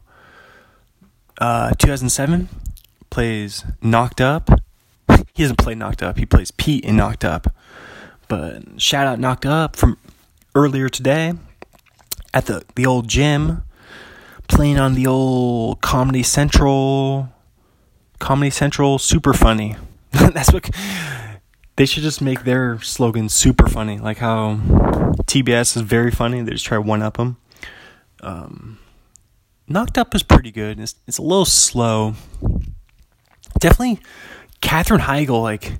[1.37, 2.49] Uh, 2007
[3.09, 4.49] plays Knocked Up.
[5.33, 6.17] He doesn't play Knocked Up.
[6.17, 7.53] He plays Pete in Knocked Up.
[8.27, 9.97] But shout out Knocked Up from
[10.55, 11.33] earlier today
[12.33, 13.63] at the the old gym,
[14.47, 17.29] playing on the old Comedy Central,
[18.19, 19.75] Comedy Central Super Funny.
[20.11, 20.69] That's what
[21.75, 24.55] they should just make their slogan super funny, like how
[25.25, 26.41] TBS is very funny.
[26.41, 27.37] They just try to one up them.
[28.21, 28.79] Um,
[29.67, 30.79] Knocked Up is pretty good.
[30.79, 32.15] It's, it's a little slow.
[33.59, 33.99] Definitely,
[34.61, 35.79] Katherine Heigl, like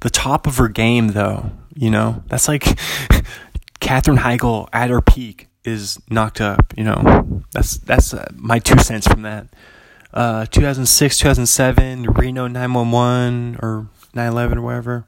[0.00, 1.52] the top of her game, though.
[1.74, 2.64] You know, that's like
[3.80, 6.74] Katherine Heigl at her peak is knocked up.
[6.76, 9.46] You know, that's that's uh, my two cents from that.
[10.12, 15.06] Uh, 2006, 2007, Reno 911 or 911 or whatever.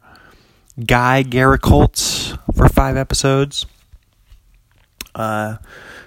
[0.84, 3.66] Guy Garrett Colts for five episodes.
[5.14, 5.58] Uh,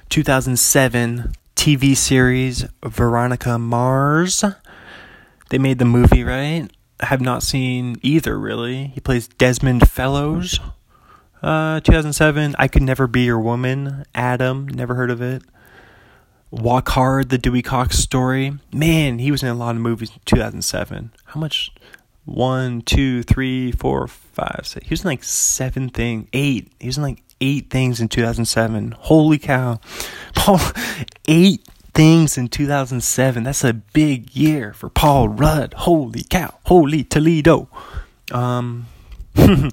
[0.09, 4.43] 2007 TV series Veronica Mars.
[5.49, 6.69] They made the movie, right?
[7.01, 8.87] Have not seen either, really.
[8.87, 10.59] He plays Desmond Fellows.
[11.41, 14.05] Uh, 2007, I Could Never Be Your Woman.
[14.15, 15.43] Adam, never heard of it.
[16.49, 18.57] Walk Hard, the Dewey Cox story.
[18.73, 21.11] Man, he was in a lot of movies in 2007.
[21.25, 21.71] How much?
[22.25, 24.87] One, two, three, four, five, six.
[24.87, 26.71] He was in like seven things, eight.
[26.79, 28.93] He was in like eight things in 2007.
[28.97, 29.79] Holy cow.
[30.35, 30.59] Paul,
[31.27, 31.67] eight
[31.97, 33.43] things in 2007.
[33.43, 35.73] That's a big year for Paul Rudd.
[35.73, 36.59] Holy cow.
[36.65, 37.69] Holy Toledo.
[38.31, 38.85] Um,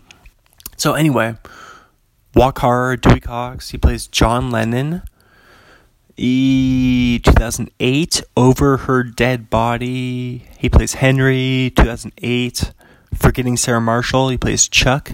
[0.79, 1.37] so anyway,
[2.35, 3.71] Walk Hard, Dewey Cox.
[3.71, 5.03] He plays John Lennon.
[6.17, 10.47] E 2008 Over Her Dead Body.
[10.57, 11.73] He plays Henry.
[11.77, 12.73] 2008
[13.15, 14.31] Forgetting Sarah Marshall.
[14.31, 15.13] He plays Chuck.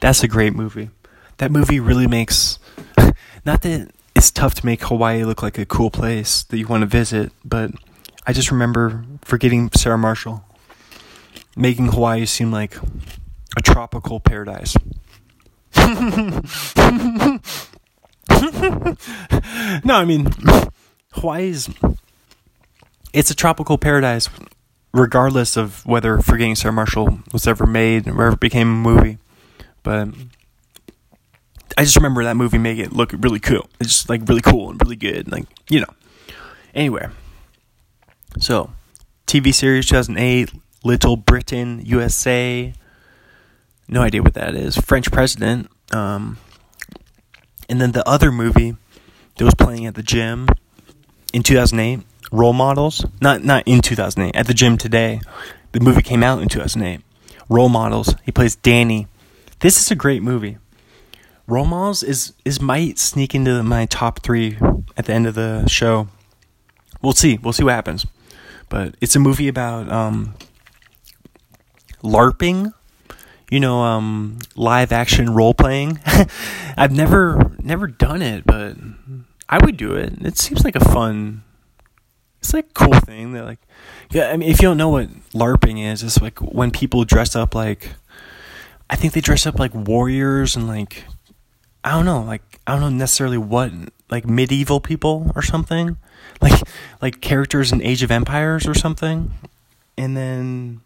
[0.00, 0.88] That's a great movie.
[1.36, 2.58] That movie really makes
[3.44, 6.80] not that it's tough to make Hawaii look like a cool place that you want
[6.80, 7.70] to visit, but
[8.26, 10.42] I just remember forgetting Sarah Marshall
[11.54, 12.78] making Hawaii seem like
[13.58, 14.74] a tropical paradise.
[15.76, 16.40] no,
[19.94, 20.30] I mean
[21.12, 21.68] Hawaii's
[23.12, 24.30] it's a tropical paradise
[24.94, 29.18] regardless of whether Forgetting Sarah Marshall was ever made or ever became a movie.
[29.82, 30.08] But
[31.76, 33.68] I just remember that movie making it look really cool.
[33.80, 35.30] It's just like really cool and really good.
[35.30, 35.94] Like, you know.
[36.74, 37.08] Anyway.
[38.38, 38.70] So,
[39.26, 40.52] TV series 2008,
[40.84, 42.72] Little Britain, USA.
[43.88, 44.76] No idea what that is.
[44.76, 45.70] French president.
[45.92, 46.38] Um,
[47.68, 48.76] and then the other movie
[49.36, 50.48] that was playing at the gym
[51.32, 53.04] in 2008, Role Models.
[53.20, 55.20] Not not in 2008, at the gym today.
[55.72, 57.00] The movie came out in 2008.
[57.48, 58.14] Role Models.
[58.24, 59.06] He plays Danny.
[59.60, 60.58] This is a great movie.
[61.46, 64.58] Role Models is is might sneak into my top three
[64.96, 66.08] at the end of the show.
[67.02, 67.38] We'll see.
[67.38, 68.06] We'll see what happens.
[68.68, 70.34] But it's a movie about um,
[72.02, 72.72] LARPing
[73.50, 76.00] you know, um, live action role playing.
[76.76, 78.76] I've never never done it, but
[79.48, 80.14] I would do it.
[80.20, 81.44] It seems like a fun.
[82.40, 83.60] It's like a cool thing that like,
[84.10, 84.30] yeah.
[84.30, 87.54] I mean, if you don't know what LARPing is, it's like when people dress up
[87.54, 87.92] like.
[88.88, 91.02] I think they dress up like warriors and like,
[91.86, 93.70] I don't know, like I don't know necessarily what
[94.10, 95.96] like medieval people or something,
[96.42, 96.60] like
[97.00, 99.30] like characters in Age of Empires or something,
[99.96, 100.80] and then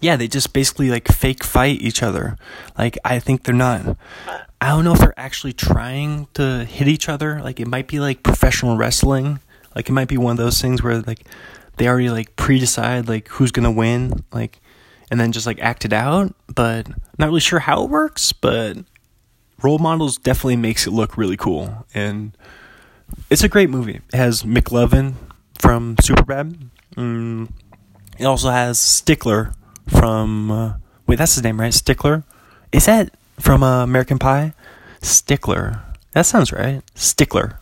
[0.00, 2.36] yeah, they just basically like fake fight each other.
[2.76, 3.96] Like I think they're not
[4.60, 7.40] I don't know if they're actually trying to hit each other.
[7.40, 9.38] Like it might be like professional wrestling.
[9.76, 11.24] Like it might be one of those things where like
[11.76, 14.58] they already like pre-decide like who's to win like
[15.08, 18.78] and then just like act it out, but not really sure how it works, but
[19.62, 22.36] Role Models definitely makes it look really cool and
[23.30, 24.00] it's a great movie.
[24.12, 25.14] It has McLovin
[25.58, 26.68] from Superbad.
[26.96, 27.50] Mm,
[28.18, 29.52] it also has Stickler
[29.88, 30.74] from uh,
[31.06, 31.74] wait, that's his name, right?
[31.74, 32.24] Stickler.
[32.72, 34.52] Is that from uh, American Pie?
[35.00, 35.82] Stickler.
[36.12, 36.82] That sounds right.
[36.94, 37.60] Stickler.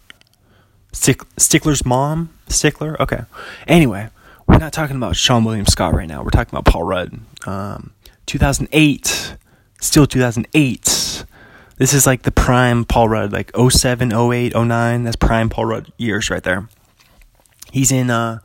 [0.92, 2.30] Stick, Stickler's mom.
[2.48, 3.00] Stickler.
[3.00, 3.22] Okay.
[3.66, 4.08] Anyway,
[4.46, 6.22] we're not talking about Seann William Scott right now.
[6.22, 7.20] We're talking about Paul Rudd.
[7.46, 7.92] Um,
[8.26, 9.36] 2008.
[9.80, 11.15] Still 2008.
[11.78, 15.04] This is like the prime Paul Rudd, like 07, 08, 09.
[15.04, 16.68] That's prime Paul Rudd years right there.
[17.70, 18.40] He's in a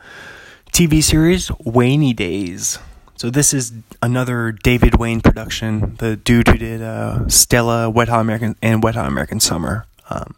[0.74, 2.80] TV series Wainy Days.
[3.16, 8.19] So this is another David Wain production, the dude who did uh, Stella, Wet Hot
[8.19, 9.85] American, and Wet Hot American Summer.
[10.10, 10.35] Um,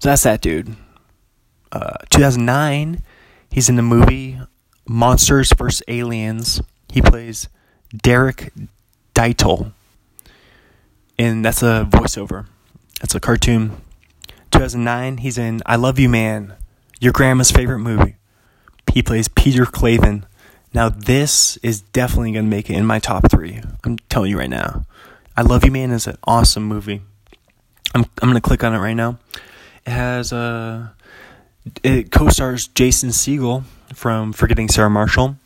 [0.00, 0.76] so that's that dude.
[1.70, 3.02] Uh, 2009,
[3.50, 4.38] he's in the movie
[4.86, 5.82] Monsters vs.
[5.86, 6.60] Aliens.
[6.92, 7.48] He plays
[7.96, 8.52] Derek
[9.14, 9.72] Dietl.
[11.18, 12.46] And that's a voiceover.
[13.00, 13.80] That's a cartoon.
[14.50, 16.54] 2009, he's in I Love You Man,
[17.00, 18.16] your grandma's favorite movie.
[18.92, 20.24] He plays Peter Klaven.
[20.72, 23.60] Now, this is definitely going to make it in my top three.
[23.84, 24.84] I'm telling you right now.
[25.36, 27.02] I Love You Man is an awesome movie.
[27.94, 29.18] I'm I'm gonna click on it right now.
[29.86, 30.88] It has uh,
[31.82, 33.64] it co-stars Jason Segel
[33.94, 35.36] from Forgetting Sarah Marshall,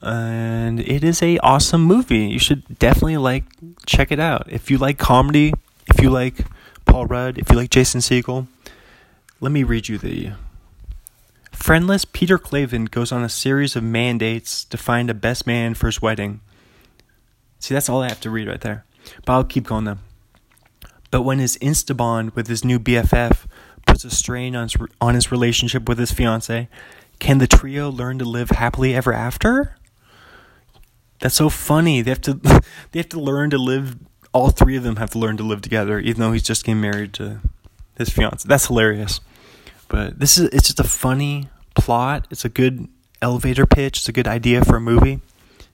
[0.00, 2.26] and it is a awesome movie.
[2.26, 3.44] You should definitely like
[3.86, 5.52] check it out if you like comedy.
[5.88, 6.46] If you like
[6.84, 8.46] Paul Rudd, if you like Jason Segel,
[9.40, 10.32] let me read you the.
[11.52, 15.86] Friendless Peter Klaven goes on a series of mandates to find a best man for
[15.86, 16.40] his wedding.
[17.58, 18.84] See, that's all I have to read right there.
[19.24, 19.98] But I'll keep going though.
[21.10, 23.46] But when his insta bond with his new BFF
[23.86, 26.68] puts a strain on his, on his relationship with his fiance,
[27.18, 29.77] can the trio learn to live happily ever after?
[31.20, 32.02] That's so funny.
[32.02, 32.34] They have to
[32.92, 33.96] they have to learn to live
[34.32, 36.80] all three of them have to learn to live together even though he's just getting
[36.80, 37.40] married to
[37.96, 38.46] his fiance.
[38.46, 39.20] That's hilarious.
[39.88, 42.26] But this is it's just a funny plot.
[42.30, 42.88] It's a good
[43.20, 43.98] elevator pitch.
[43.98, 45.20] It's a good idea for a movie.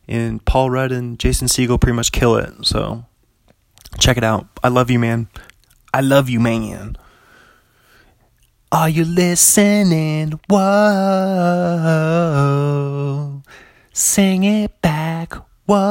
[0.06, 2.52] And Paul Rudd and Jason Segel pretty much kill it.
[2.64, 3.04] So
[3.98, 4.46] check it out.
[4.62, 5.28] I love you, man.
[5.92, 6.96] I love you, man.
[8.72, 10.40] Are you listening?
[10.48, 10.64] Whoa.
[13.96, 15.34] Sing it back.
[15.66, 15.84] Whoa.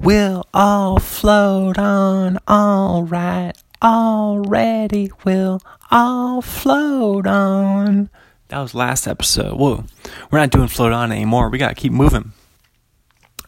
[0.00, 3.56] We'll all float on, alright.
[3.80, 8.10] Already, we'll all float on.
[8.48, 9.56] That was last episode.
[9.56, 9.84] Whoa.
[10.32, 11.48] We're not doing float on anymore.
[11.48, 12.32] We gotta keep moving.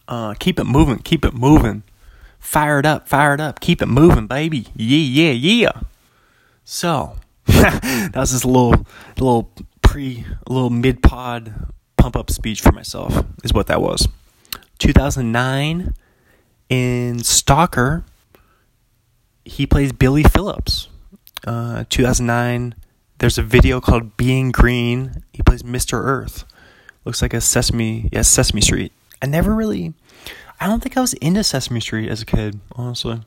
[0.06, 0.98] Uh, keep it moving.
[0.98, 1.82] Keep it moving.
[2.38, 4.68] Fire it up, fire it up, keep it moving, baby.
[4.76, 5.80] Yeah, yeah, yeah.
[6.62, 7.16] So
[7.46, 9.50] that was just a little, little
[9.92, 13.24] pre, a little mid pod pump up speech for myself.
[13.44, 14.08] Is what that was.
[14.78, 15.92] 2009
[16.70, 18.02] in Stalker,
[19.44, 20.88] he plays Billy Phillips.
[21.46, 22.74] Uh, 2009,
[23.18, 25.24] there's a video called Being Green.
[25.34, 26.02] He plays Mr.
[26.02, 26.46] Earth.
[27.04, 28.92] Looks like a Sesame, yes, Sesame Street.
[29.20, 29.92] I never really
[30.58, 33.20] I don't think I was into Sesame Street as a kid, honestly.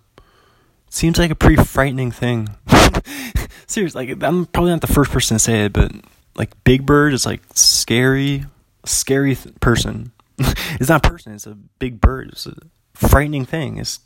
[0.90, 2.50] seems like a pretty frightening thing.
[3.68, 5.92] Seriously, like I'm probably not the first person to say it, but
[6.35, 8.45] like Big Bird is like scary,
[8.85, 10.11] scary th- person.
[10.38, 12.30] it's not a person; it's a big bird.
[12.30, 12.55] It's a
[12.93, 13.77] frightening thing.
[13.77, 13.99] It's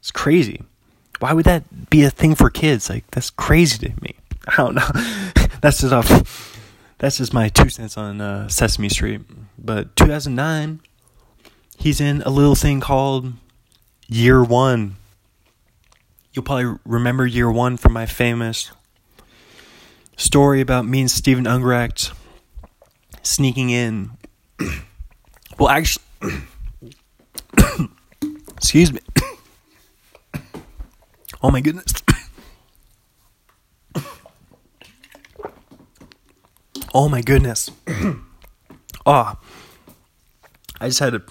[0.00, 0.62] it's crazy.
[1.20, 2.90] Why would that be a thing for kids?
[2.90, 4.14] Like that's crazy to me.
[4.48, 4.88] I don't know.
[5.60, 6.50] that's just off.
[6.98, 9.22] That's just my two cents on uh, Sesame Street.
[9.58, 10.80] But 2009
[11.78, 13.32] he's in a little thing called
[14.08, 14.96] Year One.
[16.32, 18.70] You'll probably remember Year One from my famous
[20.16, 22.12] story about me and Steven Ungrecht
[23.22, 24.10] sneaking in.
[25.58, 26.04] well, actually,
[28.56, 29.00] excuse me.
[31.42, 31.92] oh my goodness.
[36.94, 37.70] oh my goodness.
[39.06, 39.38] oh,
[40.80, 41.22] I just had a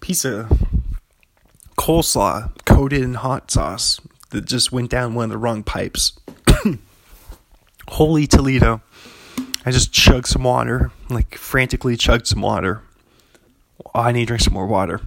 [0.00, 0.50] piece of
[1.76, 4.00] coleslaw coated in hot sauce
[4.30, 6.18] that just went down one of the wrong pipes.
[7.88, 8.82] Holy Toledo.
[9.66, 12.82] I just chugged some water, like frantically chugged some water.
[13.94, 15.00] I need to drink some more water.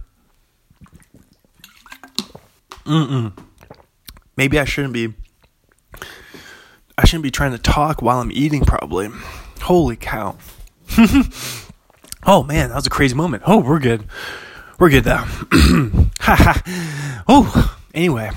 [2.85, 3.37] Mm-mm.
[4.35, 5.13] Maybe I shouldn't be
[6.97, 9.09] I shouldn't be trying to talk while I'm eating probably.
[9.61, 10.37] Holy cow.
[12.25, 13.43] oh man, that was a crazy moment.
[13.45, 14.05] Oh, we're good.
[14.79, 15.25] We're good though.
[17.27, 18.31] oh, anyway.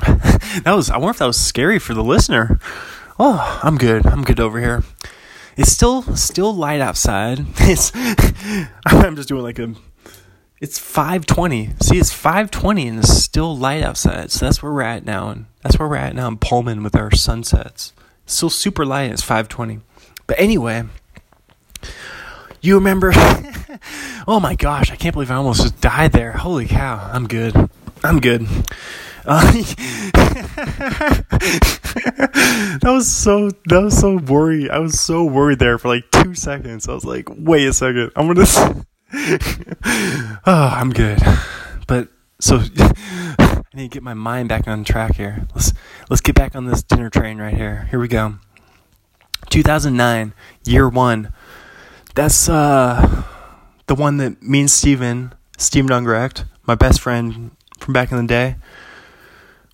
[0.00, 2.60] that was I wonder if that was scary for the listener.
[3.22, 4.06] Oh, I'm good.
[4.06, 4.82] I'm good over here.
[5.54, 7.44] It's still still light outside.
[7.58, 7.92] It's
[8.86, 9.74] I'm just doing like a
[10.58, 11.82] it's 5:20.
[11.82, 14.30] See, it's 5:20 and it's still light outside.
[14.30, 16.96] So that's where we're at now and that's where we're at now in Pullman with
[16.96, 17.92] our sunsets.
[18.24, 19.10] It's still super light.
[19.10, 19.82] It's 5:20.
[20.26, 20.84] But anyway,
[22.62, 23.12] you remember?
[24.26, 26.32] oh my gosh, I can't believe I almost just died there.
[26.32, 27.68] Holy cow, I'm good.
[28.02, 28.48] I'm good.
[29.26, 29.52] Uh,
[32.80, 34.70] that was so that was so worried.
[34.70, 36.88] I was so worried there for like two seconds.
[36.88, 38.46] I was like, wait a second, I'm gonna.
[39.14, 41.18] oh, I'm good.
[41.86, 42.08] But
[42.40, 45.46] so I need to get my mind back on track here.
[45.54, 45.72] Let's
[46.08, 47.88] let's get back on this dinner train right here.
[47.90, 48.38] Here we go.
[49.50, 50.32] 2009,
[50.64, 51.32] year one
[52.14, 53.22] that's uh,
[53.86, 58.26] the one that me and Steven, Steven Ungrecht, my best friend from back in the
[58.26, 58.56] day,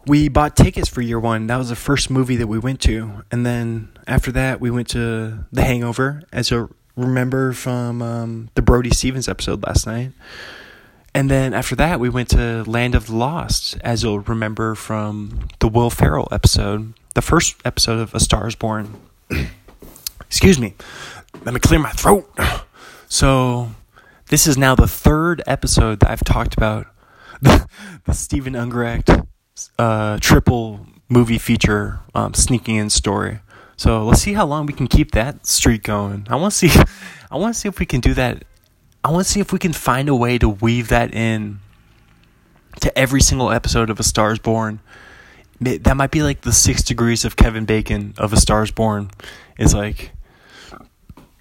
[0.06, 1.46] we bought tickets for year one.
[1.46, 3.24] That was the first movie that we went to.
[3.30, 8.62] And then after that, we went to The Hangover, as you remember from um, the
[8.62, 10.12] Brody Stevens episode last night.
[11.14, 15.48] And then after that, we went to Land of the Lost, as you'll remember from
[15.60, 18.94] the Will Ferrell episode, the first episode of A Star is Born.
[20.20, 20.74] Excuse me
[21.44, 22.30] let me clear my throat.
[23.08, 23.70] So,
[24.30, 26.88] this is now the third episode that I've talked about.
[27.40, 27.68] the
[28.10, 29.28] Stephen Steven Ungrecht
[29.78, 33.40] uh, triple movie feature um, sneaking in story.
[33.76, 36.26] So let's see how long we can keep that streak going.
[36.30, 36.82] I want to see,
[37.30, 38.44] I want to see if we can do that.
[39.04, 41.60] I want to see if we can find a way to weave that in
[42.80, 44.80] to every single episode of A Star's Born.
[45.60, 49.10] That might be like the six degrees of Kevin Bacon of A Star's Born.
[49.58, 50.12] Is like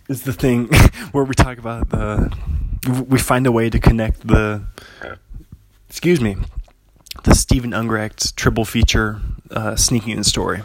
[0.07, 0.67] is the thing
[1.11, 2.31] where we talk about the
[3.07, 4.63] we find a way to connect the
[5.89, 6.37] excuse me
[7.23, 9.21] the Steven Ungrecht triple feature
[9.51, 10.61] uh, sneaking in story.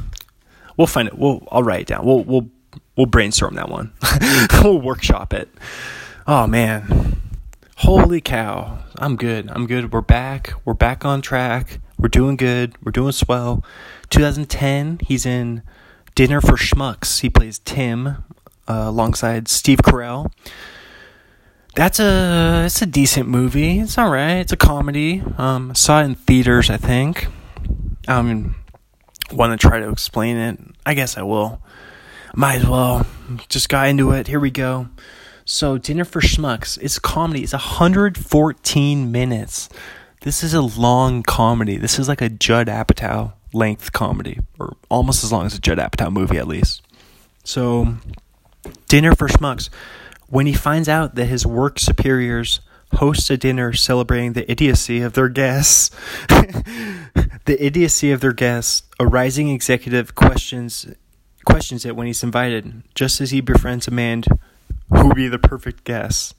[0.76, 1.18] We'll find it.
[1.18, 2.04] We'll I'll write it down.
[2.04, 2.48] We'll we'll
[2.96, 3.92] we'll brainstorm that one.
[4.62, 5.48] we'll workshop it.
[6.26, 7.20] Oh man.
[7.76, 8.78] Holy cow.
[8.96, 9.50] I'm good.
[9.50, 9.92] I'm good.
[9.92, 10.52] We're back.
[10.66, 11.80] We're back on track.
[11.98, 12.74] We're doing good.
[12.82, 13.64] We're doing swell.
[14.10, 15.62] 2010, he's in
[16.14, 17.20] Dinner for Schmucks.
[17.20, 18.06] He plays Tim
[18.68, 20.30] uh, alongside Steve Carell
[21.74, 23.78] that's a it's a decent movie.
[23.78, 24.36] It's all right.
[24.36, 25.22] It's a comedy.
[25.38, 26.70] Um, saw it in theaters.
[26.70, 27.26] I think.
[28.08, 28.54] I mean,
[29.32, 30.58] want to try to explain it.
[30.84, 31.60] I guess I will.
[32.34, 33.06] Might as well.
[33.48, 34.26] Just got into it.
[34.26, 34.88] Here we go.
[35.44, 36.78] So, Dinner for Schmucks.
[36.80, 37.42] It's a comedy.
[37.42, 39.68] It's 114 minutes.
[40.20, 41.76] This is a long comedy.
[41.76, 45.78] This is like a Judd Apatow length comedy, or almost as long as a Judd
[45.78, 46.82] Apatow movie, at least.
[47.42, 47.96] So,
[48.86, 49.70] Dinner for Schmucks
[50.30, 52.60] when he finds out that his work superiors
[52.94, 55.90] host a dinner celebrating the idiocy of their guests,
[56.28, 60.86] the idiocy of their guests, a rising executive questions
[61.44, 64.22] questions it when he's invited, just as he befriends a man
[64.90, 66.34] who would be the perfect guest.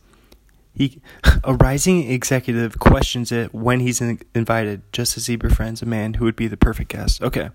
[0.73, 1.01] He,
[1.43, 6.15] a rising executive questions it when he's in, invited, just as he befriends a man
[6.15, 7.21] who would be the perfect guest.
[7.21, 7.49] Okay,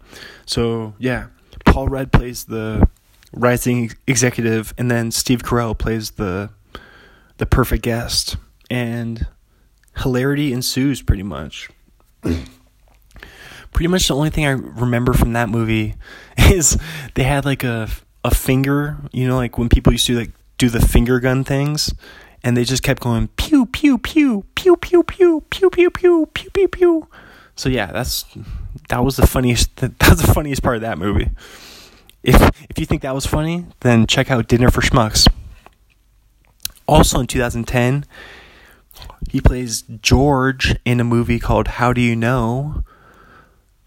[0.45, 1.29] so yeah,
[1.65, 2.89] Paul Rudd plays the
[3.37, 6.51] rising executive, and then Steve Carell plays the
[7.39, 8.37] the perfect guest,
[8.71, 9.27] and
[9.99, 11.69] hilarity ensues pretty much.
[13.73, 15.95] pretty much the only thing I remember from that movie
[16.39, 16.79] is
[17.15, 17.89] they had like a
[18.25, 21.95] a finger, you know, like when people used to like do the finger gun things,
[22.43, 26.51] and they just kept going pew pew pew pew pew pew pew pew pew pew
[26.51, 27.09] pew pew.
[27.55, 28.25] So yeah, that's
[28.89, 29.77] that was the funniest.
[29.77, 31.31] That was the funniest part of that movie.
[32.27, 35.29] If if you think that was funny, then check out Dinner for Schmucks.
[36.89, 38.05] Also in 2010,
[39.31, 42.83] he plays George in a movie called How Do You Know?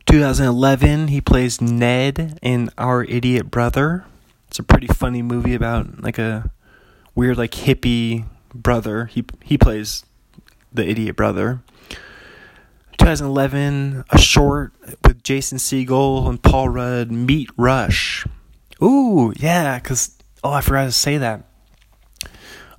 [0.06, 4.06] 2011, he plays Ned in Our Idiot Brother.
[4.48, 6.50] It's a pretty funny movie about like a
[7.16, 9.06] weird like hippie brother.
[9.08, 10.06] He he plays
[10.72, 11.62] the idiot brother.
[13.00, 14.74] 2011, a short
[15.06, 18.28] with Jason Segel and Paul Rudd, Meet Rush.
[18.84, 21.46] Ooh, yeah, because, oh, I forgot to say that.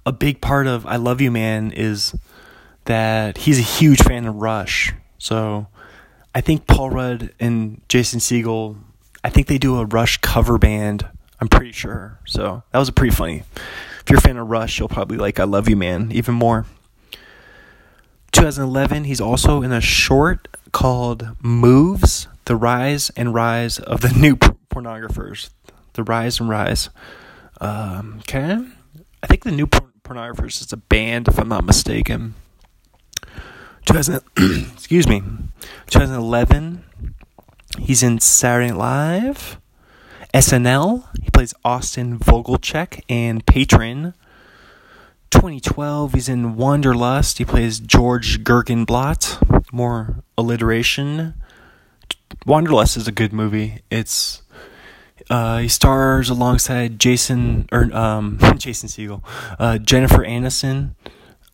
[0.05, 2.15] A big part of I Love You Man is
[2.85, 4.93] that he's a huge fan of Rush.
[5.19, 5.69] So
[6.35, 8.77] I think Paul Rudd and Jason Segel,
[9.25, 11.09] I think they do a Rush cover band.
[11.41, 12.21] I'm pretty sure.
[12.27, 13.43] So that was a pretty funny.
[14.03, 16.67] If you're a fan of Rush, you'll probably like I Love You Man even more.
[18.33, 24.37] 2011, he's also in a short called Moves The Rise and Rise of the New
[24.37, 25.51] Pornographers.
[25.95, 26.91] The Rise and Rise.
[27.61, 28.59] Um, okay.
[29.23, 32.35] I think the New Pornographers is a band, if I'm not mistaken.
[33.87, 34.21] 2000,
[34.73, 35.23] excuse me.
[35.89, 36.85] 2011,
[37.79, 39.61] he's in Saturday Night Live.
[40.33, 44.15] SNL, he plays Austin Vogelcheck and Patron.
[45.31, 47.39] 2012, he's in Wanderlust.
[47.39, 49.73] He plays George Gergenblatt.
[49.73, 51.35] More alliteration.
[52.47, 53.81] Wanderlust is a good movie.
[53.91, 54.43] It's
[55.31, 59.23] uh, he stars alongside Jason or um, Jason Segel,
[59.59, 60.97] uh, Jennifer Aniston,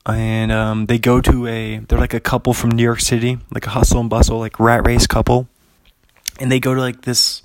[0.06, 1.78] and um, they go to a.
[1.78, 4.86] They're like a couple from New York City, like a hustle and bustle, like rat
[4.86, 5.48] race couple,
[6.40, 7.42] and they go to like this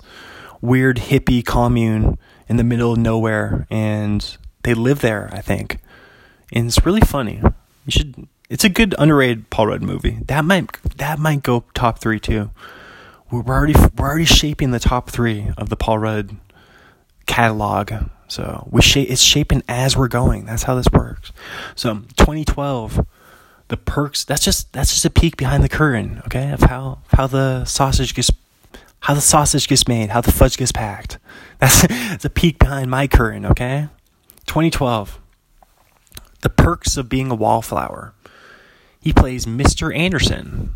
[0.62, 5.28] weird hippie commune in the middle of nowhere, and they live there.
[5.32, 5.78] I think
[6.52, 7.40] and it's really funny.
[7.86, 8.28] You should.
[8.48, 10.18] It's a good underrated Paul Rudd movie.
[10.26, 12.50] That might that might go top three too.
[13.30, 16.36] We're already we're already shaping the top three of the Paul Rudd
[17.26, 17.92] catalog.
[18.28, 20.44] So we shape it's shaping as we're going.
[20.44, 21.32] That's how this works.
[21.74, 23.06] So 2012,
[23.68, 24.24] the perks.
[24.24, 26.22] That's just that's just a peek behind the curtain.
[26.26, 28.30] Okay, of how how the sausage gets
[29.00, 31.18] how the sausage gets made, how the fudge gets packed.
[31.58, 33.46] That's, that's a peek behind my curtain.
[33.46, 33.88] Okay,
[34.46, 35.21] 2012.
[36.42, 38.14] The Perks of Being a Wallflower.
[39.00, 39.96] He plays Mr.
[39.96, 40.74] Anderson.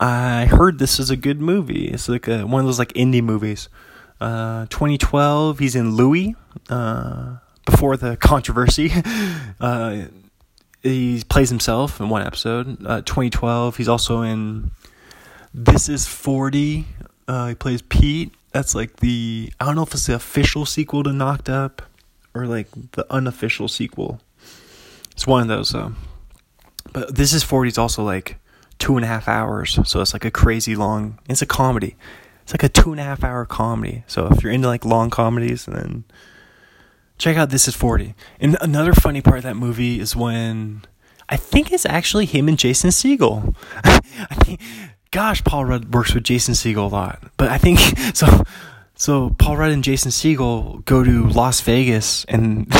[0.00, 1.88] I heard this is a good movie.
[1.88, 3.68] It's like a, one of those like indie movies.
[4.20, 6.34] Uh, 2012, he's in Louie.
[6.68, 8.90] Uh, before the controversy,
[9.60, 10.02] uh,
[10.82, 12.84] he plays himself in one episode.
[12.84, 14.70] Uh, 2012, he's also in
[15.52, 16.86] This Is 40.
[17.28, 18.32] Uh, he plays Pete.
[18.52, 21.82] That's like the I don't know if it's the official sequel to Knocked Up
[22.34, 24.20] or like the unofficial sequel.
[25.20, 25.92] It's one of those though.
[26.94, 28.38] But This Is 40 is also like
[28.78, 31.18] two and a half hours, so it's like a crazy long.
[31.28, 31.94] It's a comedy.
[32.42, 34.02] It's like a two and a half hour comedy.
[34.06, 36.04] So if you're into like long comedies, then
[37.18, 38.14] check out This Is 40.
[38.40, 40.86] And another funny part of that movie is when
[41.28, 43.54] I think it's actually him and Jason Segel.
[43.84, 44.62] I think,
[45.10, 47.22] gosh, Paul Rudd works with Jason Segel a lot.
[47.36, 47.78] But I think
[48.14, 48.42] so.
[48.94, 52.70] So Paul Rudd and Jason Segel go to Las Vegas and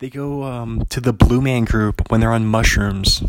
[0.00, 3.22] they go um, to the Blue Man Group when they're on mushrooms.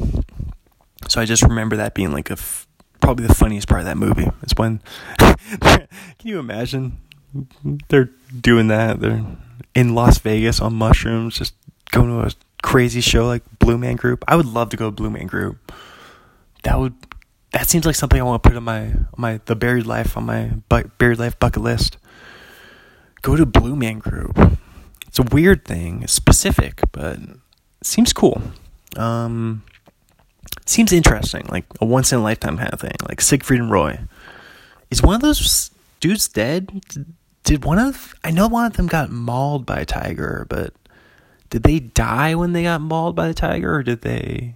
[1.07, 2.67] So I just remember that being like a f-
[3.01, 4.29] probably the funniest part of that movie.
[4.41, 4.81] It's when
[5.19, 5.87] can
[6.23, 6.97] you imagine
[7.89, 8.09] they're
[8.39, 9.01] doing that?
[9.01, 9.23] They're
[9.75, 11.53] in Las Vegas on mushrooms, just
[11.91, 12.31] going to a
[12.63, 14.23] crazy show like Blue Man Group.
[14.27, 15.71] I would love to go to Blue Man Group.
[16.63, 16.93] That would
[17.51, 20.25] that seems like something I want to put on my my the buried life on
[20.25, 21.97] my bu- buried life bucket list.
[23.21, 24.37] Go to Blue Man Group.
[25.11, 26.03] It's a weird thing.
[26.03, 27.19] It's specific, but
[27.83, 28.41] seems cool.
[28.95, 29.63] Um,
[30.65, 32.95] seems interesting, like a once in a lifetime kind of thing.
[33.09, 33.99] Like Siegfried and Roy.
[34.89, 36.81] Is one of those dudes dead?
[37.43, 40.73] Did one of I know one of them got mauled by a tiger, but
[41.49, 44.53] did they die when they got mauled by the tiger, or did they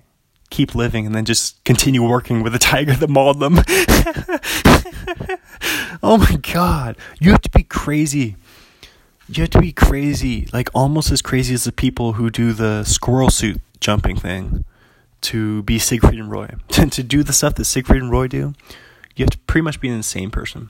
[0.51, 3.55] keep living and then just continue working with the tiger that mauled them?
[6.01, 8.37] oh my god, you have to be crazy.
[9.27, 12.83] You have to be crazy, like almost as crazy as the people who do the
[12.83, 14.65] squirrel suit jumping thing
[15.21, 16.49] to be Siegfried and Roy.
[16.77, 18.53] and to do the stuff that Siegfried and Roy do,
[19.15, 20.69] you have to pretty much be an insane person.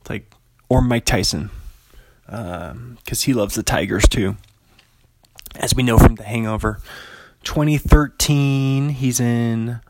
[0.00, 0.30] It's like,
[0.68, 1.50] or Mike Tyson,
[2.26, 4.36] because um, he loves the Tigers too.
[5.56, 6.80] As we know from The Hangover.
[7.44, 9.80] 2013, he's in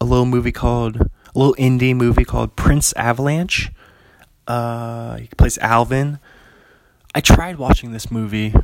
[0.00, 3.70] a little movie called, a little indie movie called Prince Avalanche.
[4.46, 6.18] Uh, he plays Alvin.
[7.18, 8.54] I tried watching this movie.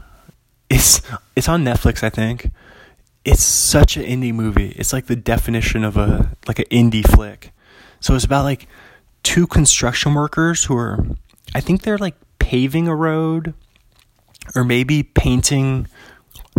[0.70, 1.02] It's
[1.34, 2.52] it's on Netflix, I think
[3.24, 4.68] it's such an indie movie.
[4.76, 7.50] It's like the definition of a like an indie flick.
[7.98, 8.68] So it's about like
[9.24, 11.04] two construction workers who are
[11.52, 13.54] I think they're like paving a road
[14.54, 15.88] or maybe painting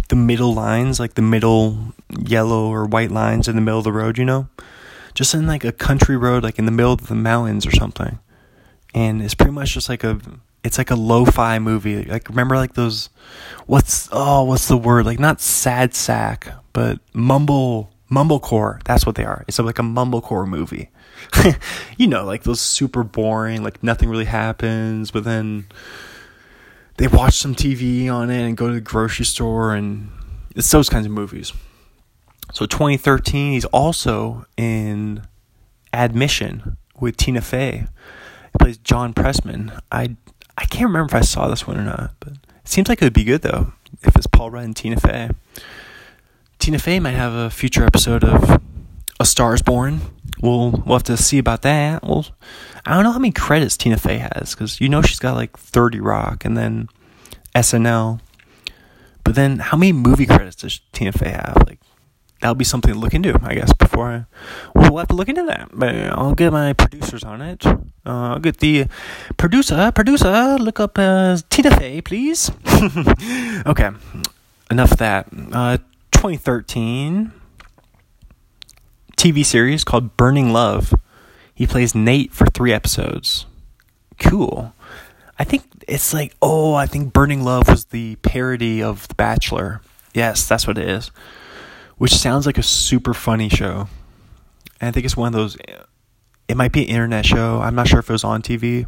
[0.10, 3.94] the middle lines, like the middle yellow or white lines in the middle of the
[3.94, 4.50] road, you know?
[5.14, 8.20] Just in like a country road like in the middle of the mountains or something.
[8.94, 10.20] And it's pretty much just like a
[10.66, 12.04] it's like a lo-fi movie.
[12.04, 13.10] Like remember like those
[13.68, 15.06] what's oh what's the word?
[15.06, 18.84] Like not sad sack, but mumble mumblecore.
[18.84, 19.46] That's what they are.
[19.48, 20.90] It's like a mumblecore movie.
[21.98, 25.68] you know, like those super boring, like nothing really happens, but then
[26.98, 30.10] they watch some TV on it and go to the grocery store and
[30.56, 31.54] it's those kinds of movies.
[32.54, 35.28] So 2013, he's also in
[35.94, 37.88] Admission with Tina Fey.
[38.54, 39.80] He plays John Pressman.
[39.92, 40.16] I
[40.58, 43.06] I can't remember if I saw this one or not, but it seems like it
[43.06, 45.30] would be good though if it's Paul Rudd and Tina Fey.
[46.60, 48.62] Tina Fey might have a future episode of
[49.20, 50.02] A Star Is Born.
[50.42, 52.04] We'll we'll have to see about that.
[52.04, 52.26] Well,
[52.86, 55.58] I don't know how many credits Tina Fey has because you know she's got like
[55.58, 56.90] Thirty Rock and then
[57.56, 58.20] SNL.
[59.24, 61.64] But then, how many movie credits does Tina Fey have?
[61.66, 61.80] Like
[62.42, 63.74] that'll be something to look into, I guess.
[63.74, 64.26] Before I,
[64.76, 65.70] we'll have to look into that.
[65.74, 67.66] But I'll get my producers on it.
[67.66, 68.88] Uh, I'll get the
[69.38, 72.52] producer, producer, look up uh, Tina Fey, please.
[73.66, 73.90] okay,
[74.70, 75.28] enough of that.
[75.52, 75.78] Uh,
[76.12, 77.32] 2013
[79.18, 80.94] TV series called Burning Love.
[81.54, 83.46] He plays Nate for three episodes.
[84.20, 84.74] Cool.
[85.40, 89.82] I think it's like, oh, I think Burning Love was the parody of The Bachelor.
[90.14, 91.12] Yes, that's what it is
[91.98, 93.88] which sounds like a super funny show.
[94.80, 95.58] And I think it's one of those.
[96.48, 97.60] It might be an internet show.
[97.62, 98.82] I'm not sure if it was on TV.
[98.82, 98.88] It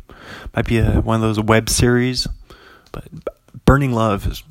[0.56, 2.28] Might be a, one of those web series.
[2.92, 3.06] But
[3.66, 4.44] Burning Love is,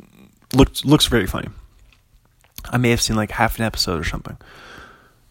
[0.53, 1.49] looks looks very funny.
[2.71, 4.37] I may have seen like half an episode or something.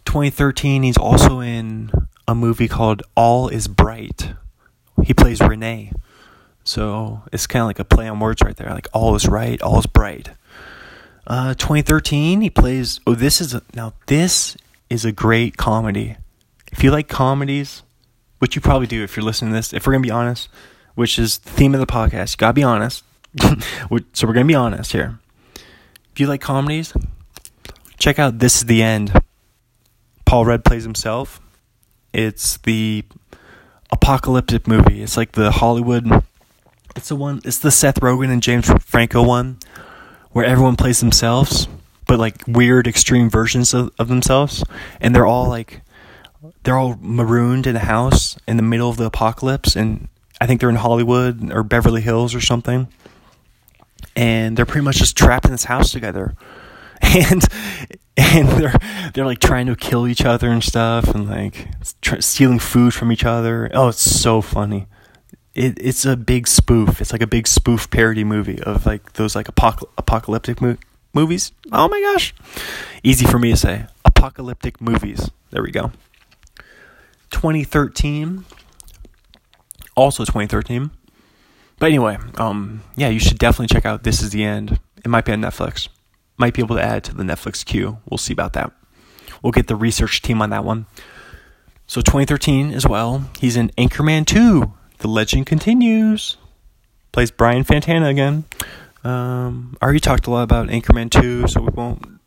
[0.05, 1.91] 2013, he's also in
[2.27, 4.33] a movie called All Is Bright.
[5.03, 5.91] He plays Renee.
[6.63, 8.69] So it's kind of like a play on words right there.
[8.69, 10.31] Like all is right, all is bright.
[11.27, 12.99] Uh, 2013, he plays.
[13.07, 14.55] Oh, this is a, now this
[14.89, 16.17] is a great comedy.
[16.71, 17.83] If you like comedies,
[18.39, 20.49] which you probably do if you're listening to this, if we're gonna be honest,
[20.93, 23.03] which is the theme of the podcast, you gotta be honest.
[24.13, 25.19] so we're gonna be honest here.
[26.11, 26.93] If you like comedies,
[27.97, 29.19] check out This Is the End.
[30.25, 31.41] Paul Rudd plays himself.
[32.13, 33.03] It's the
[33.91, 35.01] apocalyptic movie.
[35.01, 36.23] It's like the Hollywood.
[36.95, 37.41] It's the one.
[37.43, 39.59] It's the Seth Rogen and James Franco one
[40.35, 41.69] where everyone plays themselves.
[42.07, 44.63] but like weird extreme versions of, of themselves,
[44.99, 45.81] and they're all like
[46.63, 50.09] they're all marooned in a house in the middle of the apocalypse, and
[50.41, 52.89] I think they're in Hollywood or Beverly Hills or something,
[54.15, 56.35] and they're pretty much just trapped in this house together,
[57.01, 57.43] and
[58.17, 58.75] and they're
[59.13, 61.69] they're like trying to kill each other and stuff, and like
[62.01, 63.71] tr- stealing food from each other.
[63.73, 64.87] Oh, it's so funny.
[65.55, 66.99] It, it's a big spoof.
[67.01, 70.77] It's like a big spoof parody movie of like those like apoc- apocalyptic mo-
[71.13, 71.53] movies.
[71.71, 72.33] Oh my gosh,
[73.03, 73.85] easy for me to say.
[74.03, 75.31] Apocalyptic movies.
[75.51, 75.91] There we go.
[77.31, 78.45] 2013,
[79.95, 80.91] also 2013.
[81.79, 84.79] But anyway, um, yeah, you should definitely check out This Is the End.
[85.03, 85.89] It might be on Netflix.
[86.37, 87.97] Might be able to add to the Netflix queue.
[88.09, 88.71] We'll see about that.
[89.41, 90.85] We'll get the research team on that one.
[91.87, 93.29] So 2013 as well.
[93.39, 94.73] He's in Anchorman 2.
[94.99, 96.37] The legend continues.
[97.11, 98.45] Plays Brian Fantana again.
[99.03, 102.19] Um, I already talked a lot about Anchorman 2, so we won't.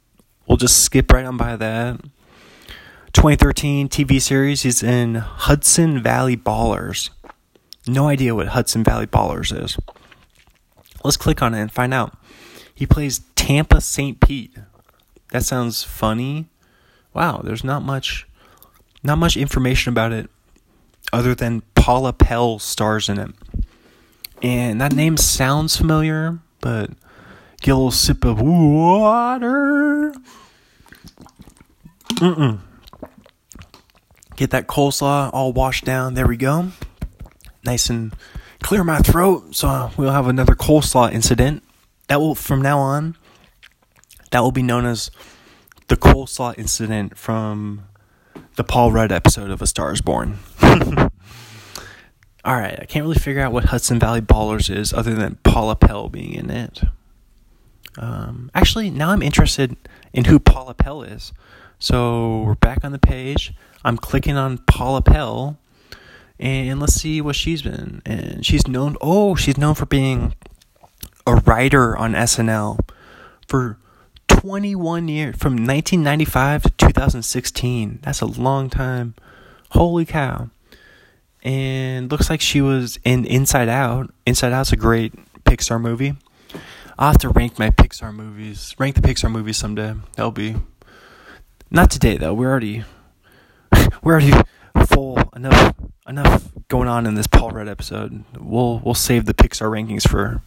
[0.46, 2.00] We'll just skip right on by that.
[3.12, 4.62] 2013 TV series.
[4.62, 7.10] He's in Hudson Valley Ballers.
[7.86, 9.78] No idea what Hudson Valley Ballers is.
[11.04, 12.16] Let's click on it and find out.
[12.74, 14.20] He plays Tampa St.
[14.20, 14.56] Pete.
[15.32, 16.46] That sounds funny.
[17.12, 18.26] Wow, there's not much
[19.02, 20.30] not much information about it
[21.12, 23.30] other than Paula Pell stars in it.
[24.42, 26.90] And that name sounds familiar, but
[27.60, 30.12] get a little sip of water.
[32.14, 32.60] Mm-mm.
[34.36, 36.14] Get that coleslaw all washed down.
[36.14, 36.70] There we go.
[37.64, 38.14] Nice and
[38.62, 39.56] clear my throat.
[39.56, 41.64] So we'll have another coleslaw incident.
[42.06, 43.16] That will, from now on,
[44.30, 45.10] that will be known as
[45.88, 47.87] the coleslaw incident from
[48.56, 50.38] the Paul Rudd episode of A Star is Born.
[50.62, 55.76] All right, I can't really figure out what Hudson Valley Ballers is other than Paula
[55.76, 56.80] Pell being in it.
[57.98, 59.76] Um, actually, now I'm interested
[60.12, 61.32] in who Paula Pell is.
[61.78, 63.52] So we're back on the page.
[63.84, 65.58] I'm clicking on Paula Pell,
[66.38, 68.02] and let's see what she's been.
[68.06, 68.96] And she's known.
[69.00, 70.34] Oh, she's known for being
[71.26, 72.78] a writer on SNL
[73.46, 73.78] for
[74.28, 77.98] 21 years, from 1995 to 2016.
[78.02, 79.14] That's a long time.
[79.70, 80.50] Holy cow!
[81.42, 84.12] and looks like she was in Inside Out.
[84.26, 86.14] Inside Out's a great Pixar movie.
[86.98, 88.74] I'll have to rank my Pixar movies.
[88.78, 89.94] Rank the Pixar movies someday.
[90.16, 90.56] That'll be
[91.70, 92.34] not today though.
[92.34, 92.84] We're already
[94.02, 94.32] we're already
[94.86, 95.74] full enough
[96.08, 98.24] enough going on in this Paul Rudd episode.
[98.38, 100.42] We'll we'll save the Pixar rankings for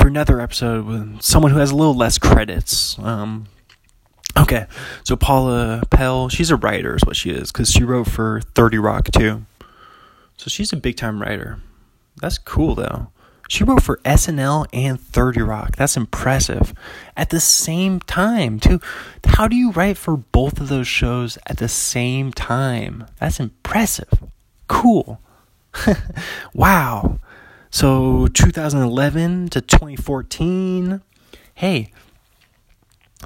[0.00, 2.98] for another episode with someone who has a little less credits.
[3.00, 3.46] Um,
[4.38, 4.66] okay,
[5.04, 8.78] so Paula Pell, she's a writer, is what she is, because she wrote for Thirty
[8.78, 9.44] Rock too.
[10.38, 11.60] So she's a big time writer.
[12.20, 13.08] That's cool though.
[13.48, 15.74] She wrote for SNL and 30 Rock.
[15.74, 16.72] That's impressive.
[17.16, 18.80] At the same time, too.
[19.24, 23.06] How do you write for both of those shows at the same time?
[23.18, 24.08] That's impressive.
[24.68, 25.20] Cool.
[26.54, 27.18] wow.
[27.70, 31.02] So 2011 to 2014.
[31.54, 31.92] Hey,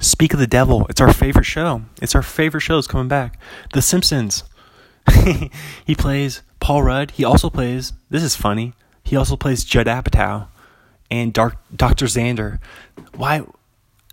[0.01, 0.85] Speak of the Devil.
[0.89, 1.83] It's our favorite show.
[2.01, 2.77] It's our favorite show.
[2.77, 3.39] It's coming back.
[3.73, 4.43] The Simpsons.
[5.85, 7.11] he plays Paul Rudd.
[7.11, 7.93] He also plays.
[8.09, 8.73] This is funny.
[9.03, 10.47] He also plays Judd Apatow
[11.09, 12.05] and Dark, Dr.
[12.05, 12.59] Xander.
[13.15, 13.43] Why?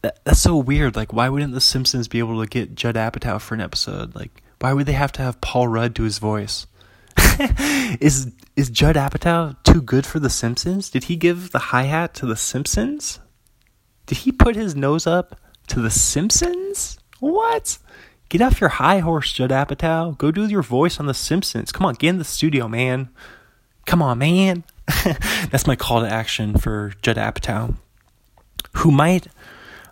[0.02, 0.94] That, that's so weird.
[0.94, 4.14] Like, why wouldn't The Simpsons be able to get Judd Apatow for an episode?
[4.14, 6.66] Like, why would they have to have Paul Rudd do his voice?
[8.00, 10.90] is is Judd Apatow too good for The Simpsons?
[10.90, 13.18] Did he give the hi hat to The Simpsons?
[14.06, 16.98] Did he put his nose up to The Simpsons?
[17.20, 17.78] What?
[18.28, 20.16] Get off your high horse, Judd Apatow.
[20.16, 21.70] Go do your voice on The Simpsons.
[21.70, 23.10] Come on, get in the studio, man.
[23.86, 24.64] Come on, man.
[25.50, 27.76] That's my call to action for Judd Apatow.
[28.76, 29.28] Who might,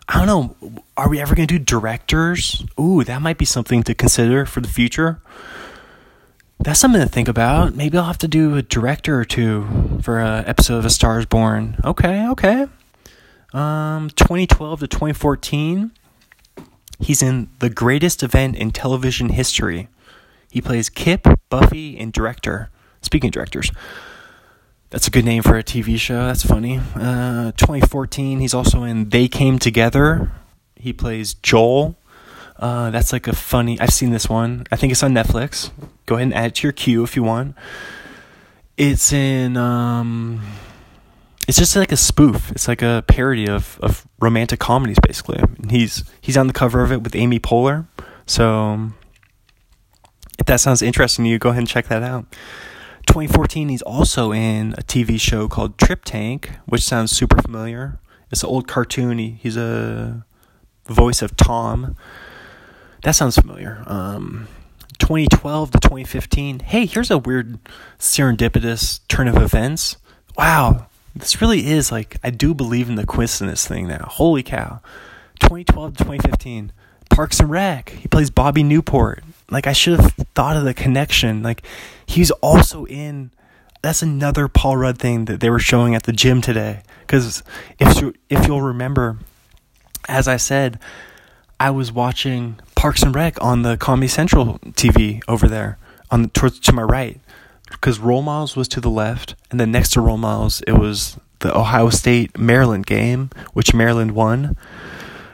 [0.07, 2.63] I don't know, are we ever going to do directors?
[2.79, 5.21] Ooh, that might be something to consider for the future.
[6.63, 7.75] That's something to think about.
[7.75, 11.17] Maybe I'll have to do a director or two for an episode of A Star
[11.17, 11.75] is Born.
[11.83, 12.67] Okay, okay.
[13.51, 15.91] Um, 2012 to 2014.
[16.99, 19.87] He's in the greatest event in television history.
[20.51, 22.69] He plays Kip, Buffy, and director.
[23.01, 23.71] Speaking of directors,
[24.91, 26.27] that's a good name for a TV show.
[26.27, 26.79] That's funny.
[26.93, 30.31] Uh, 2014, he's also in They Came Together.
[30.75, 31.95] He plays Joel.
[32.61, 33.79] Uh, that's like a funny.
[33.79, 34.65] I've seen this one.
[34.71, 35.71] I think it's on Netflix.
[36.05, 37.55] Go ahead and add it to your queue if you want.
[38.77, 39.57] It's in.
[39.57, 40.41] Um,
[41.47, 42.51] it's just like a spoof.
[42.51, 45.41] It's like a parody of, of romantic comedies, basically.
[45.69, 47.87] He's he's on the cover of it with Amy Poehler.
[48.27, 48.91] So
[50.37, 52.31] if that sounds interesting to you, go ahead and check that out.
[53.07, 57.99] 2014, he's also in a TV show called TripTank, which sounds super familiar.
[58.31, 59.17] It's an old cartoon.
[59.17, 60.23] He, he's a
[60.85, 61.95] voice of Tom.
[63.03, 63.83] That sounds familiar.
[63.87, 64.47] Um,
[64.99, 66.59] 2012 to 2015.
[66.59, 67.57] Hey, here's a weird
[67.97, 69.97] serendipitous turn of events.
[70.37, 74.05] Wow, this really is like I do believe in the coincidence thing now.
[74.09, 74.81] Holy cow.
[75.39, 76.71] 2012 to 2015.
[77.09, 77.89] Parks and Rec.
[77.89, 79.23] He plays Bobby Newport.
[79.49, 81.43] Like I should have thought of the connection.
[81.43, 81.63] Like
[82.05, 83.31] he's also in
[83.81, 86.83] that's another Paul Rudd thing that they were showing at the gym today.
[87.01, 87.43] Because
[87.79, 89.17] if you if you'll remember,
[90.07, 90.79] as I said,
[91.59, 95.77] I was watching Parks and Rec on the Comedy Central TV over there
[96.09, 97.19] on the, towards to my right.
[97.69, 101.15] Because Role Models was to the left, and then next to Role Models it was
[101.41, 104.57] the Ohio State Maryland game, which Maryland won.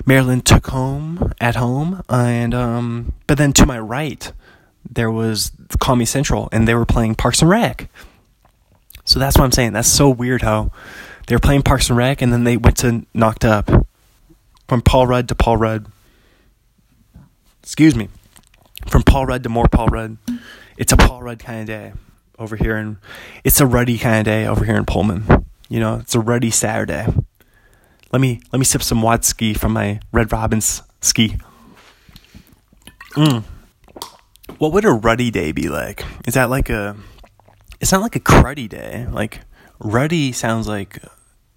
[0.05, 4.33] Maryland took home at home, and um, but then to my right
[4.91, 7.89] there was Comedy Central, and they were playing Parks and Rec.
[9.05, 9.71] So that's what I'm saying.
[9.71, 10.73] That's so weird how
[11.27, 13.71] they were playing Parks and Rec, and then they went to Knocked Up
[14.67, 15.85] from Paul Rudd to Paul Rudd.
[17.67, 18.07] Excuse me,
[18.87, 20.17] from Paul Rudd to more Paul Rudd.
[20.77, 21.91] It's a Paul Rudd kind of day
[22.39, 22.95] over here, and
[23.43, 25.45] it's a ruddy kind of day over here in Pullman.
[25.67, 27.05] You know, it's a ruddy Saturday.
[28.13, 31.35] Let me let me sip some ski from my Red Robin's ski.
[33.15, 33.43] Mm.
[34.59, 36.05] What would a ruddy day be like?
[36.25, 36.95] Is that like a?
[37.81, 39.07] It's not like a cruddy day.
[39.11, 39.41] Like
[39.79, 40.99] ruddy sounds like.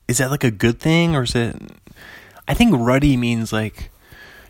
[0.08, 1.55] Is that like a good thing or is it?
[2.48, 3.92] I think ruddy means like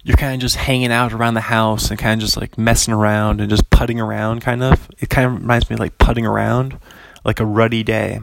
[0.02, 2.94] you're kind of just hanging out around the house and kind of just like messing
[2.94, 4.40] around and just putting around.
[4.40, 4.88] Kind of.
[4.98, 6.78] It kind of reminds me of like putting around,
[7.24, 8.20] like a ruddy day.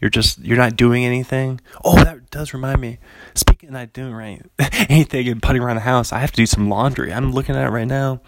[0.00, 1.60] You're just you're not doing anything.
[1.84, 2.98] Oh, that does remind me.
[3.34, 4.42] Speaking of not doing right
[4.88, 7.12] anything and putting around the house, I have to do some laundry.
[7.12, 8.20] I'm looking at it right now.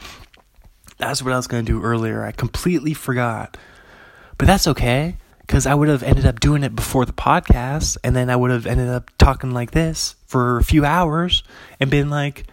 [0.99, 2.25] That's what I was gonna do earlier.
[2.25, 3.57] I completely forgot,
[4.39, 8.15] but that's okay because I would have ended up doing it before the podcast, and
[8.15, 11.43] then I would have ended up talking like this for a few hours
[11.81, 12.47] and been like,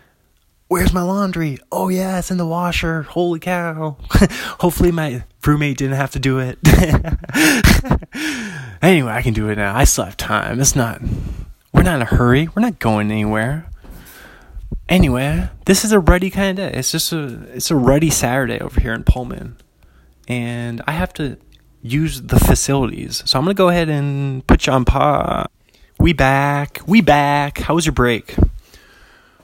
[0.70, 1.58] Where's my laundry?
[1.72, 3.02] Oh yeah, it's in the washer.
[3.02, 3.98] Holy cow.
[4.60, 6.60] Hopefully my roommate didn't have to do it.
[8.80, 9.76] anyway, I can do it now.
[9.76, 10.62] I still have time.
[10.62, 11.02] It's not
[11.74, 12.50] we're not in a hurry.
[12.50, 13.68] We're not going anywhere.
[14.88, 16.78] Anyway, this is a ruddy kind of day.
[16.78, 19.58] It's just a it's a ruddy Saturday over here in Pullman.
[20.28, 21.38] And I have to
[21.82, 23.24] use the facilities.
[23.26, 25.48] So I'm gonna go ahead and put you on pause.
[25.98, 26.82] We back.
[26.86, 27.58] We back.
[27.58, 28.36] How was your break?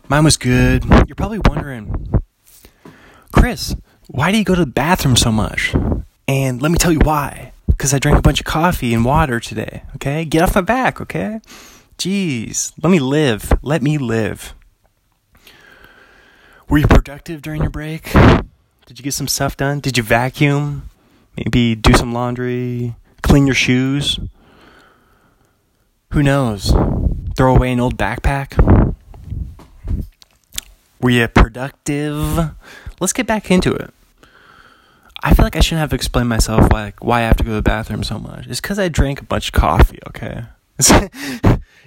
[0.07, 0.85] Mine was good.
[1.07, 2.23] You're probably wondering,
[3.31, 3.75] Chris,
[4.07, 5.75] why do you go to the bathroom so much?
[6.27, 7.53] And let me tell you why.
[7.67, 9.83] Because I drank a bunch of coffee and water today.
[9.95, 10.23] Okay?
[10.23, 11.39] Get off my back, okay?
[11.97, 12.73] Jeez.
[12.81, 13.51] Let me live.
[13.63, 14.53] Let me live.
[16.69, 18.11] Were you productive during your break?
[18.85, 19.79] Did you get some stuff done?
[19.79, 20.89] Did you vacuum?
[21.35, 22.95] Maybe do some laundry?
[23.23, 24.19] Clean your shoes?
[26.11, 26.71] Who knows?
[27.35, 28.94] Throw away an old backpack?
[31.05, 32.49] Were you productive?
[32.99, 33.93] Let's get back into it.
[35.21, 37.55] I feel like I shouldn't have explained myself why why I have to go to
[37.57, 38.47] the bathroom so much.
[38.47, 39.99] It's because I drank a bunch of coffee.
[40.07, 40.45] Okay,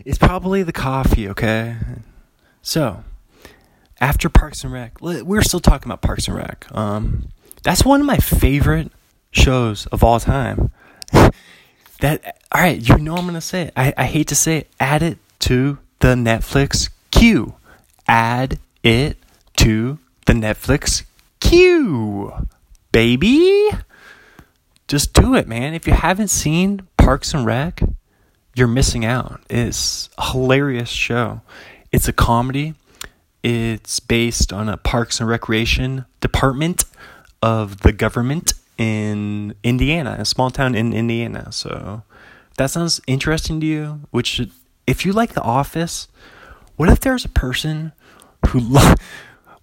[0.05, 1.29] it's probably the coffee.
[1.31, 1.75] Okay,
[2.63, 3.03] so
[4.01, 6.69] after Parks and Rec, we're still talking about Parks and Rec.
[6.71, 7.31] Um,
[7.65, 8.93] that's one of my favorite
[9.33, 10.71] shows of all time.
[11.13, 13.73] that all right, you know I'm gonna say it.
[13.77, 14.69] I, I hate to say it.
[14.79, 17.57] Add it to the Netflix queue.
[18.07, 19.17] Add it
[19.57, 21.05] to the Netflix
[21.41, 22.33] queue,
[22.93, 23.71] baby.
[24.87, 25.75] Just do it, man.
[25.75, 27.83] If you haven't seen Parks and Rec,
[28.55, 29.41] you're missing out.
[29.49, 31.43] It's a hilarious show.
[31.93, 32.75] It's a comedy.
[33.43, 36.85] It's based on a Parks and Recreation department
[37.43, 41.53] of the government in Indiana, a small town in Indiana.
[41.53, 42.03] So
[42.57, 44.41] that sounds interesting to you, which
[44.87, 46.09] if you like The Office,
[46.77, 47.93] what if there's a person
[48.47, 48.95] who lo-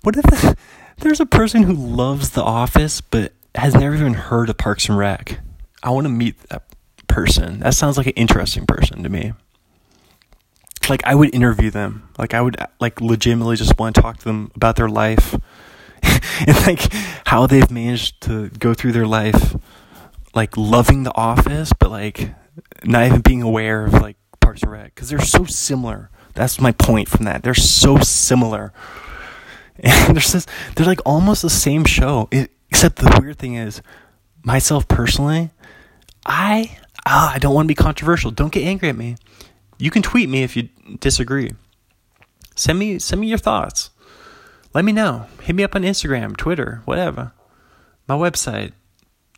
[0.02, 0.56] what if
[0.98, 4.98] there's a person who loves The Office but has never even heard of Parks and
[4.98, 5.40] Rec?
[5.82, 6.64] I want to meet that
[7.08, 7.60] person.
[7.60, 9.34] That sounds like an interesting person to me.
[10.90, 12.10] Like I would interview them.
[12.18, 15.34] Like I would like legitimately just want to talk to them about their life
[16.48, 16.92] and like
[17.26, 19.56] how they've managed to go through their life
[20.36, 22.36] like loving the office but like
[22.84, 26.12] not even being aware of like Parks and Rec cuz they're so similar.
[26.36, 27.44] That's my point from that.
[27.44, 28.74] They're so similar.
[29.78, 32.30] And they're just, they're like almost the same show.
[32.32, 33.82] It, except the weird thing is,
[34.42, 35.50] myself personally,
[36.26, 38.32] I ah, I don't want to be controversial.
[38.32, 39.18] Don't get angry at me.
[39.78, 41.52] You can tweet me if you disagree.
[42.56, 43.90] Send me send me your thoughts.
[44.74, 45.28] Let me know.
[45.42, 47.34] Hit me up on Instagram, Twitter, whatever.
[48.08, 48.72] My website.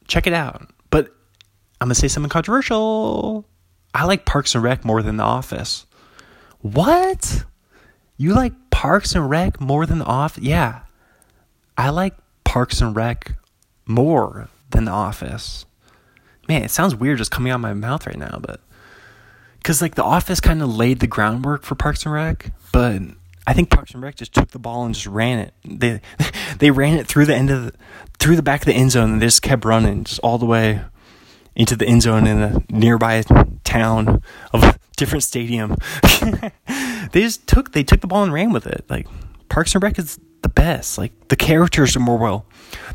[0.07, 0.69] Check it out.
[0.89, 1.07] But
[1.81, 3.47] I'm gonna say something controversial.
[3.93, 5.85] I like Parks and Rec more than The Office.
[6.59, 7.45] What?
[8.17, 10.43] You like Parks and Rec more than The Office?
[10.43, 10.81] Yeah.
[11.77, 13.37] I like Parks and Rec
[13.85, 15.65] more than The Office.
[16.47, 18.61] Man, it sounds weird just coming out of my mouth right now, but
[19.57, 23.01] because like The Office kind of laid the groundwork for Parks and Rec, but
[23.45, 25.53] I think Parks and Rec just took the ball and just ran it.
[25.63, 26.01] They
[26.59, 27.73] they ran it through the end of the,
[28.19, 30.45] through the back of the end zone and they just kept running just all the
[30.45, 30.81] way
[31.55, 33.23] into the end zone in a nearby
[33.63, 34.21] town
[34.53, 35.77] of different stadium.
[37.11, 38.83] they just took they took the ball and ran with it.
[38.89, 39.07] Like
[39.47, 40.97] Parks and Rec is the best.
[40.97, 42.45] Like the characters are more well.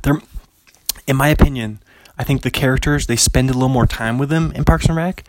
[0.02, 0.20] They're
[1.06, 1.80] in my opinion,
[2.18, 4.96] I think the characters they spend a little more time with them in Parks and
[4.96, 5.24] Rec.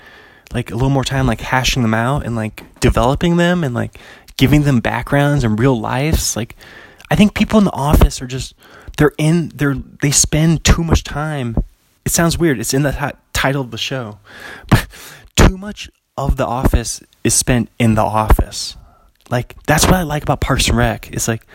[0.53, 3.97] Like a little more time like hashing them out and like developing them and like
[4.37, 6.35] giving them backgrounds and real lives.
[6.35, 6.55] Like
[7.09, 8.53] I think people in the office are just
[8.97, 11.55] they're in they're they spend too much time.
[12.05, 12.59] It sounds weird.
[12.59, 14.19] It's in the t- title of the show.
[14.69, 14.87] But
[15.35, 18.77] too much of the office is spent in the office.
[19.29, 21.11] Like that's what I like about Parks and Rec.
[21.11, 21.45] It's like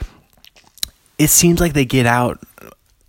[1.18, 2.40] it seems like they get out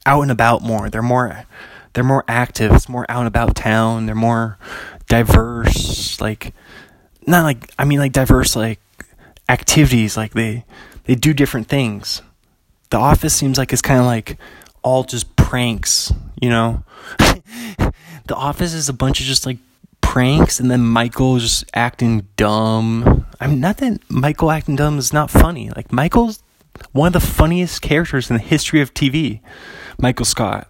[0.06, 0.90] out and about more.
[0.90, 1.46] They're more
[1.94, 2.72] they're more active.
[2.74, 4.06] It's more out and about town.
[4.06, 4.58] They're more
[5.08, 6.20] diverse.
[6.22, 6.54] Like
[7.26, 8.80] not like I mean like diverse like
[9.48, 10.18] activities.
[10.18, 10.66] Like they
[11.06, 12.22] they do different things.
[12.92, 14.38] The Office seems like it's kind of like
[14.84, 16.14] all just pranks.
[16.42, 16.84] You know,
[17.20, 19.58] The Office is a bunch of just like
[20.10, 23.28] pranks, and then Michael just acting dumb.
[23.40, 25.70] I mean, not that Michael acting dumb is not funny.
[25.70, 26.42] Like Michael's
[26.94, 29.40] one of the funniest characters in the history of TV.
[30.00, 30.68] Michael Scott.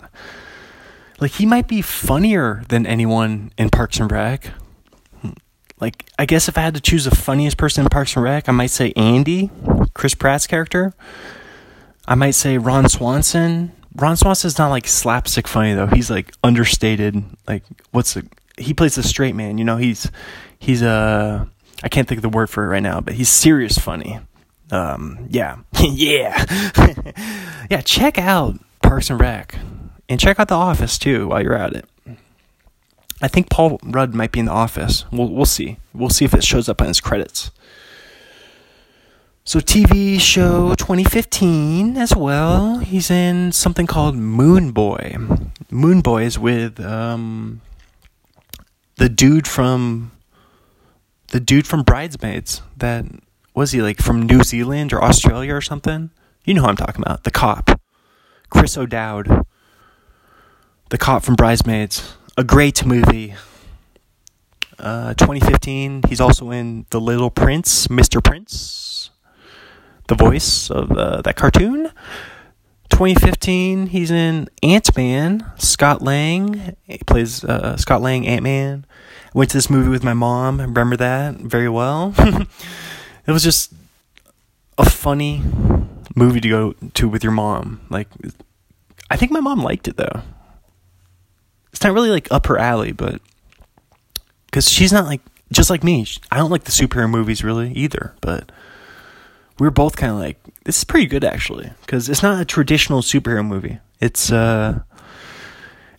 [1.22, 4.51] Like he might be funnier than anyone in Parks and Rec.
[5.80, 8.50] Like I guess if I had to choose the funniest person in Parks and Rec,
[8.50, 9.51] I might say Andy,
[9.93, 10.93] Chris Pratt's character.
[12.06, 13.72] I might say Ron Swanson.
[13.95, 15.88] Ron Swanson's not like slapstick funny though.
[15.88, 17.24] He's like understated.
[17.48, 18.27] Like what's the
[18.59, 20.11] he plays a straight man, you know, he's
[20.59, 21.45] he's a uh,
[21.83, 24.19] I can't think of the word for it right now, but he's serious funny.
[24.71, 25.57] Um yeah.
[25.79, 26.45] yeah.
[27.69, 29.55] yeah, check out Parks and Rec.
[30.07, 31.85] And check out The Office too while you're at it.
[33.21, 35.05] I think Paul Rudd might be in The Office.
[35.11, 35.77] We'll we'll see.
[35.93, 37.51] We'll see if it shows up on his credits.
[39.49, 42.77] So TV show 2015 as well.
[42.77, 45.15] He's in something called Moone Boy.
[45.71, 47.61] Moone Boy is with um,
[48.99, 50.11] the dude from
[51.29, 52.61] the dude from Bridesmaids.
[52.77, 53.05] That
[53.55, 56.11] was he like from New Zealand or Australia or something?
[56.45, 57.23] You know who I'm talking about.
[57.23, 57.81] The cop,
[58.49, 59.45] Chris O'Dowd.
[60.89, 62.15] The cop from Bridesmaids.
[62.37, 63.35] A great movie.
[64.77, 66.03] Uh, 2015.
[66.07, 68.23] He's also in The Little Prince, Mr.
[68.23, 69.11] Prince,
[70.07, 71.91] the voice of uh, that cartoon.
[72.89, 75.51] 2015, he's in Ant Man.
[75.57, 78.85] Scott Lang he plays uh, Scott Lang, Ant Man.
[79.33, 80.59] Went to this movie with my mom.
[80.59, 82.14] I remember that very well.
[82.17, 83.72] it was just
[84.77, 85.43] a funny
[86.16, 87.82] movie to go to with your mom.
[87.90, 88.08] Like,
[89.09, 90.22] I think my mom liked it though.
[91.72, 93.22] It's not really like up her alley, but
[94.45, 96.06] because she's not like just like me.
[96.32, 98.51] I don't like the superhero movies really either, but
[99.59, 102.45] we were both kind of like, this is pretty good actually, because it's not a
[102.45, 103.80] traditional superhero movie.
[103.99, 104.82] It's uh,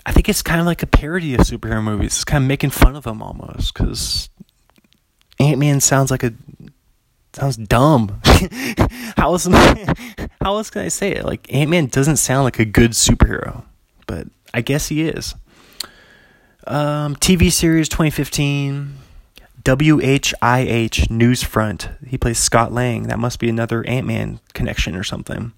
[0.06, 2.12] I think it's kind of like a parody of superhero movies.
[2.12, 4.30] It's kind of making fun of them almost, because
[5.38, 6.32] Ant Man sounds like a
[7.32, 8.20] sounds dumb.
[9.16, 9.46] how else
[10.40, 11.24] how else can I say it?
[11.24, 13.64] Like Ant Man doesn't sound like a good superhero,
[14.06, 15.34] but I guess he is.
[16.66, 18.96] Um, TV series 2015.
[19.62, 21.90] WHIH Newsfront.
[22.06, 23.04] He plays Scott Lang.
[23.04, 25.52] That must be another Ant Man connection or something.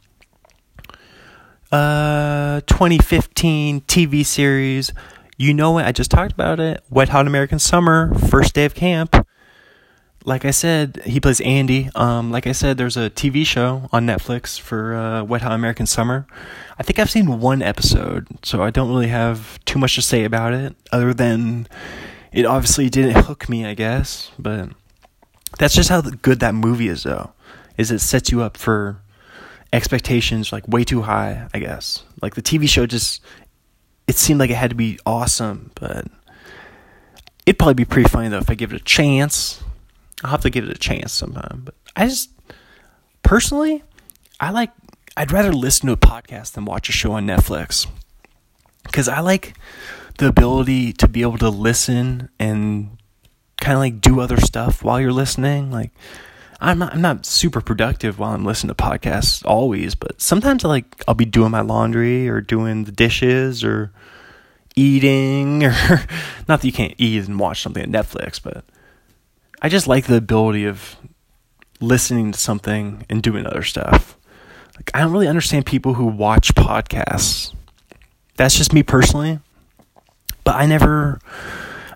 [1.73, 4.93] Uh, 2015 TV series.
[5.39, 5.87] You know what?
[5.87, 6.85] I just talked about it.
[6.91, 8.15] Wet Hot American Summer.
[8.29, 9.27] First day of camp.
[10.25, 11.89] Like I said, he plays Andy.
[11.95, 15.87] Um, like I said, there's a TV show on Netflix for uh, Wet Hot American
[15.87, 16.27] Summer.
[16.79, 20.25] I think I've seen one episode, so I don't really have too much to say
[20.25, 21.67] about it, other than
[22.33, 24.69] it obviously didn't hook me, I guess, but
[25.59, 27.33] that's just how good that movie is though.
[27.79, 29.01] Is it sets you up for
[29.73, 32.05] expectations like way too high, I guess.
[32.21, 33.23] Like the TV show just
[34.07, 36.07] it seemed like it had to be awesome, but
[37.47, 39.63] it'd probably be pretty funny though if I give it a chance.
[40.23, 41.63] I'll have to give it a chance sometime.
[41.65, 42.31] But I just
[43.23, 43.83] personally
[44.41, 44.71] I like
[45.17, 47.87] I'd rather listen to a podcast than watch a show on Netflix.
[48.93, 49.55] Cuz I like
[50.19, 52.99] the ability to be able to listen and
[53.61, 55.71] kind of like do other stuff while you're listening.
[55.71, 55.93] Like
[56.63, 60.69] I'm not I'm not super productive while I'm listening to podcasts always, but sometimes I
[60.69, 63.91] like I'll be doing my laundry or doing the dishes or
[64.77, 65.75] eating or
[66.49, 68.65] not that you can't eat and watch something on Netflix, but
[69.61, 70.97] I just like the ability of
[71.81, 74.17] listening to something and doing other stuff.
[74.77, 77.53] Like I don't really understand people who watch podcasts.
[78.37, 79.41] That's just me personally.
[80.45, 81.19] But I never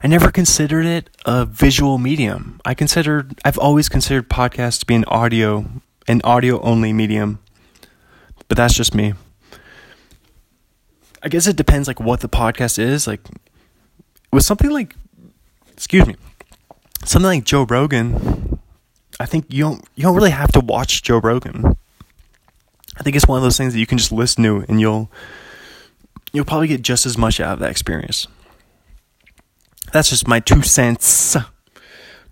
[0.07, 2.61] I never considered it a visual medium.
[2.65, 5.69] I considered I've always considered podcasts to be an audio
[6.07, 7.41] an audio only medium.
[8.47, 9.15] But that's just me.
[11.25, 13.09] I guess it depends like what the podcast is.
[13.09, 13.21] Like
[14.33, 14.95] with something like
[15.73, 16.15] excuse me.
[17.05, 18.61] Something like Joe Rogan,
[19.19, 21.77] I think you don't you don't really have to watch Joe Rogan.
[22.97, 25.11] I think it's one of those things that you can just listen to and you'll
[26.33, 28.29] you'll probably get just as much out of that experience.
[29.93, 31.37] That's just my two cents.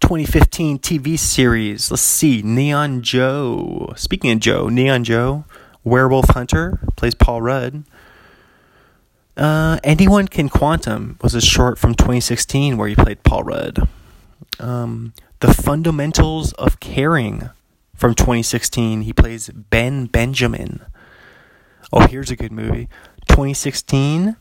[0.00, 1.90] 2015 TV series.
[1.90, 2.42] Let's see.
[2.42, 3.92] Neon Joe.
[3.96, 5.44] Speaking of Joe, Neon Joe,
[5.82, 7.84] Werewolf Hunter, plays Paul Rudd.
[9.36, 13.88] Uh, Anyone Can Quantum was a short from 2016 where he played Paul Rudd.
[14.60, 17.50] Um, the Fundamentals of Caring
[17.96, 20.82] from 2016, he plays Ben Benjamin.
[21.92, 22.88] Oh, here's a good movie.
[23.28, 24.36] 2016,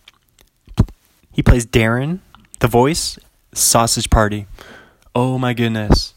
[1.31, 2.19] he plays Darren.
[2.63, 3.19] The Voice,
[3.53, 4.47] Sausage Party.
[5.13, 6.13] Oh my goodness.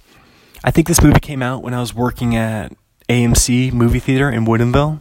[0.63, 2.73] I think this movie came out when I was working at
[3.09, 5.01] AMC movie theater in Woodinville.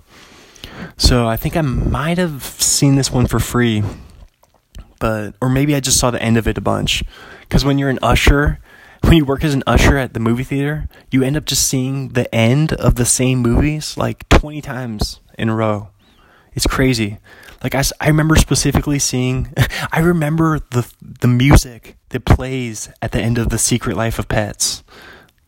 [0.97, 3.83] So I think I might have seen this one for free.
[4.99, 7.03] But or maybe I just saw the end of it a bunch.
[7.51, 8.57] Cuz when you're an usher,
[9.01, 12.09] when you work as an usher at the movie theater, you end up just seeing
[12.13, 15.89] the end of the same movies like 20 times in a row.
[16.55, 17.19] It's crazy.
[17.65, 19.51] Like I, I remember specifically seeing,
[19.91, 24.27] I remember the the music that plays at the end of the Secret Life of
[24.27, 24.83] Pets.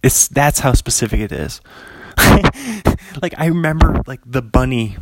[0.02, 1.62] It's that's how specific it is.
[3.22, 4.98] like I remember like the bunny.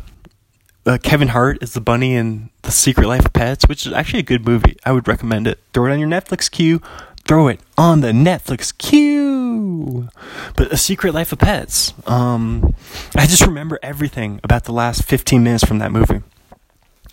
[0.84, 4.20] Uh, Kevin Hart is the bunny in The Secret Life of Pets, which is actually
[4.20, 4.76] a good movie.
[4.84, 5.58] I would recommend it.
[5.72, 6.82] Throw it on your Netflix queue.
[7.26, 10.10] Throw it on the Netflix queue.
[10.54, 11.94] But A Secret Life of Pets.
[12.06, 12.74] Um,
[13.16, 16.20] I just remember everything about the last 15 minutes from that movie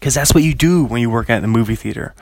[0.03, 2.13] because that's what you do when you work at the movie theater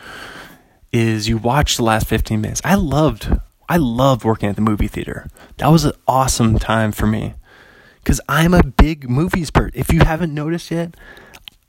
[0.91, 2.61] is you watch the last 15 minutes.
[2.63, 3.27] I loved
[3.67, 5.27] i loved working at the movie theater.
[5.57, 7.33] That was an awesome time for me.
[7.95, 10.95] Because i'm a big movies person if you haven't noticed yet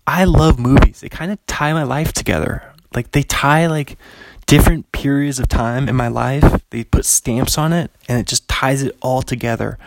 [0.07, 1.01] i love movies.
[1.01, 2.63] They kind of tie my life together.
[2.95, 3.97] Like they tie like
[4.45, 6.63] different periods of time in my life.
[6.69, 9.79] They put stamps on it and it just ties it all together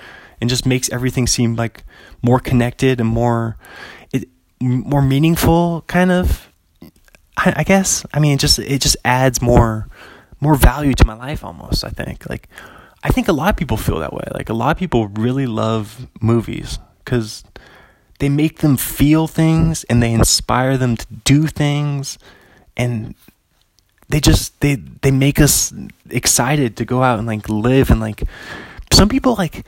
[0.41, 1.83] and just makes everything seem like
[2.23, 3.57] more connected and more
[4.61, 6.49] more meaningful kind of
[7.37, 8.05] I, I guess?
[8.13, 9.87] I mean it just it just adds more
[10.39, 12.29] more value to my life almost I think.
[12.29, 12.47] Like
[13.03, 14.23] I think a lot of people feel that way.
[14.33, 17.43] Like a lot of people really love movies cuz
[18.19, 22.17] they make them feel things and they inspire them to do things
[22.77, 23.13] and
[24.09, 25.73] they just they they make us
[26.09, 28.23] excited to go out and like live and like
[28.93, 29.65] some people like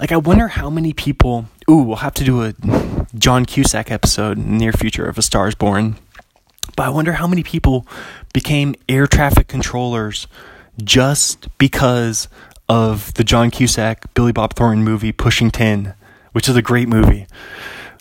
[0.00, 2.54] like I wonder how many people ooh we'll have to do a
[3.14, 5.96] John Cusack episode near future of A Star is Born.
[6.74, 7.86] But I wonder how many people
[8.32, 10.26] became air traffic controllers
[10.82, 12.28] just because
[12.68, 15.92] of the John Cusack Billy Bob Thornton movie Pushing Tin,
[16.32, 17.26] which is a great movie.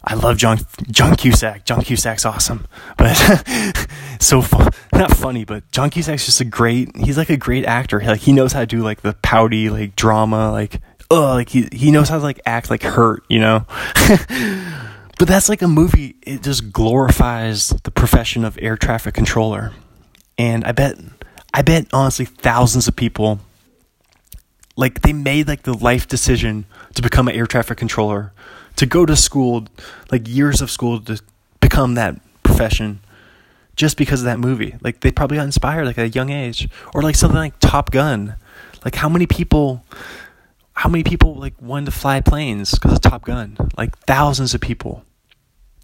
[0.02, 1.66] I love John John Cusack.
[1.66, 2.66] John Cusack's awesome,
[2.98, 3.16] but
[4.22, 5.44] so fun, not funny.
[5.44, 6.96] But John Cusack's just a great.
[6.96, 8.00] He's like a great actor.
[8.00, 10.52] Like he knows how to do like the pouty like drama.
[10.52, 10.80] Like
[11.12, 13.24] oh, like he he knows how to like act like hurt.
[13.30, 13.66] You know.
[15.20, 19.74] But that's like a movie, it just glorifies the profession of air traffic controller.
[20.38, 20.96] And I bet,
[21.54, 23.42] I bet honestly, thousands of people,
[24.78, 26.64] like they made like the life decision
[26.94, 28.32] to become an air traffic controller,
[28.78, 29.68] to go to school,
[30.10, 31.22] like years of school to
[31.60, 33.02] become that profession
[33.76, 34.78] just because of that movie.
[34.80, 36.70] Like they probably got inspired like at a young age.
[36.94, 38.36] Or like something like Top Gun.
[38.86, 39.84] Like how many people
[40.80, 43.58] how many people like wanted to fly planes because of Top Gun?
[43.78, 45.04] Like thousands of people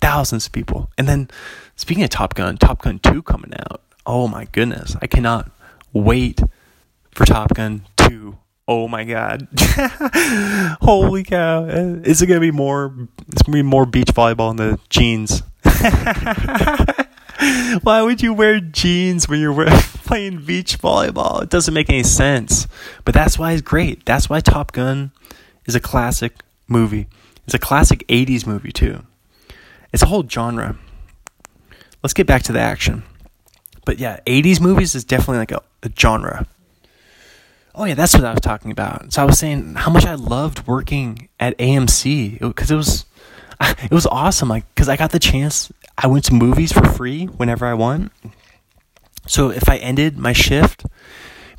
[0.05, 0.91] thousands of people.
[0.99, 1.29] And then
[1.75, 3.81] speaking of Top Gun, Top Gun 2 coming out.
[4.05, 4.95] Oh my goodness.
[5.01, 5.49] I cannot
[5.93, 6.41] wait
[7.11, 8.37] for Top Gun 2.
[8.67, 9.47] Oh my god.
[10.81, 11.65] Holy cow.
[11.65, 12.93] Is it to be more
[13.29, 15.41] it's to be more beach volleyball in the jeans.
[17.81, 19.53] Why would you wear jeans when you're
[20.05, 21.43] playing beach volleyball?
[21.43, 22.67] It doesn't make any sense.
[23.03, 24.05] But that's why it's great.
[24.05, 25.11] That's why Top Gun
[25.65, 26.33] is a classic
[26.67, 27.07] movie.
[27.45, 29.03] It's a classic 80s movie too.
[29.91, 30.77] It's a whole genre.
[32.01, 33.03] Let's get back to the action.
[33.85, 36.47] But yeah, 80s movies is definitely like a, a genre.
[37.73, 39.11] Oh yeah, that's what I was talking about.
[39.11, 43.05] So I was saying how much I loved working at AMC because it, was
[43.61, 44.47] it was awesome.
[44.47, 45.71] Like because I got the chance.
[45.97, 48.11] I went to movies for free whenever I want.
[49.27, 50.85] So if I ended my shift,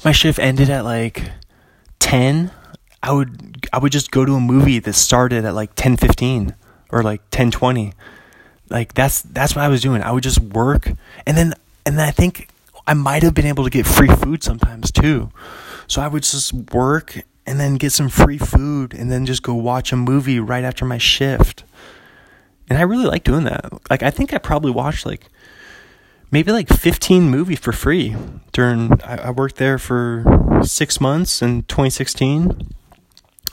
[0.05, 1.31] my shift ended at like
[1.99, 2.51] ten.
[3.03, 6.55] I would I would just go to a movie that started at like 10:15
[6.91, 7.93] or like 10:20.
[8.69, 10.03] Like that's that's what I was doing.
[10.03, 10.91] I would just work
[11.27, 12.49] and then and then I think
[12.87, 15.31] I might have been able to get free food sometimes too.
[15.89, 19.55] So I would just work and then get some free food and then just go
[19.55, 21.65] watch a movie right after my shift.
[22.69, 23.73] And I really like doing that.
[23.91, 25.27] Like I think I probably watched like
[26.31, 28.17] maybe like 15 movies for free
[28.53, 32.73] during I, I worked there for 6 months in 2016.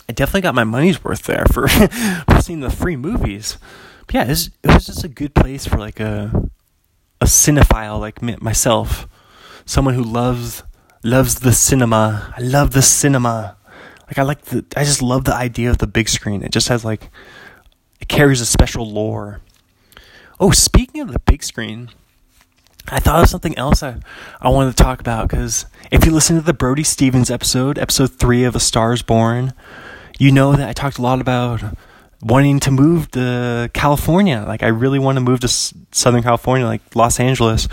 [0.10, 1.68] I definitely got my money's worth there for,
[2.42, 3.58] seeing the free movies.
[4.06, 6.50] But yeah, it was, it was just a good place for like a
[7.22, 9.08] a cinephile like myself,
[9.66, 10.64] someone who loves
[11.04, 12.34] loves the cinema.
[12.38, 13.56] I love the cinema.
[14.08, 16.44] Like I like the I just love the idea of the big screen.
[16.44, 17.10] It just has like
[18.04, 19.40] it carries a special lore.
[20.38, 21.90] Oh, speaking of the big screen,
[22.90, 23.96] I thought of something else I,
[24.42, 28.12] I wanted to talk about because if you listen to the Brody Stevens episode, episode
[28.12, 29.54] three of A Star's Born,
[30.20, 31.64] you know that I talked a lot about
[32.22, 34.44] wanting to move to California.
[34.46, 37.70] Like, I really want to move to Southern California, like Los Angeles.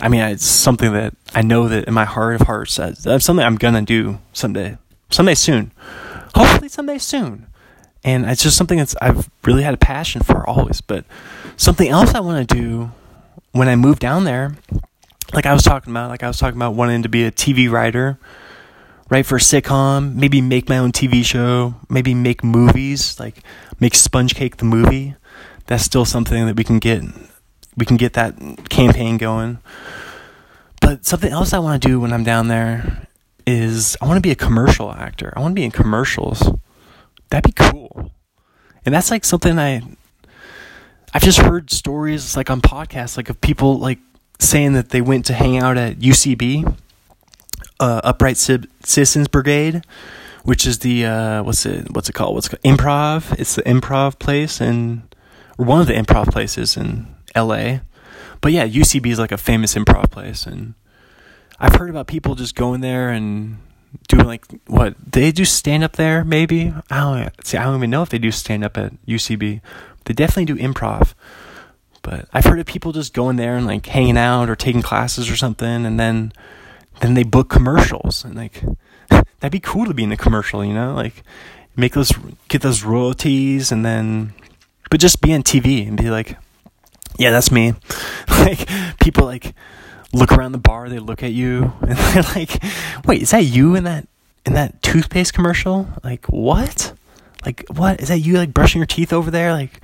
[0.00, 3.46] I mean, it's something that I know that in my heart of hearts, that's something
[3.46, 4.78] I'm gonna do someday,
[5.10, 5.70] someday soon,
[6.34, 7.46] hopefully someday soon.
[8.02, 10.80] And it's just something that's I've really had a passion for always.
[10.80, 11.04] But
[11.56, 12.90] something else I want to do
[13.52, 14.56] when I move down there,
[15.34, 17.70] like I was talking about, like I was talking about wanting to be a TV
[17.70, 18.18] writer
[19.10, 23.42] write for a sitcom, maybe make my own TV show, maybe make movies, like
[23.78, 25.16] make Sponge Cake the movie.
[25.66, 27.02] That's still something that we can get
[27.76, 28.36] we can get that
[28.70, 29.58] campaign going.
[30.80, 33.06] But something else I want to do when I'm down there
[33.46, 35.32] is I want to be a commercial actor.
[35.36, 36.42] I want to be in commercials.
[37.30, 38.12] That'd be cool.
[38.84, 39.82] And that's like something I
[41.12, 43.98] I've just heard stories like on podcasts like of people like
[44.38, 46.76] saying that they went to hang out at UCB
[47.80, 49.84] uh, Upright Citizens Brigade,
[50.44, 52.34] which is the uh, what's it what's it called?
[52.34, 52.78] What's it called?
[52.78, 53.38] Improv?
[53.38, 55.14] It's the improv place and
[55.58, 57.80] or one of the improv places in L.A.
[58.40, 60.74] But yeah, UCB is like a famous improv place, and
[61.58, 63.58] I've heard about people just going there and
[64.08, 66.24] doing like what they do stand up there.
[66.24, 67.56] Maybe I don't see.
[67.56, 69.60] I don't even know if they do stand up at UCB.
[70.04, 71.14] They definitely do improv.
[72.02, 75.30] But I've heard of people just going there and like hanging out or taking classes
[75.30, 76.32] or something, and then
[77.00, 78.62] then they book commercials and like
[79.08, 81.22] that'd be cool to be in a commercial, you know, like
[81.76, 82.12] make those
[82.48, 84.32] get those royalties and then
[84.90, 86.36] but just be on TV and be like,
[87.18, 87.74] yeah, that's me.
[88.28, 88.68] like
[89.00, 89.54] people like
[90.12, 92.62] look around the bar, they look at you and they're like,
[93.04, 94.06] wait, is that you in that
[94.46, 95.88] in that toothpaste commercial?
[96.02, 96.92] Like what?
[97.44, 99.52] Like what is that you like brushing your teeth over there?
[99.52, 99.80] Like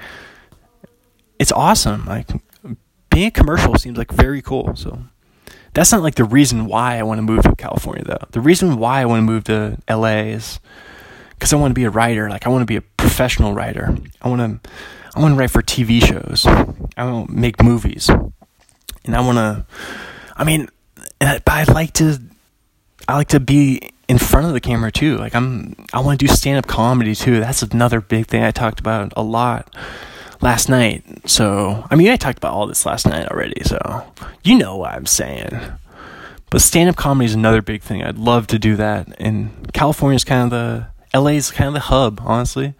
[1.38, 2.04] it's awesome.
[2.06, 2.30] Like
[3.10, 4.74] being a commercial seems like very cool.
[4.76, 4.98] So
[5.74, 8.26] that's not like the reason why I want to move to California though.
[8.30, 10.60] The reason why I want to move to LA is
[11.30, 12.28] because I want to be a writer.
[12.28, 13.96] Like I want to be a professional writer.
[14.22, 14.70] I want to
[15.14, 16.44] I want to write for TV shows.
[16.96, 19.66] I want to make movies, and I want to.
[20.36, 20.68] I mean,
[21.18, 22.18] but I like to.
[23.08, 25.16] I like to be in front of the camera too.
[25.16, 25.74] Like I'm.
[25.92, 27.40] I want to do stand up comedy too.
[27.40, 29.74] That's another big thing I talked about a lot
[30.40, 31.04] last night.
[31.28, 34.04] So, I mean, I talked about all this last night already, so
[34.44, 35.50] you know what I'm saying.
[36.50, 38.02] But stand up comedy is another big thing.
[38.02, 39.08] I'd love to do that.
[39.18, 42.74] And California is kind of the, LA is kind of the hub, honestly.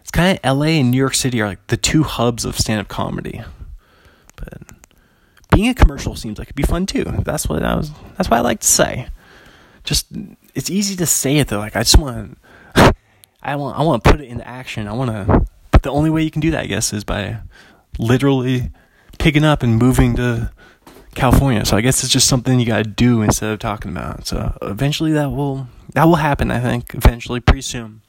[0.00, 2.80] It's kind of LA and New York City are like the two hubs of stand
[2.80, 3.42] up comedy.
[5.50, 7.04] Being a commercial seems like it'd be fun too.
[7.04, 9.08] That's what I was, that's what I like to say.
[9.84, 10.06] Just,
[10.54, 11.58] it's easy to say it though.
[11.58, 12.38] Like, I just want
[13.42, 14.86] I want, I want to put it into action.
[14.86, 17.38] I want to, but the only way you can do that, I guess, is by
[17.98, 18.70] literally
[19.18, 20.50] picking up and moving to
[21.14, 21.64] California.
[21.64, 24.26] So I guess it's just something you got to do instead of talking about.
[24.26, 26.50] So eventually that will that will happen.
[26.50, 28.02] I think eventually, pretty soon.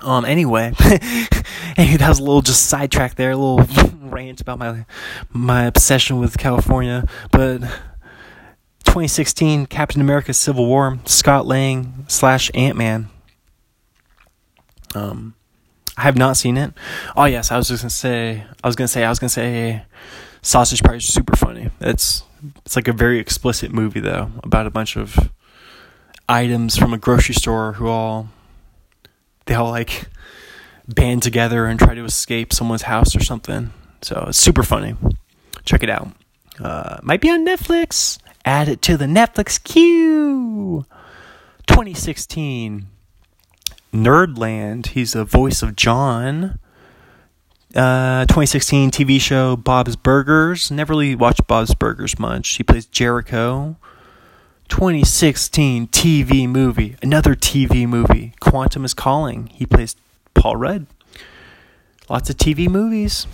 [0.00, 0.24] Um.
[0.24, 3.66] Anyway, hey, that was a little just sidetrack there, a little
[4.02, 4.84] rant about my
[5.32, 7.06] my obsession with California.
[7.30, 7.60] But
[8.84, 13.08] 2016 Captain America: Civil War, Scott Lang slash Ant Man.
[14.94, 15.34] Um,
[15.96, 16.72] I have not seen it.
[17.16, 18.44] Oh yes, I was just gonna say.
[18.62, 19.04] I was gonna say.
[19.04, 19.82] I was gonna say.
[20.42, 21.70] Sausage Party is super funny.
[21.80, 22.22] It's
[22.64, 25.30] it's like a very explicit movie though about a bunch of
[26.28, 28.28] items from a grocery store who all
[29.46, 30.08] they all like
[30.88, 33.72] band together and try to escape someone's house or something.
[34.02, 34.96] So it's super funny.
[35.64, 36.08] Check it out.
[36.60, 38.18] Uh, might be on Netflix.
[38.44, 40.84] Add it to the Netflix queue.
[41.66, 42.86] 2016.
[43.92, 44.88] Nerdland.
[44.88, 46.58] He's the voice of John.
[47.74, 50.70] Uh, 2016 TV show Bob's Burgers.
[50.70, 52.48] Never really watched Bob's Burgers much.
[52.50, 53.76] He plays Jericho.
[54.68, 59.46] 2016 TV movie, another TV movie, Quantum is Calling.
[59.48, 59.96] He plays
[60.34, 60.86] Paul Rudd.
[62.08, 63.26] Lots of TV movies.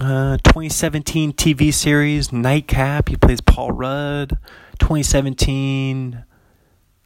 [0.00, 3.08] Uh, 2017 TV series Nightcap.
[3.08, 4.38] He plays Paul Rudd.
[4.78, 6.24] 2017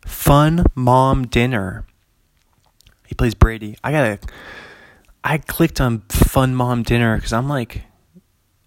[0.04, 1.86] Fun Mom Dinner.
[3.06, 3.76] He plays Brady.
[3.82, 4.18] I gotta.
[5.22, 7.82] I clicked on Fun Mom Dinner because I'm like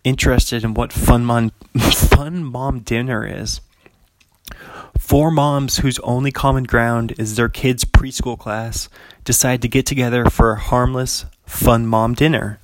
[0.03, 1.49] interested in what Fun Mom
[1.80, 3.61] Fun Mom Dinner is.
[5.03, 8.88] Four moms whose only common ground is their kids' preschool class
[9.25, 12.61] decide to get together for a harmless, fun mom dinner.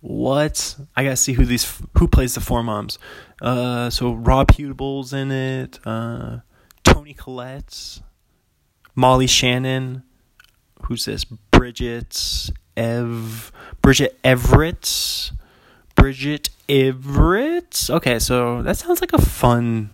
[0.00, 0.76] What?
[0.96, 2.98] I gotta see who these who plays the four moms.
[3.40, 5.78] Uh, so Rob Huebel's in it.
[5.86, 6.38] Uh,
[6.82, 8.00] Toni Collette,
[8.96, 10.02] Molly Shannon.
[10.82, 11.24] Who's this?
[11.24, 13.52] Bridget Ev.
[13.82, 15.30] Bridget Everett.
[15.94, 17.88] Bridget Everett.
[17.88, 19.90] Okay, so that sounds like a fun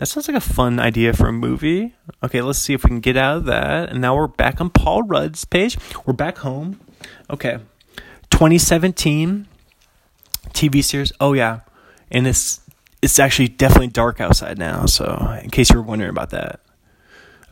[0.00, 1.94] that sounds like a fun idea for a movie.
[2.22, 3.90] Okay, let's see if we can get out of that.
[3.90, 5.76] And now we're back on Paul Rudd's page.
[6.06, 6.80] We're back home.
[7.28, 7.58] Okay.
[8.30, 9.46] 2017
[10.54, 11.12] TV series.
[11.20, 11.60] Oh yeah.
[12.10, 12.62] And it's
[13.02, 16.60] it's actually definitely dark outside now, so in case you were wondering about that.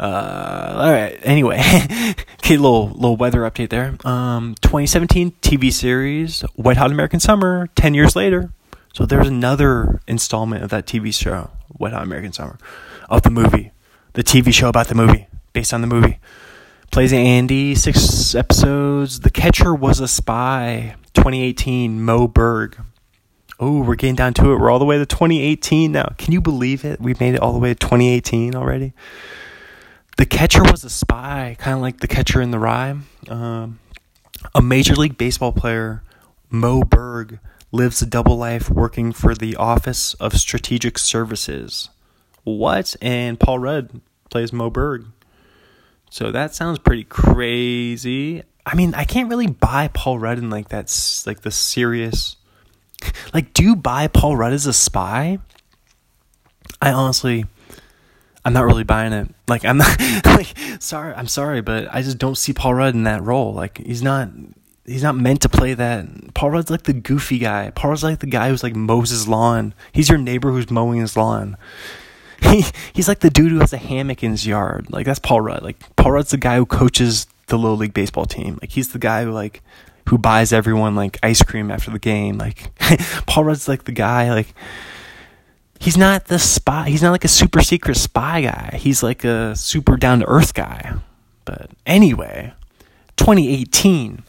[0.01, 1.19] Uh, all right.
[1.25, 1.59] Anyway,
[2.39, 3.95] okay, little little weather update there.
[4.07, 7.69] Um, 2017 TV series Wet Hot American Summer.
[7.75, 8.53] Ten years later,
[8.95, 12.59] so there's another installment of that TV show, Wet Hot American Summer,
[13.09, 13.73] of the movie,
[14.15, 16.19] the TV show about the movie, based on the movie.
[16.91, 19.21] Plays Andy, six episodes.
[19.21, 22.79] The Catcher was a Spy, 2018, Moe Berg.
[23.61, 24.57] Oh, we're getting down to it.
[24.59, 26.15] We're all the way to 2018 now.
[26.17, 27.01] Can you believe it?
[27.01, 28.95] We've made it all the way to 2018 already.
[30.17, 32.97] The Catcher was a Spy, kind of like The Catcher in the Rye.
[33.29, 33.79] Um,
[34.55, 36.03] a Major League Baseball player,
[36.51, 37.39] Moe Berg,
[37.71, 41.91] lives a double life working for the Office of Strategic Services.
[42.45, 42.97] What?
[43.03, 45.07] And Paul Rudd plays Moe Berg.
[46.11, 48.43] So that sounds pretty crazy.
[48.65, 52.37] I mean, I can't really buy Paul Rudd in like that's like the serious.
[53.33, 55.39] Like, do you buy Paul Rudd as a spy?
[56.83, 57.45] I honestly,
[58.45, 59.29] I'm not really buying it.
[59.47, 61.15] Like, I'm not like sorry.
[61.15, 63.53] I'm sorry, but I just don't see Paul Rudd in that role.
[63.55, 64.31] Like, he's not
[64.89, 66.35] he's not meant to play that.
[66.35, 67.71] Paul Rudd's like the goofy guy.
[67.75, 69.75] Paul Rudd's like the guy who's like mows his lawn.
[69.93, 71.57] He's your neighbor who's mowing his lawn.
[72.41, 74.87] He he's like the dude who has a hammock in his yard.
[74.91, 75.65] Like that's Paul Rudd.
[75.65, 78.61] Like Paul Rudd's the guy who coaches the little league baseball team.
[78.63, 79.61] Like he's the guy who like
[80.09, 82.39] who buys everyone like ice cream after the game.
[82.39, 82.71] Like
[83.27, 84.55] Paul Rudd's like the guy like
[85.81, 86.89] he's not the spy.
[86.89, 88.77] He's not like a super secret spy guy.
[88.77, 90.95] He's like a super down to earth guy.
[91.45, 92.53] But anyway,
[93.17, 94.23] 2018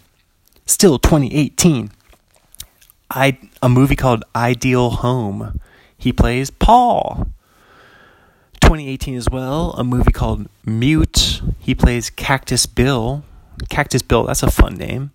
[0.70, 1.90] Still 2018.
[3.10, 5.60] I a movie called Ideal Home.
[5.98, 7.28] He plays Paul.
[8.62, 11.42] 2018 as well, a movie called Mute.
[11.58, 13.24] He plays Cactus Bill.
[13.70, 15.10] Cactus Bill, that's a fun name.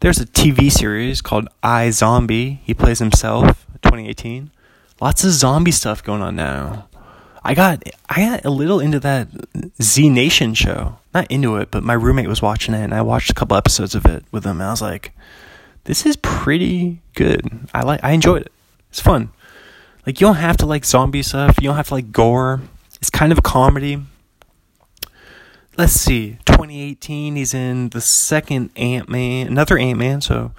[0.00, 2.60] There's a TV series called iZombie.
[2.62, 3.66] He plays himself.
[3.82, 4.52] 2018.
[5.00, 6.86] Lots of zombie stuff going on now.
[7.42, 9.26] I got I got a little into that
[9.82, 10.98] Z Nation show.
[11.16, 13.94] Not into it, but my roommate was watching it and I watched a couple episodes
[13.94, 15.12] of it with him and I was like,
[15.84, 17.70] this is pretty good.
[17.72, 18.52] I like I enjoyed it.
[18.90, 19.30] It's fun.
[20.04, 22.60] Like you don't have to like zombie stuff, you don't have to like gore.
[23.00, 24.02] It's kind of a comedy.
[25.78, 26.36] Let's see.
[26.44, 30.52] 2018 he's in the second Ant-Man, another Ant-Man, so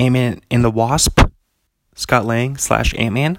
[0.00, 1.20] Ant-Man and the Wasp.
[1.94, 3.34] Scott Lang slash Ant-Man.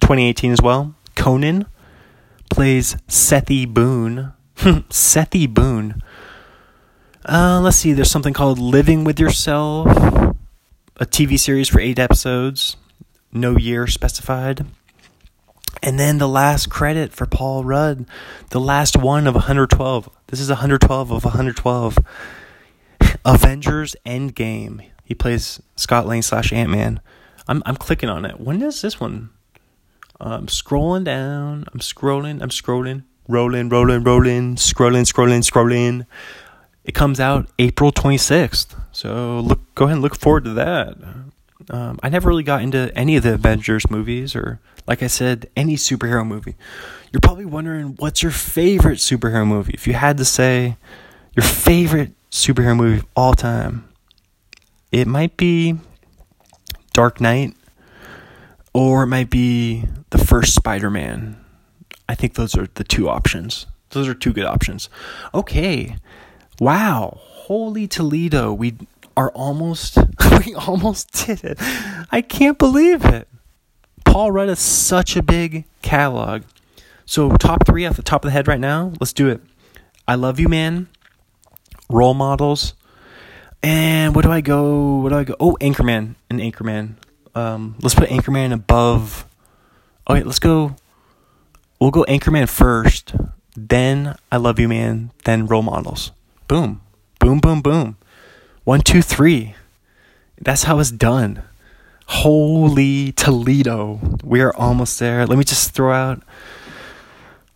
[0.00, 0.96] 2018 as well.
[1.14, 1.66] Conan
[2.50, 4.32] plays Sethi Boone.
[4.88, 6.02] Sethi Boone.
[7.24, 9.86] Uh, let's see, there's something called Living with Yourself,
[10.96, 12.76] a TV series for eight episodes,
[13.32, 14.64] no year specified.
[15.82, 18.06] And then the last credit for Paul Rudd,
[18.50, 20.08] the last one of 112.
[20.28, 21.98] This is 112 of 112.
[23.26, 24.86] Avengers Endgame.
[25.04, 27.00] He plays Scott Lang slash Ant Man.
[27.46, 28.40] I'm I'm clicking on it.
[28.40, 29.30] When does this one
[30.18, 31.66] I'm scrolling down.
[31.72, 32.40] I'm scrolling.
[32.40, 33.04] I'm scrolling.
[33.28, 34.56] Rolling, rolling, rolling.
[34.56, 36.06] Scrolling, scrolling, scrolling.
[36.84, 38.74] It comes out April 26th.
[38.92, 40.96] So look, go ahead and look forward to that.
[41.68, 45.50] Um, I never really got into any of the Avengers movies, or like I said,
[45.56, 46.54] any superhero movie.
[47.12, 49.72] You're probably wondering what's your favorite superhero movie.
[49.74, 50.76] If you had to say
[51.34, 53.88] your favorite superhero movie of all time,
[54.92, 55.76] it might be
[56.92, 57.54] Dark Knight
[58.72, 61.36] or it might be the first Spider Man.
[62.08, 63.66] I think those are the two options.
[63.90, 64.88] Those are two good options.
[65.34, 65.96] Okay.
[66.60, 67.18] Wow.
[67.20, 68.52] Holy Toledo.
[68.52, 68.74] We
[69.16, 69.98] are almost
[70.46, 71.58] we almost did it.
[72.10, 73.28] I can't believe it.
[74.04, 76.42] Paul Rudd is such a big catalog.
[77.04, 78.92] So, top three off the top of the head right now.
[78.98, 79.40] Let's do it.
[80.08, 80.88] I love you, man.
[81.88, 82.74] Role models.
[83.62, 84.96] And what do I go?
[84.96, 85.36] What do I go?
[85.38, 86.94] Oh, Anchorman and Anchorman.
[87.34, 89.26] Um, let's put Anchorman above.
[90.08, 90.76] Okay, let's go.
[91.78, 93.14] We'll go Anchorman first,
[93.54, 96.10] then I Love You Man, then Role Models.
[96.48, 96.80] Boom,
[97.18, 97.98] boom, boom, boom.
[98.64, 99.54] One, two, three.
[100.40, 101.42] That's how it's done.
[102.06, 104.00] Holy Toledo.
[104.24, 105.26] We are almost there.
[105.26, 106.22] Let me just throw out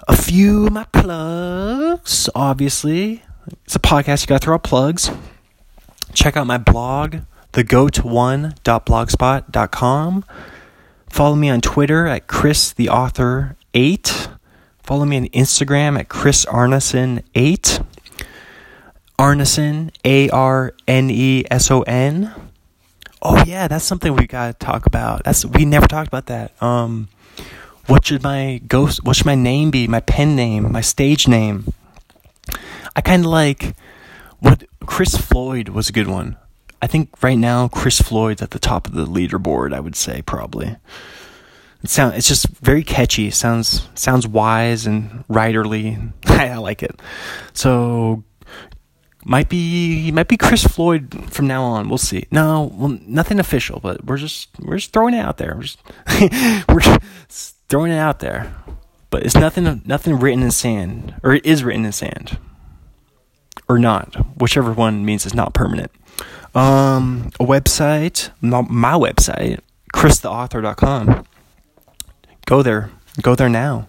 [0.06, 2.28] a few of my plugs.
[2.34, 3.22] Obviously,
[3.64, 4.22] it's a podcast.
[4.22, 5.10] You got to throw out plugs.
[6.12, 7.18] Check out my blog,
[7.52, 10.24] thegoat1.blogspot.com.
[11.08, 14.28] Follow me on Twitter at Chris the Author 8.
[14.82, 17.80] Follow me on Instagram at Chris Arneson 8.
[19.20, 22.32] Arneson, A R N E S O N.
[23.20, 25.24] Oh yeah, that's something we gotta talk about.
[25.24, 26.60] That's we never talked about that.
[26.62, 27.08] Um,
[27.86, 29.04] what should my ghost?
[29.04, 29.86] What should my name be?
[29.86, 31.74] My pen name, my stage name.
[32.96, 33.76] I kind of like
[34.38, 36.38] what Chris Floyd was a good one.
[36.80, 39.74] I think right now Chris Floyd's at the top of the leaderboard.
[39.74, 40.76] I would say probably.
[41.82, 43.28] It sound it's just very catchy.
[43.28, 46.12] It sounds sounds wise and writerly.
[46.26, 47.00] I like it.
[47.52, 48.24] So
[49.24, 51.88] might be might be Chris Floyd from now on.
[51.88, 52.26] We'll see.
[52.30, 55.54] No, well, nothing official, but we're just we're just throwing it out there.
[55.56, 55.78] We're just,
[56.68, 58.52] we're just throwing it out there.
[59.10, 62.38] But it's nothing nothing written in sand, or it is written in sand,
[63.68, 64.14] or not.
[64.38, 65.90] Whichever one means it's not permanent.
[66.54, 69.60] Um, a website, not my website,
[69.94, 71.24] christheauthor.com.
[72.50, 72.90] Go there.
[73.22, 73.88] Go there now.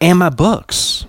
[0.00, 1.06] And my books.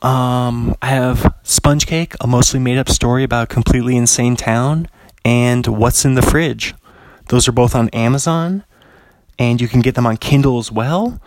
[0.00, 4.88] Um, I have Sponge Cake, a mostly made up story about a completely insane town,
[5.24, 6.72] and What's in the Fridge.
[7.30, 8.62] Those are both on Amazon,
[9.40, 11.20] and you can get them on Kindle as well.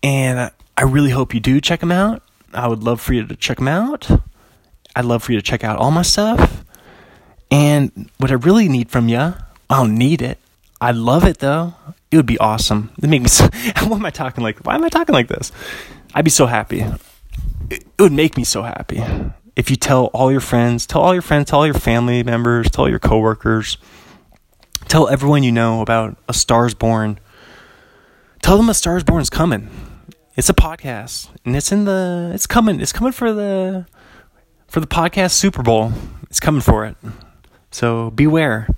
[0.00, 2.22] And I really hope you do check them out.
[2.54, 4.08] I would love for you to check them out.
[4.94, 6.64] I'd love for you to check out all my stuff.
[7.50, 9.34] And what I really need from you, I
[9.70, 10.38] don't need it.
[10.80, 11.74] I love it though.
[12.10, 12.90] It would be awesome.
[13.02, 13.28] It make me.
[13.28, 13.48] So,
[13.86, 14.58] why am I talking like?
[14.60, 15.52] Why am I talking like this?
[16.14, 16.84] I'd be so happy
[17.70, 19.02] it would make me so happy
[19.56, 22.70] if you tell all your friends, tell all your friends, tell all your family members,
[22.70, 23.78] tell your coworkers,
[24.88, 27.18] tell everyone you know about A Stars Born.
[28.42, 29.68] Tell them A Stars Born is coming.
[30.36, 32.30] It's a podcast, and it's in the.
[32.32, 32.80] It's coming.
[32.80, 33.86] It's coming for the
[34.66, 35.92] for the podcast Super Bowl.
[36.30, 36.96] It's coming for it.
[37.70, 38.68] So beware.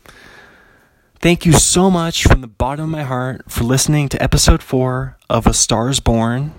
[1.22, 5.16] Thank you so much from the bottom of my heart for listening to episode four
[5.30, 6.52] of A Stars Born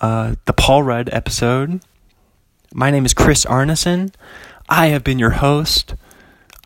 [0.00, 1.82] uh, the Paul Rudd episode.
[2.72, 4.14] My name is Chris Arneson.
[4.66, 5.94] I have been your host.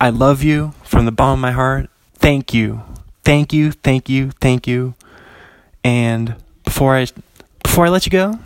[0.00, 1.90] I love you from the bottom of my heart.
[2.14, 2.82] Thank you.
[3.24, 4.94] Thank you, thank you, thank you.
[5.82, 7.08] And before I
[7.64, 8.38] before I let you go,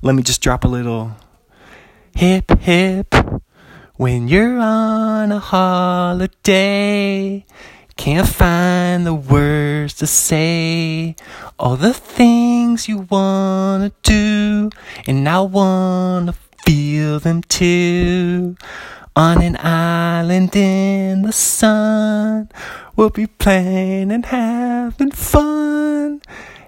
[0.00, 1.16] let me just drop a little
[2.14, 3.12] hip hip
[3.96, 7.44] when you're on a holiday
[7.96, 11.14] can't find the words to say
[11.60, 14.70] all the things you wanna do,
[15.06, 16.34] and I wanna
[16.66, 18.56] feel them too.
[19.14, 22.48] On an island in the sun,
[22.96, 26.20] we'll be playing and having fun.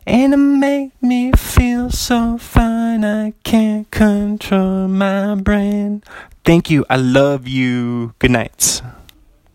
[0.06, 6.04] And it make me feel so fine, I can't control my brain.
[6.46, 6.86] Thank you.
[6.88, 8.14] I love you.
[8.20, 8.80] Good night.